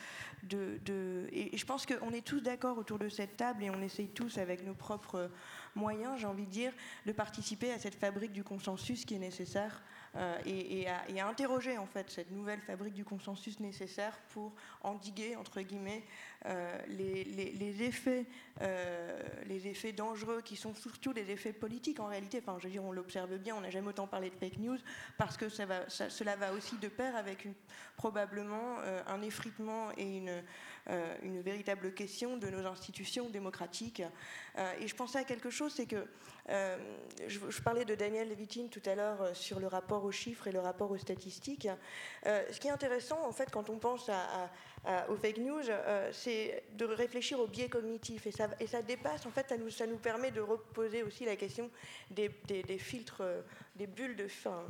de, 0.43 0.79
de 0.85 1.27
et 1.31 1.55
je 1.57 1.65
pense 1.65 1.85
qu'on 1.85 2.11
est 2.11 2.25
tous 2.25 2.41
d'accord 2.41 2.77
autour 2.77 2.99
de 2.99 3.09
cette 3.09 3.37
table 3.37 3.63
et 3.63 3.69
on 3.69 3.81
essaye 3.81 4.09
tous, 4.09 4.37
avec 4.37 4.65
nos 4.65 4.73
propres 4.73 5.29
moyens, 5.75 6.19
j'ai 6.19 6.27
envie 6.27 6.45
de 6.45 6.51
dire, 6.51 6.71
de 7.05 7.11
participer 7.11 7.71
à 7.71 7.79
cette 7.79 7.95
fabrique 7.95 8.31
du 8.31 8.43
consensus 8.43 9.05
qui 9.05 9.15
est 9.15 9.19
nécessaire 9.19 9.81
euh, 10.17 10.37
et, 10.45 10.87
à, 10.87 11.27
interroger 11.27 11.77
en 11.77 11.85
fait 11.85 12.09
cette 12.09 12.31
nouvelle 12.31 12.61
fabrique 12.61 12.93
du 12.93 13.03
consensus 13.03 13.59
nécessaire 13.59 14.17
pour 14.29 14.53
endiguer 14.81 15.35
entre 15.35 15.61
guillemets 15.61 16.03
euh, 16.45 16.77
les, 16.87 17.83
effets, 17.83 18.25
euh, 18.61 19.19
les 19.47 19.67
effets 19.67 19.91
dangereux 19.91 20.41
qui 20.41 20.55
sont 20.55 20.73
surtout 20.73 21.13
des 21.13 21.31
effets 21.31 21.51
politiques 21.51 21.99
en 21.99 22.07
réalité. 22.07 22.41
Enfin, 22.41 22.57
je 22.59 22.67
veux 22.67 22.71
dire, 22.71 22.83
on 22.83 22.91
l'observe 22.91 23.37
bien. 23.37 23.55
On 23.55 23.61
n'a 23.61 23.71
jamais 23.71 23.89
autant 23.89 24.07
parlé 24.07 24.29
de 24.29 24.35
fake 24.35 24.59
news 24.59 24.77
parce 25.17 25.35
que 25.35 25.49
ça 25.49 25.65
va, 25.65 25.89
cela 25.89 26.35
va 26.35 26.53
aussi 26.53 26.77
de 26.77 26.87
pair 26.87 27.15
avec 27.15 27.47
probablement 27.97 28.77
un 29.07 29.21
effritement 29.21 29.89
et 29.97 30.17
une 30.17 30.43
une 31.23 31.41
véritable 31.41 31.93
question 31.93 32.37
de 32.37 32.47
nos 32.47 32.65
institutions 32.67 33.29
démocratiques. 33.29 34.03
Euh, 34.57 34.73
et 34.79 34.87
je 34.87 34.95
pensais 34.95 35.19
à 35.19 35.23
quelque 35.23 35.49
chose, 35.49 35.73
c'est 35.73 35.85
que 35.85 36.07
euh, 36.49 36.77
je, 37.27 37.61
parlais 37.61 37.85
de 37.85 37.95
Daniel 37.95 38.29
Levitin 38.29 38.67
tout 38.69 38.81
à 38.85 38.95
l'heure 38.95 39.35
sur 39.35 39.59
le 39.59 39.67
rapport 39.67 40.03
aux 40.05 40.11
chiffres 40.11 40.47
et 40.47 40.51
le 40.51 40.59
rapport 40.59 40.91
aux 40.91 40.97
statistiques. 40.97 41.67
ce 42.23 42.59
qui 42.59 42.67
est 42.67 42.71
intéressant, 42.71 43.25
en 43.25 43.31
fait, 43.31 43.49
quand 43.51 43.69
on 43.69 43.79
pense 43.79 44.09
à, 44.09 44.51
aux 45.09 45.15
fake 45.15 45.37
news, 45.37 45.63
c'est 46.11 46.63
de 46.73 46.85
réfléchir 46.85 47.39
au 47.39 47.47
biais 47.47 47.69
cognitif. 47.69 48.27
Et 48.27 48.31
ça, 48.31 48.49
et 48.59 48.67
ça 48.67 48.81
dépasse, 48.81 49.25
en 49.25 49.31
fait, 49.31 49.49
ça 49.49 49.57
nous, 49.57 49.71
ça 49.71 49.87
nous 49.87 49.97
permet 49.97 50.31
de 50.31 50.41
reposer 50.41 51.01
aussi 51.01 51.25
la 51.25 51.35
question 51.35 51.71
des, 52.11 52.29
des, 52.47 52.77
filtres, 52.77 53.23
des 53.75 53.87
bulles 53.87 54.15
de. 54.15 54.25
Enfin, 54.25 54.65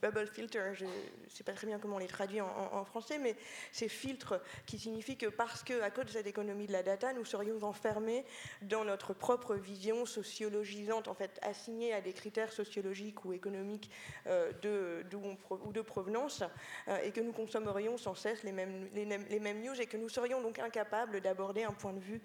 bubble 0.00 0.26
filter, 0.26 0.74
je 0.74 0.84
ne 0.84 0.90
sais 1.28 1.44
pas 1.44 1.52
très 1.52 1.66
bien 1.66 1.78
comment 1.78 1.96
on 1.96 2.00
les 2.00 2.06
traduit 2.06 2.40
en, 2.40 2.84
français, 2.84 3.18
mais 3.18 3.34
ces 3.72 3.88
filtres 3.88 4.40
qui 4.66 4.78
signifient 4.78 5.16
que 5.16 5.26
parce 5.26 5.62
que, 5.62 5.80
à 5.82 5.90
cause 5.90 6.06
de 6.06 6.10
cette 6.10 6.26
économie 6.26 6.66
de 6.66 6.72
la 6.72 6.82
data, 6.82 7.12
nous 7.12 7.24
serions 7.24 7.62
enfermés 7.62 8.24
dans 8.62 8.84
notre 8.84 9.14
propre 9.14 9.54
vision 9.54 10.06
sociologisante, 10.06 11.08
en 11.08 11.14
fait, 11.14 11.38
assignée 11.42 11.92
à 11.92 12.00
des 12.00 12.12
critères 12.12 12.52
sociologiques 12.52 13.24
ou 13.24 13.32
économiques 13.32 13.90
euh, 14.26 14.52
de, 14.62 15.04
ou 15.50 15.72
de 15.72 15.80
provenance, 15.80 16.42
euh, 16.88 16.98
et 17.02 17.10
que 17.12 17.20
nous 17.20 17.32
consommerions 17.32 17.96
sans 17.98 18.14
cesse 18.14 18.42
les 18.42 18.52
mêmes, 18.52 18.88
les, 18.94 19.40
mêmes 19.40 19.62
news, 19.62 19.80
et 19.80 19.86
que 19.86 19.96
nous 19.96 20.08
serions 20.08 20.40
donc 20.40 20.58
incapables 20.58 21.20
d'aborder 21.20 21.64
un 21.64 21.72
point 21.72 21.92
de 21.92 22.00
vue 22.00 22.20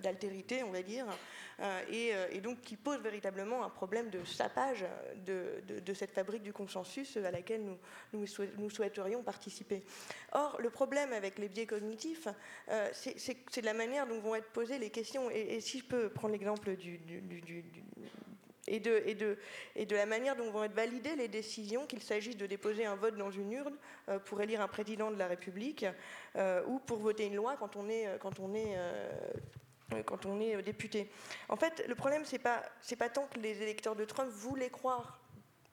d'altérité, 0.00 0.62
on 0.62 0.70
va 0.70 0.82
dire, 0.82 1.06
et, 1.90 2.12
et, 2.30 2.40
donc 2.40 2.60
qui 2.60 2.76
pose 2.76 3.00
véritablement 3.00 3.64
un 3.64 3.70
problème 3.70 4.10
de 4.10 4.24
sapage 4.24 4.84
de, 5.26 5.94
cette 5.94 6.12
fabrique 6.12 6.42
du 6.42 6.52
consensus 6.52 7.16
à 7.16 7.30
laquelle 7.30 7.64
nous, 8.12 8.26
nous, 8.58 8.70
souhaiterions 8.70 9.22
participer. 9.22 9.82
Or, 10.32 10.58
le 10.60 10.70
problème 10.70 11.12
avec 11.12 11.38
les 11.38 11.48
biais 11.48 11.66
cognitifs, 11.66 12.28
euh, 12.68 12.88
c'est 12.92 13.62
la 13.62 13.74
manière 13.74 14.06
dont 14.06 14.20
vont 14.20 14.34
être 14.34 14.50
posées 14.50 14.78
les 14.78 14.90
questions. 14.90 15.30
Et, 15.30 15.60
si 15.60 15.80
je 15.80 15.84
peux 15.84 16.08
prendre 16.08 16.32
l'exemple 16.32 16.76
du, 16.76 17.00
et 18.68 18.78
de, 18.80 19.36
la 19.90 20.06
manière 20.06 20.36
dont 20.36 20.50
vont 20.50 20.64
être 20.64 20.74
validées 20.74 21.16
les 21.16 21.28
décisions, 21.28 21.86
qu'il 21.86 22.02
s'agisse 22.02 22.36
de 22.36 22.46
déposer 22.46 22.84
un 22.84 22.94
vote 22.94 23.16
dans 23.16 23.30
une 23.30 23.52
urne 23.52 23.76
euh, 24.08 24.18
pour 24.18 24.40
élire 24.40 24.60
un 24.60 24.68
président 24.68 25.10
de 25.10 25.18
la 25.18 25.26
République 25.26 25.84
euh, 26.36 26.62
ou 26.66 26.78
pour 26.78 26.98
voter 26.98 27.26
une 27.26 27.34
loi 27.34 27.56
quand 27.56 27.76
on 27.76 27.88
est, 27.88 28.06
député. 30.62 31.10
En 31.48 31.56
fait, 31.56 31.84
le 31.88 31.94
problème, 31.94 32.24
c'est 32.24 32.38
pas, 32.38 32.62
pas 32.98 33.08
tant 33.08 33.26
que 33.26 33.40
les 33.40 33.62
électeurs 33.62 33.96
de 33.96 34.04
Trump 34.04 34.30
voulaient 34.30 34.70
croire 34.70 35.18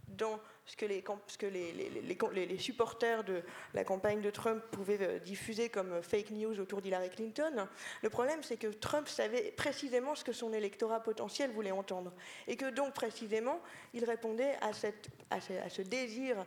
dans 0.07 0.39
ce 0.69 0.75
que 0.75 0.85
les, 0.85 1.03
ce 1.27 1.37
que 1.37 1.47
les, 1.47 2.57
supporters 2.59 3.23
de 3.23 3.41
la 3.73 3.83
campagne 3.83 4.21
de 4.21 4.29
Trump 4.29 4.63
pouvaient 4.71 5.19
diffuser 5.19 5.69
comme 5.69 6.03
fake 6.03 6.29
news 6.29 6.59
autour 6.59 6.81
d'Hillary 6.81 7.09
Clinton. 7.09 7.67
Le 8.03 8.09
problème, 8.11 8.43
c'est 8.43 8.57
que 8.57 8.67
Trump 8.67 9.07
savait 9.07 9.51
précisément 9.51 10.13
ce 10.13 10.23
que 10.23 10.31
son 10.31 10.53
électorat 10.53 11.01
potentiel 11.01 11.49
voulait 11.49 11.71
entendre. 11.71 12.13
Et 12.47 12.55
que 12.55 12.69
donc, 12.69 12.93
précisément, 12.93 13.59
il 13.95 14.05
répondait 14.05 14.57
à, 14.61 14.71
ce, 14.73 15.81
désir 15.81 16.45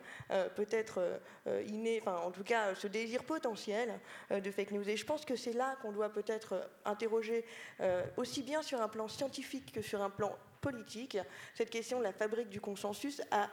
peut-être 0.55 1.21
inné, 1.67 2.01
enfin, 2.01 2.19
en 2.19 2.31
tout 2.31 2.45
cas, 2.45 2.77
ce 2.77 2.87
désir 2.87 3.25
potentiel 3.25 3.99
de 4.31 4.51
fake 4.53 4.71
news. 4.71 4.89
Et 4.89 4.97
je 4.97 5.05
pense 5.05 5.25
que 5.25 5.35
c'est 5.35 5.53
là 5.53 5.77
qu'on 5.83 5.91
doit 5.91 6.11
peut-être 6.11 6.71
interroger 6.85 7.45
aussi 8.17 8.45
bien 8.45 8.63
sur 8.63 8.81
un 8.81 8.89
plan 8.89 9.09
scientifique 9.09 9.73
que 9.73 9.83
sur 9.83 10.01
un 10.01 10.11
plan 10.11 10.39
politique. 10.63 11.19
Cette 11.55 11.69
question 11.69 11.99
de 11.99 12.05
la 12.05 12.13
fabrique 12.13 12.49
du 12.49 12.61
consensus 12.61 13.21
a 13.31 13.51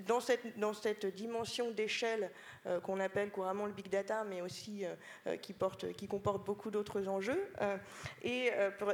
dans 0.00 0.20
cette, 0.20 1.06
dimension 1.06 1.70
d'échelle 1.70 2.30
euh, 2.66 2.80
qu'on 2.80 3.00
appelle 3.00 3.30
couramment 3.30 3.66
le 3.66 3.72
big 3.72 3.88
data, 3.88 4.24
mais 4.24 4.42
aussi 4.42 4.84
euh, 4.84 4.94
euh, 5.26 5.36
qui, 5.36 5.52
porte, 5.52 5.92
qui 5.92 6.06
comporte 6.08 6.44
beaucoup 6.44 6.70
d'autres 6.70 7.06
enjeux. 7.08 7.48
et 8.22 8.50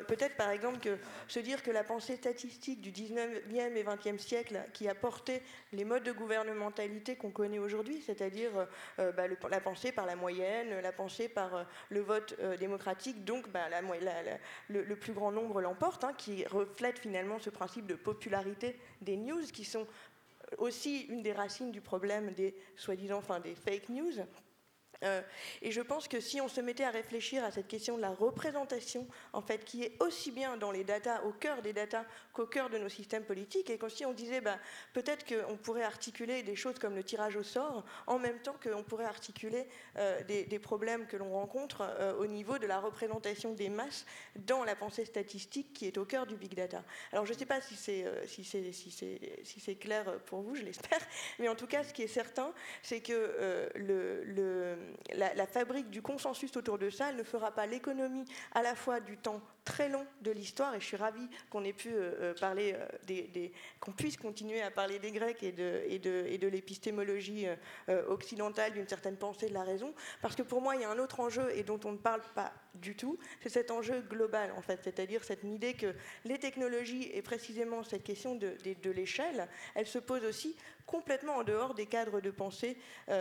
peut-être 0.06 0.36
par 0.36 0.50
exemple 0.50 0.98
se 1.28 1.40
dire 1.40 1.62
que 1.62 1.70
la 1.70 1.84
pensée 1.84 2.16
statistique 2.16 2.80
du 2.80 2.92
19e 2.92 3.76
et 3.76 3.84
20e 3.84 4.18
siècle 4.18 4.60
qui 4.72 4.88
a 4.88 4.94
porté 4.94 5.42
les 5.72 5.84
modes 5.84 6.02
de 6.02 6.12
gouvernementalité 6.12 7.16
qu'on 7.16 7.30
connaît 7.30 7.58
aujourd'hui, 7.58 8.02
c'est-à-dire 8.04 8.50
bah, 8.98 9.24
la 9.50 9.60
pensée 9.60 9.92
par 9.92 10.06
la 10.06 10.16
moyenne, 10.16 10.80
la 10.80 10.92
pensée 10.92 11.28
par 11.28 11.66
le 11.88 12.00
vote 12.00 12.38
démocratique, 12.58 13.24
donc 13.24 13.48
bah, 13.48 13.68
le, 14.68 14.96
plus 14.96 15.12
grand 15.12 15.32
nombre 15.32 15.60
l'emporte, 15.60 16.04
hein, 16.04 16.12
qui 16.16 16.44
reflète 16.46 16.98
finalement 16.98 17.38
ce 17.38 17.50
principe 17.50 17.86
de 17.86 17.94
popularité 17.94 18.78
des 19.00 19.16
news 19.16 19.42
qui 19.52 19.64
sont 19.64 19.86
aussi 20.58 21.02
une 21.02 21.22
des 21.22 21.32
racines 21.32 21.72
du 21.72 21.80
problème 21.80 22.32
des 22.34 22.54
soi-disant, 22.76 23.22
des 23.42 23.54
fake 23.54 23.88
news. 23.88 24.12
Euh, 25.02 25.22
et 25.60 25.70
je 25.70 25.80
pense 25.80 26.08
que 26.08 26.20
si 26.20 26.40
on 26.40 26.48
se 26.48 26.60
mettait 26.60 26.84
à 26.84 26.90
réfléchir 26.90 27.44
à 27.44 27.50
cette 27.50 27.68
question 27.68 27.96
de 27.96 28.02
la 28.02 28.10
représentation, 28.10 29.06
en 29.32 29.42
fait, 29.42 29.64
qui 29.64 29.82
est 29.82 29.96
aussi 30.00 30.30
bien 30.30 30.56
dans 30.56 30.70
les 30.70 30.84
datas, 30.84 31.22
au 31.22 31.32
cœur 31.32 31.62
des 31.62 31.72
datas, 31.72 32.04
qu'au 32.32 32.46
cœur 32.46 32.70
de 32.70 32.78
nos 32.78 32.88
systèmes 32.88 33.24
politiques, 33.24 33.70
et 33.70 33.78
si 33.88 34.04
on 34.04 34.12
disait, 34.12 34.40
bah, 34.40 34.58
peut-être 34.92 35.26
qu'on 35.26 35.56
pourrait 35.56 35.82
articuler 35.82 36.42
des 36.42 36.56
choses 36.56 36.78
comme 36.78 36.94
le 36.94 37.04
tirage 37.04 37.36
au 37.36 37.42
sort, 37.42 37.84
en 38.06 38.18
même 38.18 38.38
temps 38.40 38.54
qu'on 38.62 38.82
pourrait 38.82 39.04
articuler 39.04 39.66
euh, 39.96 40.22
des, 40.24 40.58
problèmes 40.58 41.06
que 41.06 41.16
l'on 41.16 41.32
rencontre 41.32 41.82
euh, 41.82 42.14
au 42.14 42.26
niveau 42.26 42.58
de 42.58 42.66
la 42.66 42.78
représentation 42.78 43.52
des 43.52 43.68
masses 43.68 44.06
dans 44.36 44.64
la 44.64 44.76
pensée 44.76 45.04
statistique 45.04 45.72
qui 45.72 45.86
est 45.86 45.98
au 45.98 46.04
cœur 46.04 46.26
du 46.26 46.36
big 46.36 46.54
data. 46.54 46.84
Alors 47.12 47.26
je 47.26 47.32
ne 47.32 47.38
sais 47.38 47.46
pas 47.46 47.60
si 47.60 47.74
c'est 47.74 48.06
si 48.26 48.44
si 48.44 48.60
si 49.42 49.76
clair 49.76 50.20
pour 50.26 50.42
vous, 50.42 50.54
je 50.54 50.62
l'espère, 50.62 51.00
mais 51.40 51.48
en 51.48 51.56
tout 51.56 51.66
cas, 51.66 51.82
ce 51.82 51.92
qui 51.92 52.02
est 52.02 52.08
certain, 52.08 52.52
c'est 52.82 53.00
que 53.00 53.70
le, 53.74 54.22
le 54.24 54.76
la, 55.14 55.46
fabrique 55.46 55.90
du 55.90 56.02
consensus 56.02 56.56
autour 56.56 56.78
de 56.78 56.90
ça, 56.90 57.12
ne 57.12 57.22
fera 57.22 57.52
pas 57.52 57.66
l'économie 57.66 58.24
à 58.52 58.62
la 58.62 58.74
fois 58.74 59.00
du 59.00 59.16
temps 59.16 59.40
très 59.64 59.88
long 59.88 60.04
de 60.22 60.30
l'histoire, 60.30 60.74
et 60.74 60.80
je 60.80 60.86
suis 60.86 60.96
ravie 60.96 61.28
qu'on 61.50 61.64
ait 61.64 61.72
pu 61.72 61.90
euh, 61.92 62.12
euh, 62.20 62.34
parler 62.34 62.74
euh, 62.76 62.86
des, 63.06 63.52
qu'on 63.80 63.92
puisse 63.92 64.16
continuer 64.16 64.60
à 64.60 64.70
parler 64.70 64.98
des 64.98 65.12
Grecs 65.12 65.42
et 65.42 65.52
de, 65.52 65.82
et 65.86 65.98
de, 65.98 66.24
et 66.28 66.38
de 66.38 66.48
l'épistémologie 66.48 67.46
occidentale, 68.08 68.72
d'une 68.72 68.88
certaine 68.88 69.16
pensée 69.16 69.48
de 69.48 69.54
la 69.54 69.62
raison, 69.62 69.94
parce 70.20 70.34
que 70.34 70.42
pour 70.42 70.60
moi, 70.60 70.76
il 70.76 70.82
y 70.82 70.84
a 70.84 70.90
un 70.90 70.98
autre 70.98 71.20
enjeu 71.20 71.50
et 71.54 71.62
dont 71.62 71.80
on 71.84 71.92
ne 71.92 71.98
parle 71.98 72.22
pas 72.34 72.52
du 72.74 72.96
tout, 72.96 73.18
c'est 73.42 73.48
cet 73.48 73.70
enjeu 73.70 74.00
global, 74.00 74.52
en 74.56 74.62
fait, 74.62 74.80
c'est-à-dire 74.82 75.24
cette 75.24 75.44
idée 75.44 75.74
que 75.74 75.94
les 76.24 76.38
technologies, 76.38 77.10
et 77.12 77.22
précisément 77.22 77.82
cette 77.82 78.04
question 78.04 78.34
de, 78.34 78.56
de, 78.64 78.74
de 78.82 78.90
l'échelle, 78.90 79.48
elle 79.74 79.86
se 79.86 79.98
pose 79.98 80.24
aussi 80.24 80.56
complètement 80.92 81.36
en 81.36 81.42
dehors 81.42 81.74
des 81.74 81.86
cadres 81.86 82.20
de 82.20 82.30
pensée 82.30 82.76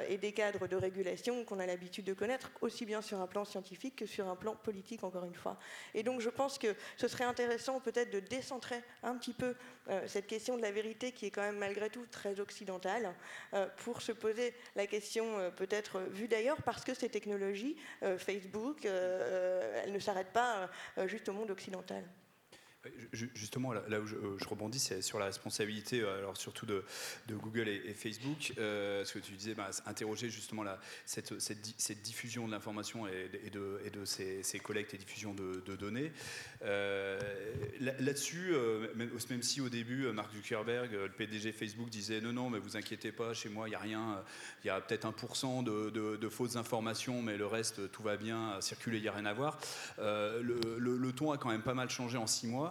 et 0.09 0.17
des 0.17 0.33
cadres 0.33 0.67
de 0.67 0.75
régulation 0.75 1.45
qu'on 1.45 1.59
a 1.59 1.65
l'habitude 1.65 2.05
de 2.05 2.13
connaître, 2.13 2.51
aussi 2.59 2.85
bien 2.85 3.01
sur 3.01 3.19
un 3.21 3.27
plan 3.27 3.45
scientifique 3.45 3.95
que 3.95 4.05
sur 4.05 4.27
un 4.27 4.35
plan 4.35 4.55
politique, 4.55 5.03
encore 5.03 5.23
une 5.23 5.35
fois. 5.35 5.57
Et 5.93 6.03
donc, 6.03 6.19
je 6.19 6.29
pense 6.29 6.57
que 6.57 6.75
ce 6.97 7.07
serait 7.07 7.23
intéressant 7.23 7.79
peut-être 7.79 8.11
de 8.11 8.19
décentrer 8.19 8.81
un 9.03 9.15
petit 9.17 9.33
peu 9.33 9.55
euh, 9.89 10.07
cette 10.07 10.27
question 10.27 10.57
de 10.57 10.61
la 10.61 10.71
vérité 10.71 11.11
qui 11.11 11.25
est 11.25 11.31
quand 11.31 11.41
même 11.41 11.57
malgré 11.57 11.89
tout 11.89 12.05
très 12.11 12.39
occidentale 12.39 13.15
euh, 13.53 13.67
pour 13.77 14.01
se 14.01 14.11
poser 14.11 14.53
la 14.75 14.87
question 14.87 15.37
euh, 15.37 15.49
peut-être 15.49 16.01
vue 16.01 16.27
d'ailleurs 16.27 16.61
parce 16.63 16.83
que 16.83 16.93
ces 16.93 17.09
technologies, 17.09 17.77
Facebook, 18.17 18.85
elles 18.85 19.91
ne 19.91 19.99
s'arrêtent 19.99 20.33
pas 20.33 20.69
juste 21.05 21.29
au 21.29 21.33
monde 21.33 21.51
occidental. 21.51 22.03
Justement, 23.13 23.73
là, 23.73 23.99
où 23.99 24.07
je, 24.07 24.47
rebondis, 24.47 24.79
c'est 24.79 25.03
sur 25.03 25.19
la 25.19 25.25
responsabilité, 25.25 26.01
euh, 26.01 26.17
alors 26.17 26.35
surtout 26.35 26.65
de, 26.65 26.83
Google 27.29 27.67
et, 27.67 27.93
Facebook. 27.93 28.53
Euh, 28.57 29.05
ce 29.05 29.13
que 29.13 29.19
tu 29.19 29.33
disais, 29.33 29.53
bah, 29.53 29.69
interroger 29.85 30.31
justement 30.31 30.63
cette, 31.05 31.31
diffusion 32.01 32.47
de 32.47 32.51
l'information 32.51 33.07
et, 33.07 33.49
de, 33.51 33.79
et 33.85 33.91
de 33.91 34.03
ces, 34.05 34.59
collectes 34.63 34.95
et 34.95 34.97
diffusions 34.97 35.35
de, 35.35 35.75
données. 35.75 36.11
Euh, 36.63 37.19
là-dessus, 37.79 38.55
même, 38.95 39.43
si 39.43 39.61
au 39.61 39.69
début, 39.69 40.11
Mark 40.11 40.33
Zuckerberg, 40.33 40.91
le 40.91 41.09
PDG 41.09 41.51
Facebook, 41.51 41.89
disait 41.89 42.19
non, 42.19 42.33
non, 42.33 42.49
mais 42.49 42.57
vous 42.57 42.77
inquiétez 42.77 43.11
pas, 43.11 43.35
chez 43.35 43.49
moi, 43.49 43.67
il 43.67 43.71
n'y 43.71 43.75
a 43.75 43.79
rien, 43.79 44.23
il 44.63 44.67
y 44.67 44.69
a 44.71 44.81
peut-être 44.81 45.07
1% 45.07 45.63
de, 45.63 46.29
fausses 46.29 46.55
informations, 46.55 47.21
mais 47.21 47.37
le 47.37 47.45
reste, 47.45 47.91
tout 47.91 48.01
va 48.01 48.17
bien, 48.17 48.59
circuler, 48.59 48.97
il 48.97 49.03
n'y 49.03 49.07
a 49.07 49.13
rien 49.13 49.25
à 49.25 49.33
voir. 49.33 49.59
Le 49.99 51.11
ton 51.11 51.31
a 51.31 51.37
quand 51.37 51.49
même 51.49 51.61
pas 51.61 51.75
mal 51.75 51.89
changé 51.91 52.17
en 52.17 52.25
six 52.25 52.47
mois. 52.47 52.70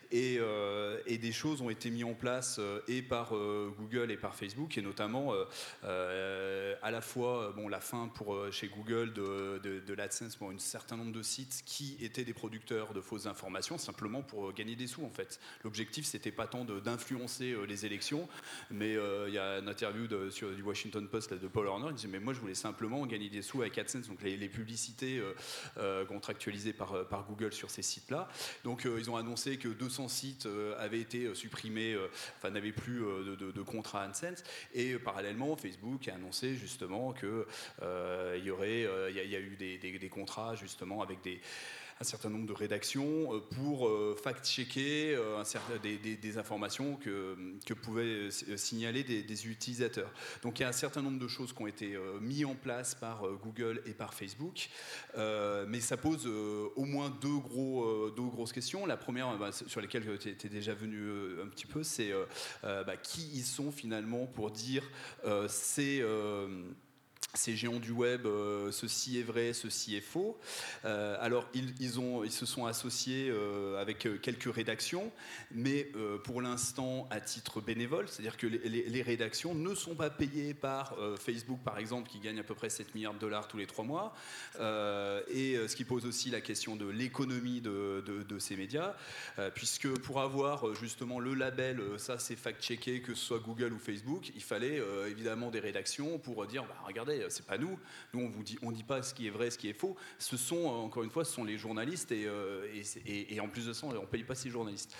Euh, 0.13 0.99
et, 1.05 1.17
des 1.17 1.31
choses 1.31 1.61
ont 1.61 1.69
été 1.69 1.89
mises 1.89 2.03
en 2.03 2.13
place 2.13 2.57
euh, 2.59 2.81
et 2.87 3.01
par 3.01 3.35
euh, 3.35 3.73
Google 3.77 4.11
et 4.11 4.17
par 4.17 4.35
Facebook, 4.35 4.77
et 4.77 4.81
notamment 4.81 5.33
à 5.83 6.91
la 6.91 7.01
fois 7.01 7.53
bon, 7.55 7.67
la 7.67 7.79
fin 7.79 8.07
pour, 8.07 8.51
chez 8.51 8.67
Google 8.67 9.13
de, 9.13 9.59
de, 9.59 9.93
l'AdSense 9.93 10.35
pour 10.35 10.49
un 10.49 10.57
certain 10.57 10.97
nombre 10.97 11.11
de 11.11 11.21
sites 11.21 11.61
qui 11.65 11.97
étaient 12.01 12.23
des 12.23 12.33
producteurs 12.33 12.93
de 12.93 13.01
fausses 13.01 13.27
informations, 13.27 13.77
simplement 13.77 14.21
pour 14.21 14.53
gagner 14.53 14.75
des 14.75 14.87
sous 14.87 15.03
en 15.03 15.09
fait. 15.09 15.39
L'objectif, 15.63 16.05
c'était 16.05 16.31
pas 16.31 16.47
tant 16.47 16.65
d'influencer 16.65 17.55
les 17.67 17.85
élections, 17.85 18.27
mais 18.69 18.97
il 19.27 19.33
y 19.33 19.37
a 19.37 19.59
une 19.59 19.69
interview 19.69 20.07
du 20.07 20.61
Washington 20.63 21.07
Post 21.07 21.33
de 21.33 21.47
Paul 21.47 21.67
Horner, 21.67 21.87
il 21.89 21.95
disait 21.95 22.07
mais 22.07 22.19
moi 22.19 22.33
je 22.33 22.39
voulais 22.39 22.55
simplement 22.55 23.05
gagner 23.05 23.29
des 23.29 23.41
sous 23.41 23.61
avec 23.61 23.77
AdSense, 23.77 24.07
donc 24.07 24.21
les, 24.23 24.49
publicités 24.49 25.21
contractualisées 26.07 26.73
par, 26.73 27.07
par 27.07 27.25
Google 27.25 27.53
sur 27.53 27.69
ces 27.69 27.83
sites-là. 27.83 28.27
Donc 28.63 28.85
ils 28.85 29.09
ont 29.09 29.17
annoncé 29.17 29.57
que 29.57 29.67
200 29.67 30.00
sites 30.07 30.45
euh, 30.45 30.75
avaient 30.79 30.99
été 30.99 31.25
euh, 31.25 31.35
supprimés, 31.35 31.93
euh, 31.93 32.07
enfin 32.37 32.49
n'avaient 32.49 32.71
plus 32.71 32.99
de, 32.99 33.51
de, 33.51 33.61
contrat 33.61 34.03
AdSense. 34.03 34.43
Et 34.73 34.95
parallèlement, 34.97 35.55
Facebook 35.55 36.07
a 36.07 36.15
annoncé 36.15 36.55
justement 36.55 37.13
qu'il 37.13 38.43
y 38.43 38.49
aurait, 38.49 38.87
il 39.09 39.15
y, 39.15 39.35
a 39.35 39.39
eu 39.39 39.55
des, 39.57 39.77
des 39.77 40.09
contrats 40.09 40.55
justement 40.55 41.01
avec 41.01 41.21
des 41.21 41.39
un 42.01 42.03
certain 42.03 42.29
nombre 42.29 42.47
de 42.47 42.53
rédactions 42.53 43.35
euh, 43.35 43.39
pour 43.55 43.87
euh, 43.87 44.17
fact-checker 44.21 45.15
euh, 45.15 45.43
des, 45.83 45.97
des, 45.97 46.37
informations 46.39 46.95
que, 46.95 47.37
que 47.63 47.75
pouvaient 47.75 48.31
signaler 48.31 49.03
des, 49.03 49.47
utilisateurs. 49.47 50.11
Donc 50.41 50.59
il 50.59 50.63
y 50.63 50.65
a 50.65 50.69
un 50.69 50.73
certain 50.73 51.01
nombre 51.01 51.19
de 51.19 51.27
choses 51.27 51.53
qui 51.53 51.61
ont 51.61 51.67
été 51.67 51.97
mises 52.19 52.45
en 52.45 52.55
place 52.55 52.95
par 52.95 53.23
Google 53.43 53.81
et 53.85 53.93
par 53.93 54.13
Facebook, 54.13 54.69
mais 55.15 55.79
ça 55.79 55.97
pose 55.97 56.27
au 56.27 56.85
moins 56.85 57.09
deux, 57.21 57.37
gros, 57.37 58.09
deux 58.11 58.23
grosses 58.23 58.53
questions. 58.53 58.85
La 58.85 58.97
première, 58.97 59.37
bah, 59.37 59.51
sur 59.51 59.81
lesquelles 59.81 60.17
tu 60.19 60.29
étais 60.29 60.49
déjà 60.49 60.73
venu 60.73 61.41
un 61.41 61.47
petit 61.47 61.65
peu, 61.65 61.83
c'est 61.83 62.11
bah, 62.63 62.97
qui 63.01 63.29
ils 63.33 63.43
sont 63.43 63.71
finalement 63.71 64.25
pour 64.25 64.51
dire 64.51 64.83
c'est 65.47 66.01
ces 67.33 67.55
géants 67.55 67.79
du 67.79 67.91
web, 67.91 68.25
euh, 68.25 68.71
ceci 68.71 69.19
est 69.19 69.23
vrai, 69.23 69.53
ceci 69.53 69.95
est 69.95 70.01
faux. 70.01 70.37
Euh, 70.85 71.15
alors 71.19 71.47
ils, 71.53 71.91
se 72.31 72.45
sont 72.45 72.65
associés 72.65 73.29
euh, 73.29 73.81
avec 73.81 74.07
quelques 74.21 74.53
rédactions, 74.53 75.11
mais 75.51 75.89
pour 76.23 76.41
l'instant 76.41 77.07
à 77.09 77.19
titre 77.19 77.61
bénévole, 77.61 78.07
c'est-à-dire 78.07 78.37
que 78.37 78.47
les, 78.47 79.01
rédactions 79.01 79.55
ne 79.55 79.73
sont 79.73 79.95
pas 79.95 80.09
payées 80.09 80.53
par 80.53 80.95
Facebook 81.19 81.59
par 81.63 81.77
exemple, 81.77 82.09
qui 82.09 82.19
gagne 82.19 82.39
à 82.39 82.43
peu 82.43 82.53
près 82.53 82.69
7 82.69 82.93
milliards 82.95 83.13
de 83.13 83.19
dollars 83.19 83.47
tous 83.47 83.57
les 83.57 83.65
trois 83.65 83.83
mois, 83.83 84.13
et 84.59 85.57
ce 85.67 85.75
qui 85.75 85.83
pose 85.83 86.05
aussi 86.05 86.29
la 86.29 86.41
question 86.41 86.75
de 86.75 86.87
l'économie 86.87 87.61
de, 87.61 88.03
de, 88.05 88.39
ces 88.39 88.55
médias, 88.55 88.95
puisque 89.55 89.89
pour 89.99 90.21
avoir 90.21 90.73
justement 90.75 91.19
le 91.19 91.33
label, 91.33 91.81
ça 91.97 92.19
c'est 92.19 92.35
fact-checké, 92.35 93.01
que 93.01 93.13
ce 93.13 93.25
soit 93.25 93.39
Google 93.39 93.73
ou 93.73 93.79
Facebook, 93.79 94.31
il 94.35 94.43
fallait 94.43 94.81
évidemment 95.09 95.49
des 95.49 95.59
rédactions 95.59 96.19
pour 96.19 96.45
dire, 96.45 96.63
bah, 96.63 96.77
regardez, 96.85 97.10
vrai, 97.17 97.29
c'est 97.29 97.45
pas 97.45 97.57
nous. 97.57 97.77
Nous, 98.13 98.21
on 98.21 98.29
vous 98.29 98.43
dit, 98.43 98.57
on 98.61 98.71
dit 98.71 98.83
pas 98.83 99.01
ce 99.03 99.13
qui 99.13 99.27
est 99.27 99.29
vrai, 99.29 99.49
ce 99.49 99.57
qui 99.57 99.69
est 99.69 99.73
faux. 99.73 99.95
Ce 100.19 100.37
sont, 100.37 100.65
encore 100.65 101.03
une 101.03 101.09
fois, 101.09 101.25
ce 101.25 101.33
sont 101.33 101.43
les 101.43 101.57
journalistes 101.57 102.11
et, 102.11 102.27
et, 103.05 103.39
en 103.39 103.47
plus 103.47 103.65
de 103.67 103.73
ça, 103.73 103.87
on 103.87 104.05
paye 104.05 104.23
pas 104.23 104.35
ces 104.35 104.49
journalistes. 104.49 104.95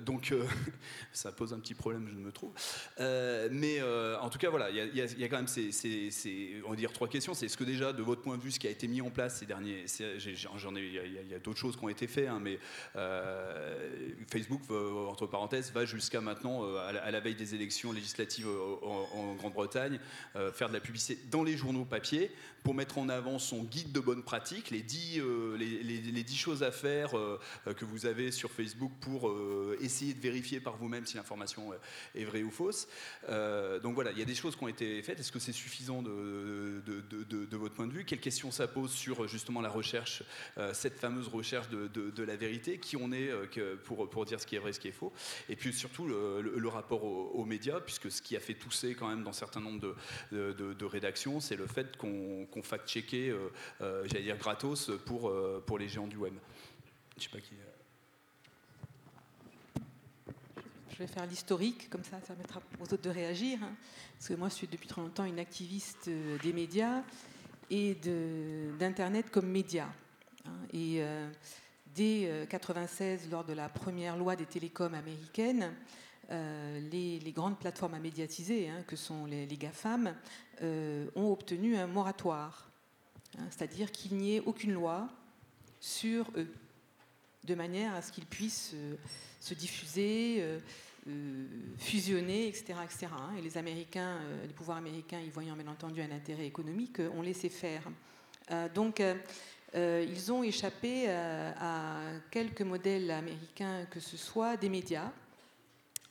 donc, 0.00 0.32
ça 1.12 1.32
pose 1.32 1.52
un 1.52 1.58
petit 1.58 1.74
problème, 1.74 2.06
je 2.08 2.14
ne 2.14 2.20
me 2.20 2.32
trouve. 2.32 2.52
mais 2.98 3.80
en 4.20 4.30
tout 4.30 4.38
cas, 4.38 4.50
voilà, 4.50 4.70
il 4.70 4.96
y, 4.96 5.24
a 5.24 5.28
quand 5.28 5.36
même 5.36 5.48
ces, 5.48 6.62
on 6.66 6.70
va 6.70 6.76
dire 6.76 6.92
trois 6.92 7.08
questions. 7.08 7.34
C'est 7.34 7.48
ce 7.48 7.56
que 7.56 7.64
déjà, 7.64 7.92
de 7.92 8.02
votre 8.02 8.22
point 8.22 8.36
de 8.36 8.42
vue, 8.42 8.50
ce 8.50 8.58
qui 8.58 8.66
a 8.66 8.70
été 8.70 8.88
mis 8.88 9.00
en 9.00 9.10
place 9.10 9.38
ces 9.38 9.46
derniers, 9.46 9.84
j'en 10.56 10.76
ai, 10.76 10.80
il 10.80 11.30
y 11.30 11.34
a, 11.34 11.38
d'autres 11.38 11.58
choses 11.58 11.76
qui 11.76 11.84
ont 11.84 11.88
été 11.88 12.06
faites, 12.06 12.28
hein, 12.28 12.40
mais 12.40 12.58
Facebook, 14.30 14.62
entre 14.70 15.26
parenthèses, 15.26 15.72
va 15.72 15.84
jusqu'à 15.84 16.20
maintenant, 16.20 16.64
à 16.76 17.10
la, 17.10 17.20
veille 17.20 17.34
des 17.34 17.54
élections 17.54 17.92
législatives 17.92 18.48
en, 18.82 19.34
Grande-Bretagne, 19.34 19.98
euh, 20.36 20.52
faire 20.52 20.68
de 20.68 20.74
la 20.74 20.80
publicité 20.80 21.13
dans 21.30 21.42
les 21.42 21.56
journaux 21.56 21.84
papier 21.84 22.30
pour 22.62 22.74
mettre 22.74 22.96
en 22.96 23.10
avant 23.10 23.38
son 23.38 23.62
guide 23.62 23.92
de 23.92 24.00
bonne 24.00 24.22
pratique, 24.22 24.70
les 24.70 24.80
10, 24.80 25.20
euh, 25.20 25.56
les, 25.58 26.26
choses 26.34 26.62
à 26.62 26.72
faire 26.72 27.16
euh, 27.16 27.38
que 27.76 27.84
vous 27.84 28.06
avez 28.06 28.32
sur 28.32 28.50
Facebook 28.50 28.90
pour 29.00 29.32
essayer 29.80 30.14
de 30.14 30.20
vérifier 30.20 30.60
par 30.60 30.76
vous-même 30.76 31.06
si 31.06 31.16
l'information 31.16 31.72
est 32.14 32.24
vraie 32.24 32.42
ou 32.42 32.50
fausse. 32.50 32.88
donc 33.82 33.94
voilà, 33.94 34.10
il 34.12 34.18
y 34.18 34.22
a 34.22 34.24
des 34.24 34.34
choses 34.34 34.56
qui 34.56 34.64
ont 34.64 34.68
été 34.68 35.02
faites. 35.02 35.20
Est-ce 35.20 35.30
que 35.30 35.38
c'est 35.38 35.52
suffisant 35.52 36.02
de, 36.02 36.82
de, 36.84 37.56
votre 37.56 37.74
point 37.74 37.86
de 37.86 37.92
vue? 37.92 38.04
Quelles 38.04 38.20
questions 38.20 38.50
ça 38.50 38.66
pose 38.66 38.90
sur 38.90 39.28
justement 39.28 39.60
la 39.60 39.68
recherche, 39.68 40.22
cette 40.72 40.98
fameuse 40.98 41.28
recherche 41.28 41.68
de, 41.68 42.22
la 42.22 42.36
vérité, 42.36 42.78
qui 42.78 42.96
on 42.96 43.12
est 43.12 43.30
pour, 43.84 44.08
pour 44.08 44.24
dire 44.24 44.40
ce 44.40 44.46
qui 44.46 44.56
est 44.56 44.60
vrai, 44.60 44.72
ce 44.72 44.80
qui 44.80 44.88
est 44.88 44.92
faux? 44.92 45.12
Et 45.48 45.56
puis 45.56 45.72
surtout 45.72 46.06
le, 46.06 46.68
rapport 46.68 47.04
aux, 47.04 47.44
médias, 47.44 47.80
puisque 47.80 48.10
ce 48.10 48.22
qui 48.22 48.36
a 48.36 48.40
fait 48.40 48.54
tousser 48.54 48.94
quand 48.94 49.08
même 49.08 49.22
dans 49.22 49.32
certains 49.32 49.60
nombres 49.60 49.94
de, 50.32 50.84
rédactions, 50.84 51.03
c'est 51.40 51.56
le 51.56 51.66
fait 51.66 51.96
qu'on 51.96 52.62
fact-checkait, 52.62 53.30
euh, 53.30 53.50
euh, 53.80 54.04
j'allais 54.06 54.24
dire 54.24 54.38
gratos, 54.38 54.90
pour, 55.06 55.28
euh, 55.28 55.62
pour 55.66 55.78
les 55.78 55.88
géants 55.88 56.06
du 56.06 56.16
web. 56.16 56.34
Je 57.16 57.24
sais 57.24 57.28
pas 57.28 57.40
qui. 57.40 57.54
Je 60.90 60.98
vais 60.98 61.06
faire 61.06 61.26
l'historique, 61.26 61.90
comme 61.90 62.04
ça, 62.04 62.20
ça 62.20 62.34
permettra 62.34 62.60
aux 62.78 62.84
autres 62.84 63.02
de 63.02 63.10
réagir. 63.10 63.58
Hein. 63.62 63.74
parce 64.16 64.28
que 64.28 64.34
moi, 64.34 64.48
je 64.48 64.54
suis 64.54 64.66
depuis 64.68 64.86
très 64.86 65.00
longtemps 65.00 65.24
une 65.24 65.40
activiste 65.40 66.08
des 66.08 66.52
médias 66.52 67.02
et 67.68 67.96
d'Internet 68.78 69.30
comme 69.30 69.48
média. 69.48 69.88
Hein. 70.46 70.52
et 70.72 71.02
dès 71.94 72.46
1996, 72.46 73.28
lors 73.30 73.44
de 73.44 73.54
la 73.54 73.68
première 73.68 74.16
loi 74.16 74.36
des 74.36 74.46
télécoms 74.46 74.94
américaines, 74.94 75.74
euh, 76.30 76.80
les, 76.90 77.32
grandes 77.32 77.58
plateformes 77.58 77.94
à 77.94 77.98
médiatiser, 77.98 78.68
hein, 78.68 78.82
que 78.86 78.96
sont 78.96 79.26
les, 79.26 79.46
GAFAM, 79.46 80.14
euh, 80.62 81.06
ont 81.16 81.30
obtenu 81.30 81.76
un 81.76 81.86
moratoire. 81.86 82.70
Hein, 83.38 83.44
c'est-à-dire 83.50 83.92
qu'il 83.92 84.16
n'y 84.16 84.36
ait 84.36 84.40
aucune 84.40 84.72
loi 84.72 85.08
sur 85.80 86.30
eux, 86.36 86.48
de 87.44 87.54
manière 87.54 87.94
à 87.94 88.02
ce 88.02 88.12
qu'ils 88.12 88.26
puissent 88.26 88.72
euh, 88.74 88.94
se 89.40 89.52
diffuser, 89.54 90.42
fusionner, 91.76 92.48
etc. 92.48 92.76
etc. 92.82 93.08
Hein. 93.12 93.36
et 93.38 93.42
les 93.42 93.58
Américains, 93.58 94.20
les 94.46 94.54
pouvoirs 94.54 94.78
américains, 94.78 95.20
y 95.20 95.28
voyant 95.28 95.54
bien 95.54 95.70
entendu 95.70 96.00
un 96.00 96.10
intérêt 96.10 96.46
économique, 96.46 96.98
ont 97.14 97.20
laissé 97.20 97.50
faire. 97.50 97.82
donc, 98.74 99.02
ils 99.74 100.32
ont 100.32 100.42
échappé 100.42 101.10
à 101.10 102.12
quelques 102.30 102.62
modèles 102.62 103.10
américains 103.10 103.84
que 103.90 104.00
ce 104.00 104.16
soit 104.16 104.56
des 104.56 104.70
médias, 104.70 105.12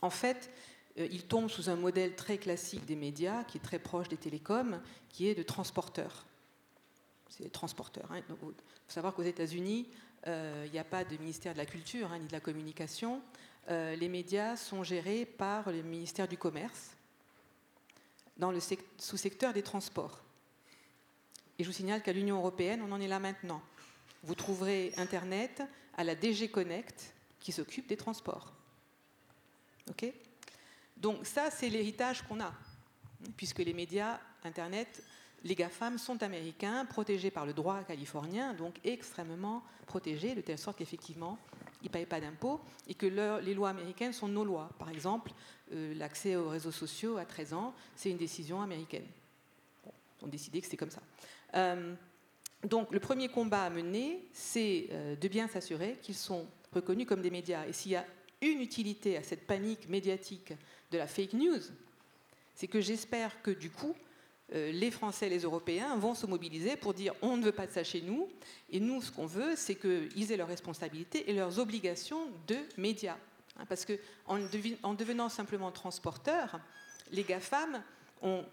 en 0.03 0.09
fait, 0.09 0.51
euh, 0.99 1.07
il 1.09 1.23
tombe 1.23 1.49
sous 1.49 1.69
un 1.69 1.77
modèle 1.77 2.13
très 2.15 2.37
classique 2.37 2.85
des 2.85 2.97
médias, 2.97 3.45
qui 3.45 3.57
est 3.57 3.61
très 3.61 3.79
proche 3.79 4.09
des 4.09 4.17
télécoms, 4.17 4.81
qui 5.07 5.29
est 5.29 5.33
de 5.33 5.43
transporteur. 5.43 6.25
C'est 7.29 7.49
transporteur. 7.49 8.11
Hein. 8.11 8.21
Il 8.29 8.35
faut 8.35 8.53
savoir 8.89 9.15
qu'aux 9.15 9.23
États-Unis, 9.23 9.87
euh, 10.27 10.63
il 10.65 10.73
n'y 10.73 10.79
a 10.79 10.83
pas 10.83 11.05
de 11.05 11.15
ministère 11.17 11.53
de 11.53 11.57
la 11.57 11.65
Culture 11.65 12.11
hein, 12.11 12.19
ni 12.19 12.27
de 12.27 12.33
la 12.33 12.41
Communication. 12.41 13.21
Euh, 13.69 13.95
les 13.95 14.09
médias 14.09 14.57
sont 14.57 14.83
gérés 14.83 15.25
par 15.25 15.71
le 15.71 15.81
ministère 15.81 16.27
du 16.27 16.37
Commerce 16.37 16.91
dans 18.35 18.51
le 18.51 18.59
sous-secteur 18.97 19.53
des 19.53 19.63
transports. 19.63 20.19
Et 21.57 21.63
je 21.63 21.69
vous 21.69 21.73
signale 21.73 22.03
qu'à 22.03 22.11
l'Union 22.11 22.37
européenne, 22.37 22.81
on 22.85 22.91
en 22.91 22.99
est 22.99 23.07
là 23.07 23.19
maintenant. 23.19 23.61
Vous 24.23 24.35
trouverez 24.35 24.91
Internet 24.97 25.63
à 25.95 26.03
la 26.03 26.13
DG 26.13 26.49
Connect 26.49 27.13
qui 27.39 27.53
s'occupe 27.53 27.87
des 27.87 27.97
transports. 27.97 28.53
Donc 30.97 31.25
ça, 31.25 31.49
c'est 31.51 31.69
l'héritage 31.69 32.21
qu'on 32.23 32.39
a, 32.39 32.53
puisque 33.35 33.59
les 33.59 33.73
médias, 33.73 34.19
Internet, 34.43 35.03
les 35.43 35.55
GAFAM 35.55 35.97
sont 35.97 36.23
américains, 36.23 36.85
protégés 36.85 37.31
par 37.31 37.45
le 37.45 37.53
droit 37.53 37.83
californien, 37.83 38.53
donc 38.53 38.79
extrêmement 38.85 39.63
protégés, 39.85 40.35
de 40.35 40.41
telle 40.41 40.57
sorte 40.57 40.77
qu'effectivement, 40.77 41.37
ils 41.81 41.87
ne 41.87 41.91
payent 41.91 42.05
pas 42.05 42.21
d'impôts 42.21 42.61
et 42.87 42.93
que 42.93 43.05
les 43.05 43.53
lois 43.53 43.69
américaines 43.69 44.13
sont 44.13 44.29
nos 44.29 44.45
lois. 44.45 44.69
Par 44.79 44.89
exemple, 44.89 45.31
euh, 45.73 45.93
l'accès 45.95 46.37
aux 46.37 46.47
réseaux 46.47 46.71
sociaux 46.71 47.17
à 47.17 47.25
13 47.25 47.53
ans, 47.53 47.73
c'est 47.95 48.09
une 48.09 48.17
décision 48.17 48.61
américaine. 48.61 49.05
ils 49.85 50.25
ont 50.25 50.29
décidé 50.29 50.61
que 50.61 50.67
c'est 50.67 50.77
comme 50.77 50.89
ça. 50.89 51.01
Euh, 51.55 51.93
donc 52.63 52.91
le 52.91 52.99
premier 53.01 53.27
combat 53.27 53.63
à 53.63 53.69
mener, 53.69 54.25
c'est 54.31 54.87
euh, 54.91 55.17
de 55.17 55.27
bien 55.27 55.49
s'assurer 55.49 55.99
qu'ils 56.01 56.15
sont 56.15 56.47
reconnus 56.71 57.05
comme 57.05 57.21
des 57.21 57.29
médias. 57.31 57.67
Et 57.67 57.73
s'il 57.73 57.91
y 57.91 57.97
a 57.97 58.05
une 58.43 58.61
utilité 58.61 59.17
à 59.17 59.23
cette 59.23 59.47
panique 59.47 59.89
médiatique 59.89 60.53
de 60.91 60.97
la 60.97 61.07
fake 61.07 61.33
news, 61.33 61.61
c'est 62.55 62.67
que 62.67 62.81
j'espère 62.81 63.41
que 63.41 63.51
du 63.51 63.69
coup, 63.69 63.95
euh, 64.53 64.71
les 64.71 64.91
Français 64.91 65.29
les 65.29 65.39
Européens 65.39 65.95
vont 65.95 66.13
se 66.13 66.25
mobiliser 66.25 66.75
pour 66.75 66.93
dire 66.93 67.13
on 67.21 67.37
ne 67.37 67.45
veut 67.45 67.51
pas 67.51 67.65
de 67.65 67.71
ça 67.71 67.83
chez 67.83 68.01
nous, 68.01 68.29
et 68.69 68.79
nous, 68.79 69.01
ce 69.01 69.11
qu'on 69.11 69.25
veut, 69.25 69.55
c'est 69.55 69.75
qu'ils 69.75 70.31
aient 70.31 70.37
leurs 70.37 70.47
responsabilités 70.47 71.29
et 71.29 71.33
leurs 71.33 71.59
obligations 71.59 72.27
de 72.47 72.57
médias. 72.77 73.17
Hein, 73.57 73.65
parce 73.67 73.85
qu'en 73.85 74.39
en 74.83 74.93
devenant 74.93 75.29
simplement 75.29 75.71
transporteurs, 75.71 76.59
les 77.11 77.23
GAFAM 77.23 77.81
ont 78.21 78.43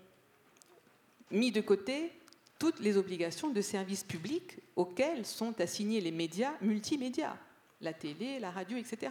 mis 1.31 1.53
de 1.53 1.61
côté 1.61 2.13
toutes 2.59 2.81
les 2.81 2.97
obligations 2.97 3.49
de 3.49 3.61
service 3.61 4.05
public 4.05 4.59
auxquelles 4.77 5.25
sont 5.25 5.59
assignés 5.61 6.01
les 6.01 6.11
médias 6.11 6.53
multimédia, 6.61 7.37
la 7.81 7.95
télé, 7.95 8.39
la 8.39 8.51
radio, 8.51 8.77
etc 8.77 9.11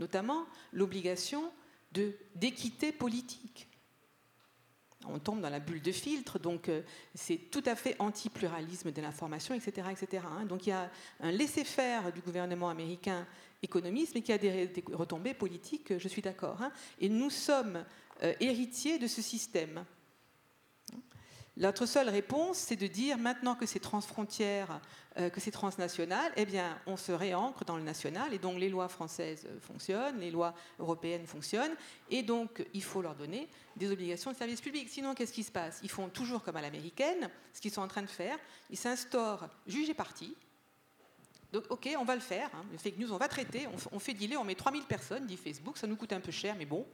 notamment 0.00 0.46
l'obligation 0.72 1.52
d'équité 2.34 2.90
politique. 2.90 3.68
On 5.06 5.18
tombe 5.18 5.40
dans 5.40 5.48
la 5.48 5.60
bulle 5.60 5.80
de 5.80 5.92
filtre, 5.92 6.38
donc 6.38 6.68
euh, 6.68 6.82
c'est 7.14 7.38
tout 7.50 7.62
à 7.64 7.74
fait 7.74 7.96
anti-pluralisme 7.98 8.92
de 8.92 9.00
l'information, 9.00 9.54
etc. 9.54 9.88
etc. 9.90 10.24
Hein. 10.30 10.44
Donc 10.44 10.66
il 10.66 10.70
y 10.70 10.72
a 10.72 10.90
un 11.20 11.30
laisser-faire 11.30 12.12
du 12.12 12.20
gouvernement 12.20 12.68
américain 12.68 13.26
économiste, 13.62 14.14
mais 14.14 14.20
qui 14.20 14.32
a 14.32 14.38
des, 14.38 14.70
retombées 14.92 15.32
politiques, 15.32 15.98
je 15.98 16.08
suis 16.08 16.20
d'accord. 16.20 16.60
Hein. 16.60 16.70
Et 17.00 17.08
nous 17.08 17.30
sommes 17.30 17.84
euh, 18.22 18.34
héritiers 18.40 18.98
de 18.98 19.06
ce 19.06 19.22
système. 19.22 19.84
Notre 21.60 21.84
seule 21.84 22.08
réponse, 22.08 22.56
c'est 22.56 22.76
de 22.76 22.86
dire 22.86 23.18
maintenant 23.18 23.54
que 23.54 23.66
c'est 23.66 23.80
transfrontière, 23.80 24.80
euh, 25.18 25.28
que 25.28 25.40
c'est 25.40 25.50
transnational, 25.50 26.32
eh 26.36 26.46
bien, 26.46 26.80
on 26.86 26.96
se 26.96 27.12
réancre 27.12 27.66
dans 27.66 27.76
le 27.76 27.82
national, 27.82 28.32
et 28.32 28.38
donc 28.38 28.58
les 28.58 28.70
lois 28.70 28.88
françaises 28.88 29.46
fonctionnent, 29.60 30.18
les 30.20 30.30
lois 30.30 30.54
européennes 30.78 31.26
fonctionnent, 31.26 31.74
et 32.08 32.22
donc 32.22 32.64
il 32.72 32.82
faut 32.82 33.02
leur 33.02 33.14
donner 33.14 33.46
des 33.76 33.92
obligations 33.92 34.32
de 34.32 34.36
service 34.36 34.62
public. 34.62 34.88
Sinon, 34.88 35.14
qu'est-ce 35.14 35.34
qui 35.34 35.42
se 35.42 35.52
passe? 35.52 35.80
Ils 35.82 35.90
font 35.90 36.08
toujours 36.08 36.42
comme 36.42 36.56
à 36.56 36.62
l'américaine, 36.62 37.28
ce 37.52 37.60
qu'ils 37.60 37.72
sont 37.72 37.82
en 37.82 37.88
train 37.88 38.02
de 38.02 38.06
faire, 38.06 38.38
ils 38.70 38.78
s'instaurent 38.78 39.46
juge 39.66 39.90
et 39.90 39.94
parti. 39.94 40.34
Donc, 41.52 41.64
ok, 41.68 41.88
on 41.98 42.04
va 42.04 42.14
le 42.14 42.20
faire. 42.20 42.48
Hein. 42.54 42.64
Le 42.70 42.78
fake 42.78 42.98
news, 42.98 43.12
on 43.12 43.16
va 43.16 43.28
traiter. 43.28 43.66
On, 43.92 43.98
fait 43.98 44.14
dealer, 44.14 44.36
on 44.40 44.44
met 44.44 44.54
3000 44.54 44.84
personnes, 44.84 45.26
dit 45.26 45.36
Facebook. 45.36 45.78
Ça 45.78 45.86
nous 45.86 45.96
coûte 45.96 46.12
un 46.12 46.20
peu 46.20 46.30
cher, 46.30 46.54
mais 46.56 46.64
bon. 46.64 46.86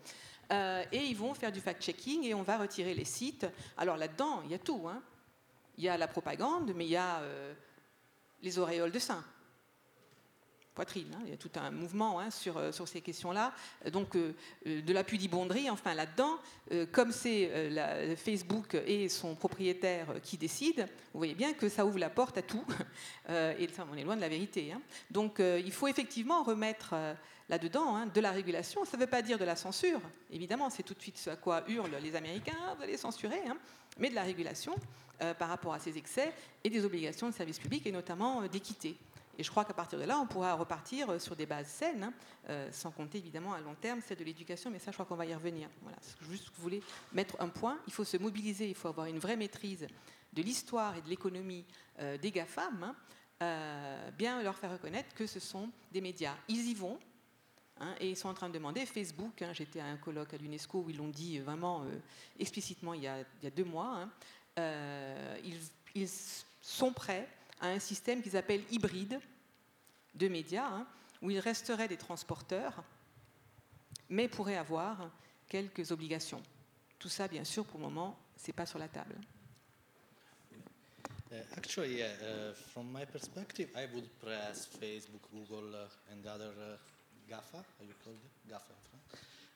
Euh, 0.52 0.84
et 0.92 0.98
ils 0.98 1.16
vont 1.16 1.34
faire 1.34 1.50
du 1.50 1.60
fact-checking 1.60 2.24
et 2.24 2.34
on 2.34 2.42
va 2.42 2.58
retirer 2.58 2.94
les 2.94 3.04
sites. 3.04 3.46
Alors 3.76 3.96
là-dedans, 3.96 4.42
il 4.44 4.50
y 4.50 4.54
a 4.54 4.58
tout. 4.58 4.86
Hein. 4.88 5.02
Il 5.78 5.84
y 5.84 5.88
a 5.88 5.96
la 5.96 6.08
propagande, 6.08 6.72
mais 6.74 6.86
il 6.86 6.90
y 6.90 6.96
a 6.96 7.18
euh, 7.18 7.52
les 8.42 8.58
auréoles 8.58 8.92
de 8.92 8.98
sein 8.98 9.24
poitrine. 10.76 11.08
Hein. 11.14 11.22
Il 11.24 11.30
y 11.30 11.34
a 11.34 11.36
tout 11.36 11.50
un 11.56 11.72
mouvement 11.72 12.20
hein, 12.20 12.30
sur, 12.30 12.56
euh, 12.56 12.70
sur 12.70 12.86
ces 12.86 13.00
questions-là. 13.00 13.52
Donc, 13.90 14.16
de 14.16 14.92
la 14.92 15.02
pudibonderie, 15.02 15.68
enfin 15.70 15.94
là-dedans, 15.94 16.38
comme 16.92 17.12
c'est 17.12 18.16
Facebook 18.16 18.74
et 18.86 19.08
son 19.08 19.34
propriétaire 19.34 20.06
qui 20.22 20.36
décident, 20.36 20.84
vous 21.12 21.18
voyez 21.18 21.34
bien 21.34 21.52
que 21.52 21.68
ça 21.68 21.84
ouvre 21.84 21.98
la 21.98 22.10
porte 22.10 22.38
à 22.38 22.42
tout. 22.42 22.64
et 23.28 23.68
on 23.92 23.96
est 23.96 24.04
loin 24.04 24.16
de 24.16 24.20
la 24.20 24.28
vérité. 24.28 24.74
Donc, 25.10 25.40
il 25.40 25.72
faut 25.72 25.88
effectivement 25.88 26.42
remettre 26.42 26.94
là-dedans, 27.48 27.96
hein, 27.96 28.06
de 28.06 28.20
la 28.20 28.30
régulation. 28.30 28.84
Ça 28.84 28.96
ne 28.96 29.02
veut 29.02 29.08
pas 29.08 29.22
dire 29.22 29.38
de 29.38 29.44
la 29.44 29.56
censure, 29.56 30.00
évidemment, 30.30 30.70
c'est 30.70 30.82
tout 30.82 30.94
de 30.94 31.02
suite 31.02 31.18
ce 31.18 31.30
à 31.30 31.36
quoi 31.36 31.64
hurlent 31.68 31.96
les 32.02 32.16
Américains, 32.16 32.74
vous 32.76 32.82
allez 32.82 32.96
censurer, 32.96 33.40
hein, 33.48 33.56
mais 33.98 34.10
de 34.10 34.14
la 34.14 34.22
régulation 34.22 34.74
euh, 35.22 35.32
par 35.34 35.48
rapport 35.48 35.72
à 35.72 35.78
ces 35.78 35.96
excès 35.96 36.30
et 36.62 36.68
des 36.68 36.84
obligations 36.84 37.28
de 37.28 37.34
service 37.34 37.58
public 37.58 37.86
et 37.86 37.92
notamment 37.92 38.42
euh, 38.42 38.48
d'équité. 38.48 38.96
Et 39.38 39.42
je 39.42 39.50
crois 39.50 39.64
qu'à 39.64 39.74
partir 39.74 39.98
de 39.98 40.04
là, 40.04 40.18
on 40.18 40.26
pourra 40.26 40.54
repartir 40.54 41.20
sur 41.20 41.36
des 41.36 41.46
bases 41.46 41.66
saines, 41.66 42.04
hein, 42.04 42.14
euh, 42.48 42.70
sans 42.72 42.90
compter 42.90 43.18
évidemment 43.18 43.52
à 43.52 43.60
long 43.60 43.74
terme 43.74 44.00
c'est 44.04 44.18
de 44.18 44.24
l'éducation, 44.24 44.70
mais 44.70 44.78
ça, 44.78 44.90
je 44.90 44.96
crois 44.96 45.06
qu'on 45.06 45.16
va 45.16 45.26
y 45.26 45.34
revenir. 45.34 45.68
Voilà, 45.82 45.98
juste 46.30 46.50
vous 46.54 46.62
voulez 46.62 46.82
mettre 47.12 47.36
un 47.40 47.48
point. 47.48 47.78
Il 47.86 47.92
faut 47.92 48.04
se 48.04 48.16
mobiliser, 48.16 48.68
il 48.68 48.74
faut 48.74 48.88
avoir 48.88 49.06
une 49.06 49.18
vraie 49.18 49.36
maîtrise 49.36 49.86
de 50.32 50.42
l'histoire 50.42 50.96
et 50.96 51.02
de 51.02 51.08
l'économie 51.08 51.64
euh, 52.00 52.16
des 52.16 52.30
GAFAM, 52.30 52.82
hein, 52.82 52.96
euh, 53.42 54.10
bien 54.12 54.42
leur 54.42 54.56
faire 54.56 54.72
reconnaître 54.72 55.14
que 55.14 55.26
ce 55.26 55.40
sont 55.40 55.70
des 55.92 56.00
médias. 56.00 56.34
Ils 56.48 56.70
y 56.70 56.74
vont, 56.74 56.98
hein, 57.80 57.94
et 58.00 58.08
ils 58.08 58.16
sont 58.16 58.28
en 58.28 58.34
train 58.34 58.48
de 58.48 58.54
demander, 58.54 58.86
Facebook, 58.86 59.44
j'étais 59.52 59.80
à 59.80 59.86
un 59.86 59.98
colloque 59.98 60.32
à 60.32 60.38
l'UNESCO 60.38 60.80
où 60.80 60.90
ils 60.90 60.96
l'ont 60.96 61.08
dit 61.08 61.38
vraiment 61.40 61.84
explicitement 62.38 62.94
il 62.94 63.02
y, 63.02 63.06
a, 63.06 63.24
deux 63.54 63.64
mois, 63.64 64.08
ils, 64.56 65.60
ils, 65.94 66.08
sont 66.62 66.92
prêts 66.92 67.28
à 67.60 67.68
un 67.68 67.78
système 67.78 68.22
qu'ils 68.22 68.36
appellent 68.36 68.64
hybride 68.70 69.20
de 70.14 70.28
médias, 70.28 70.66
hein, 70.66 70.86
où 71.22 71.30
il 71.30 71.38
resterait 71.38 71.88
des 71.88 71.96
transporteurs, 71.96 72.82
mais 74.08 74.28
pourrait 74.28 74.56
avoir 74.56 75.10
quelques 75.48 75.90
obligations. 75.90 76.42
Tout 76.98 77.08
ça, 77.08 77.28
bien 77.28 77.44
sûr, 77.44 77.64
pour 77.64 77.78
le 77.78 77.86
moment, 77.86 78.18
c'est 78.36 78.52
pas 78.52 78.66
sur 78.66 78.78
la 78.78 78.88
table. 78.88 79.16
Uh, 81.30 81.42
actually, 81.56 81.96
yeah, 81.98 82.06
uh, 82.22 82.54
from 82.54 82.92
my 82.92 83.04
perspective, 83.04 83.68
I 83.76 83.86
would 83.92 84.08
press 84.20 84.68
Facebook, 84.80 85.22
Google, 85.32 85.74
uh, 85.74 86.12
and 86.12 86.24
other 86.24 86.52
uh, 86.56 86.76
GAFA, 87.28 87.58
how 87.58 87.84
you 87.84 87.94
call 88.04 88.14
it? 88.14 88.48
GAFA, 88.48 88.72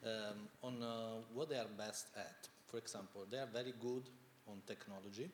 um, 0.04 0.48
on 0.62 0.82
uh, 0.82 1.22
what 1.32 1.48
they 1.48 1.56
are 1.56 1.68
best 1.78 2.08
at. 2.16 2.48
For 2.66 2.78
example, 2.78 3.24
they 3.30 3.38
are 3.38 3.46
very 3.46 3.72
good 3.80 4.02
on 4.48 4.60
technology, 4.66 5.30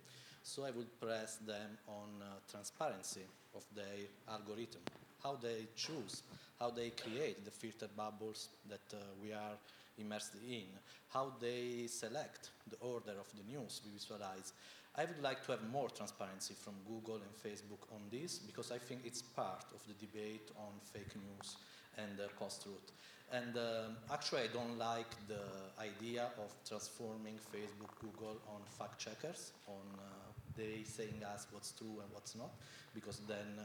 So 0.47 0.65
I 0.65 0.71
would 0.71 1.01
press 1.01 1.39
them 1.39 1.77
on 1.89 2.23
uh, 2.23 2.39
transparency 2.49 3.27
of 3.57 3.65
their 3.75 4.07
algorithm, 4.31 4.81
how 5.21 5.35
they 5.43 5.67
choose, 5.75 6.23
how 6.61 6.71
they 6.71 6.91
create 6.91 7.45
the 7.45 7.51
filter 7.51 7.89
bubbles 7.97 8.51
that 8.71 8.95
uh, 8.95 8.99
we 9.21 9.33
are 9.33 9.59
immersed 9.99 10.37
in, 10.49 10.67
how 11.09 11.33
they 11.41 11.89
select 11.89 12.51
the 12.71 12.77
order 12.79 13.19
of 13.19 13.27
the 13.35 13.43
news 13.51 13.81
we 13.85 13.91
visualize. 13.91 14.53
I 14.95 15.05
would 15.05 15.21
like 15.21 15.45
to 15.47 15.51
have 15.51 15.69
more 15.69 15.91
transparency 15.91 16.55
from 16.55 16.75
Google 16.87 17.17
and 17.17 17.35
Facebook 17.35 17.83
on 17.93 18.03
this 18.13 18.39
because 18.39 18.71
I 18.71 18.79
think 18.79 19.01
it's 19.05 19.23
part 19.23 19.65
of 19.75 19.83
the 19.89 20.07
debate 20.07 20.53
on 20.57 20.79
fake 20.81 21.17
news 21.17 21.57
and 21.99 22.21
uh, 22.21 22.29
post-truth. 22.39 22.93
And 23.33 23.57
um, 23.57 23.97
actually, 24.13 24.43
I 24.43 24.47
don't 24.53 24.79
like 24.79 25.11
the 25.27 25.43
idea 25.83 26.31
of 26.39 26.55
transforming 26.67 27.35
Facebook, 27.53 27.91
Google 28.01 28.39
on 28.49 28.61
fact 28.79 28.99
checkers, 28.99 29.53
on 29.67 29.83
uh, 29.99 30.31
they 30.57 30.85
saying 30.85 31.23
us 31.35 31.47
what's 31.51 31.73
true 31.73 32.01
and 32.01 32.09
what's 32.13 32.37
not, 32.37 32.51
because 32.95 33.21
then 33.27 33.59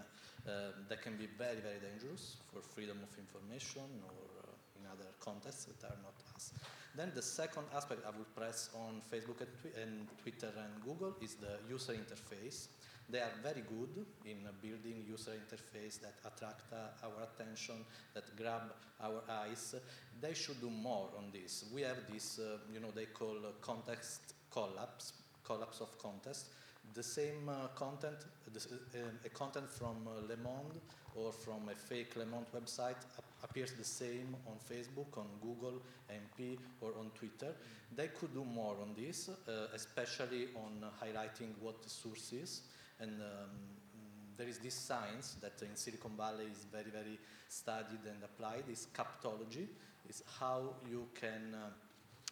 uh, 0.47 0.73
that 0.89 1.01
can 1.01 1.15
be 1.15 1.27
very, 1.37 1.61
very 1.61 1.79
dangerous 1.79 2.37
for 2.51 2.61
freedom 2.61 2.97
of 3.03 3.13
information 3.17 3.85
or 4.03 4.25
uh, 4.41 4.79
in 4.79 4.85
other 4.89 5.09
contexts 5.19 5.65
that 5.65 5.85
are 5.85 5.97
not 6.01 6.17
us. 6.35 6.53
Then 6.95 7.11
the 7.15 7.21
second 7.21 7.63
aspect 7.75 8.01
I 8.05 8.09
will 8.17 8.27
press 8.35 8.69
on 8.75 9.01
Facebook 9.13 9.39
and, 9.39 9.53
twi 9.61 9.71
and 9.81 10.07
Twitter 10.21 10.51
and 10.57 10.83
Google 10.83 11.15
is 11.21 11.35
the 11.35 11.59
user 11.69 11.93
interface. 11.93 12.67
They 13.11 13.19
are 13.19 13.33
very 13.43 13.61
good 13.67 14.05
in 14.23 14.47
building 14.61 15.03
user 15.05 15.31
interface 15.31 15.99
that 15.99 16.15
attract 16.23 16.71
uh, 16.71 17.05
our 17.05 17.27
attention, 17.27 17.83
that 18.13 18.23
grab 18.37 18.71
our 19.03 19.21
eyes. 19.29 19.75
They 20.21 20.33
should 20.33 20.61
do 20.61 20.69
more 20.69 21.09
on 21.17 21.25
this. 21.33 21.65
We 21.73 21.81
have 21.81 21.97
this, 22.09 22.39
uh, 22.39 22.59
you 22.73 22.79
know, 22.79 22.91
they 22.95 23.07
call 23.07 23.35
uh, 23.35 23.51
context 23.59 24.33
collapse, 24.49 25.11
collapse 25.43 25.81
of 25.81 25.97
context, 25.97 26.47
the 26.93 27.03
same 27.03 27.49
uh, 27.49 27.67
content, 27.75 28.17
this, 28.53 28.67
uh, 28.67 28.97
a 29.25 29.29
content 29.29 29.69
from 29.69 30.07
uh, 30.07 30.25
Le 30.27 30.37
Monde 30.37 30.79
or 31.15 31.33
from 31.33 31.67
a 31.69 31.75
fake 31.75 32.15
Le 32.15 32.25
Monde 32.25 32.47
website 32.55 33.03
appears 33.43 33.73
the 33.73 33.83
same 33.83 34.37
on 34.47 34.55
Facebook, 34.69 35.17
on 35.17 35.27
Google, 35.41 35.81
MP, 36.09 36.57
or 36.79 36.93
on 36.97 37.11
Twitter. 37.13 37.53
They 37.93 38.07
could 38.07 38.33
do 38.33 38.45
more 38.45 38.77
on 38.81 38.93
this, 38.95 39.29
especially 39.73 40.47
on 40.55 40.85
highlighting 41.03 41.49
what 41.59 41.81
the 41.81 41.89
source 41.89 42.31
is. 42.31 42.61
And 43.01 43.21
um, 43.21 43.49
there 44.37 44.47
is 44.47 44.59
this 44.59 44.75
science 44.75 45.35
that 45.41 45.61
in 45.61 45.75
Silicon 45.75 46.11
Valley 46.15 46.45
is 46.51 46.65
very, 46.71 46.91
very 46.91 47.19
studied 47.49 48.05
and 48.05 48.23
applied, 48.23 48.63
is 48.71 48.87
captology, 48.93 49.67
It's 50.07 50.23
how 50.39 50.75
you 50.89 51.07
can, 51.13 51.53
uh, 51.53 51.69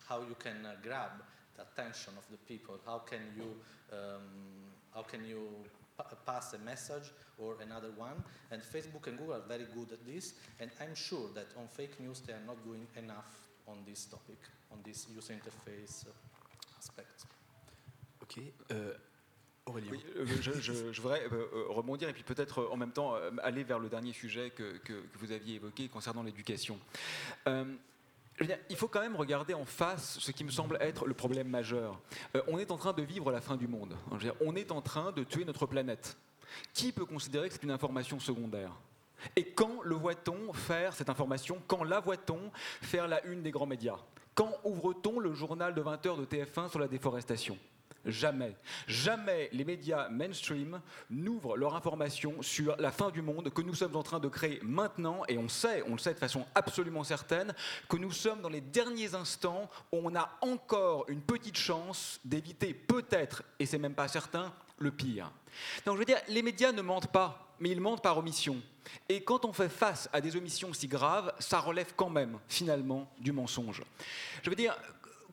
how 0.07 0.19
you 0.21 0.35
can 0.39 0.65
uh, 0.65 0.75
grab 0.81 1.11
the 1.55 1.63
attention 1.63 2.13
of 2.17 2.25
the 2.31 2.37
people, 2.37 2.79
how 2.85 2.99
can 2.99 3.19
you 3.35 3.55
um, 3.91 4.69
how 4.93 5.01
can 5.01 5.25
you 5.25 5.47
pass 6.25 6.53
a 6.53 6.59
message 6.59 7.11
or 7.37 7.57
another 7.61 7.91
one. 7.97 8.23
And 8.51 8.61
Facebook 8.61 9.07
and 9.07 9.17
Google 9.17 9.35
are 9.35 9.47
very 9.47 9.65
good 9.75 9.91
at 9.91 10.05
this. 10.05 10.33
And 10.59 10.69
I'm 10.81 10.95
sure 10.95 11.29
that 11.35 11.47
on 11.57 11.67
fake 11.67 11.99
news, 11.99 12.21
they 12.21 12.33
are 12.33 12.45
not 12.45 12.63
doing 12.63 12.87
enough 12.97 13.47
on 13.67 13.77
this 13.85 14.05
topic, 14.05 14.39
on 14.71 14.79
this 14.83 15.07
user 15.13 15.33
interface 15.33 16.05
aspect. 16.77 17.25
Ok. 18.21 18.53
Euh, 18.71 18.93
Aurélien. 19.69 19.91
Oui, 19.91 20.03
euh, 20.17 20.25
je, 20.41 21.01
voudrais 21.01 21.23
euh, 21.31 21.47
euh 21.53 21.65
rebondir 21.69 22.09
et 22.09 22.13
puis 22.13 22.23
peut-être 22.23 22.69
en 22.71 22.77
même 22.77 22.91
temps 22.91 23.15
aller 23.43 23.63
vers 23.63 23.79
le 23.79 23.89
dernier 23.89 24.13
sujet 24.13 24.51
que, 24.51 24.79
vous 25.15 25.31
aviez 25.31 25.55
évoqué 25.55 25.87
concernant 25.87 26.23
l'éducation. 26.23 26.79
Il 28.69 28.75
faut 28.75 28.87
quand 28.87 29.01
même 29.01 29.15
regarder 29.15 29.53
en 29.53 29.65
face 29.65 30.19
ce 30.19 30.31
qui 30.31 30.43
me 30.43 30.51
semble 30.51 30.77
être 30.81 31.05
le 31.05 31.13
problème 31.13 31.49
majeur. 31.49 31.99
On 32.47 32.57
est 32.57 32.71
en 32.71 32.77
train 32.77 32.93
de 32.93 33.01
vivre 33.01 33.31
la 33.31 33.41
fin 33.41 33.57
du 33.57 33.67
monde. 33.67 33.95
on 34.41 34.55
est 34.55 34.71
en 34.71 34.81
train 34.81 35.11
de 35.11 35.23
tuer 35.23 35.45
notre 35.45 35.65
planète. 35.65 36.17
Qui 36.73 36.91
peut 36.91 37.05
considérer 37.05 37.47
que 37.47 37.53
c'est 37.53 37.63
une 37.63 37.71
information 37.71 38.19
secondaire? 38.19 38.71
Et 39.35 39.43
quand 39.43 39.81
le 39.83 39.95
voit-on 39.95 40.53
faire 40.53 40.93
cette 40.93 41.09
information 41.09 41.61
Quand 41.67 41.83
la 41.83 41.99
voit-on 41.99 42.51
faire 42.81 43.07
la 43.07 43.23
une 43.25 43.41
des 43.41 43.51
grands 43.51 43.65
médias? 43.65 43.97
Quand 44.33 44.53
ouvre-t-on 44.63 45.19
le 45.19 45.33
journal 45.33 45.75
de 45.75 45.81
20 45.81 46.05
heures 46.05 46.17
de 46.17 46.25
TF1 46.25 46.69
sur 46.69 46.79
la 46.79 46.87
déforestation? 46.87 47.57
Jamais. 48.05 48.55
Jamais 48.87 49.49
les 49.51 49.65
médias 49.65 50.09
mainstream 50.09 50.81
n'ouvrent 51.09 51.57
leur 51.57 51.75
information 51.75 52.41
sur 52.41 52.75
la 52.77 52.91
fin 52.91 53.09
du 53.09 53.21
monde 53.21 53.51
que 53.53 53.61
nous 53.61 53.75
sommes 53.75 53.95
en 53.95 54.03
train 54.03 54.19
de 54.19 54.27
créer 54.27 54.59
maintenant. 54.63 55.23
Et 55.27 55.37
on 55.37 55.49
sait, 55.49 55.83
on 55.87 55.93
le 55.93 55.97
sait 55.97 56.13
de 56.13 56.19
façon 56.19 56.45
absolument 56.55 57.03
certaine, 57.03 57.53
que 57.87 57.97
nous 57.97 58.11
sommes 58.11 58.41
dans 58.41 58.49
les 58.49 58.61
derniers 58.61 59.15
instants 59.15 59.69
où 59.91 59.97
on 60.03 60.15
a 60.15 60.37
encore 60.41 61.05
une 61.09 61.21
petite 61.21 61.57
chance 61.57 62.19
d'éviter 62.23 62.73
peut-être, 62.73 63.43
et 63.59 63.65
c'est 63.65 63.77
même 63.77 63.93
pas 63.93 64.07
certain, 64.07 64.53
le 64.77 64.91
pire. 64.91 65.31
Donc 65.85 65.95
je 65.95 65.99
veux 65.99 66.05
dire, 66.05 66.21
les 66.27 66.41
médias 66.41 66.71
ne 66.71 66.81
mentent 66.81 67.11
pas, 67.11 67.55
mais 67.59 67.69
ils 67.69 67.81
mentent 67.81 68.03
par 68.03 68.17
omission. 68.17 68.57
Et 69.07 69.23
quand 69.23 69.45
on 69.45 69.53
fait 69.53 69.69
face 69.69 70.09
à 70.13 70.21
des 70.21 70.35
omissions 70.35 70.73
si 70.73 70.87
graves, 70.87 71.33
ça 71.39 71.59
relève 71.59 71.93
quand 71.95 72.09
même, 72.09 72.39
finalement, 72.47 73.11
du 73.19 73.31
mensonge. 73.31 73.83
Je 74.43 74.49
veux 74.49 74.55
dire, 74.55 74.75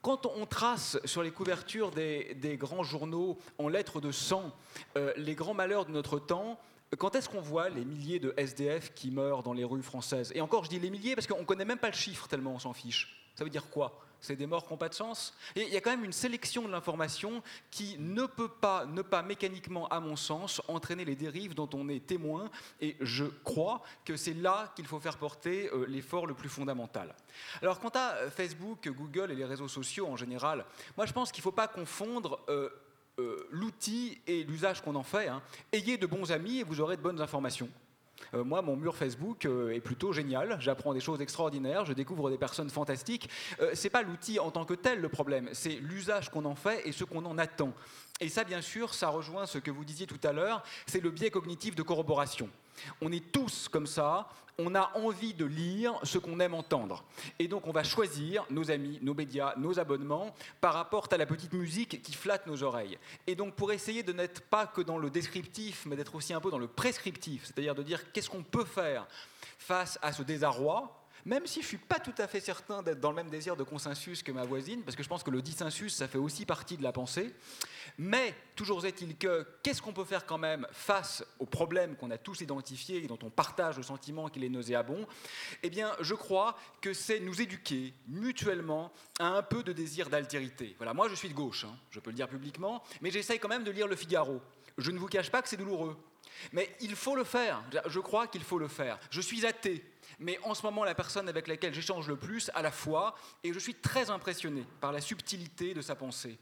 quand 0.07 0.25
on 0.25 0.47
trace 0.47 1.01
sur 1.05 1.25
les 1.25 1.33
couvertures 1.33 1.91
des, 1.91 2.57
grands 2.61 2.85
journaux 2.85 3.39
en 3.59 3.67
lettres 3.67 4.01
de 4.01 4.13
sang 4.13 4.53
euh, 4.97 5.13
les 5.17 5.35
grands 5.35 5.53
malheurs 5.53 5.85
de 5.85 5.91
notre 5.91 6.21
temps, 6.21 6.61
quand 6.97 7.17
est-ce 7.17 7.29
qu'on 7.29 7.41
voit 7.41 7.71
les 7.71 7.85
milliers 7.85 8.21
de 8.21 8.33
SDF 8.37 8.95
qui 8.95 9.11
meurent 9.11 9.43
dans 9.43 9.53
les 9.53 9.65
rues 9.65 9.83
françaises? 9.83 10.31
Et 10.37 10.41
encore, 10.41 10.63
je 10.63 10.71
dis 10.71 10.79
les 10.79 10.91
milliers 10.91 11.17
parce 11.17 11.27
qu'on 11.27 11.41
ne 11.41 11.45
connaît 11.45 11.65
même 11.65 11.81
pas 11.81 11.89
le 11.89 11.97
chiffre 11.97 12.29
tellement 12.29 12.53
on 12.53 12.61
s'en 12.61 12.73
fiche. 12.73 13.29
Ça 13.35 13.43
veut 13.43 13.51
dire 13.51 13.69
quoi? 13.69 14.01
C'est 14.21 14.37
des 14.37 14.47
morts 14.47 14.67
qui 14.67 14.73
n'ont 14.73 14.79
pas 14.79 14.89
de 14.89 14.95
sens. 14.95 15.35
Et 15.55 15.63
il 15.63 15.73
y 15.73 15.77
a 15.77 15.81
quand 15.81 15.91
même 15.91 16.05
une 16.05 16.13
sélection 16.13 16.63
de 16.63 16.73
l'information 16.73 17.43
qui 17.71 17.97
ne 17.99 18.27
peut 18.27 18.49
pas, 18.49 18.87
ne 18.87 19.03
pas 19.03 19.23
mécaniquement, 19.23 19.89
à 19.89 20.01
mon 20.01 20.17
sens, 20.17 20.63
entraîner 20.69 21.05
les 21.05 21.17
dérives 21.17 21.55
dont 21.55 21.69
on 21.75 21.89
est 21.89 22.05
témoin. 22.07 22.51
Et 22.81 22.97
je 23.01 23.25
crois 23.25 23.83
que 24.05 24.17
c'est 24.17 24.35
là 24.35 24.73
qu'il 24.75 24.87
faut 24.87 25.01
faire 25.01 25.19
porter 25.19 25.71
euh, 25.73 25.87
l'effort 25.87 26.27
le 26.27 26.35
plus 26.35 26.49
fondamental. 26.49 27.15
Alors, 27.63 27.81
quant 27.81 27.93
à 27.95 28.15
euh, 28.15 28.31
Facebook, 28.31 28.89
Google 28.89 29.33
et 29.33 29.35
les 29.35 29.45
réseaux 29.45 29.69
sociaux 29.69 30.07
en 30.07 30.17
général, 30.17 30.65
moi 30.97 31.07
je 31.07 31.13
pense 31.13 31.33
qu'il 31.33 31.41
ne 31.41 31.45
faut 31.45 31.53
pas 31.53 31.69
confondre. 31.69 32.41
Euh, 32.49 32.71
l'outil 33.51 34.21
et 34.27 34.45
l'usage 34.45 34.83
qu'on 34.83 34.95
en 34.95 35.03
fait. 35.03 35.29
Hein. 35.29 35.41
Ayez 35.73 35.97
de 35.97 36.07
bons 36.07 36.33
amis 36.33 36.59
et 36.59 36.65
vous 36.65 36.83
aurez 36.83 36.99
de 36.99 37.03
bonnes 37.03 37.23
informations. 37.23 37.71
Euh, 38.35 38.45
moi, 38.45 38.63
mon 38.63 38.77
mur 38.77 38.97
Facebook 38.97 39.45
euh, 39.45 39.75
est 39.75 39.81
plutôt 39.81 40.13
génial. 40.13 40.57
J'apprends 40.61 40.95
des 40.95 41.01
choses 41.01 41.21
extraordinaires, 41.21 41.85
je 41.85 41.93
découvre 41.93 42.31
des 42.31 42.39
personnes 42.39 42.71
fantastiques. 42.71 43.29
Euh, 43.61 43.71
c'est 43.75 43.91
pas 43.91 44.03
l'outil 44.03 44.39
en 44.39 44.51
tant 44.51 44.65
que 44.65 44.75
tel 44.75 45.01
le 45.01 45.09
problème, 45.09 45.49
c'est 45.53 45.79
l'usage 45.81 46.31
qu'on 46.31 46.45
en 46.45 46.55
fait 46.55 46.87
et 46.87 46.93
ce 46.93 47.05
qu'on 47.05 47.25
en 47.25 47.39
attend. 47.39 47.73
Et 48.21 48.29
ça, 48.29 48.45
bien 48.45 48.61
sûr, 48.61 48.95
ça 48.95 49.09
rejoint 49.09 49.47
ce 49.47 49.59
que 49.59 49.71
vous 49.71 49.85
disiez 49.85 50.07
tout 50.07 50.21
à 50.25 50.33
l'heure, 50.33 50.63
c'est 50.87 51.03
le 51.03 51.11
biais 51.11 51.31
cognitif 51.31 51.75
de 51.75 51.83
corroboration. 51.83 52.49
On 53.01 53.13
est 53.13 53.33
tous 53.33 53.69
comme 53.69 53.87
ça, 53.87 54.29
on 54.59 54.75
a 54.75 54.91
envie 54.95 55.35
de 55.35 55.45
lire 55.45 55.99
ce 56.03 56.19
qu'on 56.19 56.41
aime 56.41 56.55
entendre. 56.55 57.05
Et 57.39 57.49
donc 57.49 57.67
on 57.67 57.73
va 57.73 57.83
choisir 57.83 58.45
nos 58.51 58.71
amis, 58.71 58.99
nos 59.03 59.15
médias, 59.15 59.55
nos 59.57 59.79
abonnements 59.79 60.35
par 60.61 60.75
rapport 60.75 61.09
à 61.11 61.17
la 61.17 61.27
petite 61.27 61.53
musique 61.53 62.03
qui 62.03 62.15
flatte 62.15 62.47
nos 62.47 62.63
oreilles. 62.63 62.99
Et 63.27 63.35
donc 63.35 63.55
pour 63.55 63.73
essayer 63.73 64.03
de 64.03 64.13
n'être 64.13 64.41
pas 64.43 64.67
que 64.67 64.81
dans 64.81 64.99
le 64.99 65.11
descriptif, 65.11 65.85
mais 65.87 65.97
d'être 65.97 66.15
aussi 66.15 66.33
un 66.33 66.41
peu 66.41 66.51
dans 66.51 66.59
le 66.59 66.69
prescriptif, 66.69 67.45
c'est-à-dire 67.45 67.75
de 67.75 67.83
dire 67.83 68.13
qu'est-ce 68.13 68.31
qu'on 68.31 68.43
peut 68.43 68.65
faire 68.65 69.07
face 69.59 69.99
à 70.03 70.13
ce 70.13 70.23
désarroi, 70.23 71.03
même 71.25 71.47
si 71.47 71.61
je 71.61 71.67
suis 71.67 71.77
pas 71.77 71.99
tout 71.99 72.15
à 72.19 72.29
fait 72.29 72.41
certain 72.41 72.83
d'être 72.83 73.01
dans 73.01 73.11
le 73.11 73.17
même 73.17 73.31
désir 73.31 73.57
de 73.57 73.65
consensus 73.65 74.23
que 74.23 74.31
ma 74.31 74.45
voisine, 74.45 74.83
parce 74.83 74.97
que 74.97 75.03
je 75.03 75.09
pense 75.09 75.25
que 75.25 75.31
le 75.31 75.43
dissensus, 75.43 75.95
ça 75.95 76.07
fait 76.07 76.19
aussi 76.19 76.47
partie 76.47 76.77
de 76.77 76.85
la 76.85 76.93
pensée. 76.93 77.35
Mais 77.99 78.35
toujours 78.55 78.85
est-il 78.85 79.17
que 79.17 79.47
qu'est-ce 79.63 79.81
qu'on 79.81 79.93
peut 79.93 80.05
faire 80.05 80.27
quand 80.27 80.39
même 80.39 80.67
face 80.71 81.25
aux 81.39 81.47
problèmes 81.47 81.97
qu'on 81.97 82.11
a 82.11 82.19
tous 82.19 82.41
identifiés 82.41 83.03
et 83.03 83.07
dont 83.07 83.19
on 83.23 83.31
partage 83.31 83.77
le 83.77 83.83
sentiment 83.83 84.29
qu'il 84.29 84.45
est 84.45 84.49
nauséabond? 84.49 85.07
Eh 85.63 85.71
bien, 85.71 85.93
je 86.01 86.15
crois 86.15 86.57
que 86.81 86.93
c'est 86.93 87.21
nous 87.21 87.41
éduquer 87.41 87.95
mutuellement 88.09 88.93
à 89.19 89.29
un 89.29 89.43
peu 89.43 89.63
de 89.63 89.73
désir 89.73 90.11
d'altérité. 90.11 90.75
Voilà, 90.79 90.93
moi 90.93 91.09
je 91.09 91.15
suis 91.15 91.29
de 91.29 91.35
gauche, 91.35 91.65
hein, 91.65 91.77
je 91.91 92.01
peux 92.01 92.11
le 92.11 92.17
dire 92.17 92.29
publiquement, 92.29 92.83
mais 93.01 93.11
j'essaye 93.11 93.39
quand 93.39 93.49
même 93.49 93.65
de 93.65 93.71
lire 93.71 93.89
Le 93.89 93.97
Figaro. 93.97 94.41
Je 94.77 94.91
ne 94.91 94.99
vous 94.99 95.09
cache 95.09 95.31
pas 95.31 95.41
que 95.41 95.49
c'est 95.49 95.57
douloureux. 95.57 95.97
Mais 96.53 96.75
il 96.81 96.95
faut 96.95 97.17
le 97.17 97.25
faire. 97.25 97.63
Je 97.87 98.01
crois 98.01 98.27
qu'il 98.27 98.43
faut 98.43 98.59
le 98.59 98.69
faire. 98.69 98.99
Je 99.11 99.21
suis 99.23 99.47
athée 99.47 99.83
mais 100.19 100.39
en 100.45 100.55
ce 100.55 100.63
moment 100.63 100.85
la 100.85 100.95
personne 100.95 101.29
avec 101.29 101.47
laquelle 101.47 101.75
j'échange 101.75 102.09
le 102.09 102.17
plus 102.17 102.51
à 102.55 102.63
la 102.63 102.71
fois, 102.71 103.15
et 103.45 103.53
je 103.53 103.59
suis 103.59 103.75
très 103.75 104.11
impressionné 104.11 104.65
par 104.81 104.93
la 104.93 105.01
subtilité 105.01 105.75
de 105.75 105.83
sa 105.83 105.95
pensée. 105.95 106.39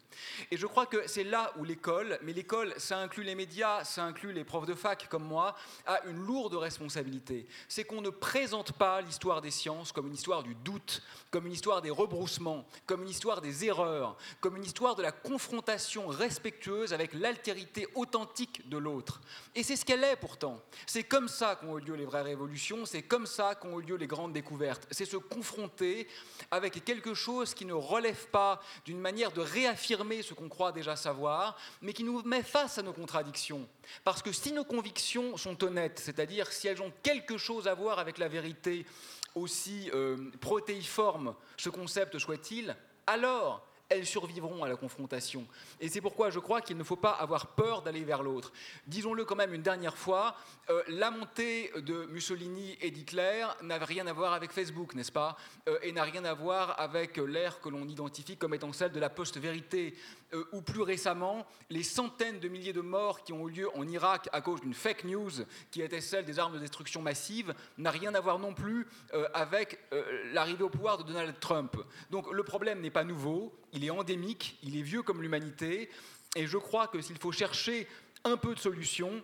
Et 0.50 0.56
je 0.56 0.66
crois 0.66 0.86
que 0.86 1.06
c'est 1.06 1.24
là 1.24 1.52
où 1.56 1.64
l'école, 1.64 2.18
mais 2.22 2.32
l'école, 2.32 2.74
ça 2.76 2.98
inclut 2.98 3.24
les 3.24 3.34
médias, 3.34 3.84
ça 3.84 4.04
inclut 4.04 4.32
les 4.32 4.44
profs 4.44 4.66
de 4.66 4.74
fac 4.74 5.08
comme 5.08 5.24
moi, 5.24 5.54
a 5.86 6.04
une 6.04 6.24
lourde 6.24 6.54
responsabilité. 6.54 7.46
C'est 7.68 7.84
qu'on 7.84 8.00
ne 8.00 8.10
présente 8.10 8.72
pas 8.72 9.00
l'histoire 9.00 9.40
des 9.40 9.50
sciences 9.50 9.92
comme 9.92 10.06
une 10.06 10.14
histoire 10.14 10.42
du 10.42 10.54
doute, 10.54 11.02
comme 11.30 11.46
une 11.46 11.52
histoire 11.52 11.82
des 11.82 11.90
rebroussements, 11.90 12.66
comme 12.86 13.02
une 13.02 13.08
histoire 13.08 13.40
des 13.40 13.64
erreurs, 13.64 14.16
comme 14.40 14.56
une 14.56 14.64
histoire 14.64 14.94
de 14.94 15.02
la 15.02 15.12
confrontation 15.12 16.06
respectueuse 16.06 16.92
avec 16.92 17.12
l'altérité 17.14 17.86
authentique 17.94 18.68
de 18.68 18.76
l'autre. 18.76 19.20
Et 19.54 19.62
c'est 19.62 19.76
ce 19.76 19.84
qu'elle 19.84 20.04
est 20.04 20.16
pourtant. 20.16 20.60
C'est 20.86 21.04
comme 21.04 21.28
ça 21.28 21.56
qu'ont 21.56 21.78
eu 21.78 21.80
lieu 21.80 21.94
les 21.94 22.04
vraies 22.04 22.22
révolutions, 22.22 22.86
c'est 22.86 23.02
comme 23.02 23.26
ça 23.26 23.54
qu'ont 23.64 23.80
eu 23.80 23.82
lieu 23.82 23.96
les 23.96 24.06
grandes 24.06 24.32
découvertes. 24.32 24.86
C'est 24.90 25.04
se 25.04 25.16
confronter 25.16 26.06
avec 26.50 26.84
quelque 26.84 27.14
chose 27.14 27.54
qui 27.54 27.64
ne 27.64 27.72
relève 27.72 28.28
pas 28.28 28.60
d'une 28.84 29.00
manière 29.00 29.32
de 29.32 29.40
réaffirmer 29.40 30.22
ce 30.22 30.34
qu'on 30.34 30.48
croit 30.48 30.72
déjà 30.72 30.96
savoir, 30.96 31.56
mais 31.82 31.92
qui 31.92 32.04
nous 32.04 32.22
met 32.22 32.42
face 32.42 32.78
à 32.78 32.82
nos 32.82 32.92
contradictions. 32.92 33.68
Parce 34.04 34.22
que 34.22 34.32
si 34.32 34.52
nos 34.52 34.64
convictions 34.64 35.36
sont 35.36 35.62
honnêtes, 35.64 35.98
c'est-à-dire 35.98 36.52
si 36.52 36.68
elles 36.68 36.82
ont 36.82 36.92
quelque 37.02 37.38
chose 37.38 37.68
à 37.68 37.74
voir 37.74 37.98
avec 37.98 38.18
la 38.18 38.28
vérité, 38.28 38.86
aussi 39.34 39.90
euh, 39.94 40.30
protéiforme 40.40 41.34
ce 41.56 41.68
concept 41.68 42.18
soit-il, 42.18 42.76
alors 43.06 43.66
elles 43.88 44.06
survivront 44.06 44.64
à 44.64 44.68
la 44.68 44.76
confrontation. 44.76 45.46
Et 45.80 45.88
c'est 45.88 46.00
pourquoi 46.00 46.30
je 46.30 46.38
crois 46.38 46.60
qu'il 46.60 46.76
ne 46.76 46.84
faut 46.84 46.96
pas 46.96 47.12
avoir 47.12 47.48
peur 47.48 47.82
d'aller 47.82 48.02
vers 48.04 48.22
l'autre. 48.22 48.52
Disons-le 48.86 49.24
quand 49.24 49.36
même 49.36 49.54
une 49.54 49.62
dernière 49.62 49.96
fois, 49.96 50.36
euh, 50.70 50.82
la 50.88 51.10
montée 51.10 51.70
de 51.76 52.06
Mussolini 52.06 52.76
et 52.80 52.90
d'Hitler 52.90 53.46
n'avait 53.62 53.84
rien 53.84 54.06
à 54.06 54.12
voir 54.12 54.32
avec 54.32 54.52
Facebook, 54.52 54.94
n'est-ce 54.94 55.12
pas? 55.12 55.36
Euh, 55.68 55.78
Et 55.82 55.92
n'a 55.92 56.02
rien 56.02 56.24
à 56.24 56.34
voir 56.34 56.80
avec 56.80 57.16
l'ère 57.18 57.60
que 57.60 57.68
l'on 57.68 57.86
identifie 57.86 58.36
comme 58.36 58.54
étant 58.54 58.72
celle 58.72 58.92
de 58.92 59.00
la 59.00 59.10
post-vérité. 59.10 59.94
Euh, 60.34 60.44
ou 60.52 60.62
plus 60.62 60.82
récemment, 60.82 61.46
les 61.70 61.82
centaines 61.82 62.40
de 62.40 62.48
milliers 62.48 62.72
de 62.72 62.80
morts 62.80 63.22
qui 63.22 63.32
ont 63.32 63.48
eu 63.48 63.52
lieu 63.52 63.76
en 63.76 63.86
Irak 63.86 64.28
à 64.32 64.40
cause 64.40 64.60
d'une 64.60 64.74
fake 64.74 65.04
news 65.04 65.30
qui 65.70 65.80
était 65.80 66.00
celle 66.00 66.24
des 66.24 66.38
armes 66.38 66.54
de 66.54 66.58
destruction 66.58 67.02
massive, 67.02 67.54
n'a 67.78 67.90
rien 67.90 68.14
à 68.14 68.20
voir 68.20 68.38
non 68.38 68.52
plus 68.52 68.86
euh, 69.12 69.28
avec 69.32 69.78
euh, 69.92 70.32
l'arrivée 70.32 70.64
au 70.64 70.70
pouvoir 70.70 70.98
de 70.98 71.04
Donald 71.04 71.38
Trump. 71.38 71.76
Donc 72.10 72.32
le 72.32 72.42
problème 72.42 72.80
n'est 72.80 72.90
pas 72.90 73.04
nouveau, 73.04 73.54
il 73.72 73.84
est 73.84 73.90
endémique, 73.90 74.58
il 74.62 74.76
est 74.76 74.82
vieux 74.82 75.02
comme 75.02 75.22
l'humanité, 75.22 75.88
et 76.34 76.46
je 76.46 76.58
crois 76.58 76.88
que 76.88 77.00
s'il 77.00 77.18
faut 77.18 77.32
chercher 77.32 77.86
un 78.24 78.36
peu 78.36 78.54
de 78.54 78.60
solution, 78.60 79.22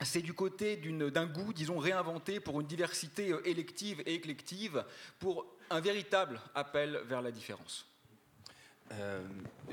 c'est 0.00 0.22
du 0.22 0.34
côté 0.34 0.76
d'un 0.76 1.26
goût, 1.26 1.52
disons, 1.52 1.78
réinventé 1.78 2.40
pour 2.40 2.60
une 2.60 2.66
diversité 2.66 3.32
élective 3.44 4.02
et 4.06 4.14
éclective, 4.14 4.84
pour 5.20 5.46
un 5.70 5.80
véritable 5.80 6.40
appel 6.54 7.00
vers 7.06 7.22
la 7.22 7.30
différence. 7.30 7.91
Euh, 9.00 9.20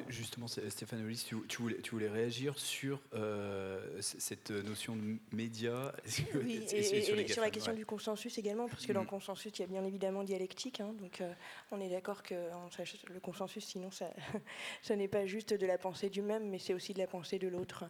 justement, 0.08 0.48
Stéphane 0.48 1.04
Hollis, 1.04 1.26
tu, 1.48 1.62
voulais, 1.92 2.08
réagir 2.08 2.58
sur 2.58 3.02
euh, 3.14 3.80
cette 4.02 4.52
notion 4.52 4.96
de 4.96 5.18
média? 5.34 5.94
Oui, 6.36 6.66
et, 6.72 7.28
sur, 7.28 7.42
la 7.42 7.50
question 7.50 7.74
du 7.74 7.86
consensus 7.86 8.38
également, 8.38 8.68
parce 8.68 8.86
que 8.86 8.94
dans 8.94 9.02
le 9.02 9.06
mm. 9.06 9.10
consensus, 9.10 9.52
il 9.58 9.62
y 9.62 9.64
a 9.64 9.68
bien 9.68 9.84
évidemment 9.84 10.24
dialectique. 10.24 10.80
Hein, 10.80 10.94
donc, 11.00 11.22
euh, 11.22 11.34
on 11.72 11.82
est 11.82 11.90
d'accord 11.90 12.24
que 12.24 12.36
le 12.36 13.20
consensus, 13.20 13.66
sinon, 13.66 13.92
ça, 13.92 14.10
ça 14.82 14.96
n'est 14.96 15.08
pas 15.08 15.26
juste 15.26 15.54
de 15.54 15.66
la 15.66 15.78
pensée 15.78 16.10
du 16.10 16.22
même, 16.22 16.50
mais 16.50 16.60
c'est 16.60 16.74
aussi 16.74 16.94
de 16.94 17.00
la 17.00 17.08
pensée 17.08 17.40
de 17.40 17.48
l'autre. 17.48 17.86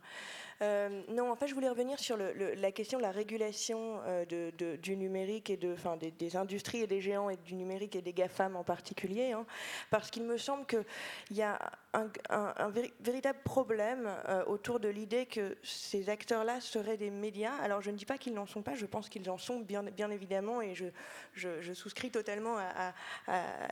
Non, 0.62 1.32
en 1.32 1.36
fait, 1.36 1.48
je 1.48 1.54
voulais 1.54 1.70
revenir 1.70 2.00
sur 2.00 2.18
la 2.18 2.72
question 2.72 2.98
de 2.98 3.04
la 3.04 3.12
régulation 3.12 4.02
de, 4.30 4.76
du 4.76 4.98
numérique 4.98 5.50
et 5.50 5.58
des, 5.58 6.36
industries 6.36 6.82
et 6.82 6.88
des 6.88 7.02
géants 7.02 7.30
et 7.30 7.38
du 7.38 7.56
numérique 7.56 7.96
et 7.96 8.02
des 8.02 8.14
GAFAM 8.14 8.56
en 8.56 8.64
particulier, 8.64 9.32
hein, 9.32 9.46
parce 9.90 10.12
qu'il 10.12 10.24
me 10.24 10.38
semble 10.38 10.66
que 10.66 10.84
il 11.30 11.38
y 11.38 11.42
a 11.42 11.60
un, 11.94 12.70
véritable 13.00 13.40
problème 13.44 14.10
euh, 14.28 14.44
autour 14.46 14.80
de 14.80 14.88
l'idée 14.88 15.26
que 15.26 15.58
ces 15.64 16.10
acteurs-là 16.10 16.62
seraient 16.62 16.98
des 16.98 17.10
médias. 17.10 17.56
Alors 17.62 17.82
je 17.82 17.90
ne 17.90 17.98
dis 17.98 18.06
pas 18.06 18.18
qu'ils 18.18 18.34
n'en 18.34 18.46
sont 18.46 18.62
pas, 18.62 18.76
je 18.76 18.86
pense 18.86 19.10
qu'ils 19.10 19.30
en 19.30 19.38
sont 19.38 19.60
bien, 19.60 20.10
évidemment, 20.12 20.62
et 20.62 20.76
je, 20.76 21.74
souscris 21.74 22.12
totalement 22.12 22.58
à, 22.58 22.94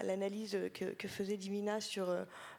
l'analyse 0.03 0.57
que, 0.73 1.07
faisait 1.07 1.38
Divina 1.38 1.79
sur 1.79 2.09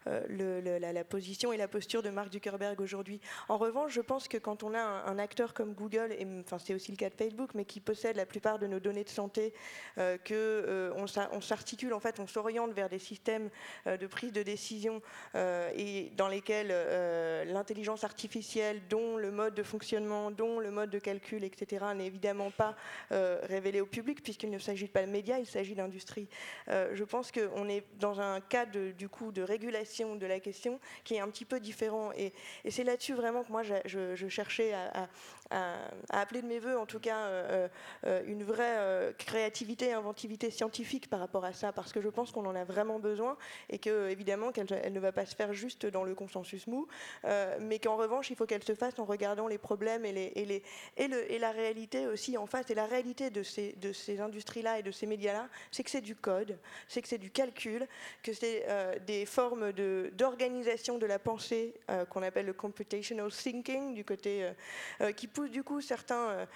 euh, 0.08 0.78
la, 0.78 1.04
position 1.04 1.52
et 1.52 1.56
la 1.56 1.68
posture 1.68 2.02
de 2.02 2.10
Mark 2.10 2.32
Zuckerberg 2.32 2.80
aujourd'hui. 2.80 3.20
En 3.48 3.58
revanche, 3.58 3.92
je 3.92 4.00
pense 4.00 4.28
que 4.28 4.38
quand 4.38 4.62
on 4.62 4.74
a 4.74 4.80
un, 4.80 5.18
acteur 5.18 5.54
comme 5.54 5.74
Google, 5.74 6.12
et 6.18 6.26
enfin 6.40 6.58
c'est 6.58 6.74
aussi 6.74 6.90
le 6.92 6.96
cas 6.96 7.10
de 7.10 7.14
Facebook, 7.14 7.50
mais 7.54 7.64
qui 7.64 7.80
possède 7.80 8.16
la 8.16 8.26
plupart 8.26 8.58
de 8.58 8.66
nos 8.66 8.80
données 8.80 9.04
de 9.04 9.08
santé, 9.08 9.52
euh, 9.98 10.16
euh, 10.30 11.06
s'articule 11.40 11.94
en 11.94 12.00
fait, 12.00 12.20
on 12.20 12.26
s'oriente 12.26 12.72
vers 12.72 12.88
des 12.88 12.98
systèmes 12.98 13.48
de 13.86 14.06
prise 14.06 14.32
de 14.32 14.42
décision 14.42 15.02
euh, 15.34 15.70
et 15.76 16.10
dans 16.16 16.28
lesquels 16.28 16.68
euh, 16.70 17.44
l'intelligence 17.44 18.04
artificielle, 18.04 18.80
dont 18.88 19.16
le 19.16 19.30
mode 19.30 19.54
de 19.54 19.62
fonctionnement, 19.62 20.30
dont 20.30 20.60
le 20.60 20.70
mode 20.70 20.90
de 20.90 20.98
calcul, 20.98 21.44
etc., 21.44 21.86
n'est 21.94 22.06
évidemment 22.06 22.50
pas 22.50 22.76
euh, 23.12 23.38
révélé 23.44 23.80
au 23.80 23.86
public, 23.86 24.22
puisqu'il 24.22 24.50
ne 24.50 24.58
s'agit 24.58 24.88
pas 24.88 25.04
de 25.04 25.10
médias, 25.10 25.38
il 25.38 25.46
s'agit 25.46 25.74
d'industrie. 25.74 26.28
je 26.68 27.04
pense 27.04 27.32
qu'on 27.32 27.68
est 27.68 27.84
dans 27.98 28.20
un 28.20 28.40
cas 28.40 28.66
du 28.66 29.08
coup 29.08 29.32
de 29.32 29.42
régulation 29.42 29.97
de 29.98 30.26
la 30.26 30.40
question 30.40 30.78
qui 31.04 31.14
est 31.14 31.20
un 31.20 31.28
petit 31.28 31.44
peu 31.44 31.60
différent. 31.60 32.10
Et, 32.16 32.32
c'est 32.68 32.84
là-dessus 32.84 33.14
vraiment 33.14 33.42
que 33.42 33.50
moi 33.50 33.62
je, 33.62 34.28
cherchais 34.28 34.72
à, 34.72 35.08
appeler 36.10 36.42
de 36.42 36.46
mes 36.46 36.58
voeux, 36.58 36.78
en 36.78 36.86
tout 36.86 37.00
cas, 37.00 37.68
une 38.26 38.44
vraie 38.44 39.14
créativité, 39.18 39.92
inventivité 39.92 40.50
scientifique 40.50 41.08
par 41.08 41.20
rapport 41.20 41.44
à 41.44 41.52
ça, 41.52 41.72
parce 41.72 41.92
que 41.92 42.00
je 42.00 42.08
pense 42.08 42.32
qu'on 42.32 42.46
en 42.46 42.54
a 42.54 42.64
vraiment 42.64 42.98
besoin 42.98 43.36
et 43.70 43.78
que 43.78 44.08
évidemment 44.08 44.52
qu'elle 44.52 44.92
ne 44.92 45.00
va 45.00 45.12
pas 45.12 45.26
se 45.26 45.34
faire 45.34 45.52
juste 45.52 45.86
dans 45.86 46.04
le 46.04 46.14
consensus 46.14 46.66
mou, 46.66 46.86
euh, 47.24 47.56
mais 47.60 47.78
qu'en 47.78 47.96
revanche, 47.96 48.30
il 48.30 48.36
faut 48.36 48.46
qu'elle 48.46 48.64
se 48.64 48.74
fasse 48.74 48.98
en 48.98 49.04
regardant 49.04 49.46
les 49.46 49.58
problèmes 49.58 50.04
et, 50.04 50.62
la 51.38 51.50
réalité 51.50 52.06
aussi 52.06 52.36
en 52.36 52.46
face. 52.46 52.70
Et 52.70 52.74
la 52.74 52.86
réalité 52.86 53.30
de 53.30 53.42
ces, 53.42 53.74
de 53.74 54.20
industries-là 54.20 54.80
et 54.80 54.82
de 54.82 54.90
ces 54.90 55.06
médias-là, 55.06 55.48
c'est 55.70 55.82
que 55.82 55.90
c'est 55.90 56.00
du 56.00 56.16
code, 56.16 56.58
c'est 56.88 57.02
que 57.02 57.08
c'est 57.08 57.18
du 57.18 57.30
calcul, 57.30 57.86
que 58.22 58.32
c'est 58.32 58.64
euh, 58.68 58.98
des 59.06 59.26
formes 59.26 59.72
d'organisation 59.72 60.98
de, 60.98 61.06
la 61.06 61.18
pensée 61.18 61.74
euh, 61.90 62.04
qu'on 62.04 62.22
appelle 62.22 62.46
le 62.46 62.52
computational 62.52 63.30
thinking, 63.30 63.94
du 63.94 64.04
côté 64.04 64.50
qui 65.16 65.26
pousse 65.38 65.50
du 65.50 65.62
coup 65.62 65.80
certains, 65.80 66.46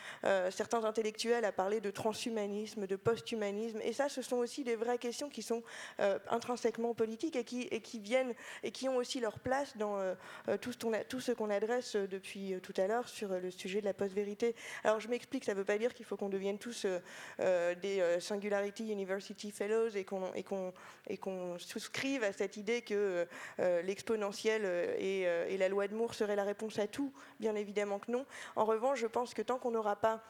certains 0.51 0.85
intellectuels 0.85 1.45
à 1.45 1.53
parler 1.53 1.80
de 1.80 1.91
transhumanisme, 1.91 2.87
de 2.87 2.97
post-humanisme. 2.97 3.78
Et 3.83 3.93
ça, 3.93 4.09
ce 4.09 4.22
sont 4.22 4.37
aussi 4.37 4.64
des 4.64 4.76
vraies 4.76 4.99
questions 4.99 5.28
qui 5.28 5.43
sont 5.43 5.62
intrinsèquement 6.28 6.95
politiques 6.95 7.37
et 7.37 7.45
qui, 7.45 7.62
et 7.70 7.80
qui 7.80 8.01
viennent 8.01 8.35
et 8.62 8.70
qui 8.70 8.89
ont 8.89 8.97
aussi 8.97 9.20
leur 9.20 9.39
place 9.39 9.76
dans 9.76 9.99
euh, 9.99 10.14
euh, 10.49 10.57
tout 10.59 11.20
ce 11.20 11.33
qu'on 11.33 11.51
adresse 11.51 11.97
euh, 11.97 12.07
depuis 12.07 12.55
tout 12.62 12.74
à 12.76 12.87
l'heure 12.87 13.09
sur 13.09 13.28
le 13.28 13.51
sujet 13.51 13.80
de 13.80 13.87
la 13.87 13.95
post-vérité. 13.95 14.55
Alors 14.85 15.01
je 15.01 15.09
m'explique, 15.09 15.45
ça 15.45 15.53
ne 15.53 15.59
veut 15.59 15.64
pas 15.64 15.78
dire 15.78 15.95
qu'il 15.95 16.05
faut 16.05 16.16
qu'on 16.16 16.28
devienne 16.28 16.59
tous 16.59 16.87
des 17.39 18.18
Singularity 18.20 18.91
University 18.91 19.51
Fellows 19.51 19.91
et 19.97 20.05
qu'on 20.05 21.59
souscrive 21.59 22.24
à 22.24 22.33
cette 22.33 22.57
idée 22.57 22.83
que 22.83 23.26
l'exponentiel 23.59 24.64
et, 24.99 25.22
et 25.22 25.57
la 25.57 25.68
loi 25.68 25.89
de 25.89 25.95
Moore 25.95 26.14
seraient 26.14 26.37
la 26.37 26.45
réponse 26.45 26.78
à 26.78 26.87
tout. 26.87 27.12
Bien 27.41 27.55
évidemment 27.55 27.99
que 27.99 28.11
non. 28.11 28.26
En 28.57 28.64
je 28.94 29.06
pense 29.06 29.34
que 29.34 29.42
tant 29.42 29.58
qu'on 29.58 29.70
n'aura 29.70 29.96
pas 29.96 30.20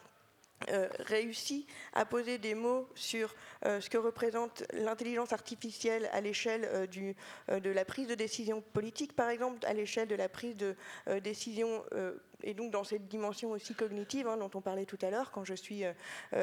euh, 0.71 0.89
réussi 1.01 1.67
à 1.93 2.05
poser 2.05 2.39
des 2.39 2.55
mots 2.55 2.89
sur 2.95 3.35
euh, 3.65 3.81
ce 3.81 3.89
que 3.91 3.99
représente 3.99 4.65
l'intelligence 4.73 5.33
artificielle 5.33 6.09
à 6.13 6.21
l'échelle 6.21 6.69
euh, 6.73 7.61
de 7.61 7.71
la 7.71 7.85
prise 7.85 8.07
de 8.07 8.15
décision 8.15 8.61
politique, 8.61 9.15
par 9.15 9.29
exemple, 9.29 9.65
à 9.67 9.73
l'échelle 9.73 10.09
de 10.09 10.15
la 10.15 10.29
prise 10.29 10.57
de 10.57 10.75
décision 11.23 11.85
et 12.43 12.55
donc 12.55 12.71
dans 12.71 12.85
cette 12.85 13.09
dimension 13.09 13.51
aussi 13.53 13.75
cognitive 13.75 14.27
hein, 14.27 14.37
dont 14.37 14.51
on 14.55 14.61
parlait 14.61 14.85
tout 14.85 14.99
à 15.03 15.11
l'heure, 15.11 15.31
quand 15.31 15.45
je 15.45 15.55
suis 15.55 15.85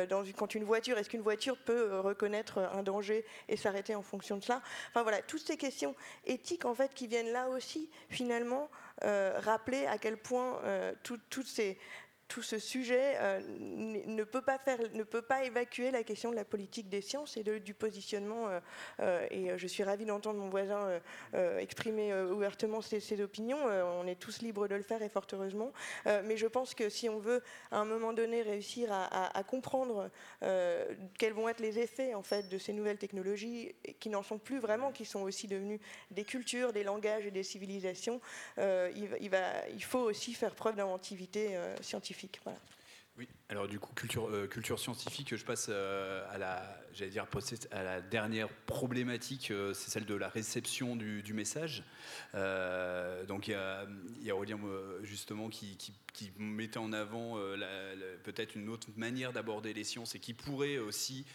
dans 0.10 0.24
une, 0.24 0.34
quand 0.34 0.56
une 0.56 0.64
voiture, 0.64 0.98
est-ce 0.98 1.10
qu'une 1.10 1.22
voiture 1.22 1.58
peut 1.58 2.00
reconnaître 2.00 2.60
un 2.60 2.84
danger 2.84 3.26
et 3.48 3.58
s'arrêter 3.58 3.96
en 3.96 4.02
fonction 4.02 4.38
de 4.38 4.44
cela 4.44 4.62
Enfin 4.90 5.04
voilà, 5.04 5.22
toutes 5.22 5.46
ces 5.46 5.58
questions 5.58 5.96
éthiques 6.26 6.66
en 6.66 6.74
fait 6.74 6.94
qui 6.94 7.08
viennent 7.08 7.32
là 7.32 7.50
aussi 7.50 7.90
finalement 8.10 8.70
rappeler 9.02 9.86
à 9.86 9.98
quel 9.98 10.18
point 10.18 10.62
toutes 11.04 11.48
ces 11.48 11.78
tout 12.30 12.42
ce 12.42 12.60
sujet 12.60 13.18
ne, 13.60 14.24
peut 14.24 14.42
pas 14.42 14.58
faire, 14.58 14.80
ne 14.94 15.04
peut 15.04 15.22
pas 15.22 15.44
évacuer 15.44 15.92
la 15.92 16.04
question 16.04 16.32
de 16.32 16.36
la 16.36 16.46
politique 16.46 16.88
des 16.88 17.02
sciences 17.02 17.36
et 17.36 17.44
du 17.44 17.74
positionnement. 17.74 18.48
et 19.00 19.58
je 19.58 19.68
suis 19.68 19.84
ravie 19.84 20.06
d'entendre 20.06 20.40
mon 20.40 20.50
voisin 20.50 21.02
exprimer 21.58 22.14
ouvertement 22.14 22.82
ses, 22.82 23.22
opinions. 23.22 23.60
on 23.66 24.08
est 24.08 24.20
tous 24.20 24.42
libres 24.42 24.68
de 24.68 24.76
le 24.76 24.84
faire 24.84 25.02
et 25.02 25.10
fort 25.10 25.28
heureusement. 25.34 25.74
mais 26.06 26.38
je 26.38 26.48
pense 26.48 26.74
que 26.76 26.88
si 26.90 27.10
on 27.10 27.20
veut 27.20 27.42
à 27.72 27.80
un 27.80 27.86
moment 27.86 28.14
donné 28.14 28.42
réussir 28.42 28.90
à, 28.92 29.44
comprendre 29.44 30.10
quels 31.18 31.34
vont 31.34 31.50
être 31.50 31.60
les 31.60 31.80
effets 31.80 32.14
en 32.14 32.24
fait 32.24 32.48
de 32.48 32.58
ces 32.58 32.74
nouvelles 32.74 33.00
technologies 33.00 33.76
qui 34.00 34.10
n'en 34.10 34.24
sont 34.24 34.38
plus 34.38 34.60
vraiment, 34.60 34.92
qui 34.92 35.06
sont 35.06 35.22
aussi 35.22 35.48
devenues 35.48 35.80
des 36.12 36.24
cultures, 36.24 36.74
des 36.74 36.84
langages 36.84 37.26
et 37.26 37.32
des 37.32 37.44
civilisations, 37.44 38.22
euh, 38.58 38.92
il, 38.96 39.84
faut 39.84 40.00
aussi 40.00 40.34
faire 40.34 40.56
preuve 40.56 40.76
d'inventivité 40.76 41.56
euh, 41.56 41.76
Oui, 43.20 43.28
alors 43.50 43.68
du 43.68 43.80
coup, 43.80 43.94
culture, 43.94 44.30
euh, 44.30 44.78
scientifique, 44.78 45.36
je 45.36 45.44
passe 45.44 45.68
euh, 45.70 46.26
à 46.32 46.38
la, 46.38 46.64
j'allais 46.94 47.12
dire, 47.12 47.28
à 47.72 47.84
la 47.84 48.00
dernière 48.00 48.48
problématique, 48.48 49.52
euh, 49.52 49.74
c'est 49.74 49.90
celle 49.90 50.06
de 50.06 50.16
la 50.16 50.30
réception 50.30 50.96
du, 50.96 51.34
message. 51.34 51.84
donc 53.28 53.50
il 53.50 53.52
y 53.52 53.56
a, 53.56 53.86
y 54.22 54.32
justement 55.04 55.50
qui, 55.50 55.78
mettait 56.38 56.80
en 56.80 56.94
avant 56.94 57.36
peut-être 58.24 58.56
une 58.56 58.70
autre 58.70 58.88
manière 58.96 59.34
d'aborder 59.34 59.74
les 59.74 59.84
sciences 59.84 60.16
et 60.16 60.20
qui 60.20 60.34
pourrait 60.34 60.78
aussi 60.78 61.26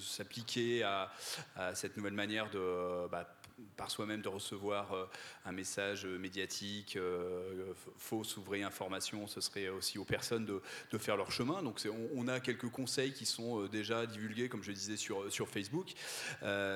s'appliquer 0.00 0.82
à, 0.82 1.12
à, 1.56 1.74
cette 1.74 1.98
nouvelle 1.98 2.14
manière 2.14 2.48
de 2.50 3.06
bah, 3.08 3.28
par 3.76 3.90
soi-même 3.90 4.22
de 4.22 4.28
recevoir 4.28 4.92
euh, 4.92 5.06
un 5.44 5.52
message 5.52 6.06
médiatique, 6.06 6.96
euh, 6.96 7.72
fausse 7.96 8.36
ou 8.36 8.42
vraie 8.42 8.62
information, 8.62 9.26
ce 9.26 9.40
serait 9.40 9.68
aussi 9.68 9.98
aux 9.98 10.04
personnes 10.04 10.46
de, 10.46 10.98
faire 10.98 11.16
leur 11.16 11.32
chemin. 11.32 11.62
Donc 11.62 11.80
on, 12.14 12.28
a 12.28 12.40
quelques 12.40 12.68
conseils 12.68 13.12
qui 13.12 13.24
sont 13.24 13.62
euh, 13.62 13.68
déjà 13.68 14.06
divulgués, 14.06 14.48
comme 14.48 14.62
je 14.62 14.72
disais, 14.72 14.96
sur, 14.96 15.48
Facebook. 15.48 15.92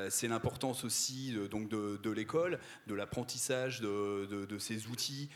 c'est 0.08 0.28
l'importance 0.28 0.84
aussi 0.84 1.36
donc 1.50 1.68
de, 1.68 2.10
l'école, 2.10 2.58
de 2.86 2.94
l'apprentissage 2.94 3.80
de, 3.80 4.58
ces 4.58 4.86
outils 4.86 5.28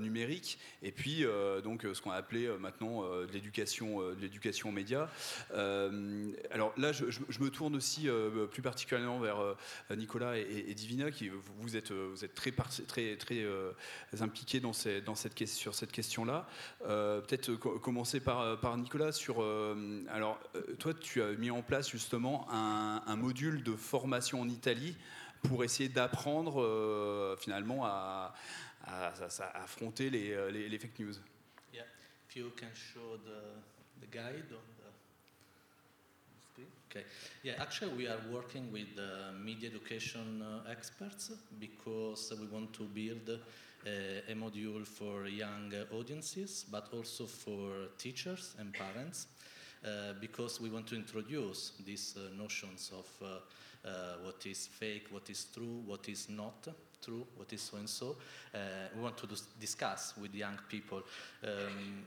numériques, 0.00 0.58
et 0.82 0.92
puis 0.92 1.24
donc 1.64 1.84
ce 1.92 2.00
qu'on 2.00 2.10
a 2.10 2.16
appelé 2.16 2.48
maintenant 2.58 3.02
de 3.02 3.32
l'éducation, 3.32 4.08
l'éducation 4.20 4.70
média. 4.70 5.10
alors 5.50 6.72
là, 6.76 6.92
je, 6.92 7.04
me 7.40 7.50
tourne 7.50 7.74
aussi 7.74 8.08
plus 8.52 8.62
particulièrement 8.62 9.18
vers 9.18 9.56
Nicolas 9.90 10.38
et, 10.38 10.64
et 10.68 10.74
Divina, 10.80 11.10
qui, 11.10 11.28
vous, 11.28 11.76
êtes, 11.76 11.92
vous 11.92 12.24
êtes 12.24 12.34
très, 12.34 12.52
très, 12.52 13.16
euh, 13.30 13.72
impliqué 14.20 14.60
dans, 14.60 14.72
cette, 14.72 15.46
sur 15.46 15.74
cette 15.74 15.92
question-là. 15.92 16.48
Euh, 16.86 17.20
peut-être 17.20 17.54
commencer 17.54 18.20
par, 18.20 18.76
Nicolas. 18.78 19.12
Sur, 19.12 19.42
euh, 19.42 20.02
alors, 20.08 20.40
toi, 20.78 20.94
tu 20.94 21.22
as 21.22 21.32
mis 21.32 21.50
en 21.50 21.62
place 21.62 21.90
justement 21.90 22.46
un, 22.50 23.16
module 23.16 23.62
de 23.62 23.76
formation 23.76 24.40
en 24.40 24.48
Italie 24.48 24.96
pour 25.42 25.64
essayer 25.64 25.88
d'apprendre 25.88 27.36
finalement 27.38 27.84
à, 27.84 28.34
affronter 29.54 30.08
les, 30.08 30.78
fake 30.78 30.98
news. 30.98 31.14
Yeah. 31.74 31.84
If 32.28 32.36
you 32.36 32.50
can 32.56 32.72
show 32.74 33.18
guide 34.10 34.56
Okay. 36.90 37.04
Yeah, 37.44 37.52
actually, 37.60 37.94
we 37.94 38.08
are 38.08 38.18
working 38.32 38.72
with 38.72 38.98
uh, 38.98 39.32
media 39.44 39.68
education 39.68 40.42
uh, 40.42 40.68
experts 40.68 41.30
because 41.60 42.32
we 42.40 42.46
want 42.48 42.72
to 42.72 42.82
build 42.82 43.30
uh, 43.30 43.88
a 44.28 44.34
module 44.34 44.84
for 44.84 45.28
young 45.28 45.72
audiences, 45.92 46.64
but 46.68 46.88
also 46.92 47.26
for 47.26 47.70
teachers 47.96 48.56
and 48.58 48.72
parents, 48.72 49.28
uh, 49.84 50.14
because 50.20 50.60
we 50.60 50.68
want 50.68 50.88
to 50.88 50.96
introduce 50.96 51.74
these 51.86 52.16
uh, 52.16 52.36
notions 52.36 52.90
of 52.92 53.06
uh, 53.22 53.88
what 54.24 54.44
is 54.44 54.66
fake, 54.66 55.06
what 55.12 55.30
is 55.30 55.46
true, 55.54 55.82
what 55.86 56.08
is 56.08 56.28
not 56.28 56.66
true, 57.00 57.24
what 57.36 57.52
is 57.52 57.60
so 57.60 57.76
and 57.76 57.88
so. 57.88 58.16
we 58.96 59.00
want 59.00 59.16
to 59.16 59.28
discuss 59.60 60.14
with 60.20 60.34
young 60.34 60.58
people. 60.68 61.02
Um, 61.44 62.02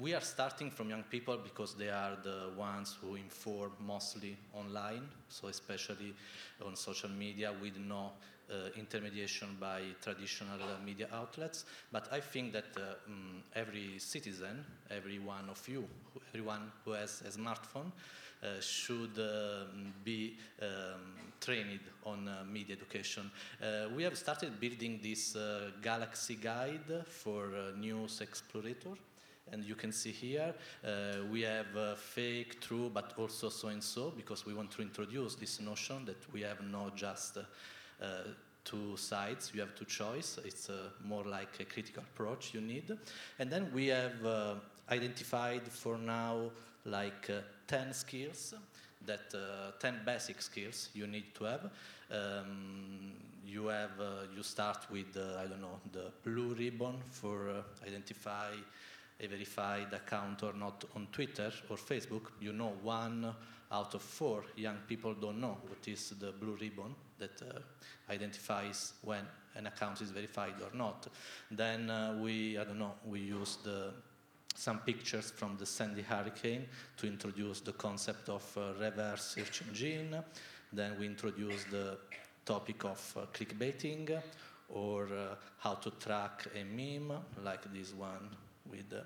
we 0.00 0.14
are 0.14 0.20
starting 0.20 0.70
from 0.70 0.90
young 0.90 1.02
people 1.04 1.38
because 1.38 1.74
they 1.74 1.88
are 1.88 2.16
the 2.22 2.50
ones 2.56 2.96
who 3.00 3.16
inform 3.16 3.72
mostly 3.80 4.36
online, 4.54 5.08
so 5.28 5.48
especially 5.48 6.14
on 6.64 6.76
social 6.76 7.10
media 7.10 7.52
with 7.60 7.76
no 7.78 8.12
uh, 8.50 8.70
intermediation 8.76 9.56
by 9.60 9.82
traditional 10.00 10.62
uh, 10.62 10.84
media 10.84 11.08
outlets. 11.12 11.64
But 11.90 12.08
I 12.12 12.20
think 12.20 12.52
that 12.52 12.76
uh, 12.76 12.94
um, 13.08 13.42
every 13.54 13.98
citizen, 13.98 14.64
every 14.90 15.18
one 15.18 15.48
of 15.50 15.66
you, 15.68 15.84
everyone 16.28 16.70
who 16.84 16.92
has 16.92 17.22
a 17.22 17.30
smartphone, 17.30 17.90
uh, 18.40 18.60
should 18.60 19.18
um, 19.18 19.92
be 20.04 20.36
um, 20.62 20.68
trained 21.40 21.80
on 22.06 22.28
uh, 22.28 22.44
media 22.48 22.76
education. 22.76 23.28
Uh, 23.60 23.88
we 23.96 24.04
have 24.04 24.16
started 24.16 24.60
building 24.60 25.00
this 25.02 25.36
Galaxy 25.82 26.36
Guide 26.36 27.04
for 27.04 27.48
News 27.76 28.20
Explorator 28.20 28.96
and 29.52 29.64
you 29.64 29.74
can 29.74 29.92
see 29.92 30.10
here 30.10 30.54
uh, 30.84 31.24
we 31.30 31.42
have 31.42 31.76
uh, 31.76 31.94
fake, 31.94 32.60
true, 32.60 32.90
but 32.92 33.14
also 33.16 33.48
so 33.48 33.68
and 33.68 33.82
so 33.82 34.12
because 34.16 34.46
we 34.46 34.54
want 34.54 34.70
to 34.72 34.82
introduce 34.82 35.34
this 35.34 35.60
notion 35.60 36.04
that 36.04 36.32
we 36.32 36.42
have 36.42 36.62
not 36.62 36.96
just 36.96 37.38
uh, 38.00 38.06
two 38.64 38.96
sides, 38.96 39.50
you 39.54 39.60
have 39.60 39.74
two 39.74 39.84
choice. 39.86 40.38
It's 40.44 40.68
uh, 40.68 40.90
more 41.04 41.24
like 41.24 41.58
a 41.60 41.64
critical 41.64 42.02
approach 42.02 42.52
you 42.52 42.60
need. 42.60 42.96
And 43.38 43.50
then 43.50 43.70
we 43.72 43.86
have 43.86 44.24
uh, 44.24 44.54
identified 44.90 45.62
for 45.62 45.96
now 45.96 46.50
like 46.84 47.30
uh, 47.30 47.40
10 47.66 47.92
skills 47.92 48.54
that 49.06 49.32
10 49.80 50.00
basic 50.04 50.42
skills 50.42 50.90
you 50.92 51.06
need 51.06 51.34
to 51.34 51.44
have. 51.44 51.70
Um, 52.10 53.12
you 53.46 53.68
have 53.68 53.92
you 54.36 54.42
start 54.42 54.86
with 54.90 55.16
I 55.16 55.46
don't 55.46 55.62
know 55.62 55.78
the 55.92 56.10
blue 56.22 56.52
ribbon 56.54 56.96
for 57.10 57.64
identify 57.86 58.50
a 59.20 59.26
verified 59.26 59.92
account 59.92 60.42
or 60.42 60.52
not 60.52 60.84
on 60.94 61.08
Twitter 61.10 61.52
or 61.68 61.76
Facebook, 61.76 62.30
you 62.40 62.52
know 62.52 62.74
one 62.82 63.34
out 63.70 63.94
of 63.94 64.02
four 64.02 64.44
young 64.56 64.76
people 64.86 65.14
don't 65.14 65.40
know 65.40 65.58
what 65.66 65.86
is 65.86 66.10
the 66.20 66.32
blue 66.32 66.56
ribbon 66.60 66.94
that 67.18 67.42
uh, 67.42 67.58
identifies 68.10 68.94
when 69.02 69.22
an 69.56 69.66
account 69.66 70.00
is 70.00 70.10
verified 70.10 70.54
or 70.62 70.76
not. 70.76 71.08
Then 71.50 71.90
uh, 71.90 72.16
we, 72.20 72.56
I 72.56 72.64
don't 72.64 72.78
know, 72.78 72.94
we 73.04 73.20
use 73.20 73.58
the, 73.62 73.92
some 74.54 74.78
pictures 74.80 75.30
from 75.30 75.56
the 75.58 75.66
Sandy 75.66 76.02
hurricane 76.02 76.66
to 76.96 77.06
introduce 77.06 77.60
the 77.60 77.72
concept 77.72 78.28
of 78.28 78.44
uh, 78.56 78.72
reverse 78.80 79.34
search 79.34 79.62
engine. 79.68 80.22
Then 80.72 80.96
we 80.98 81.06
introduce 81.06 81.64
the 81.64 81.98
topic 82.46 82.84
of 82.84 83.16
uh, 83.16 83.26
clickbaiting 83.34 84.22
or 84.68 85.04
uh, 85.06 85.34
how 85.58 85.74
to 85.74 85.90
track 85.90 86.46
a 86.54 86.64
meme 86.64 87.12
like 87.42 87.72
this 87.74 87.92
one 87.92 88.28
with 88.70 88.92
uh, 88.92 89.02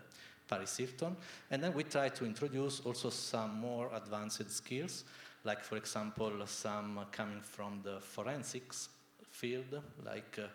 Paris 0.48 0.76
Hilton. 0.76 1.16
And 1.50 1.62
then 1.62 1.72
we 1.74 1.84
try 1.84 2.08
to 2.08 2.24
introduce 2.24 2.80
also 2.80 3.10
some 3.10 3.60
more 3.60 3.90
advanced 3.94 4.50
skills, 4.50 5.04
like, 5.44 5.64
for 5.64 5.76
example, 5.76 6.32
some 6.46 7.00
coming 7.10 7.40
from 7.40 7.80
the 7.82 8.00
forensics 8.00 8.88
field, 9.30 9.82
like 10.04 10.38
uh, 10.38 10.46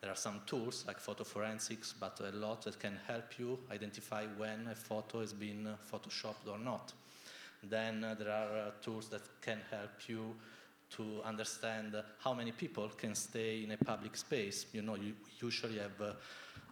there 0.00 0.10
are 0.10 0.16
some 0.16 0.40
tools 0.46 0.84
like 0.86 0.98
photo 0.98 1.22
forensics, 1.22 1.94
but 1.98 2.20
a 2.20 2.36
lot 2.36 2.62
that 2.62 2.78
can 2.80 2.98
help 3.06 3.38
you 3.38 3.58
identify 3.70 4.26
when 4.36 4.66
a 4.68 4.74
photo 4.74 5.20
has 5.20 5.32
been 5.32 5.66
uh, 5.66 5.76
photoshopped 5.90 6.50
or 6.50 6.58
not. 6.58 6.92
Then 7.62 8.02
uh, 8.02 8.14
there 8.14 8.30
are 8.30 8.58
uh, 8.58 8.70
tools 8.82 9.08
that 9.08 9.22
can 9.40 9.58
help 9.70 10.08
you 10.08 10.34
to 10.96 11.20
understand 11.24 11.94
how 12.18 12.34
many 12.34 12.52
people 12.52 12.88
can 12.88 13.14
stay 13.14 13.62
in 13.62 13.70
a 13.70 13.76
public 13.76 14.16
space. 14.16 14.66
You 14.72 14.82
know, 14.82 14.96
you 14.96 15.14
usually 15.40 15.78
have 15.78 16.16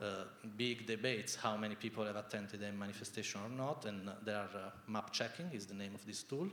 uh, 0.03 0.25
big 0.57 0.87
debates 0.87 1.35
how 1.35 1.57
many 1.57 1.75
people 1.75 2.05
have 2.05 2.17
attended 2.17 2.63
a 2.63 2.73
manifestation 2.73 3.41
or 3.45 3.51
not, 3.51 3.85
and 3.85 4.09
there 4.25 4.37
are 4.37 4.57
uh, 4.57 4.71
map 4.89 5.13
checking 5.13 5.51
is 5.53 5.67
the 5.67 5.75
name 5.75 5.95
of 5.95 6.05
this 6.07 6.23
tool. 6.23 6.49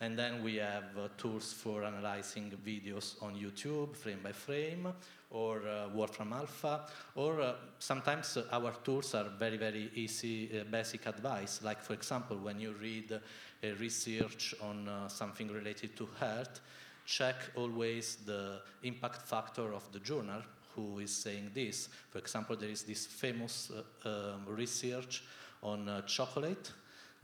And 0.00 0.18
then 0.18 0.42
we 0.42 0.56
have 0.56 0.96
uh, 0.98 1.08
tools 1.18 1.52
for 1.52 1.84
analyzing 1.84 2.50
videos 2.66 3.22
on 3.22 3.34
YouTube, 3.34 3.94
frame 3.94 4.20
by 4.24 4.32
frame, 4.32 4.88
or 5.30 5.62
Wolfram 5.94 6.32
Alpha, 6.32 6.86
or 7.14 7.54
sometimes 7.78 8.36
our 8.50 8.72
tools 8.82 9.14
are 9.14 9.28
very, 9.38 9.56
very 9.56 9.90
easy, 9.94 10.64
basic 10.68 11.06
advice. 11.06 11.60
Like, 11.62 11.82
for 11.82 11.92
example, 11.92 12.38
when 12.38 12.58
you 12.58 12.74
read 12.80 13.20
a 13.62 13.72
research 13.74 14.54
on 14.60 14.88
something 15.08 15.48
related 15.48 15.96
to 15.98 16.08
health, 16.18 16.60
check 17.06 17.36
always 17.54 18.16
the 18.26 18.60
impact 18.82 19.22
factor 19.22 19.72
of 19.72 19.90
the 19.92 20.00
journal 20.00 20.42
who 20.86 20.98
is 21.00 21.14
saying 21.14 21.50
this. 21.54 21.88
For 22.10 22.18
example, 22.18 22.56
there 22.56 22.68
is 22.68 22.82
this 22.82 23.06
famous 23.06 23.70
uh, 23.70 24.08
um, 24.08 24.46
research 24.46 25.22
on 25.62 25.88
uh, 25.88 26.02
chocolate 26.02 26.72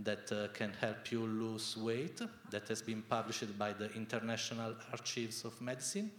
that 0.01 0.31
uh, 0.31 0.49
can 0.53 0.73
help 0.81 1.11
you 1.11 1.27
lose 1.27 1.77
weight 1.77 2.21
that 2.51 2.69
has 2.69 2.83
been 2.83 3.03
published 3.03 3.59
by 3.59 3.73
the 3.73 3.91
International 3.95 4.75
Archives 4.93 5.45
of 5.45 5.59
Medicine. 5.61 6.11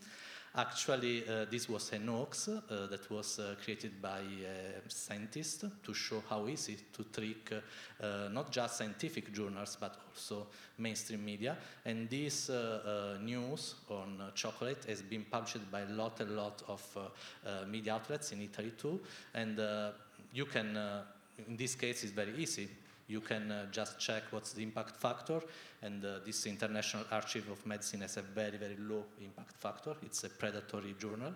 Actually, 0.57 1.23
uh, 1.29 1.45
this 1.51 1.69
was 1.69 1.91
an 1.93 2.07
hoax 2.07 2.47
uh, 2.47 2.87
that 2.89 3.11
was 3.11 3.37
uh, 3.37 3.53
created 3.63 4.01
by 4.01 4.21
uh, 4.21 4.81
a 4.83 4.89
scientist 4.89 5.65
to 5.83 5.93
show 5.93 6.23
how 6.27 6.47
easy 6.47 6.75
to 6.91 7.03
trick 7.03 7.53
uh, 8.01 8.27
not 8.31 8.51
just 8.51 8.77
scientific 8.77 9.31
journals 9.31 9.77
but 9.79 9.97
also 10.09 10.47
mainstream 10.79 11.23
media. 11.23 11.55
And 11.85 12.09
this 12.09 12.49
uh, 12.49 13.19
news 13.21 13.75
on 13.87 14.31
chocolate 14.33 14.83
has 14.87 15.03
been 15.03 15.25
published 15.29 15.69
by 15.71 15.81
a 15.81 15.89
lot, 15.89 16.19
a 16.21 16.25
lot 16.25 16.63
of 16.67 16.81
media 17.69 17.93
outlets 17.93 18.31
in 18.31 18.41
Italy 18.41 18.71
too. 18.75 18.99
And 19.35 19.61
you 20.33 20.45
can, 20.45 20.75
in 21.47 21.55
this 21.55 21.75
case, 21.75 22.03
it's 22.03 22.13
very 22.13 22.35
easy 22.35 22.67
you 23.07 23.21
can 23.21 23.53
just 23.71 23.99
check 23.99 24.23
what's 24.31 24.51
the 24.53 24.61
impact 24.61 24.97
factor, 24.97 25.39
and 25.81 26.03
uh, 26.03 26.19
this 26.25 26.45
International 26.45 27.03
Archive 27.11 27.49
of 27.51 27.65
Medicine 27.65 28.01
has 28.01 28.17
a 28.17 28.21
very, 28.21 28.57
very 28.57 28.77
low 28.77 29.03
impact 29.21 29.53
factor. 29.57 29.95
It's 30.03 30.23
a 30.23 30.29
predatory 30.29 30.95
journal, 30.99 31.33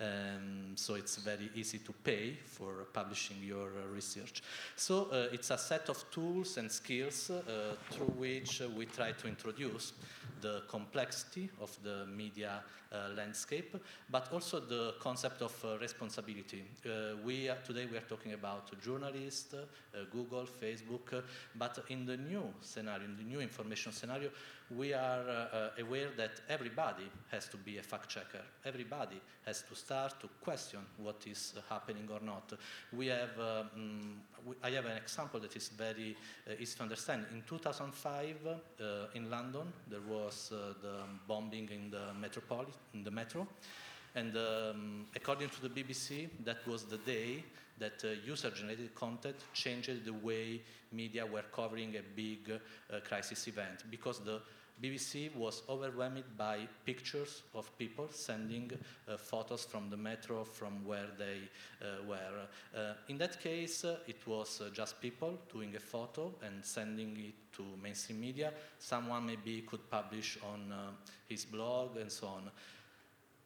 um, 0.00 0.72
so 0.74 0.94
it's 0.94 1.16
very 1.16 1.50
easy 1.54 1.78
to 1.78 1.92
pay 1.92 2.36
for 2.44 2.86
publishing 2.92 3.36
your 3.42 3.68
uh, 3.68 3.94
research. 3.94 4.42
So 4.74 5.08
uh, 5.10 5.28
it's 5.32 5.50
a 5.50 5.58
set 5.58 5.88
of 5.88 6.04
tools 6.10 6.56
and 6.58 6.70
skills 6.70 7.30
uh, 7.30 7.76
through 7.90 8.12
which 8.18 8.60
uh, 8.60 8.68
we 8.68 8.86
try 8.86 9.12
to 9.12 9.28
introduce 9.28 9.92
the 10.40 10.62
complexity 10.68 11.48
of 11.60 11.76
the 11.82 12.06
media 12.06 12.62
uh, 12.92 13.08
landscape, 13.16 13.76
but 14.10 14.30
also 14.32 14.60
the 14.60 14.94
concept 15.00 15.42
of 15.42 15.52
responsibility. 15.80 16.62
We 17.24 17.48
are, 17.48 17.56
today 17.64 17.86
we 17.90 17.96
are 17.96 18.06
talking 18.08 18.34
about 18.34 18.70
journalists, 18.80 19.54
Google, 20.12 20.46
Facebook, 20.46 21.22
but 21.56 21.84
in 21.88 22.04
the 22.04 22.16
new 22.16 22.44
scenario, 22.60 23.06
in 23.06 23.16
the 23.16 23.22
new 23.22 23.40
information 23.40 23.85
scenario, 23.92 24.30
we 24.70 24.92
are 24.92 25.28
uh, 25.28 25.68
aware 25.80 26.08
that 26.16 26.40
everybody 26.48 27.08
has 27.30 27.48
to 27.48 27.56
be 27.56 27.78
a 27.78 27.82
fact 27.82 28.08
checker. 28.08 28.42
Everybody 28.64 29.20
has 29.44 29.62
to 29.62 29.76
start 29.76 30.20
to 30.20 30.28
question 30.40 30.80
what 30.98 31.24
is 31.26 31.54
happening 31.68 32.08
or 32.12 32.20
not. 32.20 32.52
We 32.92 33.06
have, 33.08 33.38
um, 33.38 34.20
we, 34.44 34.54
I 34.62 34.70
have 34.70 34.86
an 34.86 34.96
example 34.96 35.40
that 35.40 35.54
is 35.54 35.68
very 35.68 36.16
uh, 36.48 36.54
easy 36.58 36.76
to 36.76 36.82
understand. 36.82 37.26
In 37.32 37.42
2005, 37.46 38.36
uh, 38.46 38.84
in 39.14 39.30
London, 39.30 39.72
there 39.88 40.00
was 40.00 40.52
uh, 40.52 40.74
the 40.82 40.96
bombing 41.28 41.68
in 41.70 41.90
the 41.90 42.10
in 42.94 43.04
the 43.04 43.10
metro, 43.10 43.46
and 44.14 44.36
um, 44.36 45.06
according 45.14 45.50
to 45.50 45.62
the 45.62 45.68
BBC, 45.68 46.28
that 46.44 46.66
was 46.66 46.84
the 46.84 46.98
day 46.98 47.44
that 47.78 48.02
uh, 48.04 48.08
user-generated 48.24 48.94
content 48.94 49.36
changed 49.52 50.04
the 50.04 50.12
way 50.12 50.62
media 50.92 51.24
were 51.26 51.44
covering 51.52 51.96
a 51.96 52.02
big 52.14 52.50
uh, 52.50 53.00
crisis 53.00 53.48
event 53.48 53.84
because 53.90 54.20
the 54.20 54.40
BBC 54.82 55.34
was 55.34 55.62
overwhelmed 55.70 56.24
by 56.36 56.68
pictures 56.84 57.42
of 57.54 57.76
people 57.78 58.08
sending 58.10 58.70
uh, 59.08 59.16
photos 59.16 59.64
from 59.64 59.88
the 59.88 59.96
metro 59.96 60.44
from 60.44 60.84
where 60.84 61.06
they 61.16 61.38
uh, 61.80 62.04
were. 62.06 62.46
Uh, 62.76 62.92
in 63.08 63.16
that 63.16 63.40
case, 63.40 63.84
uh, 63.86 63.96
it 64.06 64.26
was 64.26 64.60
just 64.74 65.00
people 65.00 65.38
doing 65.50 65.74
a 65.76 65.80
photo 65.80 66.30
and 66.44 66.62
sending 66.62 67.16
it 67.16 67.34
to 67.56 67.64
mainstream 67.82 68.20
media. 68.20 68.52
Someone 68.78 69.24
maybe 69.24 69.62
could 69.62 69.90
publish 69.90 70.36
on 70.52 70.72
his 71.26 71.46
blog 71.46 71.96
and 71.96 72.12
so 72.12 72.26
on. 72.26 72.50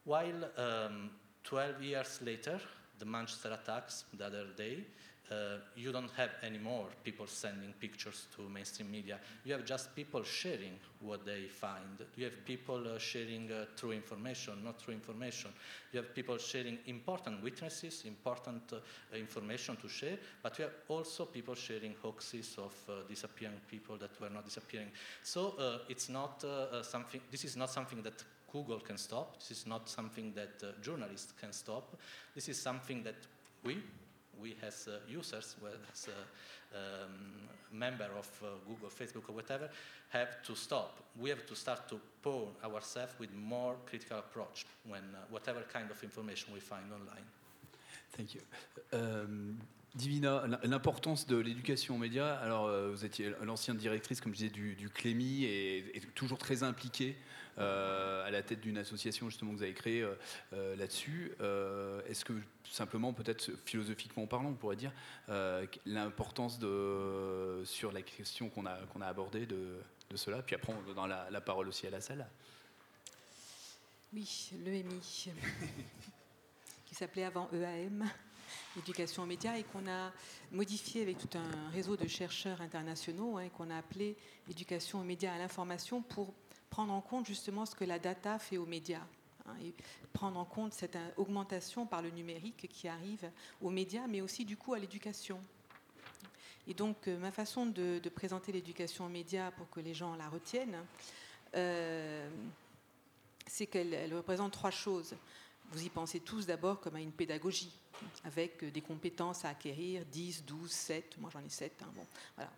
While 0.04 0.48
um, 0.56 1.10
12 1.44 1.82
years 1.82 2.20
later, 2.24 2.60
the 3.00 3.06
Manchester 3.06 3.52
attacks 3.52 4.04
the 4.16 4.26
other 4.26 4.44
day, 4.56 4.84
uh, 5.30 5.58
you 5.76 5.92
don't 5.92 6.10
have 6.16 6.30
any 6.42 6.58
more 6.58 6.86
people 7.04 7.26
sending 7.26 7.72
pictures 7.78 8.26
to 8.34 8.48
mainstream 8.48 8.90
media. 8.90 9.18
You 9.44 9.52
have 9.52 9.64
just 9.64 9.94
people 9.94 10.24
sharing 10.24 10.72
what 11.00 11.24
they 11.24 11.42
find. 11.46 12.04
You 12.16 12.24
have 12.24 12.44
people 12.44 12.82
uh, 12.88 12.98
sharing 12.98 13.50
uh, 13.50 13.66
true 13.76 13.92
information, 13.92 14.64
not 14.64 14.80
true 14.80 14.92
information. 14.92 15.50
You 15.92 16.00
have 16.00 16.14
people 16.16 16.36
sharing 16.38 16.78
important 16.86 17.44
witnesses, 17.44 18.02
important 18.06 18.72
uh, 18.72 19.16
information 19.16 19.76
to 19.76 19.88
share, 19.88 20.18
but 20.42 20.58
you 20.58 20.64
have 20.64 20.74
also 20.88 21.26
people 21.26 21.54
sharing 21.54 21.94
hoaxes 22.02 22.56
of 22.58 22.74
uh, 22.88 22.92
disappearing 23.08 23.60
people 23.70 23.96
that 23.98 24.20
were 24.20 24.30
not 24.30 24.44
disappearing. 24.44 24.90
So 25.22 25.54
uh, 25.58 25.78
it's 25.88 26.08
not 26.08 26.44
something, 26.82 27.20
this 27.30 27.44
is 27.44 27.56
not 27.56 27.70
something 27.70 28.02
that 28.02 28.24
Google 28.52 28.80
can 28.80 28.98
stop. 28.98 29.38
This 29.38 29.50
is 29.50 29.66
not 29.66 29.88
something 29.88 30.32
that 30.34 30.82
journalists 30.82 31.32
can 31.40 31.52
stop. 31.52 31.96
This 32.34 32.48
is 32.48 32.60
something 32.60 33.02
that 33.04 33.16
we, 33.64 33.78
we 34.40 34.56
as 34.62 34.88
uh, 34.88 34.98
users, 35.08 35.56
as 35.92 36.08
a 36.08 36.76
um, 36.76 37.10
member 37.72 38.08
of 38.18 38.28
uh, 38.42 38.46
Google, 38.66 38.88
Facebook, 38.88 39.28
or 39.28 39.32
whatever, 39.32 39.68
have 40.10 40.42
to 40.42 40.54
stop. 40.54 40.98
We 41.18 41.30
have 41.30 41.46
to 41.46 41.54
start 41.54 41.88
to 41.88 42.00
pour 42.22 42.48
ourselves 42.64 43.12
with 43.18 43.32
more 43.34 43.76
critical 43.86 44.18
approach 44.18 44.66
when 44.88 45.02
uh, 45.14 45.18
whatever 45.30 45.60
kind 45.72 45.90
of 45.90 46.02
information 46.02 46.52
we 46.52 46.60
find 46.60 46.84
online. 46.92 47.24
Thank 48.12 48.34
you. 48.34 48.40
Um, 48.92 49.60
Divina, 49.94 50.44
l'importance 50.62 51.26
de 51.26 51.36
l'éducation 51.36 51.96
aux 51.96 51.98
médias. 51.98 52.34
Alors, 52.36 52.66
euh, 52.66 52.90
vous 52.90 53.04
étiez 53.04 53.32
l'ancienne 53.42 53.76
directrice, 53.76 54.20
comme 54.20 54.32
je 54.32 54.38
disais, 54.38 54.50
du, 54.50 54.76
du 54.76 54.88
Clémy 54.88 55.44
et, 55.44 55.96
et, 55.96 56.00
toujours 56.14 56.38
très 56.38 56.62
impliquée 56.62 57.16
euh, 57.58 58.26
à 58.26 58.30
la 58.30 58.42
tête 58.42 58.60
d'une 58.60 58.78
association 58.78 59.28
justement 59.28 59.50
que 59.50 59.56
vous 59.56 59.62
avez 59.62 59.74
créée 59.74 60.06
euh, 60.52 60.76
là-dessus. 60.76 61.32
Euh, 61.40 62.00
est-ce 62.06 62.24
que 62.24 62.32
simplement, 62.70 63.12
peut-être 63.12 63.50
philosophiquement 63.66 64.26
parlant, 64.26 64.50
on 64.50 64.54
pourrait 64.54 64.76
dire 64.76 64.92
l'importance 65.84 66.58
de 66.58 67.62
sur 67.64 67.92
la 67.92 68.02
question 68.02 68.48
qu'on 68.48 68.66
a 68.66 68.76
qu'on 68.92 69.00
a 69.00 69.06
abordée 69.06 69.46
de, 69.46 69.80
de, 70.10 70.16
cela? 70.16 70.42
Puis 70.42 70.54
après, 70.54 70.72
on 70.72 70.92
donne 70.92 71.08
la, 71.08 71.28
la 71.30 71.40
parole 71.40 71.68
aussi 71.68 71.86
à 71.86 71.90
la 71.90 72.00
salle. 72.00 72.26
Oui, 74.12 74.50
l'EMI, 74.64 75.00
qui 76.86 76.94
s'appelait 76.94 77.24
avant 77.24 77.48
EAM 77.52 78.08
éducation 78.78 79.22
aux 79.22 79.26
médias 79.26 79.56
et 79.56 79.64
qu'on 79.64 79.86
a 79.88 80.12
modifié 80.52 81.02
avec 81.02 81.18
tout 81.18 81.38
un 81.38 81.70
réseau 81.70 81.96
de 81.96 82.06
chercheurs 82.08 82.60
internationaux 82.60 83.38
et 83.38 83.44
hein, 83.44 83.48
qu'on 83.56 83.70
a 83.70 83.76
appelé 83.76 84.16
éducation 84.48 85.00
aux 85.00 85.04
médias 85.04 85.34
à 85.34 85.38
l'information 85.38 86.02
pour 86.02 86.32
prendre 86.70 86.92
en 86.92 87.00
compte 87.00 87.26
justement 87.26 87.66
ce 87.66 87.74
que 87.74 87.84
la 87.84 87.98
data 87.98 88.38
fait 88.38 88.56
aux 88.56 88.66
médias. 88.66 89.06
Hein, 89.46 89.54
et 89.64 89.74
prendre 90.12 90.38
en 90.38 90.44
compte 90.44 90.72
cette 90.72 90.98
augmentation 91.16 91.86
par 91.86 92.02
le 92.02 92.10
numérique 92.10 92.68
qui 92.70 92.88
arrive 92.88 93.30
aux 93.60 93.70
médias, 93.70 94.06
mais 94.06 94.20
aussi 94.20 94.44
du 94.44 94.56
coup 94.56 94.74
à 94.74 94.78
l'éducation. 94.78 95.40
Et 96.66 96.74
donc 96.74 97.08
euh, 97.08 97.18
ma 97.18 97.30
façon 97.30 97.66
de, 97.66 98.00
présenter 98.14 98.52
l'éducation 98.52 99.06
aux 99.06 99.08
médias 99.10 99.50
pour 99.52 99.68
que 99.70 99.80
les 99.80 99.94
gens 99.94 100.14
la 100.16 100.28
retiennent, 100.28 100.78
euh, 101.54 102.28
c'est 103.46 103.66
qu'elle 103.66 104.14
représente 104.14 104.52
trois 104.52 104.70
choses. 104.70 105.16
Vous 105.72 105.84
y 105.84 105.88
pensez 105.88 106.20
tous 106.20 106.46
d'abord 106.46 106.80
comme 106.80 106.96
à 106.96 107.00
une 107.00 107.12
pédagogie 107.12 107.72
avec 108.24 108.64
des 108.64 108.80
compétences 108.80 109.44
à 109.44 109.50
acquérir, 109.50 110.04
10, 110.06 110.44
12, 110.44 110.70
7, 110.70 111.18
moi 111.18 111.30
j'en 111.32 111.44
ai 111.44 111.48
7. 111.48 111.72
Hein, 111.82 111.92
bon, 111.94 112.06
voilà, 112.36 112.50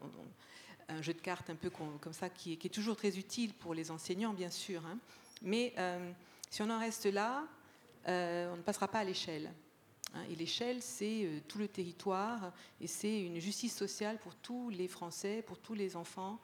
un 0.89 1.03
jeu 1.03 1.15
de 1.15 1.21
cartes 1.21 1.51
un 1.51 1.55
peu 1.55 1.71
comme 1.71 2.13
ça 2.13 2.29
qui 2.29 2.53
est, 2.53 2.73
toujours 2.73 2.97
très 2.97 3.19
utile 3.19 3.53
pour 3.55 3.75
les 3.75 3.91
enseignants, 3.91 4.33
bien 4.33 4.51
sûr. 4.51 4.85
Hein. 4.87 4.99
Mais 5.43 5.73
euh, 5.79 6.13
si 6.51 6.63
on 6.63 6.71
en 6.71 6.79
reste 6.79 7.07
là, 7.07 7.45
euh, 8.09 8.53
on 8.53 8.57
ne 8.57 8.63
passera 8.63 8.89
pas 8.89 9.01
à 9.01 9.05
l'échelle. 9.05 9.53
Hein. 10.15 10.23
Et 10.31 10.37
l'échelle, 10.37 10.83
c'est 10.83 11.25
euh, 11.25 11.41
tout 11.49 11.59
le 11.59 11.69
territoire 11.69 12.53
et 12.81 12.87
c'est 12.87 13.23
une 13.23 13.39
justice 13.39 13.77
sociale 13.77 14.19
pour 14.19 14.35
tous 14.37 14.71
les 14.71 14.89
Français, 14.89 15.43
pour 15.43 15.59
tous 15.59 15.75
les 15.75 15.97
enfants, 15.97 16.39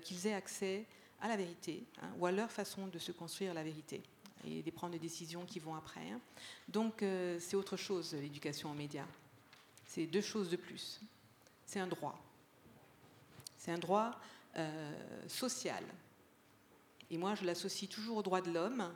qu'ils 0.00 0.26
aient 0.26 0.32
accès 0.32 0.86
à 1.20 1.28
la 1.28 1.36
vérité 1.36 1.84
ou 2.18 2.24
à 2.24 2.32
leur 2.32 2.50
façon 2.50 2.86
de 2.86 2.98
se 2.98 3.12
construire 3.12 3.52
la 3.52 3.62
vérité 3.62 4.02
et 4.46 4.62
de 4.62 4.70
prendre 4.70 4.92
des 4.92 4.98
décisions 4.98 5.44
qui 5.44 5.58
vont 5.58 5.74
après. 5.74 6.10
Hein. 6.10 6.20
Donc 6.68 7.02
euh, 7.02 7.38
c'est 7.40 7.56
autre 7.56 7.76
chose, 7.76 8.14
l'éducation 8.14 8.70
aux 8.70 8.74
médias. 8.74 9.06
C'est 9.86 10.06
deux 10.06 10.20
choses 10.20 10.50
de 10.50 10.56
plus. 10.56 11.00
C'est 11.66 11.80
un 11.80 11.86
droit. 11.86 12.18
C'est 13.58 13.72
un 13.72 13.78
droit 13.78 14.20
euh, 14.56 14.92
social. 15.28 15.84
Et 17.10 17.18
moi, 17.18 17.34
je 17.34 17.44
l'associe 17.44 17.88
toujours 17.88 18.18
au 18.18 18.22
droit 18.22 18.40
de 18.40 18.50
l'homme, 18.50 18.92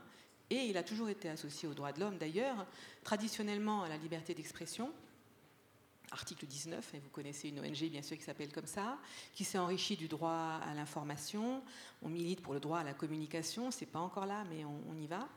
et 0.50 0.56
il 0.56 0.76
a 0.76 0.82
toujours 0.82 1.08
été 1.08 1.28
associé 1.28 1.68
au 1.68 1.74
droit 1.74 1.92
de 1.92 2.00
l'homme 2.00 2.18
d'ailleurs, 2.18 2.66
traditionnellement 3.04 3.82
à 3.82 3.88
la 3.88 3.96
liberté 3.96 4.34
d'expression, 4.34 4.92
article 6.10 6.46
19, 6.46 6.94
et 6.94 6.98
vous 7.00 7.10
connaissez 7.10 7.48
une 7.48 7.60
ONG 7.60 7.90
bien 7.90 8.02
sûr 8.02 8.16
qui 8.16 8.22
s'appelle 8.22 8.52
comme 8.52 8.66
ça, 8.66 8.98
qui 9.34 9.44
s'est 9.44 9.58
enrichie 9.58 9.96
du 9.96 10.08
droit 10.08 10.60
à 10.64 10.74
l'information. 10.74 11.62
On 12.02 12.08
milite 12.08 12.40
pour 12.40 12.54
le 12.54 12.60
droit 12.60 12.78
à 12.78 12.84
la 12.84 12.94
communication, 12.94 13.70
c'est 13.70 13.86
pas 13.86 13.98
encore 13.98 14.26
là, 14.26 14.44
mais 14.50 14.64
on, 14.64 14.96
y 14.96 15.06
va. 15.06 15.28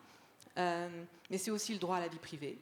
Euh, 0.57 0.90
mais 1.30 1.38
c'est 1.38 1.52
aussi 1.52 1.73
le 1.73 1.80
droit 1.80 1.98
à 1.98 1.99
la 1.99 2.07
vie 2.07 2.19
privée. 2.19 2.60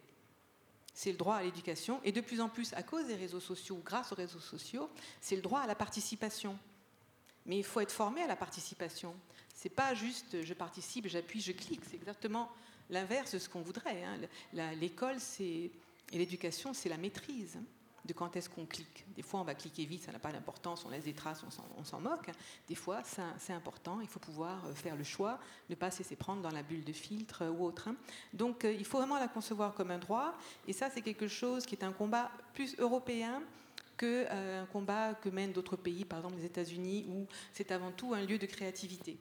C'est 0.94 1.12
le 1.12 1.18
droit 1.18 1.36
à 1.36 1.44
l'éducation. 1.44 2.02
Et 2.04 2.12
de 2.12 2.22
plus 2.22 2.42
en 2.42 2.50
plus, 2.50 2.74
à 2.74 2.84
cause 2.84 3.08
des 3.08 3.16
réseaux 3.16 3.40
sociaux, 3.40 3.76
ou 3.76 3.84
grâce 3.84 4.12
aux 4.12 4.16
réseaux 4.16 4.40
sociaux, 4.40 4.90
c'est 5.22 5.36
le 5.36 5.42
droit 5.42 5.62
à 5.62 5.68
la 5.68 5.76
participation. 5.76 6.58
Mais 7.46 7.58
il 7.58 7.64
faut 7.64 7.80
être 7.80 7.92
formé 7.92 8.22
à 8.22 8.28
la 8.28 8.36
participation. 8.36 9.16
C'est 9.56 9.70
pas 9.70 9.94
juste 9.94 10.44
je 10.44 10.54
participe, 10.54 11.08
j'appuie, 11.08 11.42
je 11.42 11.52
clique. 11.52 11.82
C'est 11.90 11.96
exactement 11.96 12.50
l'inverse 12.90 13.34
de 13.34 13.40
ce 13.40 13.50
qu'on 13.50 13.62
voudrait. 13.62 14.04
Hein. 14.04 14.20
L'école, 14.76 15.18
et 15.40 15.72
l'éducation, 16.12 16.74
c'est 16.74 16.90
la 16.90 16.98
maîtrise. 16.98 17.58
De 18.06 18.14
quand 18.14 18.36
est-ce 18.36 18.50
qu'on 18.50 18.66
clique. 18.66 19.06
Des 19.16 19.22
fois, 19.22 19.40
on 19.40 19.44
va 19.44 19.56
cliquer 19.56 19.86
vite, 19.86 20.04
ça 20.04 20.12
n'a 20.12 20.20
pas 20.20 20.32
d'importance, 20.32 20.86
on 20.86 20.90
laisse 20.90 21.04
des 21.04 21.14
traces, 21.14 21.44
on 21.78 21.84
s'en 21.84 22.00
moque. 22.00 22.30
Des 22.68 22.76
fois, 22.76 23.02
c'est 23.38 23.54
important, 23.54 24.00
il 24.02 24.08
faut 24.08 24.20
pouvoir 24.20 24.66
euh, 24.66 24.74
faire 24.74 24.96
le 24.96 25.04
choix, 25.04 25.40
ne 25.70 25.76
pas 25.76 25.92
se 25.92 26.00
laisser 26.00 26.16
prendre 26.16 26.42
dans 26.42 26.52
la 26.52 26.64
bulle 26.64 26.84
de 26.84 26.94
filtre 26.94 27.46
ou 27.46 27.66
autre. 27.66 27.88
Hein. 27.88 27.96
Donc, 28.34 28.64
il 28.64 28.86
faut 28.86 28.98
vraiment 28.98 29.20
la 29.20 29.28
concevoir 29.28 29.74
comme 29.74 29.92
un 29.92 30.00
droit. 30.00 30.34
Et 30.68 30.74
ça, 30.74 30.90
c'est 30.90 31.02
quelque 31.02 31.28
chose 31.28 31.66
qui 31.66 31.76
est 31.76 31.84
un 31.84 31.92
combat 31.92 32.32
plus 32.54 32.76
européen 32.80 33.42
qu'un 33.98 34.66
combat 34.72 35.14
que 35.14 35.30
mènent 35.30 35.52
d'autres 35.52 35.76
pays, 35.76 36.06
par 36.06 36.20
exemple 36.20 36.38
les 36.38 36.46
États-Unis, 36.46 37.06
où 37.10 37.28
c'est 37.52 37.72
avant 37.72 37.92
tout 37.92 38.14
un 38.14 38.22
lieu 38.22 38.38
de 38.38 38.46
créativité. 38.46 39.18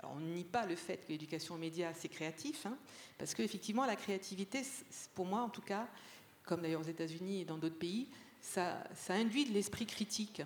Alors, 0.00 0.12
on 0.16 0.20
ne 0.20 0.34
nie 0.34 0.44
pas 0.44 0.66
le 0.66 0.76
fait 0.76 0.98
que 0.98 1.08
l'éducation 1.08 1.54
aux 1.54 1.58
médias, 1.58 1.92
c'est 1.94 2.08
créatif, 2.08 2.66
hein, 2.66 2.76
parce 3.18 3.34
qu'effectivement, 3.34 3.84
la 3.86 3.96
créativité, 3.96 4.62
pour 5.14 5.26
moi 5.26 5.40
en 5.40 5.48
tout 5.48 5.62
cas, 5.62 5.88
comme 6.50 6.62
d'ailleurs 6.62 6.80
aux 6.80 6.90
États-Unis 6.90 7.42
et 7.42 7.44
dans 7.44 7.58
d'autres 7.58 7.78
pays, 7.78 8.08
ça, 8.40 8.82
induit 9.08 9.44
de 9.44 9.52
l'esprit 9.52 9.86
critique. 9.86 10.42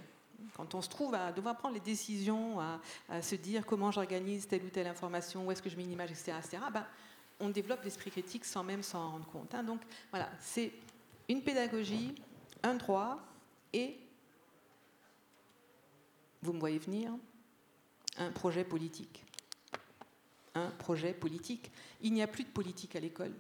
Quand 0.55 0.75
on 0.75 0.83
se 0.83 0.91
trouve 0.91 1.15
à 1.15 1.33
devoir 1.33 1.57
prendre 1.57 1.73
les 1.73 1.81
décisions, 1.81 2.61
à, 2.61 3.23
se 3.23 3.35
dire 3.37 3.65
comment 3.65 3.91
j'organise 3.91 4.47
telle 4.47 4.65
ou 4.65 4.69
telle 4.69 4.87
information, 4.87 5.47
où 5.47 5.51
est-ce 5.51 5.63
que 5.63 5.71
je 5.71 5.77
mets 5.77 5.85
une 5.85 5.93
image, 5.93 6.11
etc., 6.11 6.35
etc. 6.39 6.59
Ben, 6.71 6.87
on 7.41 7.49
développe 7.49 7.83
l'esprit 7.85 8.11
critique 8.11 8.45
sans 8.45 8.63
même 8.63 8.83
s'en 8.83 9.13
rendre 9.13 9.27
compte. 9.27 9.55
Hein. 9.55 9.63
Donc 9.63 9.81
voilà, 10.11 10.29
c'est 10.41 10.73
une 11.31 11.41
pédagogie, 11.41 12.15
un 12.63 12.75
droit 12.75 13.19
et, 13.73 13.97
vous 16.43 16.53
me 16.53 16.61
voyez 16.61 16.79
venir, 16.79 17.13
un 18.19 18.31
projet 18.31 18.65
politique. 18.65 19.25
Un 20.55 20.69
projet 20.69 21.15
politique. 21.15 21.73
Il 22.03 22.13
n'y 22.13 22.23
a 22.23 22.27
plus 22.27 22.45
de 22.45 22.51
politique 22.51 22.95
à 22.95 23.01
l'école 23.01 23.33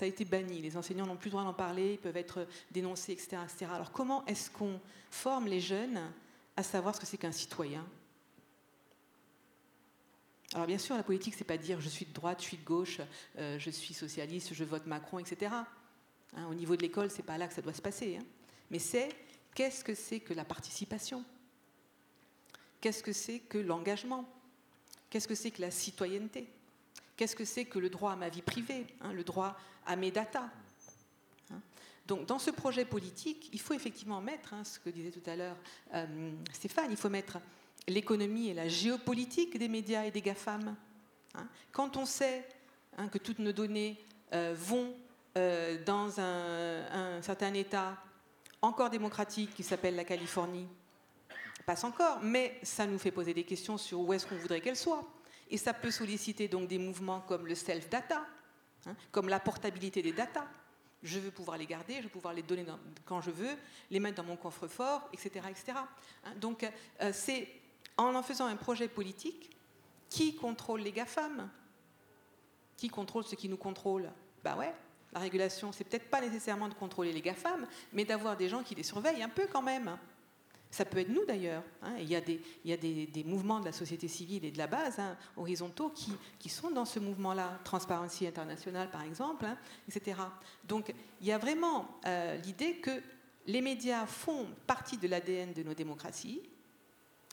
ça 0.00 0.06
a 0.06 0.08
été 0.08 0.24
banni. 0.24 0.62
Les 0.62 0.78
enseignants 0.78 1.04
n'ont 1.04 1.16
plus 1.16 1.28
le 1.28 1.32
droit 1.32 1.44
d'en 1.44 1.52
parler, 1.52 1.92
ils 1.92 1.98
peuvent 1.98 2.16
être 2.16 2.46
dénoncés, 2.70 3.12
etc. 3.12 3.36
Alors 3.70 3.92
comment 3.92 4.24
est-ce 4.24 4.50
qu'on 4.50 4.80
forme 5.10 5.46
les 5.46 5.60
jeunes 5.60 6.00
à 6.56 6.62
savoir 6.62 6.94
ce 6.94 7.00
que 7.00 7.06
c'est 7.06 7.18
qu'un 7.18 7.32
citoyen? 7.32 7.86
Alors 10.54 10.66
bien 10.66 10.78
sûr, 10.78 10.96
la 10.96 11.02
politique, 11.02 11.34
c'est 11.34 11.44
pas 11.44 11.58
dire 11.58 11.82
je 11.82 11.88
suis 11.90 12.06
de 12.06 12.14
droite, 12.14 12.38
je 12.40 12.46
suis 12.46 12.56
de 12.56 12.64
gauche, 12.64 13.02
euh, 13.36 13.58
je 13.58 13.68
suis 13.68 13.92
socialiste, 13.92 14.54
je 14.54 14.64
vote 14.64 14.86
Macron, 14.86 15.18
etc. 15.18 15.54
Hein, 16.34 16.46
au 16.50 16.54
niveau 16.54 16.76
de 16.76 16.82
l'école, 16.82 17.10
c'est 17.10 17.22
pas 17.22 17.36
là 17.36 17.46
que 17.46 17.52
ça 17.52 17.60
doit 17.60 17.74
se 17.74 17.82
passer. 17.82 18.16
Hein. 18.18 18.24
Mais 18.70 18.78
c'est 18.78 19.10
qu'est-ce 19.54 19.84
que 19.84 19.94
c'est 19.94 20.20
que 20.20 20.32
la 20.32 20.46
participation? 20.46 21.22
Qu'est-ce 22.80 23.02
que 23.02 23.12
c'est 23.12 23.40
que 23.40 23.58
l'engagement? 23.58 24.26
Qu'est-ce 25.10 25.28
que 25.28 25.34
c'est 25.34 25.50
que 25.50 25.60
la 25.60 25.70
citoyenneté? 25.70 26.48
Qu'est-ce 27.20 27.36
que 27.36 27.44
c'est 27.44 27.66
que 27.66 27.78
le 27.78 27.90
droit 27.90 28.12
à 28.12 28.16
ma 28.16 28.30
vie 28.30 28.40
privée, 28.40 28.86
hein, 29.02 29.12
le 29.12 29.24
droit 29.24 29.54
à 29.84 29.94
mes 29.94 30.10
datas 30.10 30.48
hein? 31.50 31.60
Donc, 32.06 32.24
dans 32.24 32.38
ce 32.38 32.50
projet 32.50 32.86
politique, 32.86 33.50
il 33.52 33.60
faut 33.60 33.74
effectivement 33.74 34.22
mettre, 34.22 34.54
hein, 34.54 34.64
ce 34.64 34.78
que 34.78 34.88
disait 34.88 35.10
tout 35.10 35.28
à 35.28 35.36
l'heure 35.36 35.56
euh, 35.92 36.32
Stéphane, 36.50 36.90
il 36.90 36.96
faut 36.96 37.10
mettre 37.10 37.36
l'économie 37.86 38.48
et 38.48 38.54
la 38.54 38.68
géopolitique 38.68 39.58
des 39.58 39.68
médias 39.68 40.06
et 40.06 40.10
des 40.10 40.22
GAFAM. 40.22 40.74
Quand 41.72 41.98
on 41.98 42.06
sait 42.06 42.48
que 43.12 43.18
toutes 43.18 43.40
nos 43.40 43.52
données 43.52 44.02
euh, 44.32 44.54
vont 44.56 44.94
euh, 45.36 45.76
dans 45.84 46.20
un, 46.20 46.86
un, 47.18 47.20
certain 47.20 47.52
État 47.52 48.02
encore 48.62 48.88
démocratique 48.88 49.52
qui 49.54 49.62
s'appelle 49.62 49.94
la 49.94 50.04
Californie, 50.04 50.68
passe 51.66 51.84
encore, 51.84 52.20
mais 52.22 52.58
ça 52.62 52.86
nous 52.86 52.98
fait 52.98 53.10
poser 53.10 53.34
des 53.34 53.44
questions 53.44 53.76
sur 53.76 54.00
où 54.00 54.14
est-ce 54.14 54.26
qu'on 54.26 54.38
voudrait 54.38 54.62
qu'elle 54.62 54.74
soit. 54.74 55.06
Et 55.50 55.58
ça 55.58 55.74
peut 55.74 55.90
solliciter 55.90 56.48
donc 56.48 56.68
des 56.68 56.78
mouvements 56.78 57.20
comme 57.20 57.46
le 57.46 57.54
self-data, 57.54 58.24
hein, 58.86 58.96
comme 59.10 59.28
la 59.28 59.40
portabilité 59.40 60.02
des 60.02 60.12
data. 60.12 60.46
Je 61.02 61.18
veux 61.18 61.30
pouvoir 61.30 61.56
les 61.56 61.66
garder, 61.66 61.96
je 61.96 62.02
veux 62.02 62.08
pouvoir 62.08 62.34
les 62.34 62.42
donner 62.42 62.64
quand 63.06 63.20
je 63.20 63.30
veux, 63.30 63.56
les 63.90 64.00
mettre 64.00 64.16
dans 64.16 64.28
mon 64.28 64.36
coffre-fort, 64.36 65.08
etc. 65.12 65.46
etc. 65.48 65.78
Hein, 66.24 66.34
donc 66.36 66.68
euh, 67.00 67.10
c'est 67.12 67.48
en 67.96 68.14
en 68.14 68.22
faisant 68.22 68.46
un 68.46 68.56
projet 68.56 68.86
politique 68.88 69.50
qui 70.08 70.34
contrôle 70.34 70.80
les 70.80 70.92
GAFAM, 70.92 71.48
qui 72.76 72.88
contrôle 72.88 73.24
ce 73.24 73.34
qui 73.34 73.48
nous 73.48 73.56
contrôle? 73.56 74.10
Bah 74.44 74.56
ouais, 74.56 74.74
la 75.12 75.20
régulation, 75.20 75.72
c'est 75.72 75.84
peut-être 75.84 76.10
pas 76.10 76.20
nécessairement 76.20 76.68
de 76.68 76.74
contrôler 76.74 77.12
les 77.12 77.20
GAFAM, 77.20 77.66
mais 77.92 78.04
d'avoir 78.04 78.36
des 78.36 78.48
gens 78.48 78.62
qui 78.62 78.74
les 78.74 78.82
surveillent 78.82 79.22
un 79.22 79.28
peu 79.28 79.46
quand 79.50 79.62
même. 79.62 79.96
Ça 80.70 80.84
peut 80.84 80.98
être 80.98 81.08
nous 81.08 81.24
d'ailleurs. 81.24 81.64
Hein. 81.82 81.96
Il 81.98 82.08
y 82.08 82.14
a, 82.14 82.20
des, 82.20 83.24
mouvements 83.24 83.58
de 83.58 83.64
la 83.64 83.72
société 83.72 84.06
civile 84.06 84.44
et 84.44 84.52
de 84.52 84.58
la 84.58 84.68
base, 84.68 85.00
hein, 85.00 85.16
horizontaux, 85.36 85.92
qui, 86.38 86.48
sont 86.48 86.70
dans 86.70 86.84
ce 86.84 87.00
mouvement-là. 87.00 87.58
Transparency 87.64 88.26
International, 88.26 88.88
par 88.90 89.02
exemple, 89.02 89.46
hein, 89.46 89.58
etc. 89.88 90.20
Donc 90.64 90.94
il 91.20 91.26
y 91.26 91.32
a 91.32 91.38
vraiment 91.38 91.88
euh, 92.06 92.36
l'idée 92.36 92.76
que 92.76 93.02
les 93.46 93.60
médias 93.60 94.06
font 94.06 94.46
partie 94.66 94.96
de 94.96 95.08
l'ADN 95.08 95.52
de 95.52 95.62
nos 95.64 95.74
démocraties. 95.74 96.42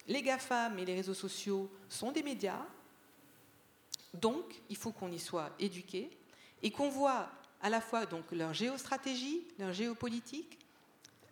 Les 0.07 0.23
GAFAM 0.23 0.79
et 0.79 0.85
les 0.85 0.95
réseaux 0.95 1.13
sociaux 1.13 1.69
sont 1.89 2.11
des 2.11 2.23
médias. 2.23 2.65
Donc 4.15 4.61
il 4.69 4.77
faut 4.77 4.91
qu'on 4.91 5.11
y 5.11 5.19
soit 5.19 5.51
éduqué 5.59 6.09
et 6.63 6.71
qu'on 6.71 6.89
voit 6.89 7.29
à 7.61 7.69
la 7.69 7.81
fois 7.81 8.05
leur 8.31 8.53
géostratégie, 8.53 9.45
leur 9.59 9.73
géopolitique, 9.73 10.57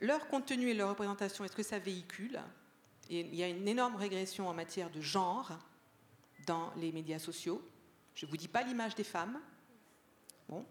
leur 0.05 0.27
contenu 0.27 0.69
et 0.69 0.73
leur 0.73 0.89
représentation, 0.89 1.43
est-ce 1.43 1.55
que 1.55 1.63
ça 1.63 1.79
véhicule 1.79 2.39
Il 3.09 3.35
y 3.35 3.43
a 3.43 3.47
une 3.47 3.67
énorme 3.67 3.95
régression 3.95 4.47
en 4.47 4.53
matière 4.53 4.89
de 4.89 5.01
genre 5.01 5.51
dans 6.45 6.71
les 6.77 6.91
médias 6.91 7.19
sociaux. 7.19 7.61
Je 8.13 8.25
ne 8.25 8.31
vous 8.31 8.37
dis 8.37 8.47
pas 8.47 8.63
l'image 8.63 8.95
des 8.95 9.03
femmes, 9.03 9.39
bon, 10.47 10.65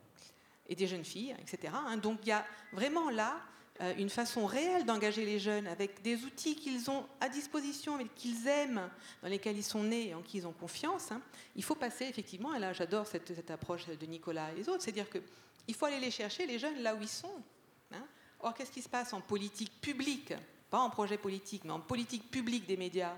et 0.68 0.74
des 0.74 0.86
jeunes 0.86 1.04
filles, 1.04 1.34
etc. 1.40 1.72
Hein. 1.74 1.96
Donc 1.98 2.20
il 2.22 2.28
y 2.28 2.32
a 2.32 2.44
vraiment 2.72 3.10
là 3.10 3.40
euh, 3.80 3.92
une 3.98 4.08
façon 4.08 4.46
réelle 4.46 4.84
d'engager 4.84 5.24
les 5.24 5.38
jeunes 5.38 5.66
avec 5.66 6.00
des 6.02 6.24
outils 6.24 6.54
qu'ils 6.56 6.90
ont 6.90 7.06
à 7.20 7.28
disposition, 7.28 7.98
qu'ils 8.14 8.46
aiment, 8.46 8.88
dans 9.22 9.28
lesquels 9.28 9.56
ils 9.56 9.64
sont 9.64 9.82
nés 9.82 10.08
et 10.08 10.14
en 10.14 10.22
qui 10.22 10.38
ils 10.38 10.46
ont 10.46 10.52
confiance. 10.52 11.10
Hein. 11.12 11.20
Il 11.56 11.64
faut 11.64 11.74
passer 11.74 12.04
effectivement, 12.04 12.54
et 12.54 12.60
là 12.60 12.72
j'adore 12.72 13.06
cette, 13.06 13.34
cette, 13.34 13.50
approche 13.50 13.86
de 13.86 14.06
Nicolas 14.06 14.52
et 14.52 14.54
les 14.54 14.68
autres, 14.68 14.82
c'est-à-dire 14.82 15.08
qu'il 15.10 15.74
faut 15.74 15.86
aller 15.86 16.00
les 16.00 16.10
chercher, 16.10 16.46
les 16.46 16.58
jeunes, 16.58 16.82
là 16.82 16.94
où 16.94 17.02
ils 17.02 17.08
sont. 17.08 17.42
Or, 18.44 18.52
qu'est-ce 18.52 18.70
qui 18.70 18.82
se 18.82 18.90
passe 18.90 19.14
en 19.14 19.22
politique 19.22 19.80
publique? 19.80 20.34
Pas 20.68 20.78
en 20.78 20.90
projet 20.90 21.16
politique, 21.16 21.64
mais 21.64 21.70
en 21.70 21.80
politique 21.80 22.30
publique 22.30 22.66
des 22.66 22.76
médias. 22.76 23.16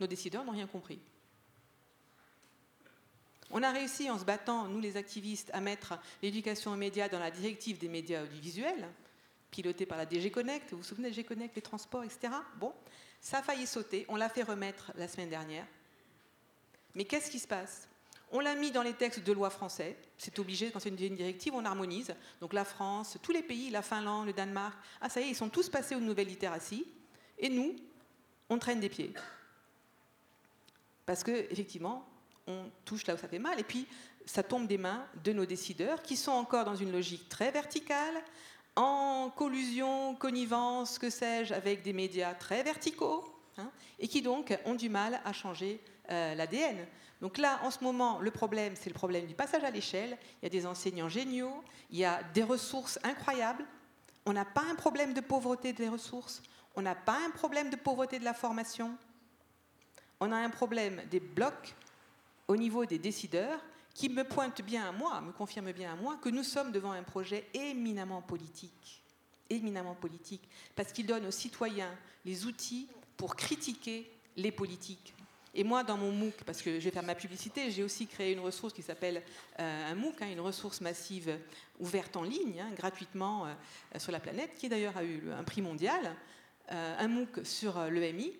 Nos 0.00 0.08
décideurs 0.08 0.44
n'ont 0.44 0.50
rien 0.50 0.66
compris. 0.66 0.98
On 3.52 3.62
a 3.62 3.70
réussi 3.70 4.10
en 4.10 4.18
se 4.18 4.24
battant, 4.24 4.66
nous 4.66 4.80
les 4.80 4.96
activistes, 4.96 5.50
à 5.52 5.60
mettre 5.60 5.96
l'éducation 6.22 6.72
aux 6.72 6.76
médias 6.76 7.08
dans 7.08 7.20
la 7.20 7.30
directive 7.30 7.78
des 7.78 7.88
médias 7.88 8.24
audiovisuels, 8.24 8.88
pilotée 9.52 9.86
par 9.86 9.96
la 9.96 10.06
DG 10.06 10.32
Connect. 10.32 10.72
Vous 10.72 10.78
vous 10.78 10.82
souvenez 10.82 11.10
DG 11.10 11.22
Connect, 11.22 11.54
les 11.54 11.62
transports, 11.62 12.02
etc. 12.02 12.34
Bon, 12.56 12.74
ça 13.20 13.38
a 13.38 13.42
failli 13.42 13.68
sauter. 13.68 14.06
On 14.08 14.16
l'a 14.16 14.28
fait 14.28 14.42
remettre 14.42 14.90
la 14.96 15.06
semaine 15.06 15.30
dernière. 15.30 15.66
Mais 16.96 17.04
qu'est-ce 17.04 17.30
qui 17.30 17.38
se 17.38 17.46
passe? 17.46 17.86
On 18.32 18.40
l'a 18.40 18.54
mis 18.54 18.70
dans 18.70 18.82
les 18.82 18.94
textes 18.94 19.20
de 19.20 19.32
loi 19.32 19.50
français. 19.50 19.96
C'est 20.16 20.38
obligé, 20.38 20.70
quand 20.70 20.80
c'est 20.80 20.88
une 20.88 20.96
directive, 20.96 21.54
on 21.54 21.64
harmonise. 21.64 22.14
Donc 22.40 22.54
la 22.54 22.64
France, 22.64 23.18
tous 23.22 23.32
les 23.32 23.42
pays, 23.42 23.70
la 23.70 23.82
Finlande, 23.82 24.26
le 24.26 24.32
Danemark, 24.32 24.74
ah 25.00 25.08
ça 25.08 25.20
y 25.20 25.24
est, 25.24 25.28
ils 25.28 25.36
sont 25.36 25.50
tous 25.50 25.68
passés 25.68 25.94
aux 25.94 26.00
nouvelles 26.00 26.28
littératies. 26.28 26.86
Et 27.38 27.48
nous, 27.48 27.76
on 28.48 28.58
traîne 28.58 28.80
des 28.80 28.88
pieds. 28.88 29.12
Parce 31.04 31.22
que 31.22 31.30
effectivement, 31.52 32.08
on 32.46 32.70
touche 32.84 33.06
là 33.06 33.14
où 33.14 33.18
ça 33.18 33.28
fait 33.28 33.38
mal. 33.38 33.60
Et 33.60 33.64
puis, 33.64 33.86
ça 34.24 34.42
tombe 34.42 34.66
des 34.66 34.78
mains 34.78 35.04
de 35.24 35.32
nos 35.32 35.44
décideurs 35.44 36.02
qui 36.02 36.16
sont 36.16 36.32
encore 36.32 36.64
dans 36.64 36.76
une 36.76 36.92
logique 36.92 37.28
très 37.28 37.50
verticale, 37.50 38.22
en 38.76 39.30
collusion, 39.36 40.14
connivence, 40.14 40.98
que 40.98 41.10
sais-je, 41.10 41.52
avec 41.52 41.82
des 41.82 41.92
médias 41.92 42.34
très 42.34 42.62
verticaux, 42.62 43.24
hein, 43.58 43.70
et 43.98 44.08
qui 44.08 44.22
donc 44.22 44.56
ont 44.64 44.74
du 44.74 44.88
mal 44.88 45.20
à 45.24 45.32
changer 45.32 45.80
euh, 46.10 46.34
l'ADN. 46.34 46.86
Donc 47.22 47.38
là, 47.38 47.60
en 47.62 47.70
ce 47.70 47.84
moment, 47.84 48.18
le 48.18 48.32
problème, 48.32 48.74
c'est 48.74 48.90
le 48.90 48.94
problème 48.94 49.26
du 49.26 49.34
passage 49.34 49.62
à 49.62 49.70
l'échelle. 49.70 50.18
Il 50.42 50.44
y 50.44 50.46
a 50.46 50.50
des 50.50 50.66
enseignants 50.66 51.08
géniaux, 51.08 51.62
il 51.90 51.98
y 51.98 52.04
a 52.04 52.20
des 52.34 52.42
ressources 52.42 52.98
incroyables. 53.04 53.64
On 54.26 54.32
n'a 54.32 54.44
pas 54.44 54.64
un 54.68 54.74
problème 54.74 55.14
de 55.14 55.20
pauvreté 55.20 55.72
des 55.72 55.88
ressources, 55.88 56.42
on 56.74 56.82
n'a 56.82 56.96
pas 56.96 57.16
un 57.24 57.30
problème 57.30 57.70
de 57.70 57.76
pauvreté 57.76 58.18
de 58.18 58.24
la 58.24 58.34
formation. 58.34 58.96
On 60.18 60.32
a 60.32 60.36
un 60.36 60.50
problème 60.50 61.00
des 61.10 61.20
blocs 61.20 61.76
au 62.48 62.56
niveau 62.56 62.86
des 62.86 62.98
décideurs 62.98 63.60
qui 63.94 64.08
me 64.08 64.24
pointent 64.24 64.62
bien 64.62 64.88
à 64.88 64.92
moi, 64.92 65.20
me 65.20 65.32
confirment 65.32 65.72
bien 65.72 65.92
à 65.92 65.96
moi 65.96 66.16
que 66.16 66.28
nous 66.28 66.42
sommes 66.42 66.72
devant 66.72 66.92
un 66.92 67.04
projet 67.04 67.48
éminemment 67.54 68.22
politique. 68.22 69.00
Éminemment 69.48 69.94
politique, 69.94 70.48
parce 70.74 70.92
qu'il 70.92 71.06
donne 71.06 71.26
aux 71.26 71.30
citoyens 71.30 71.94
les 72.24 72.46
outils 72.46 72.88
pour 73.16 73.36
critiquer 73.36 74.10
les 74.36 74.50
politiques. 74.50 75.14
Et 75.54 75.64
moi, 75.64 75.84
dans 75.84 75.98
mon 75.98 76.10
MOOC, 76.12 76.44
parce 76.46 76.62
que 76.62 76.80
je 76.80 76.84
vais 76.84 76.90
faire 76.90 77.02
ma 77.02 77.14
publicité, 77.14 77.70
j'ai 77.70 77.82
aussi 77.82 78.06
créé 78.06 78.32
une 78.32 78.40
ressource 78.40 78.72
qui 78.72 78.82
s'appelle 78.82 79.22
euh, 79.60 79.90
un 79.90 79.94
MOOC, 79.94 80.22
hein, 80.22 80.28
une 80.32 80.40
ressource 80.40 80.80
massive 80.80 81.38
ouverte 81.78 82.16
en 82.16 82.22
ligne, 82.22 82.60
hein, 82.60 82.70
gratuitement 82.74 83.46
euh, 83.46 83.98
sur 83.98 84.12
la 84.12 84.20
planète, 84.20 84.54
qui 84.54 84.68
d'ailleurs 84.70 84.96
a 84.96 85.04
eu 85.04 85.30
un 85.30 85.44
prix 85.44 85.60
mondial, 85.60 86.16
euh, 86.70 86.96
un 86.98 87.08
MOOC 87.08 87.44
sur 87.44 87.78
l'EMI, 87.90 88.32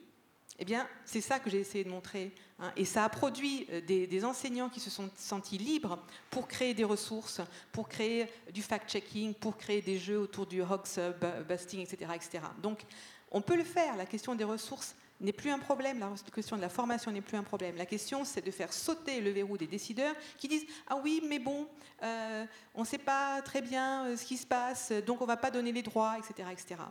Eh 0.58 0.64
bien, 0.64 0.88
c'est 1.04 1.20
ça 1.20 1.38
que 1.38 1.50
j'ai 1.50 1.60
essayé 1.60 1.84
de 1.84 1.90
montrer. 1.90 2.32
Hein. 2.58 2.72
Et 2.76 2.86
ça 2.86 3.04
a 3.04 3.08
produit 3.10 3.66
euh, 3.70 3.82
des, 3.82 4.24
enseignants 4.24 4.70
qui 4.70 4.80
se 4.80 4.88
sont 4.88 5.10
sentis 5.16 5.58
libres 5.58 5.98
pour 6.30 6.48
créer 6.48 6.72
des 6.72 6.84
ressources, 6.84 7.42
pour 7.72 7.88
créer 7.88 8.26
du 8.54 8.62
fact-checking, 8.62 9.34
pour 9.34 9.58
créer 9.58 9.82
des 9.82 9.98
jeux 9.98 10.18
autour 10.18 10.46
du 10.46 10.62
hoax 10.62 10.98
busting, 11.46 11.80
etc., 11.80 12.12
etc. 12.14 12.44
Donc, 12.62 12.84
on 13.30 13.42
peut 13.42 13.56
le 13.56 13.64
faire. 13.64 13.96
La 13.96 14.06
question 14.06 14.34
des 14.34 14.44
ressources 14.44 14.94
n'est 15.22 15.32
plus 15.32 15.50
un 15.50 15.58
problème. 15.58 16.00
La 16.00 16.12
question 16.32 16.56
de 16.56 16.60
la 16.60 16.68
formation 16.68 17.10
n'est 17.10 17.20
plus 17.20 17.36
un 17.36 17.42
problème. 17.42 17.76
La 17.76 17.86
question, 17.86 18.24
c'est 18.24 18.44
de 18.44 18.50
faire 18.50 18.72
sauter 18.72 19.20
le 19.20 19.30
verrou 19.30 19.56
des 19.56 19.66
décideurs 19.66 20.14
qui 20.36 20.48
disent 20.48 20.66
Ah 20.88 20.96
oui, 21.02 21.22
mais 21.28 21.38
bon, 21.38 21.68
euh, 22.02 22.44
on 22.74 22.80
ne 22.80 22.86
sait 22.86 22.98
pas 22.98 23.40
très 23.42 23.62
bien 23.62 24.06
euh, 24.06 24.16
ce 24.16 24.24
qui 24.24 24.36
se 24.36 24.46
passe, 24.46 24.92
donc 25.06 25.20
on 25.20 25.24
ne 25.24 25.28
va 25.28 25.36
pas 25.36 25.50
donner 25.50 25.72
les 25.72 25.82
droits, 25.82 26.16
etc. 26.18 26.48
etc. 26.52 26.82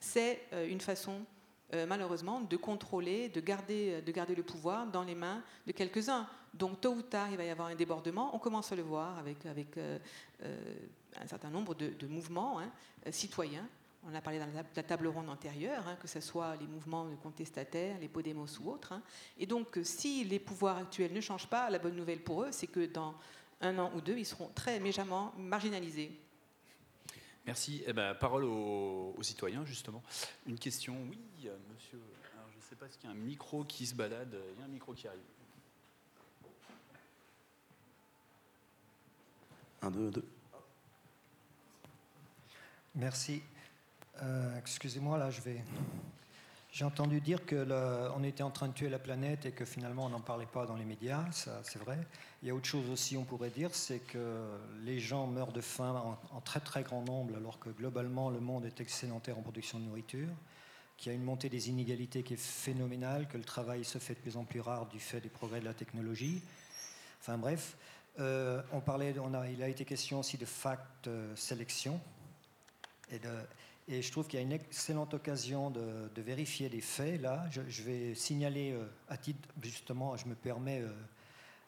C'est 0.00 0.46
une 0.68 0.80
façon 0.80 1.24
euh, 1.74 1.84
malheureusement, 1.86 2.40
de 2.40 2.56
contrôler, 2.56 3.28
de 3.28 3.40
garder, 3.40 4.00
de 4.00 4.12
garder 4.12 4.34
le 4.34 4.42
pouvoir 4.42 4.86
dans 4.86 5.02
les 5.02 5.14
mains 5.14 5.42
de 5.66 5.72
quelques-uns. 5.72 6.26
Donc, 6.54 6.80
tôt 6.80 6.94
ou 6.94 7.02
tard, 7.02 7.28
il 7.30 7.36
va 7.36 7.44
y 7.44 7.50
avoir 7.50 7.68
un 7.68 7.74
débordement. 7.74 8.34
On 8.34 8.38
commence 8.38 8.72
à 8.72 8.76
le 8.76 8.80
voir 8.80 9.18
avec, 9.18 9.44
euh, 9.76 9.98
euh, 10.44 10.58
un 11.20 11.26
certain 11.26 11.50
nombre 11.50 11.74
de, 11.74 12.06
mouvements 12.06 12.58
hein, 12.58 12.70
citoyens. 13.10 13.68
On 14.04 14.14
a 14.14 14.20
parlé 14.20 14.38
dans 14.38 14.46
la, 14.54 14.82
table 14.82 15.08
ronde 15.08 15.28
antérieure, 15.28 15.86
hein, 15.86 15.96
que 16.00 16.08
ce 16.08 16.20
soit 16.20 16.56
les 16.56 16.66
mouvements 16.66 17.04
de 17.06 17.16
contestataires, 17.16 17.98
les 17.98 18.08
Podemos 18.08 18.46
ou 18.60 18.70
autres. 18.70 18.92
Hein. 18.92 19.02
Et 19.38 19.46
donc, 19.46 19.78
si 19.82 20.24
les 20.24 20.38
pouvoirs 20.38 20.78
actuels 20.78 21.12
ne 21.12 21.20
changent 21.20 21.48
pas, 21.48 21.68
la 21.68 21.78
bonne 21.78 21.96
nouvelle 21.96 22.22
pour 22.22 22.44
eux, 22.44 22.52
c'est 22.52 22.68
que 22.68 22.86
dans 22.86 23.14
un 23.60 23.78
an 23.78 23.90
ou 23.94 24.00
deux, 24.00 24.16
ils 24.16 24.24
seront 24.24 24.50
très 24.54 24.78
méchamment 24.78 25.32
marginalisés. 25.36 26.12
Merci. 27.44 27.82
Eh 27.86 27.92
ben, 27.92 28.14
parole 28.14 28.44
aux, 28.44 29.16
citoyens, 29.22 29.64
justement. 29.64 30.02
Une 30.46 30.58
question, 30.58 30.96
oui, 31.10 31.18
euh, 31.46 31.56
monsieur. 31.74 32.00
Alors, 32.34 32.46
je 32.52 32.58
ne 32.58 32.62
sais 32.62 32.76
pas 32.76 32.88
s'il 32.88 33.04
y 33.04 33.06
a 33.06 33.10
un 33.10 33.14
micro 33.14 33.64
qui 33.64 33.86
se 33.86 33.94
balade. 33.94 34.36
Il 34.54 34.60
y 34.60 34.62
a 34.62 34.66
un 34.66 34.68
micro 34.68 34.92
qui 34.92 35.08
arrive. 35.08 35.20
Un, 39.82 39.90
deux, 39.90 40.10
deux. 40.10 40.28
Merci. 42.94 43.42
Euh, 44.22 44.58
excusez-moi, 44.58 45.18
là, 45.18 45.30
je 45.30 45.40
vais 45.40 45.62
j'ai 46.70 46.84
entendu 46.84 47.20
dire 47.20 47.46
qu'on 47.46 48.22
était 48.22 48.42
en 48.42 48.50
train 48.50 48.68
de 48.68 48.74
tuer 48.74 48.90
la 48.90 48.98
planète 48.98 49.46
et 49.46 49.52
que 49.52 49.64
finalement 49.64 50.04
on 50.04 50.10
n'en 50.10 50.20
parlait 50.20 50.46
pas 50.46 50.66
dans 50.66 50.76
les 50.76 50.84
médias, 50.84 51.24
ça 51.32 51.60
c'est 51.64 51.78
vrai. 51.78 51.98
Il 52.42 52.48
y 52.48 52.50
a 52.50 52.54
autre 52.54 52.66
chose 52.66 52.90
aussi, 52.90 53.16
on 53.16 53.24
pourrait 53.24 53.50
dire, 53.50 53.74
c'est 53.74 54.00
que 54.00 54.46
les 54.84 55.00
gens 55.00 55.26
meurent 55.26 55.52
de 55.52 55.62
faim 55.62 56.18
en, 56.30 56.40
très 56.42 56.60
très 56.60 56.82
grand 56.82 57.02
nombre 57.02 57.36
alors 57.36 57.58
que 57.58 57.70
globalement 57.70 58.28
le 58.28 58.38
monde 58.40 58.66
est 58.66 58.80
excédentaire 58.80 59.38
en 59.38 59.42
production 59.42 59.78
de 59.78 59.84
nourriture, 59.84 60.28
qu'il 60.98 61.10
y 61.10 61.14
a 61.14 61.16
une 61.16 61.24
montée 61.24 61.48
des 61.48 61.70
inégalités 61.70 62.22
qui 62.22 62.34
est 62.34 62.40
phénoménale, 62.40 63.28
que 63.28 63.38
le 63.38 63.44
travail 63.44 63.82
se 63.82 63.98
fait 63.98 64.14
de 64.14 64.20
plus 64.20 64.36
en 64.36 64.44
plus 64.44 64.60
rare 64.60 64.86
du 64.88 65.00
fait 65.00 65.22
des 65.22 65.30
progrès 65.30 65.60
de 65.60 65.64
la 65.64 65.74
technologie. 65.74 66.42
Enfin 67.20 67.38
bref, 67.38 67.78
euh, 68.20 68.60
on 68.72 68.80
parlait, 68.80 69.18
on 69.18 69.32
il 69.44 69.62
a 69.62 69.68
été 69.68 69.86
question 69.86 70.20
aussi 70.20 70.36
de 70.36 70.44
fact 70.44 71.06
euh, 71.06 71.34
sélection 71.34 71.98
et 73.10 73.18
de, 73.18 73.30
et 73.88 74.02
je 74.02 74.12
trouve 74.12 74.26
qu'il 74.26 74.38
y 74.38 74.42
a 74.42 74.44
une 74.44 74.52
excellente 74.52 75.14
occasion 75.14 75.70
de, 75.70 76.20
vérifier 76.20 76.68
les 76.68 76.82
faits. 76.82 77.20
Là, 77.22 77.46
je, 77.50 77.82
vais 77.82 78.14
signaler 78.14 78.72
euh, 78.72 79.16
justement, 79.62 80.16
je 80.16 80.26
me 80.26 80.34
permets, 80.34 80.82
euh, 80.82 80.92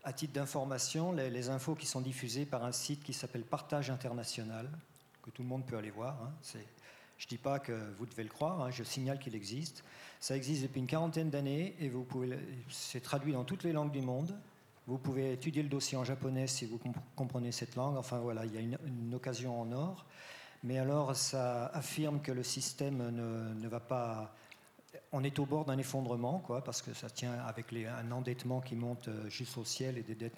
à 0.04 0.12
titre 0.12 0.34
d'information, 0.34 1.12
les, 1.12 1.48
infos 1.48 1.74
qui 1.74 1.86
sont 1.86 2.02
diffusées 2.02 2.44
par 2.44 2.64
un 2.64 2.72
site 2.72 3.02
qui 3.02 3.14
s'appelle 3.14 3.42
Partage 3.42 3.90
International, 3.90 4.68
que 5.22 5.30
tout 5.30 5.42
le 5.42 5.48
monde 5.48 5.64
peut 5.64 5.78
aller 5.78 5.90
voir. 5.90 6.18
Hein. 6.22 6.32
Je 7.16 7.26
ne 7.26 7.28
dis 7.28 7.38
pas 7.38 7.58
que 7.58 7.72
vous 7.98 8.06
devez 8.06 8.22
le 8.22 8.28
croire, 8.28 8.62
hein, 8.62 8.70
je 8.70 8.84
signale 8.84 9.18
qu'il 9.18 9.34
existe. 9.34 9.82
Ça 10.20 10.36
existe 10.36 10.62
depuis 10.62 10.80
une 10.80 10.86
quarantaine 10.86 11.30
d'années 11.30 11.74
et 11.80 11.88
vous 11.88 12.04
pouvez, 12.04 12.38
c'est 12.68 13.00
traduit 13.00 13.32
dans 13.32 13.44
toutes 13.44 13.64
les 13.64 13.72
langues 13.72 13.92
du 13.92 14.02
monde. 14.02 14.38
Vous 14.86 14.98
pouvez 14.98 15.32
étudier 15.32 15.62
le 15.62 15.68
dossier 15.68 15.96
en 15.96 16.04
japonais 16.04 16.46
si 16.46 16.66
vous 16.66 16.78
comprenez 17.16 17.52
cette 17.52 17.76
langue. 17.76 17.96
Enfin 17.96 18.18
voilà, 18.18 18.44
il 18.44 18.54
y 18.54 18.58
a 18.58 18.60
une 18.60 19.14
occasion 19.14 19.60
en 19.60 19.72
or. 19.72 20.04
Mais 20.62 20.78
alors, 20.78 21.16
ça 21.16 21.66
affirme 21.66 22.20
que 22.20 22.32
le 22.32 22.42
système 22.42 23.10
ne, 23.10 23.68
va 23.68 23.80
pas. 23.80 24.34
On 25.12 25.24
est 25.24 25.38
au 25.38 25.46
bord 25.46 25.64
d'un 25.64 25.78
effondrement, 25.78 26.38
quoi, 26.40 26.62
parce 26.62 26.82
que 26.82 26.92
ça 26.92 27.08
tient 27.08 27.32
avec 27.46 27.72
un 27.72 28.10
endettement 28.12 28.60
qui 28.60 28.76
monte 28.76 29.08
euh, 29.08 29.28
juste 29.28 29.56
au 29.56 29.64
ciel 29.64 29.98
et 29.98 30.02
des 30.02 30.14
dettes. 30.14 30.34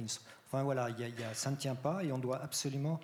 Enfin 0.47 0.63
voilà, 0.63 0.89
ça 1.33 1.51
ne 1.51 1.57
tient 1.57 1.75
pas 1.75 2.05
et 2.05 2.13
on 2.13 2.19
doit 2.19 2.43
absolument. 2.43 3.01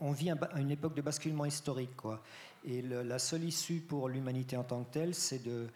On 0.00 0.12
vit 0.12 0.30
à 0.30 0.36
une 0.56 0.70
époque 0.70 0.94
de 0.94 1.02
basculement 1.02 1.44
historique, 1.44 1.96
quoi. 1.96 2.22
Et 2.64 2.82
la 2.82 3.18
seule 3.18 3.44
issue 3.44 3.80
pour 3.80 4.08
l'humanité 4.08 4.56
en 4.56 4.64
tant 4.64 4.82
que 4.84 4.92
telle, 4.92 5.14
c'est 5.14 5.42
de 5.42 5.68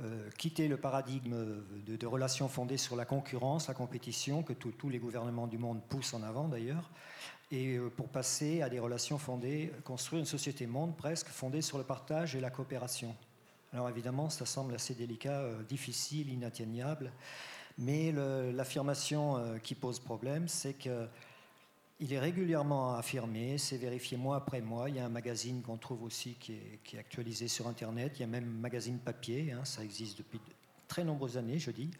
euh, 0.00 0.30
quitter 0.38 0.68
le 0.68 0.78
paradigme 0.78 1.36
de, 1.86 2.06
relations 2.06 2.48
fondées 2.48 2.78
sur 2.78 2.96
la 2.96 3.04
concurrence, 3.04 3.68
la 3.68 3.74
compétition, 3.74 4.42
que 4.42 4.54
tous 4.54 4.88
les 4.88 4.98
gouvernements 4.98 5.46
du 5.46 5.58
monde 5.58 5.82
poussent 5.90 6.14
en 6.14 6.22
avant 6.22 6.48
d'ailleurs, 6.48 6.90
et 7.52 7.76
euh, 7.76 7.90
pour 7.90 8.08
passer 8.08 8.62
à 8.62 8.68
des 8.68 8.80
relations 8.80 9.18
fondées, 9.18 9.70
construire 9.84 10.20
une 10.20 10.26
société 10.26 10.66
monde 10.66 10.96
presque 10.96 11.28
fondée 11.28 11.62
sur 11.62 11.78
le 11.78 11.84
partage 11.84 12.34
et 12.34 12.40
la 12.40 12.50
coopération. 12.50 13.14
Alors 13.72 13.88
évidemment, 13.88 14.30
ça 14.30 14.46
semble 14.46 14.74
assez 14.74 14.94
délicat, 14.94 15.40
euh, 15.40 15.62
difficile, 15.62 16.30
inatteignable, 16.30 17.12
mais 17.78 18.12
l'affirmation 18.52 19.36
euh, 19.36 19.58
qui 19.58 19.74
pose 19.74 20.00
problème, 20.00 20.48
c'est 20.48 20.74
que 20.74 21.06
il 22.00 22.12
est 22.12 22.18
régulièrement 22.18 22.94
affirmé, 22.94 23.58
c'est 23.58 23.76
vérifié 23.76 24.16
mois 24.16 24.34
après 24.34 24.60
mois. 24.60 24.88
Il 24.88 24.96
y 24.96 24.98
a 24.98 25.04
un 25.04 25.10
magazine 25.10 25.62
qu'on 25.62 25.76
trouve 25.76 26.02
aussi 26.02 26.34
qui 26.34 26.54
est, 26.54 26.98
actualisé 26.98 27.46
sur 27.46 27.68
Internet. 27.68 28.14
Il 28.16 28.22
y 28.22 28.24
a 28.24 28.26
même 28.26 28.56
un 28.56 28.60
magazine 28.60 28.98
papier, 28.98 29.52
hein, 29.52 29.64
ça 29.64 29.84
existe 29.84 30.18
depuis 30.18 30.38
de 30.38 30.54
très 30.88 31.04
nombreuses 31.04 31.36
années, 31.36 31.60
je 31.60 31.70
dis. 31.70 31.90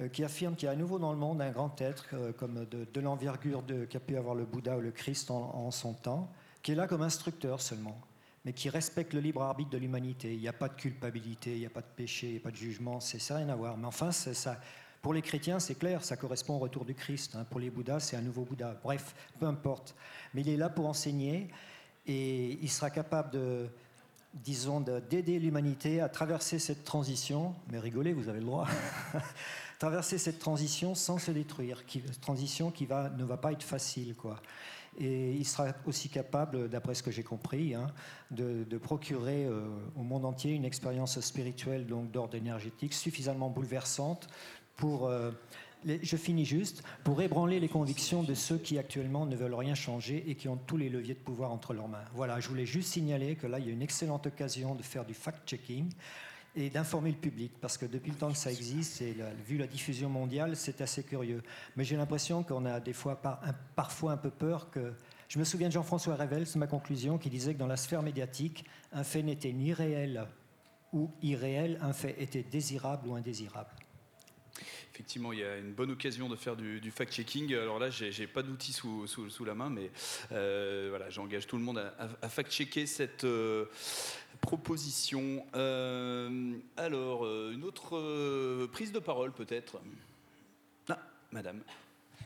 Euh, 0.00 0.08
qui 0.08 0.24
affirme 0.24 0.54
qu'il 0.54 0.66
y 0.66 0.68
a 0.68 0.72
à 0.72 0.76
nouveau 0.76 0.98
dans 0.98 1.12
le 1.12 1.18
monde 1.18 1.42
un 1.42 1.50
grand 1.50 1.78
être, 1.80 2.06
euh, 2.14 2.32
comme 2.32 2.64
de, 2.64 3.00
l'envergure 3.00 3.62
qu'a 3.88 4.00
pu 4.00 4.16
avoir 4.16 4.34
le 4.34 4.44
Bouddha 4.44 4.78
ou 4.78 4.80
le 4.80 4.92
Christ 4.92 5.30
en, 5.30 5.70
son 5.70 5.92
temps, 5.92 6.30
qui 6.62 6.72
est 6.72 6.74
là 6.74 6.86
comme 6.86 7.02
instructeur 7.02 7.60
seulement, 7.60 8.00
mais 8.44 8.52
qui 8.52 8.70
respecte 8.70 9.12
le 9.12 9.20
libre 9.20 9.42
arbitre 9.42 9.70
de 9.70 9.78
l'humanité. 9.78 10.32
Il 10.32 10.40
n'y 10.40 10.48
a 10.48 10.54
pas 10.54 10.68
de 10.68 10.74
culpabilité, 10.74 11.52
il 11.52 11.60
n'y 11.60 11.66
a 11.66 11.70
pas 11.70 11.82
de 11.82 11.86
péché, 11.94 12.28
il 12.28 12.32
n'y 12.32 12.38
a 12.38 12.40
pas 12.40 12.50
de 12.50 12.56
jugement, 12.56 13.00
c'est 13.00 13.18
ça 13.18 13.36
rien 13.36 13.48
à 13.50 13.56
voir. 13.56 13.76
Mais 13.76 13.86
enfin, 13.86 14.10
pour 15.02 15.12
les 15.12 15.22
chrétiens, 15.22 15.60
c'est 15.60 15.74
clair, 15.74 16.02
ça 16.02 16.16
correspond 16.16 16.54
au 16.54 16.58
retour 16.58 16.84
du 16.84 16.94
Christ. 16.94 17.34
Hein. 17.36 17.44
Pour 17.50 17.60
les 17.60 17.68
Bouddhas, 17.68 18.00
c'est 18.00 18.16
un 18.16 18.22
nouveau 18.22 18.44
Bouddha. 18.44 18.76
Bref, 18.82 19.14
peu 19.38 19.46
importe. 19.46 19.94
Mais 20.32 20.40
il 20.40 20.48
est 20.48 20.56
là 20.56 20.70
pour 20.70 20.86
enseigner 20.86 21.48
et 22.06 22.58
il 22.62 22.70
sera 22.70 22.88
capable 22.90 23.32
de, 23.32 23.68
disons, 24.32 24.80
d'aider 24.80 25.38
l'humanité 25.38 26.00
à 26.00 26.08
traverser 26.08 26.58
cette 26.58 26.84
transition. 26.84 27.54
Mais 27.70 27.78
rigolez, 27.78 28.14
vous 28.14 28.28
avez 28.30 28.40
le 28.40 28.46
droit. 28.46 28.66
traverser 29.80 30.18
cette 30.18 30.38
transition 30.38 30.94
sans 30.94 31.18
se 31.18 31.30
détruire, 31.30 31.82
transition 32.20 32.70
qui 32.70 32.84
va, 32.84 33.08
ne 33.08 33.24
va 33.24 33.38
pas 33.38 33.50
être 33.50 33.62
facile. 33.62 34.14
Quoi. 34.14 34.40
Et 34.98 35.32
il 35.32 35.46
sera 35.46 35.68
aussi 35.86 36.10
capable, 36.10 36.68
d'après 36.68 36.94
ce 36.94 37.02
que 37.02 37.10
j'ai 37.10 37.22
compris, 37.22 37.74
hein, 37.74 37.86
de, 38.30 38.78
procurer 38.78 39.46
euh, 39.46 39.66
au 39.96 40.02
monde 40.02 40.26
entier 40.26 40.52
une 40.52 40.66
expérience 40.66 41.18
spirituelle 41.20 41.86
d'ordre 41.86 42.34
énergétique 42.34 42.92
suffisamment 42.92 43.48
bouleversante 43.48 44.28
pour, 44.76 45.06
euh, 45.06 45.30
je 45.86 46.16
finis 46.16 46.44
juste, 46.44 46.82
pour 47.02 47.22
ébranler 47.22 47.58
les 47.58 47.68
convictions 47.68 48.22
de 48.22 48.34
ceux 48.34 48.58
qui 48.58 48.78
actuellement 48.78 49.24
ne 49.24 49.34
veulent 49.34 49.54
rien 49.54 49.74
changer 49.74 50.28
et 50.28 50.34
qui 50.34 50.48
ont 50.48 50.58
tous 50.58 50.76
les 50.76 50.90
leviers 50.90 51.14
de 51.14 51.20
pouvoir 51.20 51.52
entre 51.52 51.72
leurs 51.72 51.88
mains. 51.88 52.04
Voilà, 52.14 52.38
je 52.38 52.48
voulais 52.50 52.66
juste 52.66 52.92
signaler 52.92 53.34
que 53.34 53.46
là, 53.46 53.58
il 53.58 53.66
y 53.66 53.70
a 53.70 53.72
une 53.72 53.82
excellente 53.82 54.26
occasion 54.26 54.74
de 54.74 54.82
faire 54.82 55.06
du 55.06 55.14
fact-checking 55.14 55.88
et 56.56 56.68
d'informer 56.70 57.10
le 57.10 57.16
public, 57.16 57.52
parce 57.60 57.78
que 57.78 57.86
depuis 57.86 58.10
le 58.10 58.16
temps 58.16 58.30
que 58.30 58.36
ça 58.36 58.50
existe, 58.50 59.02
et 59.02 59.14
vu 59.46 59.56
la 59.56 59.66
diffusion 59.66 60.08
mondiale, 60.08 60.56
c'est 60.56 60.80
assez 60.80 61.02
curieux. 61.04 61.42
Mais 61.76 61.84
j'ai 61.84 61.96
l'impression 61.96 62.42
qu'on 62.42 62.66
a 62.66 62.80
des 62.80 62.92
fois 62.92 63.20
parfois 63.76 64.12
un 64.12 64.16
peu 64.16 64.30
peur 64.30 64.70
que... 64.70 64.92
Je 65.28 65.38
me 65.38 65.44
souviens 65.44 65.68
de 65.68 65.72
Jean-François 65.72 66.16
Revel, 66.16 66.44
c'est 66.46 66.58
ma 66.58 66.66
conclusion, 66.66 67.16
qui 67.16 67.30
disait 67.30 67.54
que 67.54 67.58
dans 67.60 67.68
la 67.68 67.76
sphère 67.76 68.02
médiatique, 68.02 68.64
un 68.92 69.04
fait 69.04 69.22
n'était 69.22 69.52
ni 69.52 69.72
réel 69.72 70.26
ou 70.92 71.08
irréel, 71.22 71.78
un 71.82 71.92
fait 71.92 72.16
était 72.20 72.42
désirable 72.42 73.06
ou 73.06 73.14
indésirable. 73.14 73.70
Effectivement, 75.00 75.32
il 75.32 75.38
y 75.38 75.44
a 75.44 75.56
une 75.56 75.72
bonne 75.72 75.92
occasion 75.92 76.28
de 76.28 76.36
faire 76.36 76.56
du, 76.56 76.90
fact-checking. 76.90 77.54
Alors 77.54 77.78
là, 77.78 77.88
j'ai 77.88 78.26
pas 78.26 78.42
d'outils 78.42 78.74
sous, 78.74 79.06
sous, 79.06 79.44
la 79.46 79.54
main, 79.54 79.70
mais 79.70 79.90
euh, 80.30 80.88
voilà, 80.90 81.08
j'engage 81.08 81.46
tout 81.46 81.56
le 81.56 81.62
monde 81.62 81.82
à, 82.20 82.28
fact-checker 82.28 82.84
cette, 82.84 83.24
euh, 83.24 83.64
proposition. 84.42 85.46
Euh, 85.54 86.52
alors, 86.76 87.24
une 87.24 87.64
autre 87.64 88.66
prise 88.66 88.92
de 88.92 88.98
parole 88.98 89.32
peut-être? 89.32 89.80
Ah, 90.90 90.98
madame. 91.32 91.62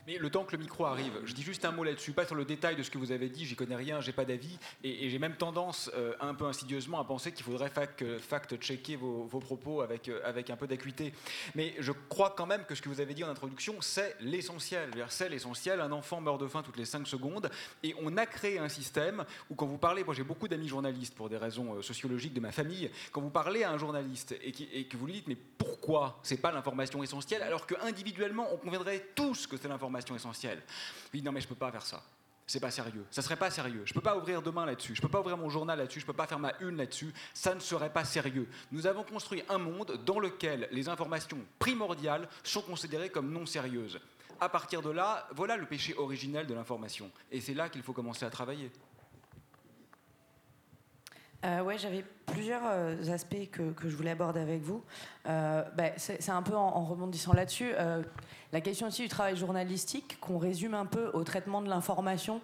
Mais 0.07 0.19
le 0.19 0.29
temps 0.29 0.43
que 0.43 0.51
le 0.51 0.61
micro 0.61 0.85
arrive, 0.85 1.13
je 1.23 1.33
dis 1.33 1.41
juste 1.41 1.65
un 1.65 1.71
mot 1.71 1.83
là-dessus, 1.83 2.11
pas 2.11 2.25
sur 2.25 2.35
le 2.35 2.45
détail 2.45 2.75
de 2.75 2.83
ce 2.83 2.91
que 2.91 2.99
vous 2.99 3.11
avez 3.11 3.27
dit, 3.27 3.45
j'y 3.45 3.55
connais 3.55 3.75
rien, 3.75 4.01
j'ai 4.01 4.11
pas 4.11 4.25
d'avis, 4.25 4.59
et, 4.83 5.09
j'ai 5.09 5.17
même 5.17 5.35
tendance, 5.35 5.89
euh, 5.95 6.13
un 6.19 6.35
peu 6.35 6.45
insidieusement, 6.45 6.99
à 6.99 7.03
penser 7.03 7.31
qu'il 7.31 7.43
faudrait 7.43 7.71
fact-checker 7.71 8.97
vos, 8.97 9.25
propos 9.39 9.81
avec, 9.81 10.07
euh, 10.07 10.21
avec 10.23 10.51
un 10.51 10.55
peu 10.55 10.67
d'acuité. 10.67 11.11
Mais 11.55 11.73
je 11.79 11.91
crois 11.91 12.35
quand 12.37 12.45
même 12.45 12.65
que 12.65 12.75
ce 12.75 12.83
que 12.83 12.89
vous 12.89 13.01
avez 13.01 13.15
dit 13.15 13.23
en 13.23 13.29
introduction, 13.29 13.75
c'est 13.81 14.15
l'essentiel. 14.19 14.91
C'est 15.09 15.29
l'essentiel, 15.29 15.81
un 15.81 15.91
enfant 15.91 16.21
meurt 16.21 16.39
de 16.39 16.47
faim 16.47 16.61
toutes 16.63 16.77
les 16.77 16.85
5 16.85 17.07
secondes, 17.07 17.49
et 17.81 17.95
on 18.03 18.15
a 18.17 18.27
créé 18.27 18.59
un 18.59 18.69
système 18.69 19.25
où 19.49 19.55
quand 19.55 19.65
vous 19.65 19.79
parlez, 19.79 20.03
moi 20.03 20.13
j'ai 20.13 20.23
beaucoup 20.23 20.47
d'amis 20.47 20.67
journalistes 20.67 21.15
pour 21.15 21.29
des 21.29 21.37
raisons 21.37 21.73
euh, 21.73 21.81
sociologiques 21.81 22.33
de 22.33 22.41
ma 22.41 22.51
famille, 22.51 22.91
quand 23.11 23.21
vous 23.21 23.31
parlez 23.31 23.63
à 23.63 23.71
un 23.71 23.79
journaliste 23.79 24.35
et, 24.43 24.51
que 24.85 24.97
vous 24.97 25.07
lui 25.07 25.13
dites, 25.13 25.27
mais 25.27 25.37
pourquoi 25.57 26.19
c'est 26.21 26.37
pas 26.37 26.51
l'information 26.51 27.01
essentielle, 27.01 27.41
alors 27.41 27.65
que 27.65 27.73
individuellement 27.81 28.47
on 28.53 28.57
conviendrait 28.57 29.03
tous 29.15 29.47
que 29.47 29.57
c'est 29.57 29.67
l'information 29.67 29.94
essentielle. 29.97 30.61
Oui, 31.13 31.21
non 31.21 31.31
mais 31.31 31.41
je 31.41 31.47
peux 31.47 31.55
pas 31.55 31.71
faire 31.71 31.85
ça. 31.85 32.01
C'est 32.47 32.59
pas 32.59 32.69
sérieux. 32.69 33.05
Ça 33.09 33.23
serait 33.23 33.37
pas 33.37 33.49
sérieux. 33.49 33.81
Je 33.85 33.93
peux 33.93 34.01
pas 34.01 34.15
ouvrir 34.15 34.41
demain 34.41 34.65
là-dessus. 34.65 34.93
Je 34.95 35.01
peux 35.01 35.09
pas 35.09 35.19
ouvrir 35.19 35.35
mon 35.35 35.49
journal 35.49 35.79
là-dessus. 35.79 35.99
Je 35.99 36.05
peux 36.05 36.13
pas 36.13 36.27
faire 36.27 36.37
ma 36.37 36.53
une 36.59 36.77
là-dessus. 36.77 37.11
Ça 37.33 37.55
ne 37.55 37.59
serait 37.59 37.91
pas 37.91 38.03
sérieux. 38.03 38.47
Nous 38.71 38.85
avons 38.85 39.03
construit 39.03 39.43
un 39.49 39.57
monde 39.57 39.99
dans 40.05 40.19
lequel 40.19 40.67
les 40.71 40.87
informations 40.87 41.39
primordiales 41.57 42.29
sont 42.43 42.61
considérées 42.61 43.09
comme 43.09 43.31
non 43.31 43.47
sérieuses. 43.47 43.99
À 44.39 44.49
partir 44.49 44.81
de 44.81 44.91
là, 44.91 45.27
voilà 45.31 45.57
le 45.57 45.65
péché 45.65 45.95
originel 45.97 46.45
de 46.45 46.53
l'information. 46.53 47.09
Et 47.31 47.41
c'est 47.41 47.53
là 47.55 47.69
qu'il 47.69 47.81
faut 47.81 47.93
commencer 47.93 48.25
à 48.25 48.29
travailler. 48.29 48.71
Euh, 51.45 51.61
ouais, 51.61 51.77
j'avais 51.77 52.03
plusieurs 52.25 52.63
euh, 52.65 53.13
aspects 53.13 53.49
que, 53.51 53.71
que, 53.71 53.87
je 53.87 53.95
voulais 53.95 54.11
aborder 54.11 54.39
avec 54.39 54.61
vous. 54.61 54.83
Euh, 55.27 55.63
bah, 55.75 55.91
c'est 55.97 56.29
un 56.29 56.41
peu 56.41 56.55
en, 56.55 56.67
en 56.67 56.85
rebondissant 56.85 57.33
là-dessus. 57.33 57.73
La 58.55 58.61
question 58.61 58.87
aussi 58.87 59.01
du 59.01 59.09
travail 59.09 59.35
journalistique, 59.35 60.17
qu'on 60.21 60.37
résume 60.37 60.75
un 60.75 60.85
peu 60.85 61.09
au 61.13 61.25
traitement 61.25 61.61
de 61.61 61.67
l'information 61.67 62.39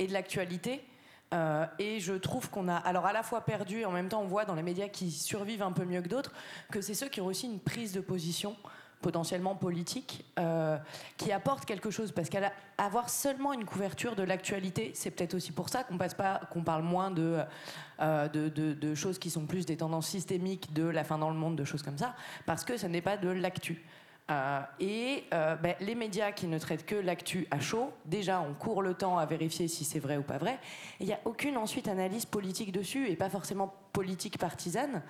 et 0.00 0.08
de 0.08 0.12
l'actualité. 0.12 0.84
Euh, 1.32 1.64
et 1.78 2.00
je 2.00 2.14
trouve 2.14 2.50
qu'on 2.50 2.66
a, 2.66 2.74
alors 2.74 3.06
à 3.06 3.12
la 3.12 3.22
fois 3.22 3.42
perdu, 3.42 3.78
et 3.78 3.84
en 3.84 3.92
même 3.92 4.08
temps 4.08 4.22
on 4.22 4.26
voit 4.26 4.44
dans 4.44 4.56
les 4.56 4.64
médias 4.64 4.88
qui 4.88 5.12
survivent 5.12 5.62
un 5.62 5.70
peu 5.70 5.84
mieux 5.84 6.02
que 6.02 6.08
d'autres, 6.08 6.32
que 6.72 6.80
c'est 6.80 6.94
ceux 6.94 7.08
qui 7.08 7.20
ont 7.20 7.26
aussi 7.26 7.46
une 7.46 7.60
prise 7.60 7.92
de 7.92 8.00
position 8.00 8.56
potentiellement 9.02 9.54
politique, 9.54 10.24
euh, 10.40 10.78
qui 11.16 11.30
apporte 11.30 11.64
quelque 11.64 11.92
chose. 11.92 12.10
Parce 12.10 12.28
qu'avoir 12.28 13.08
seulement 13.08 13.52
une 13.52 13.64
couverture 13.64 14.16
de 14.16 14.24
l'actualité, 14.24 14.90
c'est 14.96 15.12
peut-être 15.12 15.34
aussi 15.34 15.52
pour 15.52 15.68
ça 15.68 15.84
qu'on 15.84 15.96
pas, 15.96 16.40
parle 16.64 16.82
moins 16.82 17.14
euh, 17.16 18.28
de, 18.28 18.48
de, 18.48 18.72
de, 18.72 18.94
choses 18.96 19.20
qui 19.20 19.30
sont 19.30 19.46
plus 19.46 19.64
des 19.64 19.76
tendances 19.76 20.08
systémiques, 20.08 20.72
de 20.72 20.82
la 20.82 21.04
fin 21.04 21.18
dans 21.18 21.30
le 21.30 21.36
monde, 21.36 21.54
de 21.54 21.64
choses 21.64 21.84
comme 21.84 21.98
ça, 21.98 22.16
parce 22.46 22.64
que 22.64 22.76
ce 22.76 22.88
n'est 22.88 23.00
pas 23.00 23.16
de 23.16 23.28
l'actu. 23.28 23.84
Euh, 24.30 24.60
et 24.80 25.24
euh, 25.34 25.56
ben, 25.56 25.74
les 25.80 25.94
médias 25.94 26.32
qui 26.32 26.46
ne 26.46 26.58
traitent 26.58 26.86
que 26.86 26.94
l'actu 26.94 27.46
à 27.50 27.60
chaud, 27.60 27.92
déjà 28.04 28.40
on 28.40 28.54
court 28.54 28.82
le 28.82 28.94
temps 28.94 29.18
à 29.18 29.26
vérifier 29.26 29.68
si 29.68 29.84
c'est 29.84 29.98
vrai 29.98 30.16
ou 30.16 30.22
pas 30.22 30.38
vrai. 30.38 30.58
Il 31.00 31.06
n'y 31.06 31.12
a 31.12 31.20
aucune 31.24 31.56
ensuite 31.56 31.88
analyse 31.88 32.24
politique 32.24 32.72
dessus 32.72 33.08
et 33.08 33.16
pas 33.16 33.28
forcément 33.28 33.74
politique 33.92 34.38
partisane. 34.38 35.02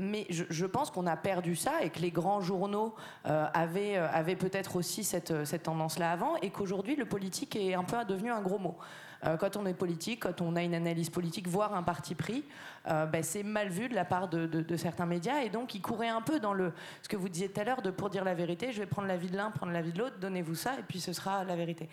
Euh, 0.00 0.10
mais 0.10 0.26
je, 0.30 0.66
pense 0.66 0.90
qu'on 0.90 1.06
a 1.06 1.16
perdu 1.16 1.56
ça 1.56 1.82
et 1.82 1.90
que 1.90 2.00
les 2.00 2.10
grands 2.10 2.40
journaux 2.40 2.94
euh, 3.26 3.46
avaient, 3.54 3.96
euh, 3.96 4.08
avaient 4.12 4.36
peut-être 4.36 4.76
aussi 4.76 5.04
cette, 5.04 5.44
cette 5.44 5.64
tendance-là 5.64 6.12
avant 6.12 6.36
et 6.36 6.50
qu'aujourd'hui 6.50 6.96
le 6.96 7.04
politique 7.04 7.56
est 7.56 7.74
un 7.74 7.84
peu 7.84 8.04
devenu 8.04 8.30
un 8.30 8.40
gros 8.40 8.58
mot. 8.58 8.76
Euh, 9.24 9.36
quand 9.36 9.56
on 9.56 9.66
est 9.66 9.74
politique, 9.74 10.20
quand 10.20 10.40
on 10.40 10.56
a 10.56 10.62
une 10.62 10.74
analyse 10.74 11.10
politique, 11.10 11.46
voire 11.46 11.74
un 11.74 11.82
parti 11.82 12.14
pris, 12.14 12.44
euh, 12.88 13.04
ben, 13.04 13.22
c'est 13.22 13.42
mal 13.42 13.68
vu 13.68 13.88
de 13.88 13.94
la 13.94 14.04
part 14.04 14.28
de, 14.28 14.46
de, 14.46 14.76
certains 14.76 15.06
médias 15.06 15.42
et 15.42 15.50
donc 15.50 15.74
ils 15.74 15.82
couraient 15.82 16.08
un 16.08 16.22
peu 16.22 16.40
dans 16.40 16.54
le, 16.54 16.72
ce 17.02 17.08
que 17.08 17.16
vous 17.16 17.28
disiez 17.28 17.50
tout 17.50 17.60
à 17.60 17.64
l'heure 17.64 17.82
de 17.82 17.90
pour 17.90 18.08
dire 18.08 18.24
la 18.24 18.34
vérité, 18.34 18.72
je 18.72 18.80
vais 18.80 18.86
prendre 18.86 19.08
l'avis 19.08 19.28
de 19.28 19.36
l'un, 19.36 19.50
prendre 19.50 19.72
l'avis 19.72 19.92
de 19.92 19.98
l'autre, 19.98 20.16
donnez-vous 20.20 20.54
ça 20.54 20.78
et 20.78 20.82
puis 20.82 21.00
ce 21.00 21.12
sera 21.12 21.44
la 21.44 21.56
vérité. 21.56 21.88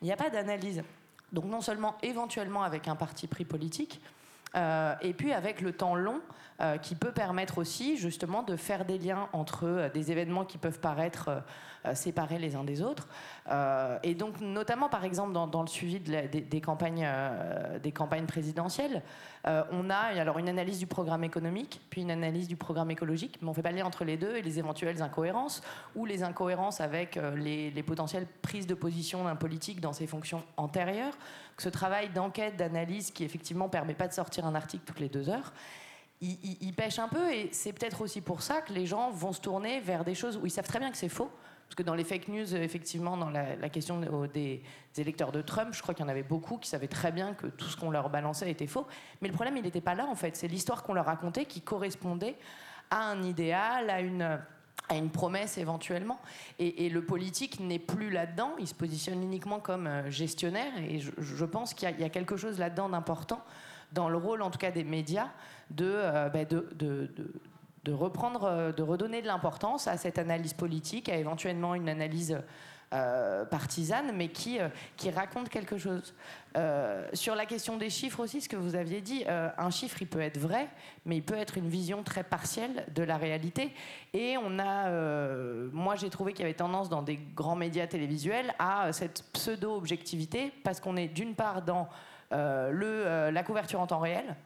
Il 0.00 0.06
n'y 0.06 0.12
a 0.12 0.16
pas 0.16 0.30
d'analyse. 0.30 0.82
Donc 1.32 1.44
non 1.44 1.60
seulement 1.60 1.94
éventuellement 2.02 2.62
avec 2.62 2.88
un 2.88 2.96
parti 2.96 3.26
pris 3.26 3.44
politique, 3.44 4.00
euh, 4.54 4.94
et 5.00 5.12
puis 5.12 5.32
avec 5.32 5.60
le 5.60 5.72
temps 5.72 5.94
long 5.94 6.20
euh, 6.60 6.76
qui 6.76 6.94
peut 6.94 7.12
permettre 7.12 7.58
aussi 7.58 7.96
justement 7.96 8.42
de 8.42 8.56
faire 8.56 8.84
des 8.84 8.98
liens 8.98 9.28
entre 9.32 9.64
euh, 9.64 9.88
des 9.88 10.12
événements 10.12 10.44
qui 10.44 10.58
peuvent 10.58 10.80
paraître 10.80 11.42
séparés 11.94 12.38
les 12.38 12.54
uns 12.54 12.62
des 12.62 12.80
autres. 12.80 13.08
Et 14.04 14.14
donc 14.14 14.40
notamment 14.40 14.88
par 14.88 15.04
exemple 15.04 15.32
dans, 15.32 15.62
le 15.62 15.66
suivi 15.66 15.98
des 15.98 16.60
campagnes 16.60 17.04
présidentielles, 18.28 19.02
on 19.44 19.90
a 19.90 19.96
alors 19.96 20.38
une 20.38 20.48
analyse 20.48 20.78
du 20.78 20.86
programme 20.86 21.24
économique, 21.24 21.80
puis 21.90 22.02
une 22.02 22.12
analyse 22.12 22.46
du 22.46 22.54
programme 22.54 22.92
écologique, 22.92 23.38
mais 23.42 23.48
on 23.48 23.50
ne 23.50 23.56
fait 23.56 23.62
pas 23.62 23.72
le 23.72 23.78
lien 23.78 23.84
entre 23.84 24.04
les 24.04 24.16
deux 24.16 24.36
et 24.36 24.42
les 24.42 24.60
éventuelles 24.60 25.02
incohérences 25.02 25.60
ou 25.96 26.04
les 26.04 26.22
incohérences 26.22 26.80
avec 26.80 27.18
les, 27.34 27.72
les 27.72 27.82
potentielles 27.82 28.28
prises 28.42 28.68
de 28.68 28.74
position 28.74 29.24
d'un 29.24 29.34
politique 29.34 29.80
dans 29.80 29.92
ses 29.92 30.06
fonctions 30.06 30.44
antérieures. 30.56 31.18
Ce 31.58 31.68
travail 31.68 32.08
d'enquête, 32.10 32.56
d'analyse 32.56 33.10
qui 33.10 33.24
effectivement 33.24 33.68
permet 33.68 33.94
pas 33.94 34.08
de 34.08 34.12
sortir 34.12 34.46
un 34.46 34.54
article 34.54 34.84
toutes 34.84 35.00
les 35.00 35.08
deux 35.08 35.28
heures, 35.28 35.52
il, 36.22 36.72
pêche 36.74 37.00
un 37.00 37.08
peu 37.08 37.32
et 37.32 37.48
c'est 37.52 37.72
peut-être 37.72 38.00
aussi 38.00 38.20
pour 38.20 38.42
ça 38.42 38.60
que 38.60 38.72
les 38.72 38.86
gens 38.86 39.10
vont 39.10 39.32
se 39.32 39.40
tourner 39.40 39.80
vers 39.80 40.04
des 40.04 40.14
choses 40.14 40.36
où 40.36 40.46
ils 40.46 40.50
savent 40.50 40.68
très 40.68 40.78
bien 40.78 40.90
que 40.90 40.96
c'est 40.96 41.08
faux. 41.08 41.30
Parce 41.66 41.74
que 41.74 41.82
dans 41.82 41.94
les 41.94 42.04
fake 42.04 42.28
news, 42.28 42.54
effectivement, 42.54 43.16
dans 43.16 43.30
la, 43.30 43.68
question 43.70 44.00
des, 44.32 44.62
électeurs 44.98 45.32
de 45.32 45.40
Trump, 45.40 45.70
je 45.72 45.80
crois 45.80 45.94
qu'il 45.94 46.04
y 46.04 46.06
en 46.06 46.10
avait 46.10 46.22
beaucoup 46.22 46.58
qui 46.58 46.68
savaient 46.68 46.86
très 46.86 47.10
bien 47.12 47.32
que 47.32 47.46
tout 47.46 47.64
ce 47.64 47.76
qu'on 47.78 47.90
leur 47.90 48.10
balançait 48.10 48.50
était 48.50 48.66
faux. 48.66 48.86
Mais 49.20 49.28
le 49.28 49.34
problème, 49.34 49.56
il 49.56 49.62
n'était 49.62 49.80
pas 49.80 49.94
là, 49.94 50.06
en 50.06 50.14
fait. 50.14 50.36
C'est 50.36 50.48
l'histoire 50.48 50.82
qu'on 50.82 50.92
leur 50.92 51.06
racontait 51.06 51.46
qui 51.46 51.62
correspondait 51.62 52.36
à 52.90 53.10
un 53.10 53.22
idéal, 53.22 53.88
à 53.88 54.00
une 54.00 54.38
à 54.88 54.96
une 54.96 55.10
promesse 55.10 55.58
éventuellement. 55.58 56.18
Et, 56.58 56.88
le 56.88 57.04
politique 57.04 57.60
n'est 57.60 57.78
plus 57.78 58.10
là-dedans, 58.10 58.52
il 58.58 58.66
se 58.66 58.74
positionne 58.74 59.22
uniquement 59.22 59.60
comme 59.60 59.88
gestionnaire, 60.08 60.72
et 60.78 60.98
je, 60.98 61.44
pense 61.44 61.74
qu'il 61.74 61.88
y, 61.98 62.04
a 62.04 62.08
quelque 62.08 62.36
chose 62.36 62.58
là-dedans 62.58 62.88
d'important, 62.88 63.42
dans 63.92 64.08
le 64.08 64.16
rôle 64.16 64.42
en 64.42 64.50
tout 64.50 64.58
cas 64.58 64.70
des 64.70 64.84
médias, 64.84 65.28
de, 65.70 65.86
euh, 65.88 66.28
bah 66.28 66.44
de, 66.44 67.92
reprendre, 67.92 68.72
de 68.76 68.82
redonner 68.82 69.22
de 69.22 69.26
l'importance 69.26 69.88
à 69.88 69.96
cette 69.96 70.18
analyse 70.18 70.52
politique, 70.52 71.08
à 71.08 71.16
éventuellement 71.16 71.74
une 71.74 71.88
analyse 71.88 72.38
euh, 72.92 73.46
partisane, 73.46 74.12
mais 74.14 74.28
qui, 74.28 74.60
euh, 74.60 74.68
qui 74.98 75.10
raconte 75.10 75.48
quelque 75.48 75.78
chose. 75.78 76.14
Euh, 76.58 77.08
sur 77.14 77.34
la 77.34 77.46
question 77.46 77.78
des 77.78 77.88
chiffres 77.88 78.20
aussi, 78.20 78.42
ce 78.42 78.50
que 78.50 78.56
vous 78.56 78.74
aviez 78.74 79.00
dit, 79.00 79.24
un 79.26 79.70
chiffre, 79.70 80.02
il 80.02 80.06
peut 80.06 80.20
être 80.20 80.38
vrai, 80.38 80.68
mais 81.06 81.16
il 81.16 81.22
peut 81.22 81.38
être 81.38 81.56
une 81.56 81.68
vision 81.68 82.02
très 82.02 82.22
partielle 82.22 82.84
de 82.94 83.02
la 83.02 83.16
réalité. 83.16 83.72
Et 84.12 84.36
on 84.36 84.58
a, 84.58 84.90
moi 85.72 85.96
j'ai 85.96 86.10
trouvé 86.10 86.34
qu'il 86.34 86.42
y 86.42 86.44
avait 86.44 86.52
tendance 86.52 86.90
dans 86.90 87.00
des 87.00 87.18
grands 87.34 87.56
médias 87.56 87.86
télévisuels 87.86 88.52
à 88.58 88.92
cette 88.92 89.24
pseudo-objectivité, 89.32 90.52
parce 90.62 90.78
qu'on 90.78 90.96
est 90.98 91.08
d'une 91.08 91.34
part 91.34 91.62
dans 91.62 91.88
le, 92.30 93.30
la 93.30 93.42
couverture 93.42 93.80
en 93.80 93.86
temps 93.86 94.00
réel, 94.00 94.36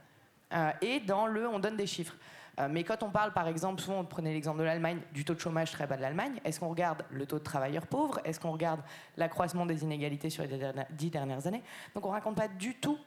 et 0.81 1.01
dans 1.01 1.27
le 1.27 1.49
on 1.49 1.59
donne 1.59 1.77
des 1.77 1.89
chiffres. 1.89 2.15
Euh, 2.59 2.69
mais 2.71 2.85
quand 2.85 3.03
on 3.03 3.11
parle, 3.11 3.33
par 3.33 3.49
exemple, 3.49 3.81
souvent 3.83 4.01
on 4.01 4.05
prenait 4.05 4.33
l'exemple 4.33 4.59
de 4.59 4.65
l'Allemagne, 4.65 5.01
du 5.13 5.25
taux 5.25 5.35
de 5.35 5.41
chômage 5.41 5.71
très 5.71 5.87
bas 5.87 5.97
de 5.97 6.03
l'Allemagne, 6.03 6.41
est-ce 6.45 6.61
qu'on 6.61 6.69
regarde 6.69 7.05
le 7.11 7.27
taux 7.27 7.39
de 7.39 7.45
travailleurs 7.45 7.87
pauvres? 7.87 8.21
Est-ce 8.25 8.41
qu'on 8.41 8.53
regarde 8.53 8.81
l'accroissement 9.17 9.67
des 9.67 9.83
inégalités 9.83 10.31
sur 10.31 10.45
les 10.45 10.59
dix 10.91 11.11
dernières 11.11 11.47
années? 11.47 11.63
Donc 11.95 12.07
on 12.07 12.09
ne 12.09 12.15
raconte 12.15 12.37
pas 12.37 12.49
du 12.49 12.75
tout 12.75 12.99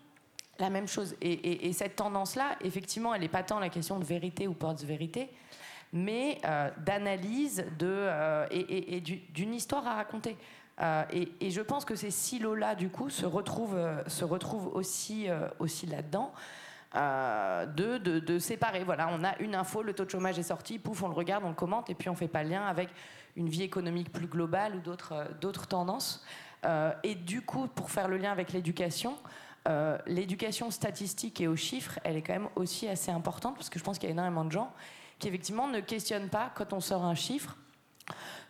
la 0.60 0.70
même 0.70 0.88
chose. 0.88 1.16
Et, 1.22 1.32
et, 1.32 1.68
et 1.68 1.74
cette 1.74 1.96
tendance-là, 1.96 2.58
effectivement, 2.62 3.14
elle 3.16 3.22
n'est 3.22 3.28
pas 3.28 3.44
tant 3.44 3.60
la 3.60 3.70
question 3.70 3.98
de 3.98 4.06
vérité 4.06 4.48
ou 4.48 4.54
post-vérité, 4.54 5.30
mais 5.94 6.40
euh, 6.46 6.70
d'analyse 6.86 7.66
de, 7.78 7.88
euh, 7.88 8.46
et, 8.52 9.02
d'une 9.02 9.54
histoire 9.54 9.88
à 9.88 9.96
raconter. 9.96 10.38
Et, 11.12 11.52
je 11.52 11.62
pense 11.62 11.84
que 11.84 11.96
ces 11.96 12.12
silos-là, 12.12 12.76
du 12.76 12.90
coup, 12.90 13.10
se 13.10 13.26
retrouvent, 13.26 13.78
aussi 14.76 15.26
là-dedans. 15.88 16.32
De, 16.96 18.00
de, 18.00 18.20
de, 18.20 18.40
séparer. 18.40 18.84
Voilà, 18.84 19.10
on 19.12 19.24
a 19.24 19.38
une 19.38 19.54
info, 19.54 19.84
le 19.84 19.94
taux 19.94 20.06
de 20.06 20.10
chômage 20.10 20.40
est 20.40 20.44
sorti, 20.44 20.80
pouf, 20.80 21.04
on 21.04 21.08
le 21.08 21.14
regarde, 21.14 21.44
on 21.46 21.50
le 21.50 21.56
commente, 21.56 21.88
et 21.92 21.94
puis 21.94 22.10
on 22.10 22.14
ne 22.14 22.18
fait 22.18 22.28
pas 22.28 22.42
le 22.42 22.50
lien 22.50 22.66
avec 22.66 22.90
une 23.36 23.48
vie 23.48 23.64
économique 23.64 24.12
plus 24.12 24.28
globale 24.28 24.76
ou 24.76 24.80
d'autres 24.80 25.14
euh, 25.14 25.66
tendances. 25.70 26.24
Euh, 26.66 26.92
et 27.04 27.16
du 27.16 27.42
coup, 27.42 27.68
pour 27.68 27.92
faire 27.92 28.08
le 28.08 28.18
lien 28.18 28.32
avec 28.32 28.52
l'éducation, 28.52 29.18
euh, 29.68 29.98
l'éducation 30.06 30.72
statistique 30.72 31.40
et 31.42 31.48
aux 31.48 31.56
chiffres, 31.56 32.00
elle 32.04 32.18
est 32.18 32.22
quand 32.22 32.34
même 32.34 32.50
aussi 32.56 32.88
assez 32.88 33.12
importante, 33.12 33.56
parce 33.56 33.70
que 33.70 33.80
je 33.80 33.84
pense 33.84 33.98
qu'il 33.98 34.10
y 34.10 34.12
a 34.12 34.14
énormément 34.14 34.46
de 34.46 34.52
gens 34.52 34.72
qui 35.20 35.28
effectivement 35.28 35.68
ne 35.68 35.80
questionnent 35.80 36.30
pas 36.30 36.52
quand 36.56 36.74
on 36.74 36.80
sort 36.80 37.04
un 37.04 37.16
chiffre 37.16 37.58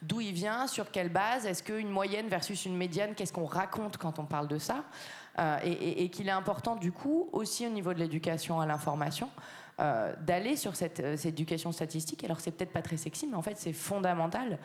d'où 0.02 0.22
il 0.22 0.34
vient, 0.34 0.68
sur 0.68 0.92
quelle 0.92 1.10
base, 1.10 1.46
est-ce 1.46 1.64
qu'une 1.64 1.90
moyenne 1.90 2.28
versus 2.30 2.66
une 2.66 2.78
médiane, 2.78 3.16
qu'est-ce 3.16 3.34
qu'on 3.34 3.46
raconte 3.46 3.98
quand 3.98 4.20
on 4.20 4.26
parle 4.26 4.48
de 4.48 4.58
ça 4.58 4.84
euh, 5.40 5.58
et, 5.64 6.10
qu'il 6.10 6.28
est 6.28 6.32
important 6.32 6.76
du 6.76 6.92
coup 6.92 7.30
aussi 7.32 7.66
au 7.66 7.70
niveau 7.70 7.94
de 7.94 8.00
l'éducation 8.00 8.60
à 8.60 8.66
l'information 8.66 9.30
euh, 9.80 10.14
d'aller 10.20 10.58
sur 10.58 10.76
cette, 10.76 11.00
euh, 11.00 11.16
cette, 11.16 11.34
éducation 11.34 11.72
statistique. 11.72 12.26
Alors 12.26 12.42
c'est 12.42 12.52
peut-être 12.52 12.74
pas 12.74 12.82
très 12.82 12.98
sexy, 12.98 13.26
mais 13.26 13.38
en 13.38 13.42
fait 13.42 13.58
c'est 13.58 13.74
fondamental 13.74 14.58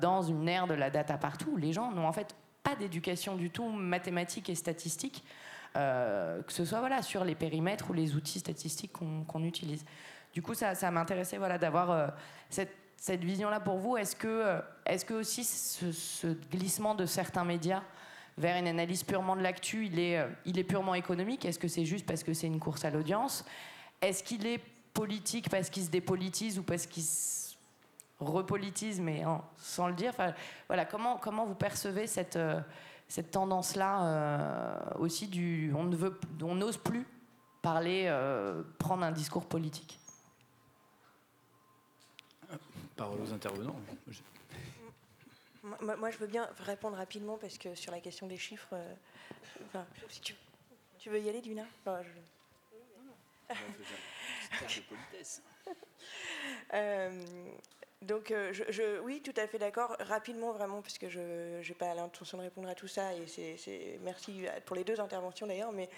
dans 0.00 0.22
une 0.22 0.48
ère 0.48 0.66
de 0.66 0.72
la 0.72 0.88
data 0.88 1.18
partout. 1.18 1.58
Les 1.58 1.74
gens 1.74 1.92
n'ont 1.92 2.06
en 2.06 2.12
fait 2.12 2.34
pas 2.62 2.74
d'éducation 2.74 3.36
du 3.36 3.50
tout 3.50 3.68
mathématique 3.68 4.48
et 4.48 4.54
statistique, 4.54 5.22
que 5.74 6.42
ce 6.52 6.64
soit 6.64 6.78
voilà 6.78 7.02
sur 7.02 7.22
les 7.22 7.34
périmètres 7.34 7.90
ou 7.90 7.92
les 7.92 8.14
outils 8.14 8.38
statistiques 8.38 8.92
qu'on 8.92 9.24
qu 9.24 9.46
utilise. 9.46 9.84
Du 10.32 10.40
coup, 10.40 10.54
ça, 10.54 10.74
ça 10.74 10.90
m'intéressait 10.90 11.36
voilà 11.36 11.58
d'avoir 11.58 12.12
cette 12.48 13.22
vision-là 13.22 13.60
pour 13.60 13.76
vous 13.76 13.98
Est-ce 13.98 14.16
que, 14.16 14.58
est 14.86 15.04
que 15.04 15.12
aussi 15.12 15.44
ce, 15.44 16.28
glissement 16.50 16.94
de 16.94 17.04
certains 17.04 17.44
médias 17.44 17.82
vers 18.38 18.56
une 18.56 18.68
analyse 18.68 19.02
purement 19.02 19.36
de 19.36 19.42
l'actu, 19.42 19.86
il 19.86 19.98
est, 19.98 20.24
il 20.44 20.58
est 20.58 20.64
purement 20.64 20.94
économique. 20.94 21.44
Est-ce 21.44 21.58
que 21.58 21.68
c'est 21.68 21.84
juste 21.84 22.06
parce 22.06 22.22
que 22.22 22.32
c'est 22.32 22.46
une 22.46 22.60
course 22.60 22.84
à 22.84 22.90
l'audience? 22.90 23.44
Est-ce 24.00 24.22
qu'il 24.22 24.46
est 24.46 24.60
politique 24.94 25.50
parce 25.50 25.70
qu'il 25.70 25.84
se 25.84 25.90
dépolitise 25.90 26.58
ou 26.58 26.62
parce 26.62 26.86
qu'il 26.86 27.02
se 27.02 27.56
repolitise, 28.20 29.00
mais 29.00 29.24
sans 29.56 29.88
le 29.88 29.94
dire? 29.94 30.10
Enfin, 30.10 30.34
voilà, 30.68 30.84
comment, 30.84 31.16
comment 31.16 31.46
vous 31.46 31.54
percevez 31.54 32.06
cette, 32.06 32.36
euh, 32.36 32.60
cette 33.08 33.30
tendance-là 33.32 34.04
euh, 34.04 34.98
aussi 34.98 35.26
du, 35.26 35.72
on 35.76 35.84
ne 35.84 35.96
veut, 35.96 36.18
on 36.42 36.54
n'ose 36.54 36.76
plus 36.76 37.06
parler, 37.60 38.04
euh, 38.06 38.62
prendre 38.78 39.02
un 39.02 39.12
discours 39.12 39.46
politique 39.46 39.98
parole 42.98 43.20
aux 43.22 43.32
intervenants. 43.32 43.76
Moi, 45.80 46.10
je 46.10 46.18
veux 46.18 46.26
bien 46.26 46.48
répondre 46.60 46.96
rapidement 46.96 47.38
parce 47.38 47.58
que 47.58 47.74
sur 47.74 47.92
la 47.92 48.00
question 48.00 48.26
des 48.26 48.38
chiffres, 48.38 48.74
enfin, 49.66 49.86
si 50.08 50.20
tu, 50.20 50.34
tu, 50.98 51.10
veux 51.10 51.20
y 51.20 51.28
aller, 51.28 51.40
Duna 51.40 51.64
enfin, 51.80 52.02
je... 52.02 53.54
de 54.80 54.86
politesse. 54.86 55.42
euh, 56.74 57.50
donc, 58.02 58.30
euh, 58.30 58.52
oui, 59.02 59.20
tout 59.24 59.34
à 59.36 59.48
fait 59.48 59.58
d'accord. 59.58 59.96
Rapidement, 59.98 60.52
vraiment, 60.52 60.82
parce 60.82 60.98
que 60.98 61.08
je 61.08 61.18
n'ai 61.18 61.74
pas 61.74 61.92
l'intention 61.94 62.38
de 62.38 62.44
répondre 62.44 62.68
à 62.68 62.74
tout 62.76 62.86
ça, 62.86 63.12
et 63.12 63.26
c'est 63.26 63.98
merci 64.04 64.44
pour 64.66 64.76
les 64.76 64.84
deux 64.84 65.00
interventions 65.00 65.48
d'ailleurs, 65.48 65.72
mais 65.72 65.88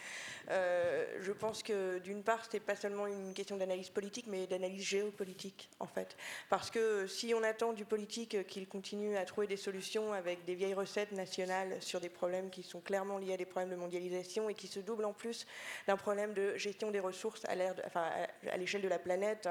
euh, 0.51 1.05
je 1.20 1.31
pense 1.31 1.62
que 1.62 1.98
d'une 1.98 2.22
part, 2.22 2.43
ce 2.47 2.56
n'est 2.56 2.60
pas 2.60 2.74
seulement 2.74 3.06
une 3.06 3.35
question 3.35 3.59
d'analyse 3.59 3.90
politique, 3.90 4.24
mais 4.28 4.47
d'analyse 4.47 4.82
géopolitique, 4.82 5.68
en 5.78 5.86
fait. 5.86 6.16
Parce 6.48 6.70
que 6.70 7.06
si 7.06 7.35
on 7.35 7.43
attend 7.43 7.74
du 7.74 7.85
politique 7.85 8.47
qu'il 8.47 8.66
continue 8.66 9.18
à 9.18 9.27
trouver 9.27 9.47
des 9.47 9.59
solutions 9.59 10.14
avec 10.14 10.47
des 10.47 10.55
vieilles 10.55 10.74
recettes 10.74 11.12
nationales 11.12 11.82
sur 11.82 12.01
des 12.01 12.09
problèmes 12.09 12.48
qui 12.48 12.62
sont 12.62 12.81
clairement 12.81 13.18
liés 13.18 13.35
à 13.35 13.36
des 13.36 13.44
problèmes 13.44 13.70
de 13.70 13.77
mondialisation 13.77 14.48
et 14.48 14.55
qui 14.55 14.68
se 14.68 14.81
doublent 14.81 15.05
en 15.05 15.12
plus 15.12 15.47
d'un 15.86 15.98
problème 15.98 16.32
de 16.32 16.56
gestion 16.56 16.90
des 16.90 17.01
ressources 17.01 17.44
à 17.44 18.56
l'échelle 18.56 18.81
de, 18.81 18.89
la 18.89 18.98
planète 18.98 19.51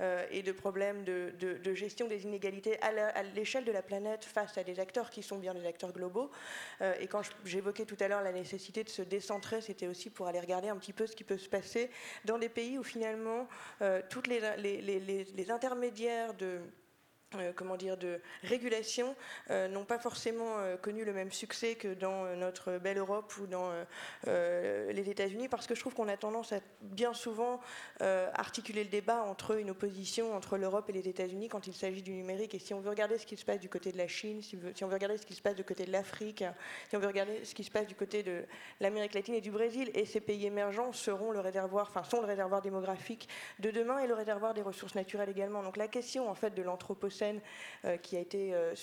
euh, 0.00 0.26
et 0.32 0.42
de 0.42 0.50
problèmes 0.50 1.04
de, 1.04 1.32
de, 1.38 1.54
de 1.58 1.74
gestion 1.74 1.83
des 2.08 2.24
inégalités 2.24 2.80
à 2.82 3.22
l'échelle 3.34 3.64
de 3.64 3.72
la 3.72 3.82
planète 3.82 4.24
face 4.24 4.56
à 4.58 4.64
des 4.64 4.80
acteurs 4.80 5.10
qui 5.10 5.22
sont 5.22 5.38
bien 5.38 5.54
des 5.54 5.66
acteurs 5.66 5.92
globaux. 5.92 6.30
Euh, 6.80 6.94
et 7.00 7.06
quand 7.06 7.22
j'évoquais 7.44 7.84
tout 7.84 7.96
à 8.00 8.08
l'heure 8.08 8.22
la 8.22 8.32
nécessité 8.32 8.84
de 8.84 8.88
se 8.88 9.02
décentrer, 9.02 9.60
c'était 9.60 9.86
aussi 9.86 10.10
pour 10.10 10.26
aller 10.26 10.40
regarder 10.40 10.68
un 10.68 10.76
petit 10.76 10.92
peu 10.92 11.06
ce 11.06 11.14
qui 11.14 11.24
peut 11.24 11.38
se 11.38 11.48
passer 11.48 11.90
dans 12.24 12.38
des 12.38 12.48
pays 12.48 12.78
où 12.78 12.82
finalement 12.82 13.48
euh, 13.82 14.00
toutes 14.08 14.26
les, 14.26 15.50
intermédiaires 15.50 16.34
de 16.34 16.60
euh, 17.38 17.52
comment 17.54 17.76
dire, 17.76 17.96
de 17.96 18.20
régulation 18.42 19.14
euh, 19.50 19.68
n'ont 19.68 19.84
pas 19.84 19.98
forcément 19.98 20.58
euh, 20.58 20.76
connu 20.76 21.04
le 21.04 21.12
même 21.12 21.32
succès 21.32 21.74
que 21.74 21.94
dans 21.94 22.24
notre 22.36 22.78
belle 22.78 22.98
Europe 22.98 23.32
ou 23.38 23.46
dans 23.46 23.70
les 24.26 25.10
États-Unis, 25.10 25.48
parce 25.48 25.66
que 25.66 25.74
je 25.74 25.80
trouve 25.80 25.94
qu'on 25.94 26.08
a 26.08 26.16
tendance 26.16 26.52
à 26.52 26.60
bien 26.80 27.14
souvent 27.14 27.60
articuler 28.00 28.84
le 28.84 28.90
débat 28.90 29.22
entre 29.22 29.58
une 29.58 29.70
opposition 29.70 30.34
entre 30.34 30.56
l'Europe 30.56 30.88
et 30.88 30.92
les 30.92 31.08
États-Unis 31.08 31.48
quand 31.48 31.66
il 31.66 31.74
s'agit 31.74 32.02
du 32.02 32.12
numérique. 32.12 32.54
Et 32.54 32.58
si 32.58 32.74
on 32.74 32.80
veut 32.80 32.90
regarder 32.90 33.18
ce 33.18 33.26
qui 33.26 33.36
se 33.36 33.44
passe 33.44 33.60
du 33.60 33.68
côté 33.68 33.92
de 33.92 33.98
la 33.98 34.08
Chine, 34.08 34.42
si, 34.42 34.56
on 34.82 34.86
veut 34.86 34.94
regarder 34.94 35.18
ce 35.18 35.26
qui 35.26 35.34
se 35.34 35.42
passe 35.42 35.54
du 35.54 35.64
côté 35.64 35.84
de 35.84 35.92
l'Afrique, 35.92 36.44
si 36.88 36.96
on 36.96 36.98
veut 36.98 37.06
regarder 37.06 37.44
ce 37.44 37.54
qui 37.54 37.64
se 37.64 37.70
passe 37.70 37.86
du 37.86 37.94
côté 37.94 38.22
de 38.22 38.44
l'Amérique 38.80 39.14
latine 39.14 39.34
et 39.34 39.40
du 39.40 39.50
Brésil, 39.50 39.90
et 39.94 40.04
ces 40.04 40.20
pays 40.20 40.46
émergents 40.46 40.92
seront 40.92 41.30
le 41.30 41.40
réservoir, 41.40 41.88
enfin 41.88 42.04
sont 42.04 42.20
le 42.20 42.26
réservoir 42.26 42.62
démographique 42.62 43.28
de 43.58 43.70
demain 43.70 43.98
et 43.98 44.06
le 44.06 44.14
réservoir 44.14 44.54
des 44.54 44.62
ressources 44.62 44.94
naturelles 44.94 45.30
également. 45.30 45.62
Donc 45.62 45.76
la 45.76 45.88
question 45.88 46.28
en 46.28 46.34
fait 46.34 46.54
de 46.54 46.62
l'anthropocène 46.62 47.23
euh, 47.84 47.96
qui 47.96 48.16
a 48.16 48.20
été 48.20 48.54
euh, 48.54 48.74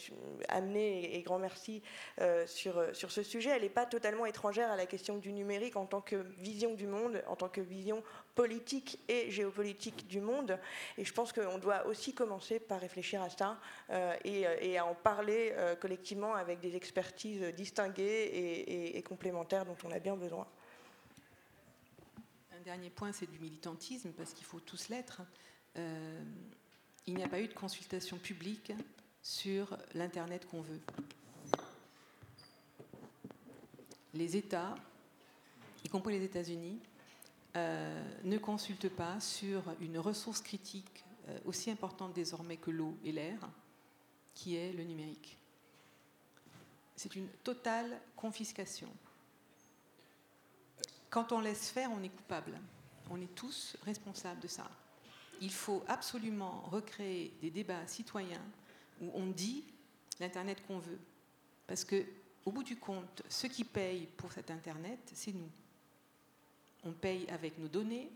amenée, 0.47 1.15
et, 1.15 1.22
grand 1.22 1.39
merci, 1.39 1.81
euh, 2.19 2.45
sur, 2.45 2.84
sur 2.95 3.11
ce 3.11 3.23
sujet, 3.23 3.49
elle 3.49 3.63
n'est 3.63 3.69
pas 3.69 3.85
totalement 3.85 4.26
étrangère 4.26 4.69
à 4.69 4.76
la 4.76 4.85
question 4.85 5.18
du 5.18 5.34
numérique 5.34 5.76
en 5.76 5.85
tant 5.85 6.01
que 6.01 6.15
vision 6.38 6.73
du 6.73 6.88
monde, 6.88 7.23
en 7.27 7.35
tant 7.35 7.49
que 7.49 7.61
vision 7.61 8.03
politique 8.35 8.99
et 9.07 9.31
géopolitique 9.31 10.07
du 10.07 10.22
monde. 10.22 10.59
Et 10.97 11.05
je 11.05 11.13
pense 11.13 11.34
qu'on 11.34 11.57
doit 11.57 11.85
aussi 11.88 12.13
commencer 12.13 12.59
par 12.59 12.80
réfléchir 12.80 13.22
à 13.22 13.30
ça 13.30 13.59
et, 14.23 14.77
à 14.77 14.85
en 14.85 14.95
parler 14.95 15.53
collectivement 15.81 16.35
avec 16.35 16.59
des 16.59 16.76
expertises 16.76 17.43
distinguées 17.55 18.95
et, 18.95 19.01
complémentaires 19.03 19.65
dont 19.65 19.77
on 19.84 19.91
a 19.91 19.99
bien 19.99 20.15
besoin. 20.15 20.47
Un 22.55 22.61
dernier 22.61 22.89
point, 22.89 23.11
c'est 23.11 23.30
du 23.30 23.39
militantisme, 23.39 24.11
parce 24.11 24.34
qu'il 24.34 24.45
faut 24.45 24.59
tous 24.59 24.89
l'être 24.89 25.22
il 27.11 27.17
n'y 27.17 27.23
a 27.23 27.27
pas 27.27 27.41
eu 27.41 27.47
de 27.47 27.53
consultation 27.53 28.17
publique 28.17 28.71
sur 29.21 29.77
l'Internet 29.95 30.47
qu'on 30.49 30.61
veut. 30.61 30.79
Les 34.13 34.38
États, 34.38 34.75
y 35.83 35.89
compris 35.89 36.17
les 36.17 36.23
États-Unis, 36.23 36.79
euh, 37.57 38.01
ne 38.23 38.38
consultent 38.38 38.89
pas 38.89 39.19
sur 39.19 39.61
une 39.81 39.99
ressource 39.99 40.39
critique 40.39 41.03
euh, 41.27 41.38
aussi 41.43 41.69
importante 41.69 42.13
désormais 42.13 42.55
que 42.55 42.71
l'eau 42.71 42.97
et 43.03 43.11
l'air, 43.11 43.49
qui 44.33 44.55
est 44.55 44.71
le 44.71 44.83
numérique. 44.83 45.38
C'est 46.95 47.17
une 47.17 47.27
totale 47.43 47.99
confiscation. 48.15 48.88
Quand 51.09 51.33
on 51.33 51.41
laisse 51.41 51.69
faire, 51.71 51.91
on 51.91 52.01
est 52.03 52.09
coupable. 52.09 52.57
On 53.09 53.19
est 53.19 53.35
tous 53.35 53.75
responsables 53.83 54.39
de 54.39 54.47
ça 54.47 54.69
il 55.41 55.51
faut 55.51 55.84
absolument 55.88 56.61
recréer 56.72 57.34
des 57.41 57.49
débats 57.49 57.85
citoyens 57.88 58.45
où 59.01 59.11
on 59.13 59.27
dit 59.27 59.65
l'Internet 60.19 60.65
qu'on 60.68 60.77
veut. 60.77 60.99
Parce 61.68 61.84
que, 61.84 62.05
au 62.45 62.51
bout 62.51 62.63
du 62.63 62.77
compte, 62.77 63.23
ceux 63.27 63.47
qui 63.47 63.63
payent 63.63 64.07
pour 64.18 64.31
cet 64.31 64.51
Internet, 64.51 64.99
c'est 65.13 65.34
nous. 65.34 65.49
On 66.84 66.91
paye 66.91 67.27
avec 67.30 67.57
nos 67.57 67.68
données, 67.68 68.09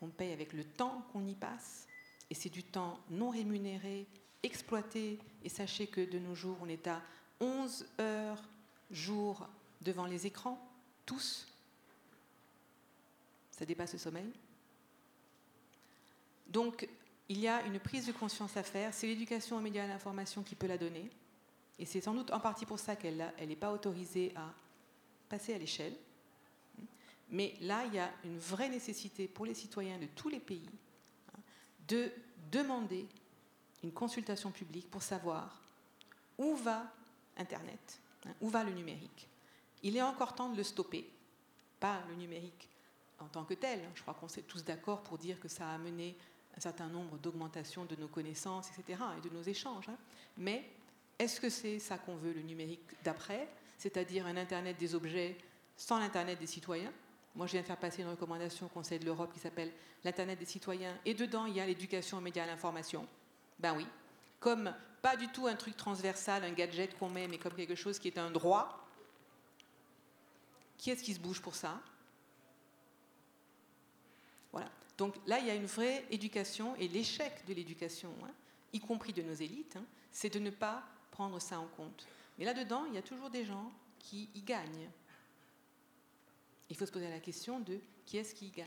on 0.00 0.08
paye 0.08 0.32
avec 0.32 0.52
le 0.52 0.64
temps 0.64 1.06
qu'on 1.12 1.26
y 1.26 1.34
passe, 1.34 1.86
et 2.30 2.34
c'est 2.34 2.48
du 2.48 2.64
temps 2.64 2.98
non 3.10 3.30
rémunéré, 3.30 4.06
exploité. 4.42 5.18
Et 5.44 5.48
sachez 5.48 5.86
que 5.86 6.00
de 6.00 6.18
nos 6.18 6.34
jours, 6.34 6.56
on 6.62 6.68
est 6.68 6.86
à 6.86 7.02
11 7.40 7.86
heures 8.00 8.42
jour 8.90 9.46
devant 9.82 10.06
les 10.06 10.26
écrans, 10.26 10.58
tous. 11.04 11.46
Ça 13.50 13.66
dépasse 13.66 13.92
le 13.92 13.98
sommeil. 13.98 14.32
Donc, 16.46 16.88
il 17.28 17.38
y 17.38 17.48
a 17.48 17.64
une 17.64 17.78
prise 17.78 18.06
de 18.06 18.12
conscience 18.12 18.56
à 18.56 18.62
faire. 18.62 18.92
C'est 18.92 19.06
l'éducation 19.06 19.56
aux 19.56 19.60
médias 19.60 19.82
et 19.82 19.86
à 19.86 19.88
l'information 19.88 20.42
qui 20.42 20.54
peut 20.54 20.66
la 20.66 20.78
donner. 20.78 21.10
Et 21.78 21.86
c'est 21.86 22.00
sans 22.00 22.14
doute 22.14 22.30
en 22.30 22.40
partie 22.40 22.66
pour 22.66 22.78
ça 22.78 22.96
qu'elle 22.96 23.32
n'est 23.46 23.56
pas 23.56 23.72
autorisée 23.72 24.32
à 24.36 24.52
passer 25.28 25.54
à 25.54 25.58
l'échelle. 25.58 25.94
Mais 27.30 27.54
là, 27.60 27.84
il 27.86 27.94
y 27.94 27.98
a 27.98 28.10
une 28.24 28.38
vraie 28.38 28.68
nécessité 28.68 29.26
pour 29.26 29.46
les 29.46 29.54
citoyens 29.54 29.98
de 29.98 30.06
tous 30.14 30.28
les 30.28 30.40
pays 30.40 30.68
hein, 31.34 31.40
de 31.88 32.12
demander 32.50 33.08
une 33.82 33.92
consultation 33.92 34.50
publique 34.50 34.90
pour 34.90 35.02
savoir 35.02 35.62
où 36.36 36.54
va 36.56 36.92
Internet, 37.38 38.00
hein, 38.26 38.34
où 38.42 38.50
va 38.50 38.62
le 38.62 38.72
numérique. 38.72 39.26
Il 39.82 39.96
est 39.96 40.02
encore 40.02 40.34
temps 40.34 40.50
de 40.50 40.56
le 40.56 40.62
stopper, 40.62 41.08
pas 41.80 42.02
le 42.08 42.14
numérique 42.16 42.68
en 43.18 43.26
tant 43.26 43.44
que 43.44 43.54
tel. 43.54 43.80
Je 43.94 44.02
crois 44.02 44.14
qu'on 44.14 44.26
est 44.26 44.46
tous 44.46 44.62
d'accord 44.62 45.02
pour 45.02 45.16
dire 45.16 45.40
que 45.40 45.48
ça 45.48 45.68
a 45.68 45.74
amené 45.74 46.16
un 46.56 46.60
certain 46.60 46.88
nombre 46.88 47.18
d'augmentations 47.18 47.84
de 47.84 47.96
nos 47.96 48.08
connaissances, 48.08 48.70
etc., 48.70 49.02
et 49.18 49.20
de 49.20 49.34
nos 49.34 49.42
échanges. 49.42 49.88
Hein. 49.88 49.96
Mais 50.36 50.68
est-ce 51.18 51.40
que 51.40 51.48
c'est 51.48 51.78
ça 51.78 51.98
qu'on 51.98 52.16
veut, 52.16 52.32
le 52.32 52.42
numérique 52.42 52.80
d'après, 53.02 53.48
c'est-à-dire 53.78 54.26
un 54.26 54.36
Internet 54.36 54.76
des 54.78 54.94
objets 54.94 55.36
sans 55.76 55.98
l'Internet 55.98 56.38
des 56.38 56.46
citoyens? 56.46 56.92
Moi, 57.34 57.46
je 57.46 57.52
viens 57.52 57.62
de 57.62 57.66
faire 57.66 57.78
passer 57.78 58.02
une 58.02 58.10
recommandation 58.10 58.66
au 58.66 58.68
Conseil 58.68 58.98
de 58.98 59.06
l'Europe 59.06 59.32
qui 59.32 59.40
s'appelle 59.40 59.72
l'Internet 60.04 60.38
des 60.38 60.44
citoyens, 60.44 60.98
et 61.04 61.14
dedans, 61.14 61.46
il 61.46 61.54
y 61.54 61.60
a 61.60 61.66
l'éducation 61.66 62.18
aux 62.18 62.20
médias 62.20 62.44
à 62.44 62.46
l'information. 62.46 63.06
Ben 63.58 63.74
oui, 63.74 63.86
comme 64.40 64.74
pas 65.00 65.16
du 65.16 65.28
tout 65.28 65.46
un 65.46 65.56
truc 65.56 65.76
transversal, 65.76 66.44
un 66.44 66.52
gadget 66.52 66.96
qu'on 66.98 67.08
met, 67.08 67.26
mais 67.28 67.38
comme 67.38 67.54
quelque 67.54 67.74
chose 67.74 67.98
qui 67.98 68.08
est 68.08 68.18
un 68.18 68.30
droit. 68.30 68.78
Qui 70.78 70.90
est-ce 70.90 71.02
qui 71.02 71.14
se 71.14 71.20
bouge 71.20 71.40
pour 71.40 71.54
ça? 71.54 71.80
Voilà. 74.52 74.70
Donc 74.98 75.14
là, 75.26 75.38
il 75.38 75.46
y 75.46 75.50
a 75.50 75.54
une 75.54 75.66
vraie 75.66 76.04
éducation 76.10 76.76
et 76.76 76.88
l'échec 76.88 77.44
de 77.46 77.54
l'éducation, 77.54 78.12
hein, 78.24 78.30
y 78.72 78.80
compris 78.80 79.12
de 79.12 79.22
nos 79.22 79.34
élites, 79.34 79.76
hein, 79.76 79.84
c'est 80.10 80.32
de 80.32 80.38
ne 80.38 80.50
pas 80.50 80.82
prendre 81.10 81.40
ça 81.40 81.58
en 81.58 81.66
compte. 81.66 82.06
Mais 82.38 82.44
là-dedans, 82.44 82.84
il 82.86 82.94
y 82.94 82.98
a 82.98 83.02
toujours 83.02 83.30
des 83.30 83.44
gens 83.44 83.72
qui 83.98 84.28
y 84.34 84.42
gagnent. 84.42 84.90
Il 86.70 86.76
faut 86.76 86.86
se 86.86 86.92
poser 86.92 87.08
la 87.08 87.20
question 87.20 87.60
de 87.60 87.78
qui 88.06 88.16
est-ce 88.16 88.34
qui 88.34 88.46
y 88.46 88.50
gagne. 88.50 88.66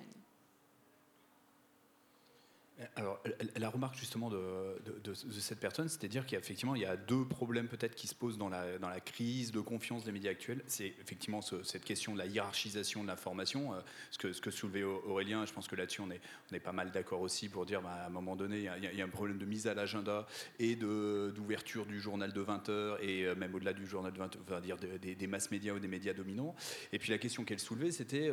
Alors, 2.98 3.22
la 3.56 3.70
remarque 3.70 3.98
justement 3.98 4.30
de, 4.30 5.14
cette 5.14 5.62
personne, 5.62 5.88
c'est-à-dire 5.88 6.26
qu'effectivement, 6.26 6.76
il 6.76 6.82
y 6.82 6.86
a 6.86 6.98
deux 6.98 7.26
problèmes 7.26 7.70
peut-être 7.70 7.96
qui 7.96 8.08
se 8.08 8.16
posent 8.16 8.38
dans 8.38 8.50
la, 8.50 8.78
dans 8.80 8.90
la 8.90 9.00
crise 9.00 9.54
de 9.54 9.62
confiance 9.62 10.04
des 10.04 10.12
médias 10.12 10.32
actuels. 10.32 10.62
C'est 10.68 10.94
effectivement 11.02 11.42
cette 11.42 11.86
question 11.86 12.14
de 12.14 12.18
la 12.18 12.26
hiérarchisation 12.26 13.02
de 13.04 13.08
l'information, 13.08 13.74
euh, 13.74 13.80
ce, 14.12 14.42
que, 14.42 14.52
soulevait 14.52 14.84
Aurélien, 14.84 15.46
je 15.46 15.54
pense 15.54 15.70
que 15.70 15.76
là-dessus, 15.76 16.02
on 16.02 16.12
est, 16.12 16.20
on 16.52 16.56
est 16.56 16.60
pas 16.60 16.74
mal 16.74 16.92
d'accord 16.92 17.22
aussi 17.22 17.48
pour 17.48 17.66
dire, 17.66 17.82
bah, 17.82 17.92
à 17.92 18.08
un 18.08 18.10
moment 18.10 18.36
donné, 18.36 18.70
il 18.78 18.98
y, 18.98 19.02
a, 19.02 19.06
un 19.06 19.10
problème 19.10 19.38
de 19.38 19.46
mise 19.46 19.68
à 19.68 19.74
l'agenda 19.74 20.28
et 20.60 20.76
d'ouverture 20.76 21.86
du 21.86 22.02
journal 22.02 22.34
de 22.34 22.42
20 22.42 22.68
heures 22.70 23.02
et 23.02 23.24
euh, 23.24 23.36
même 23.36 23.56
au-delà 23.56 23.72
du 23.72 23.86
journal 23.88 24.12
de 24.12 24.18
20 24.18 24.52
heures, 24.52 24.62
dire 24.62 24.78
des, 24.78 25.16
des 25.16 25.28
masses 25.28 25.50
médias 25.50 25.74
ou 25.74 25.80
des 25.80 25.88
médias 25.88 26.14
dominants. 26.14 26.56
Et 26.92 27.00
puis 27.00 27.12
la 27.12 27.20
question 27.20 27.46
qu'elle 27.46 27.60
soulevait, 27.60 27.92
c'était, 27.92 28.30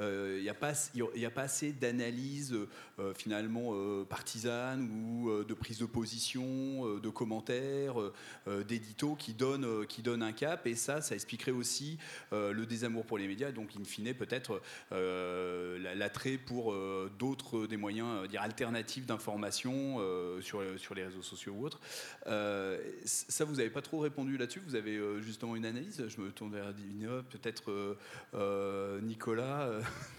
euh, 0.00 0.36
il 0.38 0.42
n'y 0.42 0.48
a, 0.48 1.28
a 1.28 1.30
pas 1.30 1.42
assez 1.42 1.72
d'analyse 1.72 2.56
finalement 3.16 3.83
partisane 4.08 4.88
ou 4.90 5.44
de 5.44 5.54
prise 5.54 5.78
de 5.78 5.86
position, 5.86 6.98
de 6.98 7.08
commentaires, 7.08 7.94
d'éditos 8.66 9.14
qui 9.14 9.34
donnent, 9.34 9.86
qui 9.86 10.02
donnent 10.02 10.22
un 10.22 10.32
cap. 10.32 10.66
Et 10.66 10.74
ça, 10.74 11.00
ça 11.00 11.14
expliquerait 11.14 11.52
aussi 11.52 11.98
le 12.32 12.64
désamour 12.64 13.04
pour 13.04 13.18
les 13.18 13.26
médias. 13.26 13.52
Donc, 13.52 13.70
in 13.78 13.84
fine, 13.84 14.12
peut-être 14.14 14.60
l'attrait 14.90 16.38
pour 16.38 16.74
d'autres 17.18 17.66
des 17.66 17.76
moyens 17.76 18.28
dire, 18.28 18.42
alternatifs 18.42 19.06
d'information 19.06 20.00
sur, 20.40 20.62
sur 20.78 20.94
les 20.94 21.04
réseaux 21.04 21.22
sociaux 21.22 21.54
ou 21.58 21.66
autres. 21.66 21.80
ça, 23.04 23.44
vous 23.44 23.56
n'avez 23.56 23.70
pas 23.70 23.82
trop 23.82 24.00
répondu 24.00 24.36
là-dessus. 24.36 24.60
Vous 24.66 24.76
avez 24.76 25.00
justement 25.20 25.56
une 25.56 25.66
analyse. 25.66 26.04
Je 26.08 26.20
me 26.20 26.30
tourne 26.30 26.52
vers 26.52 26.72
Divina, 26.72 27.22
peut-être 27.30 27.96
Nicolas. 29.02 29.68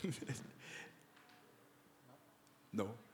no. 2.74 3.05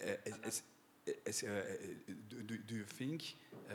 Uh, 0.00 0.48
as, 1.26 1.42
uh, 1.42 1.46
do, 2.46 2.58
do, 2.66 2.74
you 2.74 2.84
think 2.84 3.34
uh, 3.70 3.74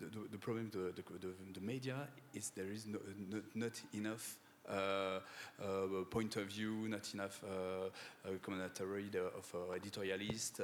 the, 0.00 0.28
the, 0.30 0.38
problem 0.38 0.70
the, 0.70 0.92
the, 0.94 1.28
the, 1.52 1.60
media 1.60 1.96
is 2.32 2.50
there 2.50 2.70
is 2.70 2.86
no, 2.86 2.98
not, 3.28 3.42
not 3.54 3.72
enough 3.92 4.36
uh, 4.68 5.18
uh, 5.60 6.04
point 6.10 6.36
of 6.36 6.44
view, 6.44 6.86
not 6.88 7.12
enough 7.14 7.42
uh, 7.44 8.30
commentary 8.42 9.10
of 9.36 9.52
editorialist. 9.74 10.60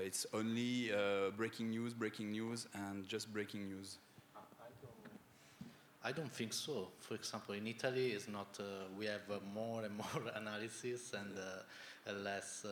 it's 0.00 0.26
only 0.32 0.92
breaking 1.36 1.70
news, 1.70 1.92
breaking 1.92 2.30
news, 2.30 2.68
and 2.74 3.08
just 3.08 3.32
breaking 3.32 3.66
news. 3.66 3.98
I 6.06 6.12
don't 6.12 6.30
think 6.30 6.52
so. 6.52 6.88
For 7.00 7.14
example, 7.14 7.54
in 7.54 7.66
Italy, 7.66 8.12
is 8.12 8.28
not 8.28 8.58
uh, 8.60 8.84
we 8.98 9.06
have 9.06 9.22
uh, 9.30 9.38
more 9.54 9.84
and 9.84 9.96
more 10.04 10.32
analysis 10.34 11.14
and 11.14 11.32
uh, 11.38 12.12
less 12.22 12.66
uh, 12.66 12.68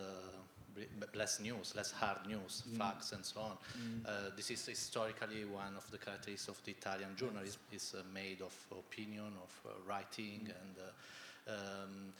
less 1.14 1.40
news, 1.40 1.74
less 1.76 1.90
hard 1.90 2.26
news, 2.26 2.62
mm. 2.68 2.78
facts, 2.78 3.12
and 3.12 3.24
so 3.24 3.40
on. 3.40 3.56
Mm. 3.76 4.06
Uh, 4.06 4.10
this 4.36 4.50
is 4.50 4.64
historically 4.66 5.44
one 5.44 5.76
of 5.76 5.90
the 5.90 5.98
characteristics 5.98 6.48
of 6.48 6.62
the 6.64 6.72
Italian 6.72 7.16
journalism. 7.16 7.60
is 7.72 7.94
uh, 7.96 8.02
made 8.12 8.40
of 8.40 8.54
opinion, 8.70 9.32
of 9.42 9.72
writing, 9.86 10.48
mm. 10.48 10.54
and 10.60 10.76
um, 11.48 12.12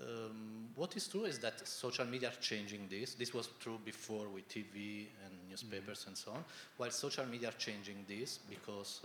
um, 0.00 0.68
what 0.76 0.96
is 0.96 1.08
true 1.08 1.24
is 1.24 1.38
that 1.40 1.66
social 1.66 2.04
media 2.04 2.28
are 2.28 2.40
changing 2.40 2.86
this. 2.88 3.14
This 3.14 3.34
was 3.34 3.48
true 3.58 3.78
before 3.84 4.28
with 4.28 4.48
TV 4.48 5.06
and 5.24 5.34
newspapers 5.48 6.04
mm. 6.04 6.08
and 6.08 6.16
so 6.16 6.32
on. 6.32 6.44
While 6.76 6.90
social 6.90 7.26
media 7.26 7.48
are 7.48 7.58
changing 7.58 8.04
this 8.08 8.38
because 8.48 9.00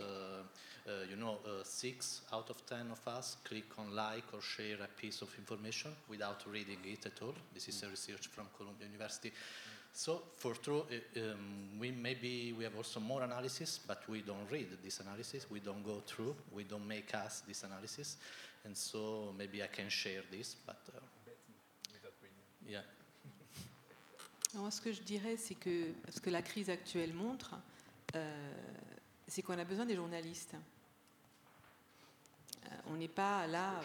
uh, 0.86 0.90
you 1.08 1.16
know, 1.16 1.38
uh, 1.46 1.64
six 1.64 2.20
out 2.30 2.50
of 2.50 2.64
ten 2.66 2.90
of 2.92 3.00
us 3.08 3.38
click 3.42 3.64
on 3.78 3.96
like 3.96 4.24
or 4.34 4.42
share 4.42 4.76
a 4.84 5.00
piece 5.00 5.22
of 5.22 5.34
information 5.38 5.90
without 6.10 6.44
reading 6.46 6.78
it 6.84 7.06
at 7.06 7.22
all. 7.22 7.34
This 7.54 7.68
is 7.68 7.82
a 7.82 7.88
research 7.88 8.26
from 8.26 8.46
Columbia 8.56 8.86
University. 8.86 9.32
So 9.94 10.22
for 10.36 10.54
true, 10.54 10.84
uh, 10.90 11.20
um, 11.20 11.78
we 11.78 11.90
maybe 11.90 12.52
we 12.52 12.64
have 12.64 12.76
also 12.76 13.00
more 13.00 13.22
analysis, 13.22 13.80
but 13.86 14.02
we 14.10 14.20
don't 14.20 14.50
read 14.50 14.66
this 14.82 15.00
analysis. 15.00 15.46
We 15.50 15.60
don't 15.60 15.84
go 15.84 16.02
through. 16.06 16.34
We 16.52 16.64
don't 16.64 16.86
make 16.86 17.14
us 17.14 17.42
this 17.48 17.62
analysis, 17.62 18.18
and 18.64 18.74
so 18.74 19.32
maybe 19.36 19.62
I 19.62 19.68
can 19.68 19.88
share 19.88 20.22
this. 20.30 20.56
But 20.66 20.76
uh, 20.94 21.00
yeah. 22.66 22.82
Alors, 24.54 24.72
ce 24.72 24.80
que 24.80 24.92
je 24.92 25.02
dirais, 25.02 25.36
c'est 25.36 25.56
que 25.56 25.92
ce 26.08 26.20
que 26.20 26.30
la 26.30 26.42
crise 26.42 26.70
actuelle 26.70 27.12
montre, 27.12 27.56
euh, 28.14 28.52
c'est 29.26 29.42
qu'on 29.42 29.58
a 29.58 29.64
besoin 29.64 29.84
des 29.84 29.96
journalistes. 29.96 30.54
Euh, 32.66 32.68
on 32.86 32.94
n'est 32.94 33.08
pas 33.08 33.46
là 33.46 33.80
euh, 33.80 33.82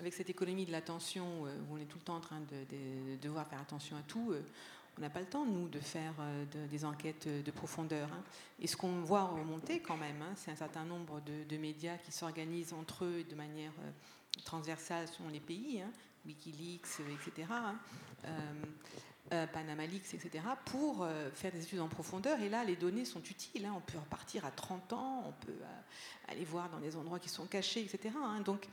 avec 0.00 0.14
cette 0.14 0.30
économie 0.30 0.64
de 0.66 0.72
l'attention 0.72 1.46
euh, 1.46 1.50
où 1.68 1.74
on 1.74 1.78
est 1.78 1.84
tout 1.84 1.98
le 1.98 2.04
temps 2.04 2.16
en 2.16 2.20
train 2.20 2.40
de, 2.40 3.16
devoir 3.20 3.46
faire 3.46 3.60
attention 3.60 3.96
à 3.96 4.02
tout. 4.02 4.34
On 4.98 5.00
n'a 5.00 5.10
pas 5.10 5.20
le 5.20 5.26
temps, 5.26 5.46
nous, 5.46 5.68
de 5.68 5.78
faire 5.78 6.14
des 6.52 6.84
enquêtes 6.84 7.28
de 7.28 7.50
profondeur. 7.52 8.08
Hein. 8.12 8.22
Et 8.60 8.66
ce 8.66 8.76
qu'on 8.76 9.00
voit 9.02 9.24
remonter 9.24 9.80
quand 9.80 9.96
même, 9.96 10.20
hein, 10.22 10.32
c'est 10.34 10.50
un 10.50 10.56
certain 10.56 10.84
nombre 10.84 11.20
de, 11.20 11.56
médias 11.56 11.96
qui 11.98 12.10
s'organisent 12.10 12.72
entre 12.72 13.04
eux 13.04 13.22
de 13.22 13.34
manière 13.36 13.72
transversale 14.44 15.06
selon 15.08 15.28
les 15.28 15.40
pays, 15.40 15.80
hein, 15.80 15.90
Wikileaks, 16.26 17.00
etc. 17.12 17.46
Euh, 19.32 19.46
Panama 19.46 19.84
Leaks, 19.84 20.14
etc., 20.14 20.42
pour 20.64 21.02
euh, 21.02 21.30
faire 21.34 21.52
des 21.52 21.62
études 21.62 21.80
en 21.80 21.88
profondeur. 21.88 22.40
Et 22.40 22.48
là, 22.48 22.64
les 22.64 22.76
données 22.76 23.04
sont 23.04 23.22
utiles. 23.22 23.68
On 23.76 23.80
peut 23.80 23.98
repartir 23.98 24.46
à 24.46 24.50
30 24.50 24.94
ans, 24.94 25.24
on 25.26 25.32
peut 25.44 25.52
euh, 25.52 26.32
aller 26.32 26.46
voir 26.46 26.70
dans 26.70 26.78
des 26.78 26.96
endroits 26.96 27.18
qui 27.18 27.28
sont 27.28 27.44
cachés, 27.44 27.82
etc. 27.82 28.14
Donc, 28.46 28.66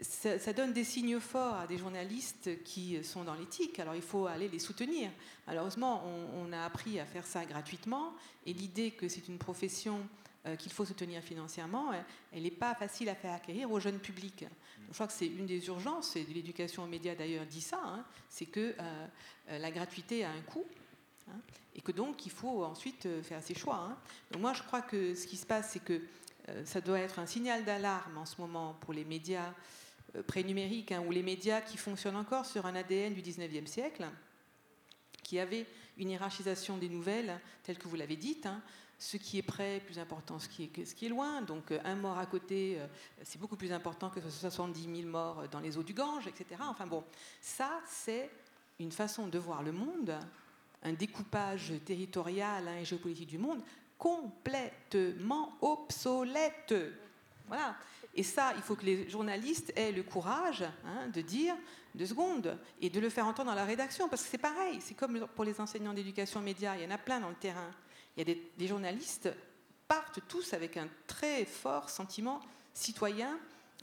ça, 0.00 0.52
donne 0.52 0.72
des 0.72 0.84
signes 0.84 1.20
forts 1.20 1.54
à 1.54 1.66
des 1.66 1.78
journalistes 1.78 2.62
qui 2.62 3.02
sont 3.02 3.24
dans 3.24 3.34
l'éthique. 3.34 3.78
Alors, 3.78 3.94
il 3.94 4.02
faut 4.02 4.26
aller 4.26 4.48
les 4.48 4.58
soutenir. 4.58 5.10
Malheureusement, 5.46 6.04
on, 6.36 6.52
a 6.52 6.64
appris 6.64 7.00
à 7.00 7.06
faire 7.06 7.26
ça 7.26 7.44
gratuitement. 7.44 8.14
Et 8.46 8.52
l'idée 8.52 8.92
que 8.92 9.08
c'est 9.08 9.28
une 9.28 9.38
profession 9.38 10.00
qu'il 10.58 10.72
faut 10.72 10.84
soutenir 10.84 11.22
financièrement, 11.22 11.92
elle 12.32 12.42
n'est 12.42 12.50
pas 12.50 12.74
facile 12.74 13.08
à 13.08 13.14
faire 13.14 13.34
acquérir 13.34 13.70
au 13.70 13.80
jeune 13.80 13.98
public. 13.98 14.44
Je 14.88 14.94
crois 14.94 15.06
que 15.06 15.12
c'est 15.12 15.26
une 15.26 15.46
des 15.46 15.66
urgences, 15.66 16.16
et 16.16 16.24
l'éducation 16.24 16.84
aux 16.84 16.86
médias 16.86 17.14
d'ailleurs 17.14 17.44
dit 17.46 17.60
ça, 17.60 17.80
hein, 17.84 18.04
c'est 18.28 18.46
que 18.46 18.74
euh, 18.78 19.06
euh, 19.50 19.58
la 19.58 19.70
gratuité 19.70 20.24
a 20.24 20.30
un 20.30 20.40
coût. 20.40 20.64
Hein, 21.28 21.40
et 21.74 21.82
que 21.82 21.92
donc 21.92 22.24
il 22.24 22.32
faut 22.32 22.64
ensuite 22.64 23.04
euh, 23.06 23.22
faire 23.22 23.42
ses 23.42 23.54
choix. 23.54 23.76
Hein. 23.76 23.98
Donc 24.30 24.40
moi 24.40 24.54
je 24.54 24.62
crois 24.62 24.80
que 24.80 25.14
ce 25.14 25.26
qui 25.26 25.36
se 25.36 25.46
passe, 25.46 25.70
c'est 25.72 25.84
que 25.84 26.00
ça 26.64 26.80
doit 26.80 26.98
être 26.98 27.18
un 27.18 27.26
signal 27.26 27.66
d'alarme 27.66 28.16
en 28.16 28.24
ce 28.24 28.40
moment 28.40 28.74
pour 28.80 28.94
les 28.94 29.04
médias 29.04 29.52
prénumériques 30.26 30.94
ou 31.06 31.10
les 31.10 31.22
médias 31.22 31.60
qui 31.60 31.76
fonctionnent 31.76 32.16
encore 32.16 32.46
sur 32.46 32.66
un 32.66 32.74
ADN 32.74 33.14
du 33.14 33.22
19e 33.22 33.66
siècle, 33.66 34.06
qui 35.22 35.38
avait 35.38 35.66
une 35.98 36.10
hiérarchisation 36.10 36.78
des 36.78 36.88
nouvelles, 36.88 37.40
telle 37.62 37.78
que 37.78 37.88
vous 37.88 37.96
l'avez 37.96 38.16
dite, 38.16 38.48
ce 38.98 39.16
qui 39.16 39.38
est 39.38 39.42
près 39.42 39.80
plus 39.80 39.98
important 39.98 40.38
ce 40.38 40.48
qui 40.48 40.64
est, 40.64 40.84
ce 40.84 40.94
qui 40.94 41.06
est 41.06 41.08
loin. 41.08 41.42
Donc 41.42 41.70
euh, 41.70 41.78
un 41.84 41.94
mort 41.94 42.18
à 42.18 42.26
côté, 42.26 42.76
euh, 42.78 42.86
c'est 43.22 43.38
beaucoup 43.38 43.56
plus 43.56 43.72
important 43.72 44.10
que 44.10 44.20
70 44.20 45.02
000 45.02 45.08
morts 45.08 45.48
dans 45.48 45.60
les 45.60 45.78
eaux 45.78 45.82
du 45.82 45.94
Gange, 45.94 46.26
etc. 46.26 46.60
Enfin 46.68 46.86
bon, 46.86 47.04
ça 47.40 47.80
c'est 47.86 48.30
une 48.80 48.92
façon 48.92 49.28
de 49.28 49.38
voir 49.38 49.62
le 49.62 49.72
monde, 49.72 50.18
un 50.82 50.92
découpage 50.92 51.72
territorial 51.84 52.68
hein, 52.68 52.78
et 52.80 52.84
géopolitique 52.84 53.28
du 53.28 53.38
monde 53.38 53.62
complètement 53.96 55.58
obsolète. 55.60 56.74
Voilà. 57.48 57.76
Et 58.18 58.24
ça, 58.24 58.52
il 58.56 58.62
faut 58.62 58.74
que 58.74 58.84
les 58.84 59.08
journalistes 59.08 59.72
aient 59.76 59.92
le 59.92 60.02
courage 60.02 60.64
hein, 60.84 61.08
de 61.08 61.20
dire 61.20 61.54
deux 61.94 62.06
secondes 62.06 62.58
et 62.80 62.90
de 62.90 63.00
le 63.00 63.08
faire 63.08 63.26
entendre 63.26 63.50
dans 63.50 63.56
la 63.56 63.64
rédaction, 63.64 64.08
parce 64.08 64.22
que 64.22 64.28
c'est 64.28 64.38
pareil, 64.38 64.80
c'est 64.80 64.94
comme 64.94 65.26
pour 65.34 65.44
les 65.44 65.60
enseignants 65.60 65.94
d'éducation 65.94 66.40
média, 66.40 66.76
il 66.76 66.82
y 66.82 66.86
en 66.86 66.90
a 66.90 66.98
plein 66.98 67.20
dans 67.20 67.30
le 67.30 67.36
terrain 67.36 67.70
il 68.18 68.28
y 68.28 68.32
a 68.32 68.34
des, 68.56 68.66
journalistes 68.66 69.28
partent 69.86 70.20
tous 70.26 70.52
avec 70.52 70.76
un 70.76 70.88
très 71.06 71.44
fort 71.44 71.88
sentiment 71.88 72.40
citoyen 72.74 73.38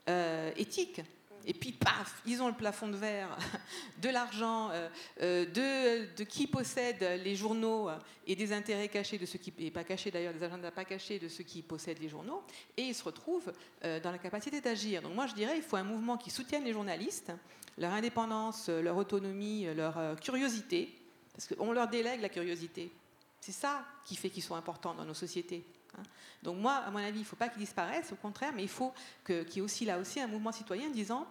euh, 0.09 0.51
éthique. 0.57 1.01
Et 1.45 1.53
puis, 1.53 1.71
paf, 1.71 2.21
ils 2.25 2.41
ont 2.41 2.47
le 2.47 2.53
plafond 2.53 2.87
de 2.87 2.95
verre 2.95 3.37
de 4.01 4.09
l'argent, 4.09 4.69
euh, 4.71 4.89
euh, 5.21 6.05
de, 6.17 6.23
qui 6.23 6.47
possède 6.47 7.01
les 7.23 7.35
journaux 7.35 7.89
et 8.25 8.35
des 8.35 8.51
intérêts 8.51 8.89
cachés 8.89 9.17
de 9.17 9.25
ceux 9.25 9.37
qui, 9.37 9.53
et 9.59 9.71
pas 9.71 9.83
cachés 9.83 10.11
d'ailleurs, 10.11 10.33
des 10.33 10.43
agendas 10.43 10.71
pas 10.71 10.85
cachés 10.85 11.19
de 11.19 11.27
ceux 11.27 11.43
qui 11.43 11.61
possèdent 11.61 12.01
les 12.01 12.09
journaux, 12.09 12.43
et 12.77 12.83
ils 12.83 12.95
se 12.95 13.03
retrouvent 13.03 13.53
dans 13.81 14.11
la 14.11 14.17
capacité 14.17 14.59
d'agir. 14.61 15.01
Donc 15.01 15.13
moi, 15.13 15.27
je 15.27 15.35
dirais, 15.35 15.57
il 15.57 15.63
faut 15.63 15.75
un 15.75 15.83
mouvement 15.83 16.17
qui 16.17 16.31
soutienne 16.31 16.63
les 16.63 16.73
journalistes, 16.73 17.31
leur 17.77 17.91
indépendance, 17.93 18.69
leur 18.69 18.97
autonomie, 18.97 19.67
leur 19.75 20.19
curiosité, 20.19 20.89
parce 21.33 21.47
qu'on 21.47 21.71
leur 21.71 21.87
délègue 21.87 22.21
la 22.21 22.29
curiosité. 22.29 22.91
C'est 23.39 23.51
ça 23.51 23.85
qui 24.03 24.15
fait 24.15 24.31
qu'ils 24.31 24.41
sont 24.41 24.55
importants 24.55 24.95
dans 24.95 25.05
nos 25.05 25.13
sociétés. 25.13 25.63
Hein. 25.97 26.03
Donc 26.43 26.57
moi, 26.57 26.75
à 26.75 26.91
mon 26.91 26.99
avis, 26.99 27.19
il 27.19 27.21
ne 27.21 27.27
faut 27.27 27.35
pas 27.35 27.49
qu'ils 27.49 27.61
disparaissent, 27.61 28.11
au 28.11 28.15
contraire, 28.15 28.51
mais 28.55 28.63
il 28.63 28.69
faut 28.69 28.93
qu'il 29.25 29.49
y 29.53 29.57
ait 29.57 29.61
aussi 29.61 29.85
là 29.85 29.99
aussi 29.99 30.19
un 30.19 30.27
mouvement 30.27 30.51
citoyen 30.51 30.89
disant 30.89 31.27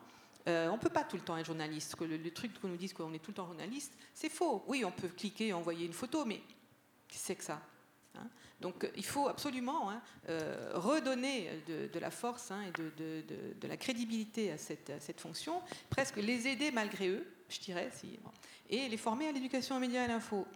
euh, 0.46 0.68
on 0.68 0.74
ne 0.74 0.78
peut 0.78 0.90
pas 0.90 1.04
tout 1.04 1.16
le 1.16 1.22
temps 1.22 1.36
être 1.36 1.46
journaliste. 1.46 1.94
Que 1.96 2.04
le, 2.04 2.30
truc 2.30 2.60
qu'on 2.60 2.68
nous 2.68 2.76
dise 2.76 2.92
qu'on 2.92 3.12
est 3.14 3.18
tout 3.18 3.30
le 3.30 3.36
temps 3.36 3.46
journaliste, 3.46 3.94
c'est 4.12 4.28
faux. 4.28 4.64
Oui, 4.66 4.84
on 4.84 4.90
peut 4.90 5.08
cliquer 5.08 5.48
et 5.48 5.52
envoyer 5.52 5.86
une 5.86 5.92
photo, 5.92 6.24
mais 6.24 6.38
que 6.38 7.14
c'est 7.14 7.36
que 7.36 7.44
ça 7.44 7.62
hein. 8.16 8.28
Donc 8.60 8.88
il 8.96 9.04
faut 9.04 9.28
absolument 9.28 9.90
hein, 9.90 10.00
euh, 10.28 10.70
redonner 10.74 11.50
de, 11.66 11.98
la 11.98 12.10
force 12.10 12.50
et 12.50 12.70
de, 12.72 13.66
la 13.66 13.76
crédibilité 13.76 14.52
à 14.52 14.58
cette, 14.58 15.20
fonction, 15.20 15.60
presque 15.90 16.16
les 16.16 16.46
aider 16.46 16.70
malgré 16.70 17.08
eux, 17.08 17.26
je 17.48 17.60
dirais, 17.60 17.90
et 18.70 18.88
les 18.88 18.96
former 18.96 19.28
à 19.28 19.32
l'éducation 19.32 19.76
aux 19.76 19.80
médias 19.80 20.02
et 20.02 20.04
à 20.04 20.08
l'info. 20.08 20.46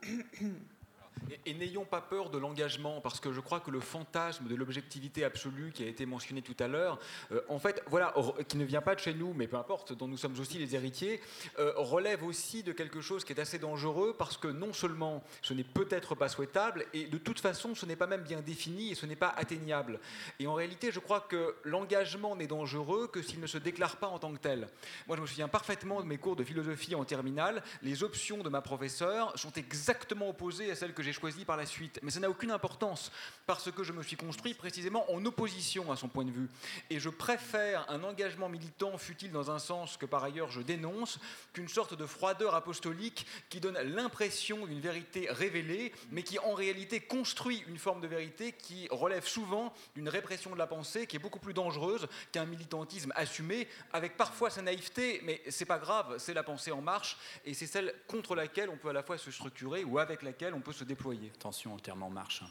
Et, 1.46 1.54
n'ayons 1.54 1.84
pas 1.84 2.00
peur 2.00 2.30
de 2.30 2.38
l'engagement, 2.38 3.00
parce 3.00 3.20
que 3.20 3.32
je 3.32 3.40
crois 3.40 3.60
que 3.60 3.70
le 3.70 3.80
fantasme 3.80 4.46
de 4.46 4.54
l'objectivité 4.54 5.24
absolue 5.24 5.72
qui 5.72 5.82
a 5.82 5.86
été 5.86 6.06
mentionné 6.06 6.42
tout 6.42 6.56
à 6.60 6.68
l'heure, 6.68 6.98
euh, 7.32 7.40
en 7.48 7.58
fait, 7.58 7.82
voilà, 7.86 8.14
qui 8.48 8.56
ne 8.56 8.64
vient 8.64 8.80
pas 8.80 8.94
de 8.94 9.00
chez 9.00 9.14
nous, 9.14 9.34
mais 9.34 9.48
peu 9.48 9.56
importe, 9.56 9.92
dont 9.92 10.06
nous 10.06 10.16
sommes 10.16 10.38
aussi 10.38 10.58
les 10.58 10.74
héritiers, 10.74 11.20
euh, 11.58 11.72
relève 11.76 12.22
aussi 12.22 12.62
de 12.62 12.72
quelque 12.72 13.00
chose 13.00 13.24
qui 13.24 13.32
est 13.32 13.40
assez 13.40 13.58
dangereux, 13.58 14.14
parce 14.16 14.36
que 14.36 14.48
non 14.48 14.72
seulement 14.72 15.24
ce 15.42 15.54
n'est 15.54 15.64
peut-être 15.64 16.14
pas 16.14 16.28
souhaitable, 16.28 16.86
et 16.94 17.06
de 17.06 17.18
toute 17.18 17.40
façon, 17.40 17.74
ce 17.74 17.86
n'est 17.86 17.96
pas 17.96 18.06
même 18.06 18.22
bien 18.22 18.40
défini 18.40 18.92
et 18.92 18.94
ce 18.94 19.06
n'est 19.06 19.16
pas 19.16 19.34
atteignable. 19.36 20.00
Et 20.38 20.46
en 20.46 20.54
réalité, 20.54 20.92
je 20.92 21.00
crois 21.00 21.20
que 21.20 21.56
l'engagement 21.64 22.36
n'est 22.36 22.46
dangereux 22.46 23.08
que 23.08 23.22
s'il 23.22 23.40
ne 23.40 23.46
se 23.46 23.58
déclare 23.58 23.96
pas 23.96 24.08
en 24.08 24.18
tant 24.18 24.32
que 24.32 24.38
tel. 24.38 24.68
Moi, 25.06 25.16
je 25.16 25.22
me 25.22 25.26
souviens 25.26 25.48
parfaitement 25.48 26.00
de 26.00 26.06
mes 26.06 26.18
cours 26.18 26.36
de 26.36 26.44
philosophie 26.44 26.94
en 26.94 27.04
terminale. 27.04 27.62
Les 27.82 28.02
options 28.02 28.42
de 28.42 28.48
ma 28.48 28.60
professeure 28.60 29.32
sont 29.38 29.52
exactement 29.52 30.28
opposées 30.28 30.70
à 30.70 30.74
celles 30.74 30.94
que 30.94 31.02
j'ai 31.02 31.07
choisi 31.12 31.44
par 31.44 31.56
la 31.56 31.66
suite. 31.66 31.98
Mais 32.02 32.10
ça 32.10 32.20
n'a 32.20 32.30
aucune 32.30 32.50
importance 32.50 33.12
parce 33.46 33.70
que 33.70 33.84
je 33.84 33.92
me 33.92 34.02
suis 34.02 34.16
construit 34.16 34.54
précisément 34.54 35.10
en 35.12 35.24
opposition 35.24 35.90
à 35.90 35.96
son 35.96 36.08
point 36.08 36.24
de 36.24 36.30
vue. 36.30 36.48
Et 36.90 37.00
je 37.00 37.08
préfère 37.08 37.88
un 37.90 38.02
engagement 38.04 38.48
militant 38.48 38.96
futile 38.98 39.32
dans 39.32 39.50
un 39.50 39.58
sens 39.58 39.96
que 39.96 40.06
par 40.06 40.24
ailleurs 40.24 40.50
je 40.50 40.60
dénonce 40.60 41.18
qu'une 41.52 41.68
sorte 41.68 41.94
de 41.94 42.06
froideur 42.06 42.54
apostolique 42.54 43.26
qui 43.48 43.60
donne 43.60 43.78
l'impression 43.78 44.66
d'une 44.66 44.80
vérité 44.80 45.28
révélée, 45.30 45.92
mais 46.10 46.22
qui 46.22 46.38
en 46.38 46.54
réalité 46.54 47.00
construit 47.00 47.64
une 47.68 47.78
forme 47.78 48.00
de 48.00 48.06
vérité 48.06 48.52
qui 48.52 48.88
relève 48.90 49.26
souvent 49.26 49.72
d'une 49.94 50.08
répression 50.08 50.52
de 50.52 50.58
la 50.58 50.66
pensée 50.66 51.06
qui 51.06 51.16
est 51.16 51.20
beaucoup 51.20 51.38
plus 51.38 51.54
dangereuse 51.54 52.06
qu'un 52.32 52.44
militantisme 52.44 53.12
assumé, 53.16 53.68
avec 53.92 54.16
parfois 54.16 54.50
sa 54.50 54.62
naïveté, 54.62 55.20
mais 55.24 55.42
c'est 55.48 55.64
pas 55.64 55.78
grave, 55.78 56.16
c'est 56.18 56.34
la 56.34 56.42
pensée 56.42 56.72
en 56.72 56.80
marche, 56.80 57.16
et 57.44 57.54
c'est 57.54 57.66
celle 57.66 57.94
contre 58.06 58.34
laquelle 58.34 58.68
on 58.68 58.76
peut 58.76 58.88
à 58.88 58.92
la 58.92 59.02
fois 59.02 59.18
se 59.18 59.30
structurer 59.30 59.84
ou 59.84 59.98
avec 59.98 60.22
laquelle 60.22 60.54
on 60.54 60.60
peut 60.60 60.72
se 60.72 60.84
déployer. 60.84 60.97
Attention 61.34 61.74
au 61.74 61.78
terme 61.78 62.02
en 62.02 62.10
marche. 62.10 62.42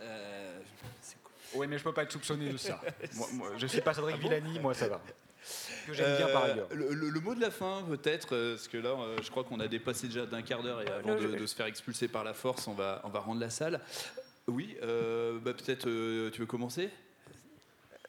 Euh, 0.00 0.58
oui, 1.54 1.66
mais 1.66 1.78
je 1.78 1.84
peux 1.84 1.92
pas 1.92 2.02
être 2.02 2.12
soupçonné 2.12 2.50
de 2.50 2.56
ça. 2.56 2.80
moi, 3.32 3.52
je 3.56 3.66
suis 3.66 3.80
pas 3.80 3.94
Cédric 3.94 4.16
ah 4.18 4.22
Villani, 4.22 4.58
moi 4.58 4.74
ça 4.74 4.88
va. 4.88 5.00
Que 5.86 5.92
j'aime 5.92 6.16
bien 6.16 6.28
par 6.28 6.44
ailleurs. 6.44 6.68
Euh, 6.72 6.94
le, 6.94 7.20
mot 7.20 7.34
de 7.34 7.40
la 7.40 7.50
fin, 7.50 7.82
peut-être, 7.86 8.34
euh, 8.34 8.54
parce 8.54 8.68
que 8.68 8.78
là, 8.78 8.96
je 9.22 9.30
crois 9.30 9.44
qu'on 9.44 9.60
a 9.60 9.68
dépassé 9.68 10.08
déjà 10.08 10.24
d'un 10.24 10.42
quart 10.42 10.62
d'heure 10.62 10.80
et 10.80 10.88
avant 10.88 11.14
de, 11.14 11.46
se 11.46 11.54
faire 11.54 11.66
expulser 11.66 12.08
par 12.08 12.24
la 12.24 12.34
force, 12.34 12.66
on 12.66 12.74
va, 12.74 13.00
on 13.04 13.10
va 13.10 13.20
rendre 13.20 13.40
la 13.40 13.50
salle. 13.50 13.80
Oui, 14.46 14.76
bah, 14.80 15.52
peut-être 15.52 15.84
tu 16.30 16.40
veux 16.40 16.46
commencer? 16.46 16.90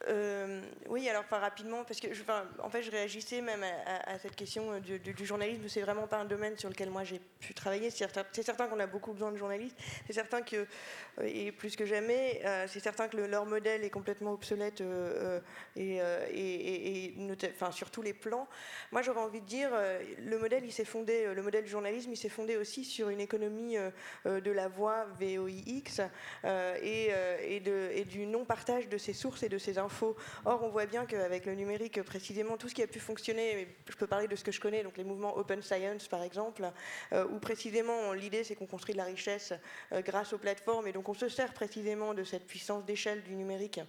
Euh, 0.08 0.62
oui, 0.88 1.10
alors 1.10 1.24
pas 1.24 1.40
rapidement, 1.40 1.84
parce 1.84 2.00
que 2.00 2.14
je, 2.14 2.22
en 2.62 2.70
fait, 2.70 2.84
je 2.84 2.92
réagissais 2.92 3.42
même 3.42 3.64
à, 3.86 4.20
cette 4.20 4.36
question 4.36 4.74
euh, 4.74 4.80
du, 4.80 5.00
du, 5.00 5.26
journalisme. 5.26 5.64
C'est 5.68 5.82
vraiment 5.82 6.08
pas 6.08 6.18
un 6.18 6.26
domaine 6.26 6.58
sur 6.58 6.70
lequel 6.70 6.90
moi 6.90 7.04
j'ai 7.04 7.20
pu 7.40 7.54
travailler. 7.54 7.90
C'est 7.90 8.08
certain, 8.44 8.68
qu'on 8.68 8.80
a 8.80 8.88
beaucoup 8.88 9.14
besoin 9.14 9.32
de 9.32 9.38
journalistes. 9.38 9.78
C'est 10.06 10.14
certain 10.14 10.42
que, 10.42 10.58
euh, 10.58 11.24
et 11.24 11.52
plus 11.52 11.76
que 11.76 11.86
jamais, 11.86 12.42
c'est 12.68 12.80
certain 12.80 13.08
que 13.08 13.18
leur 13.18 13.46
modèle 13.46 13.84
est 13.84 13.90
complètement 13.90 14.34
obsolète 14.34 14.82
et, 15.76 16.00
et, 16.34 17.16
sur 17.72 17.90
tous 17.90 18.02
les 18.02 18.14
plans. 18.14 18.48
Moi, 18.92 19.02
j'aurais 19.02 19.22
envie 19.22 19.42
de 19.42 19.46
dire, 19.46 19.72
le 20.20 20.38
modèle, 20.38 20.64
il 20.66 20.72
s'est 20.72 20.86
fondé, 20.86 21.34
le 21.34 21.42
modèle 21.42 21.64
du 21.64 21.70
journalisme, 21.70 22.12
il 22.12 22.18
s'est 22.18 22.30
fondé 22.30 22.58
aussi 22.58 22.84
sur 22.84 23.10
une 23.10 23.20
économie 23.20 23.78
de 24.26 24.52
la 24.52 24.68
voix 24.68 25.06
VOIX 25.20 26.02
et, 26.82 27.12
et 27.44 28.06
du 28.06 28.26
non-partage 28.28 28.88
de 28.88 28.98
ses 28.98 29.14
sources 29.14 29.44
et 29.44 29.50
de 29.50 29.58
ses 29.58 29.78
infos 29.78 29.95
Or, 30.46 30.64
on 30.64 30.70
voit 30.70 30.86
bien 30.86 31.06
qu'avec 31.06 31.46
le 31.46 31.56
numérique, 31.56 32.02
précisément, 32.04 32.58
tout 32.58 32.70
ce 32.70 32.76
qui 32.76 32.84
a 32.84 32.88
pu 32.88 33.00
fonctionner, 33.00 33.68
je 33.90 33.96
peux 33.96 34.08
parler 34.08 34.28
de 34.28 34.36
ce 34.36 34.44
que 34.44 34.52
je 34.52 34.60
connais, 34.60 34.84
donc 34.84 34.98
les 34.98 35.04
mouvements 35.04 35.38
Open 35.38 35.62
Science, 35.62 36.08
par 36.08 36.24
exemple, 36.24 36.70
euh, 37.14 37.26
où 37.32 37.40
précisément 37.40 38.14
l'idée, 38.14 38.44
c'est 38.44 38.56
qu'on 38.56 38.66
construit 38.66 38.94
de 38.94 38.98
la 38.98 39.06
richesse 39.06 39.54
euh, 39.92 40.02
grâce 40.02 40.34
aux 40.34 40.38
plateformes, 40.38 40.88
et 40.88 40.92
donc 40.92 41.10
on 41.10 41.14
se 41.14 41.30
sert 41.30 41.54
précisément 41.54 42.14
de 42.14 42.24
cette 42.24 42.48
puissance 42.48 42.86
d'échelle 42.86 43.24
du 43.24 43.36
numérique 43.36 43.80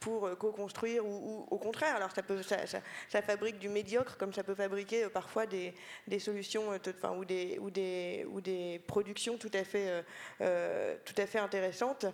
pour 0.00 0.26
euh, 0.26 0.34
co-construire, 0.34 1.04
ou, 1.04 1.46
au 1.50 1.58
contraire, 1.58 1.96
alors 1.96 2.10
ça, 2.12 3.22
fabrique 3.22 3.58
du 3.58 3.68
médiocre, 3.68 4.16
comme 4.16 4.32
ça 4.32 4.44
peut 4.44 4.54
fabriquer 4.54 5.08
parfois 5.08 5.46
des, 5.46 5.74
solutions, 6.18 6.70
enfin, 6.70 7.16
ou, 7.16 7.24
des, 7.24 7.58
ou, 7.60 7.70
des, 7.70 8.26
ou 8.30 8.40
des 8.40 8.80
productions 8.86 9.36
tout 9.36 9.50
à 9.52 9.64
fait, 9.64 10.04
tout 10.38 11.14
à 11.16 11.26
fait 11.26 11.38
intéressantes. 11.38 12.06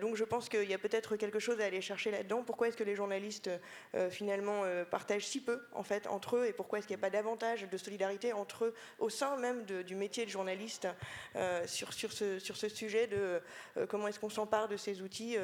donc 0.00 0.16
je 0.16 0.24
pense 0.24 0.48
qu'il 0.48 0.68
y 0.68 0.74
a 0.74 0.78
peut-être 0.78 1.16
quelque 1.16 1.38
chose 1.38 1.60
à 1.60 1.64
aller 1.64 1.80
chercher 1.80 2.10
là-dedans. 2.10 2.42
Pourquoi 2.44 2.68
est-ce 2.68 2.76
que 2.76 2.84
les 2.84 2.94
journalistes 2.94 3.50
euh, 3.94 4.10
finalement 4.10 4.62
euh, 4.64 4.84
partagent 4.84 5.26
si 5.26 5.40
peu 5.40 5.60
en 5.74 5.82
fait 5.82 6.06
entre 6.06 6.36
eux 6.36 6.46
et 6.46 6.52
pourquoi 6.52 6.78
est-ce 6.78 6.86
qu'il 6.86 6.96
n'y 6.96 7.00
a 7.00 7.06
pas 7.06 7.10
davantage 7.10 7.68
de 7.68 7.76
solidarité 7.76 8.32
entre 8.32 8.66
eux 8.66 8.74
au 8.98 9.10
sein 9.10 9.36
même 9.36 9.64
du 9.64 9.94
métier 9.94 10.24
de 10.24 10.30
journaliste 10.30 10.88
euh, 11.36 11.66
sur, 11.66 11.92
sur, 11.92 12.12
ce, 12.12 12.38
sur 12.38 12.56
ce 12.56 12.68
sujet 12.68 13.06
de 13.06 13.40
comment 13.88 14.08
est-ce 14.08 14.18
qu'on 14.18 14.30
s'empare 14.30 14.68
de 14.68 14.76
ces 14.76 15.02
outils 15.02 15.36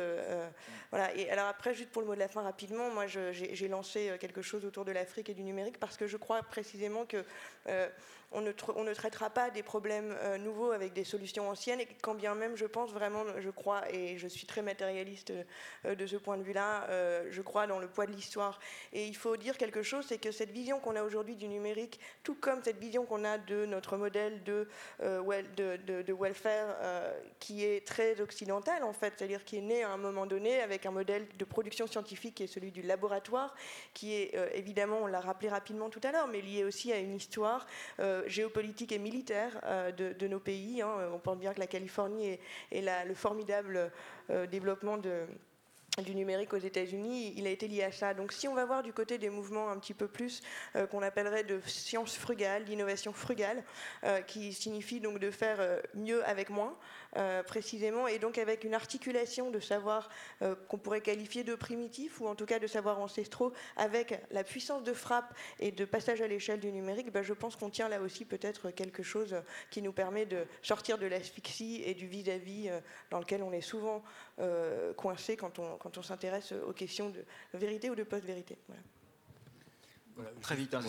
voilà 0.90 1.14
et 1.14 1.30
alors 1.30 1.47
après 1.48 1.74
juste 1.74 1.90
pour 1.90 2.02
le 2.02 2.08
mot 2.08 2.14
de 2.14 2.20
la 2.20 2.28
fin 2.28 2.42
rapidement 2.42 2.90
moi 2.90 3.06
j'ai 3.06 3.68
lancé 3.68 4.12
quelque 4.20 4.42
chose 4.42 4.64
autour 4.64 4.84
de 4.84 4.92
l'Afrique 4.92 5.28
et 5.28 5.34
du 5.34 5.42
numérique 5.42 5.78
parce 5.80 5.96
que 5.96 6.06
je 6.06 6.16
crois 6.16 6.42
précisément 6.42 7.06
que 7.06 7.24
on 8.32 8.42
ne, 8.42 8.92
traitera 8.92 9.30
pas 9.30 9.50
des 9.50 9.62
problèmes 9.62 10.14
euh, 10.22 10.36
nouveaux 10.36 10.72
avec 10.72 10.92
des 10.92 11.04
solutions 11.04 11.48
anciennes, 11.48 11.80
et 11.80 11.88
quand 12.02 12.14
bien 12.14 12.34
même 12.34 12.56
je 12.56 12.66
pense 12.66 12.92
vraiment, 12.92 13.24
je 13.38 13.48
crois, 13.48 13.90
et 13.92 14.18
je 14.18 14.28
suis 14.28 14.46
très 14.46 14.60
matérialiste 14.60 15.32
euh, 15.86 15.94
de 15.94 16.06
ce 16.06 16.16
point 16.16 16.36
de 16.36 16.42
vue-là, 16.42 16.86
euh, 16.90 17.26
je 17.30 17.40
crois 17.40 17.66
dans 17.66 17.78
le 17.78 17.88
poids 17.88 18.06
de 18.06 18.12
l'histoire. 18.12 18.60
Et 18.92 19.06
il 19.06 19.16
faut 19.16 19.36
dire 19.36 19.56
quelque 19.56 19.82
chose, 19.82 20.04
c'est 20.06 20.18
que 20.18 20.30
cette 20.30 20.50
vision 20.50 20.78
qu'on 20.78 20.96
a 20.96 21.02
aujourd'hui 21.02 21.36
du 21.36 21.48
numérique, 21.48 22.00
tout 22.22 22.34
comme 22.34 22.62
cette 22.62 22.78
vision 22.78 23.06
qu'on 23.06 23.24
a 23.24 23.38
de 23.38 23.64
notre 23.64 23.96
modèle 23.96 24.42
de, 24.44 24.68
welfare, 26.12 26.76
qui 27.38 27.64
est 27.64 27.86
très 27.86 28.20
occidental 28.20 28.82
en 28.82 28.92
fait, 28.92 29.14
c'est-à-dire 29.16 29.44
qui 29.44 29.56
est 29.56 29.62
né 29.62 29.84
à 29.84 29.90
un 29.90 29.96
moment 29.96 30.26
donné 30.26 30.60
avec 30.60 30.84
un 30.84 30.90
modèle 30.90 31.26
de 31.38 31.44
production 31.44 31.86
scientifique 31.86 32.34
qui 32.36 32.42
est 32.44 32.48
celui 32.48 32.72
du 32.72 32.82
laboratoire, 32.82 33.54
qui 33.94 34.14
est 34.14 34.34
évidemment, 34.54 34.98
on 35.02 35.06
l'a 35.06 35.20
rappelé 35.20 35.48
rapidement 35.48 35.88
tout 35.88 36.00
à 36.02 36.12
l'heure, 36.12 36.28
mais 36.28 36.40
lié 36.40 36.64
aussi 36.64 36.92
à 36.92 36.98
une 36.98 37.14
histoire 37.14 37.66
géopolitique 38.26 38.92
et 38.92 38.98
militaire 38.98 39.60
euh, 39.64 39.92
de, 39.92 40.28
nos 40.28 40.40
pays. 40.40 40.82
Hein. 40.82 41.10
On 41.12 41.18
pense 41.18 41.38
bien 41.38 41.52
que 41.52 41.60
la 41.60 41.66
Californie 41.66 42.38
et, 42.70 42.82
le 42.82 43.14
formidable 43.14 43.90
euh, 44.30 44.46
développement 44.46 44.98
du 44.98 46.14
numérique 46.14 46.52
aux 46.52 46.58
États-Unis, 46.58 47.34
il 47.36 47.46
a 47.46 47.50
été 47.50 47.66
lié 47.66 47.82
à 47.82 47.92
ça. 47.92 48.14
Donc 48.14 48.32
si 48.32 48.46
on 48.46 48.54
va 48.54 48.64
voir 48.64 48.82
du 48.82 48.92
côté 48.92 49.18
des 49.18 49.30
mouvements 49.30 49.70
un 49.70 49.78
petit 49.78 49.94
peu 49.94 50.06
plus 50.06 50.42
euh, 50.76 50.86
qu'on 50.86 51.02
appellerait 51.02 51.44
de 51.44 51.60
science 51.66 52.16
frugale, 52.16 52.64
d'innovation 52.64 53.12
frugale, 53.12 53.64
qui 54.26 54.52
signifie 54.52 55.00
donc 55.00 55.18
de 55.18 55.30
faire 55.30 55.80
mieux 55.94 56.24
avec 56.26 56.50
moins, 56.50 56.76
euh, 57.18 57.42
précisément, 57.42 58.06
et 58.06 58.18
donc 58.18 58.38
avec 58.38 58.64
une 58.64 58.74
articulation 58.74 59.50
de 59.50 59.60
savoir 59.60 60.08
euh, 60.42 60.54
qu'on 60.68 60.78
pourrait 60.78 61.00
qualifier 61.00 61.42
de 61.42 61.54
primitif, 61.54 62.20
ou 62.20 62.28
en 62.28 62.34
tout 62.34 62.46
cas 62.46 62.58
de 62.58 62.66
savoir 62.66 63.00
ancestraux, 63.00 63.52
avec 63.76 64.20
la 64.30 64.44
puissance 64.44 64.84
de 64.84 64.92
frappe 64.92 65.34
et 65.58 65.72
de 65.72 65.84
passage 65.84 66.22
à 66.22 66.28
l'échelle 66.28 66.60
du 66.60 66.70
numérique, 66.70 67.10
ben, 67.10 67.22
je 67.22 67.34
pense 67.34 67.56
qu'on 67.56 67.70
tient 67.70 67.88
là 67.88 68.00
aussi 68.00 68.24
peut-être 68.24 68.70
quelque 68.70 69.02
chose 69.02 69.34
qui 69.70 69.82
nous 69.82 69.92
permet 69.92 70.26
de 70.26 70.46
sortir 70.62 70.96
de 70.96 71.06
l'asphyxie 71.06 71.82
et 71.84 71.94
du 71.94 72.06
vis-à-vis 72.06 72.68
euh, 72.68 72.80
dans 73.10 73.18
lequel 73.18 73.42
on 73.42 73.52
est 73.52 73.60
souvent 73.60 74.02
coincé 74.96 75.36
quand 75.36 75.58
on, 75.58 75.76
quand 75.78 75.98
on 75.98 76.02
s'intéresse 76.02 76.52
aux 76.52 76.72
questions 76.72 77.10
de 77.10 77.24
vérité 77.54 77.90
ou 77.90 77.96
de 77.96 78.04
post-vérité. 78.04 78.56
Très 80.42 80.56
vite, 80.56 80.74
hein, 80.74 80.80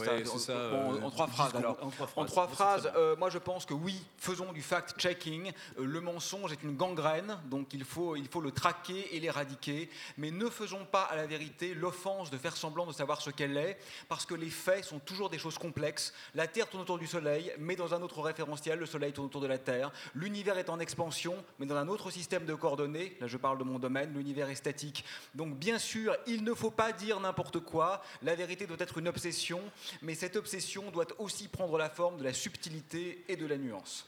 euh, 0.50 1.02
en, 1.04 1.12
trois 1.12 1.28
phrases. 1.28 1.56
Alors, 1.56 1.78
en 2.16 2.26
trois 2.26 2.48
phrases, 2.48 2.92
euh, 2.96 3.16
moi 3.16 3.30
je 3.30 3.38
pense 3.38 3.66
que 3.66 3.74
oui, 3.74 4.04
faisons 4.18 4.52
du 4.54 4.62
fact-checking. 4.62 5.52
Euh, 5.78 5.86
le 5.86 6.02
mensonge 6.02 6.52
est 6.52 6.64
une 6.64 6.76
gangrène, 6.76 7.38
donc 7.46 7.74
il 7.74 7.84
faut, 7.84 8.16
il 8.16 8.28
faut 8.28 8.42
le 8.42 8.52
traquer 8.52 9.16
et 9.16 9.20
l'éradiquer. 9.20 9.90
Mais 10.18 10.32
ne 10.32 10.50
faisons 10.50 10.86
pas 10.86 11.04
à 11.04 11.16
la 11.16 11.28
vérité 11.28 11.76
l'offense 11.76 12.32
de 12.32 12.38
faire 12.38 12.58
semblant 12.58 12.86
de 12.86 12.92
savoir 12.92 13.22
ce 13.22 13.30
qu'elle 13.30 13.58
est, 13.58 13.78
parce 14.08 14.26
que 14.26 14.34
les 14.34 14.50
faits 14.50 14.86
sont 14.86 15.00
toujours 15.00 15.30
des 15.30 15.38
choses 15.38 15.58
complexes. 15.58 16.14
La 16.34 16.48
Terre 16.48 16.68
tourne 16.68 16.84
autour 16.84 16.98
du 16.98 17.08
Soleil, 17.08 17.54
mais 17.60 17.76
dans 17.76 17.94
un 17.94 18.02
autre 18.02 18.22
référentiel, 18.22 18.80
le 18.80 18.86
Soleil 18.86 19.14
tourne 19.14 19.28
autour 19.28 19.42
de 19.42 19.48
la 19.48 19.58
Terre. 19.60 19.92
L'univers 20.16 20.58
est 20.58 20.70
en 20.70 20.80
expansion, 20.80 21.36
mais 21.60 21.66
dans 21.66 21.76
un 21.76 21.88
autre 21.88 22.10
système 22.10 22.46
de 22.46 22.56
coordonnées. 22.56 23.16
Là, 23.20 23.28
je 23.28 23.38
parle 23.38 23.60
de 23.60 23.64
mon 23.64 23.78
domaine, 23.78 24.14
l'univers 24.14 24.50
est 24.50 24.56
statique. 24.56 25.06
Donc, 25.36 25.56
bien 25.56 25.78
sûr, 25.78 26.16
il 26.26 26.44
ne 26.44 26.54
faut 26.54 26.72
pas 26.72 26.92
dire 26.92 27.20
n'importe 27.20 27.60
quoi. 27.60 28.02
La 28.24 28.36
vérité 28.36 28.66
doit 28.66 28.78
être 28.80 28.98
une 28.98 29.08
obsession, 29.20 29.60
mais 30.02 30.16
cette 30.16 30.38
obsession 30.38 30.92
doit 30.92 31.08
aussi 31.20 31.50
prendre 31.50 31.78
la 31.78 31.90
forme 31.90 32.18
de 32.18 32.24
la 32.24 32.34
subtilité 32.34 33.24
et 33.28 33.36
de 33.36 33.46
la 33.46 33.58
nuance. 33.58 34.06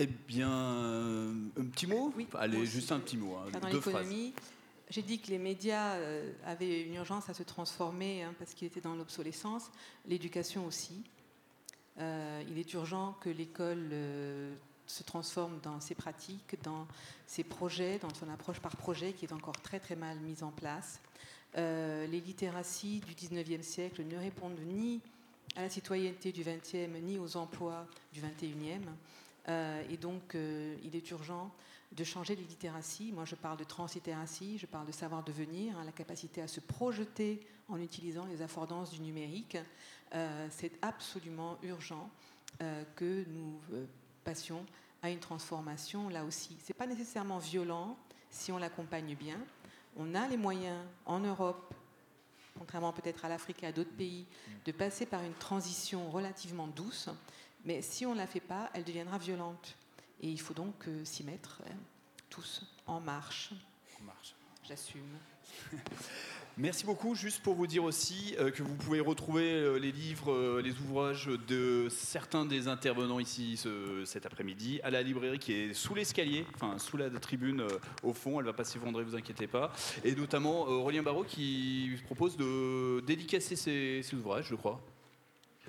Eh 0.00 0.06
bien, 0.06 0.50
un 0.50 1.64
petit 1.72 1.86
mot 1.86 2.12
oui, 2.16 2.26
Allez, 2.34 2.66
juste 2.66 2.90
un 2.90 2.98
petit 2.98 3.16
mot. 3.16 3.36
Hein, 3.36 3.58
dans 3.60 3.68
l'économie, 3.68 4.32
j'ai 4.88 5.02
dit 5.02 5.20
que 5.20 5.28
les 5.28 5.38
médias 5.38 5.94
euh, 5.96 6.32
avaient 6.44 6.82
une 6.82 6.94
urgence 6.94 7.28
à 7.28 7.34
se 7.34 7.44
transformer 7.44 8.24
hein, 8.24 8.34
parce 8.38 8.54
qu'ils 8.54 8.66
étaient 8.66 8.80
dans 8.80 8.96
l'obsolescence, 8.96 9.70
l'éducation 10.06 10.66
aussi. 10.66 11.04
Euh, 11.98 12.42
il 12.48 12.58
est 12.58 12.72
urgent 12.72 13.16
que 13.20 13.30
l'école 13.30 13.90
euh, 13.92 14.54
se 14.86 15.04
transforme 15.04 15.60
dans 15.62 15.80
ses 15.80 15.94
pratiques, 15.94 16.56
dans 16.64 16.88
ses 17.26 17.44
projets, 17.44 17.98
dans 17.98 18.12
son 18.14 18.28
approche 18.30 18.58
par 18.58 18.76
projet 18.76 19.12
qui 19.12 19.26
est 19.26 19.32
encore 19.32 19.60
très 19.60 19.78
très 19.78 19.96
mal 19.96 20.18
mise 20.18 20.42
en 20.42 20.50
place. 20.50 21.00
Euh, 21.56 22.06
les 22.06 22.20
littératies 22.20 23.00
du 23.00 23.14
19e 23.14 23.62
siècle 23.62 24.04
ne 24.04 24.16
répondent 24.16 24.60
ni 24.66 25.00
à 25.56 25.62
la 25.62 25.68
citoyenneté 25.68 26.32
du 26.32 26.44
20e 26.44 27.00
ni 27.02 27.18
aux 27.18 27.36
emplois 27.36 27.86
du 28.12 28.20
21e. 28.20 28.80
et 29.90 29.96
donc, 29.96 30.36
il 30.84 30.94
est 30.94 31.10
urgent 31.10 31.50
de 31.90 32.04
changer 32.04 32.36
les 32.36 32.44
littératies. 32.44 33.10
Moi, 33.10 33.24
je 33.24 33.34
parle 33.34 33.58
de 33.58 33.64
translittératie, 33.64 34.58
je 34.58 34.66
parle 34.66 34.86
de 34.86 34.92
savoir 34.92 35.24
devenir, 35.24 35.76
hein, 35.76 35.84
la 35.84 35.90
capacité 35.90 36.40
à 36.40 36.46
se 36.46 36.60
projeter 36.60 37.40
en 37.68 37.80
utilisant 37.80 38.26
les 38.26 38.42
affordances 38.42 38.92
du 38.92 39.00
numérique. 39.00 39.58
C'est 40.50 40.72
absolument 40.82 41.58
urgent 41.64 42.08
que 42.94 43.24
nous 43.28 43.58
passions 44.22 44.64
à 45.02 45.10
une 45.10 45.18
transformation 45.18 46.08
là 46.08 46.24
aussi. 46.24 46.56
Ce 46.60 46.72
n'est 46.72 46.76
pas 46.76 46.86
nécessairement 46.86 47.38
violent 47.38 47.96
si 48.30 48.52
on 48.52 48.58
l'accompagne 48.58 49.14
bien. 49.14 49.38
On 49.96 50.14
a 50.14 50.28
les 50.28 50.36
moyens 50.36 50.78
en 51.06 51.20
Europe, 51.20 51.74
contrairement 52.58 52.92
peut-être 52.92 53.24
à 53.24 53.28
l'Afrique 53.28 53.62
et 53.62 53.66
à 53.66 53.72
d'autres 53.72 53.96
pays, 53.96 54.26
de 54.64 54.72
passer 54.72 55.06
par 55.06 55.22
une 55.22 55.34
transition 55.34 56.10
relativement 56.10 56.66
douce, 56.68 57.08
mais 57.64 57.82
si 57.82 58.06
on 58.06 58.12
ne 58.12 58.18
la 58.18 58.26
fait 58.26 58.40
pas, 58.40 58.70
elle 58.74 58.84
deviendra 58.84 59.18
violente. 59.18 59.76
Et 60.22 60.28
il 60.28 60.40
faut 60.40 60.54
donc 60.54 60.86
euh, 60.88 61.04
s'y 61.04 61.24
mettre 61.24 61.62
hein, 61.66 61.76
tous 62.28 62.62
en 62.86 63.00
marche. 63.00 63.52
En 64.00 64.04
marche. 64.04 64.34
J'assume. 64.66 65.18
Merci 66.60 66.84
beaucoup. 66.84 67.14
Juste 67.14 67.42
pour 67.42 67.54
vous 67.54 67.66
dire 67.66 67.84
aussi 67.84 68.36
euh, 68.38 68.50
que 68.50 68.62
vous 68.62 68.74
pouvez 68.74 69.00
retrouver 69.00 69.50
euh, 69.50 69.78
les 69.78 69.90
livres, 69.90 70.30
euh, 70.30 70.60
les 70.62 70.78
ouvrages 70.78 71.30
de 71.48 71.88
certains 71.88 72.44
des 72.44 72.68
intervenants 72.68 73.18
ici 73.18 73.58
cet 74.04 74.26
après-midi 74.26 74.78
à 74.82 74.90
la 74.90 75.00
librairie 75.00 75.38
qui 75.38 75.54
est 75.54 75.72
sous 75.72 75.94
l'escalier, 75.94 76.44
enfin 76.54 76.78
sous 76.78 76.98
la 76.98 77.08
tribune 77.08 77.66
au 78.02 78.12
fond. 78.12 78.40
Elle 78.40 78.44
va 78.44 78.52
pas 78.52 78.64
s'effondrer, 78.64 79.04
vous 79.04 79.16
inquiétez 79.16 79.46
pas. 79.46 79.72
Et 80.04 80.14
notamment 80.14 80.64
Aurélien 80.64 81.02
Barraud 81.02 81.24
qui 81.24 81.92
propose 82.04 82.36
de 82.36 83.00
dédicacer 83.06 83.56
ses, 83.56 84.14
ouvrages, 84.14 84.48
je 84.50 84.54
crois. 84.54 84.82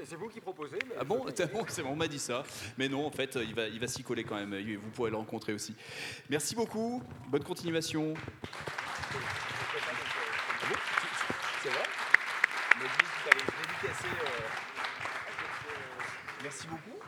C'est 0.03 0.15
vous 0.15 0.27
qui 0.27 0.41
proposez. 0.41 0.79
ah 0.99 1.05
bon, 1.05 1.25
c'est 1.69 1.83
bon, 1.83 1.89
on 1.89 1.95
m'a 1.95 2.09
dit 2.09 2.19
ça. 2.19 2.43
Mais 2.77 2.89
non, 2.89 3.05
en 3.05 3.11
fait, 3.11 3.39
il 3.41 3.55
va, 3.55 3.67
il 3.69 3.79
va 3.79 3.87
s'y 3.87 4.03
coller 4.03 4.25
quand 4.25 4.35
même. 4.35 4.53
Vous 4.77 4.89
pourrez 4.89 5.11
le 5.11 5.17
rencontrer 5.17 5.53
aussi. 5.53 5.73
Merci 6.29 6.53
beaucoup. 6.53 7.01
Bonne 7.29 7.43
continuation. 7.43 8.13
C'est 11.63 11.69
vrai 11.69 11.83
dit 12.79 12.87
que 12.87 13.21
tu 13.21 13.29
avais 13.29 13.45
dédicacé. 13.61 13.85
Euh... 13.85 13.90
Merci 16.43 16.67
beaucoup. 16.67 17.00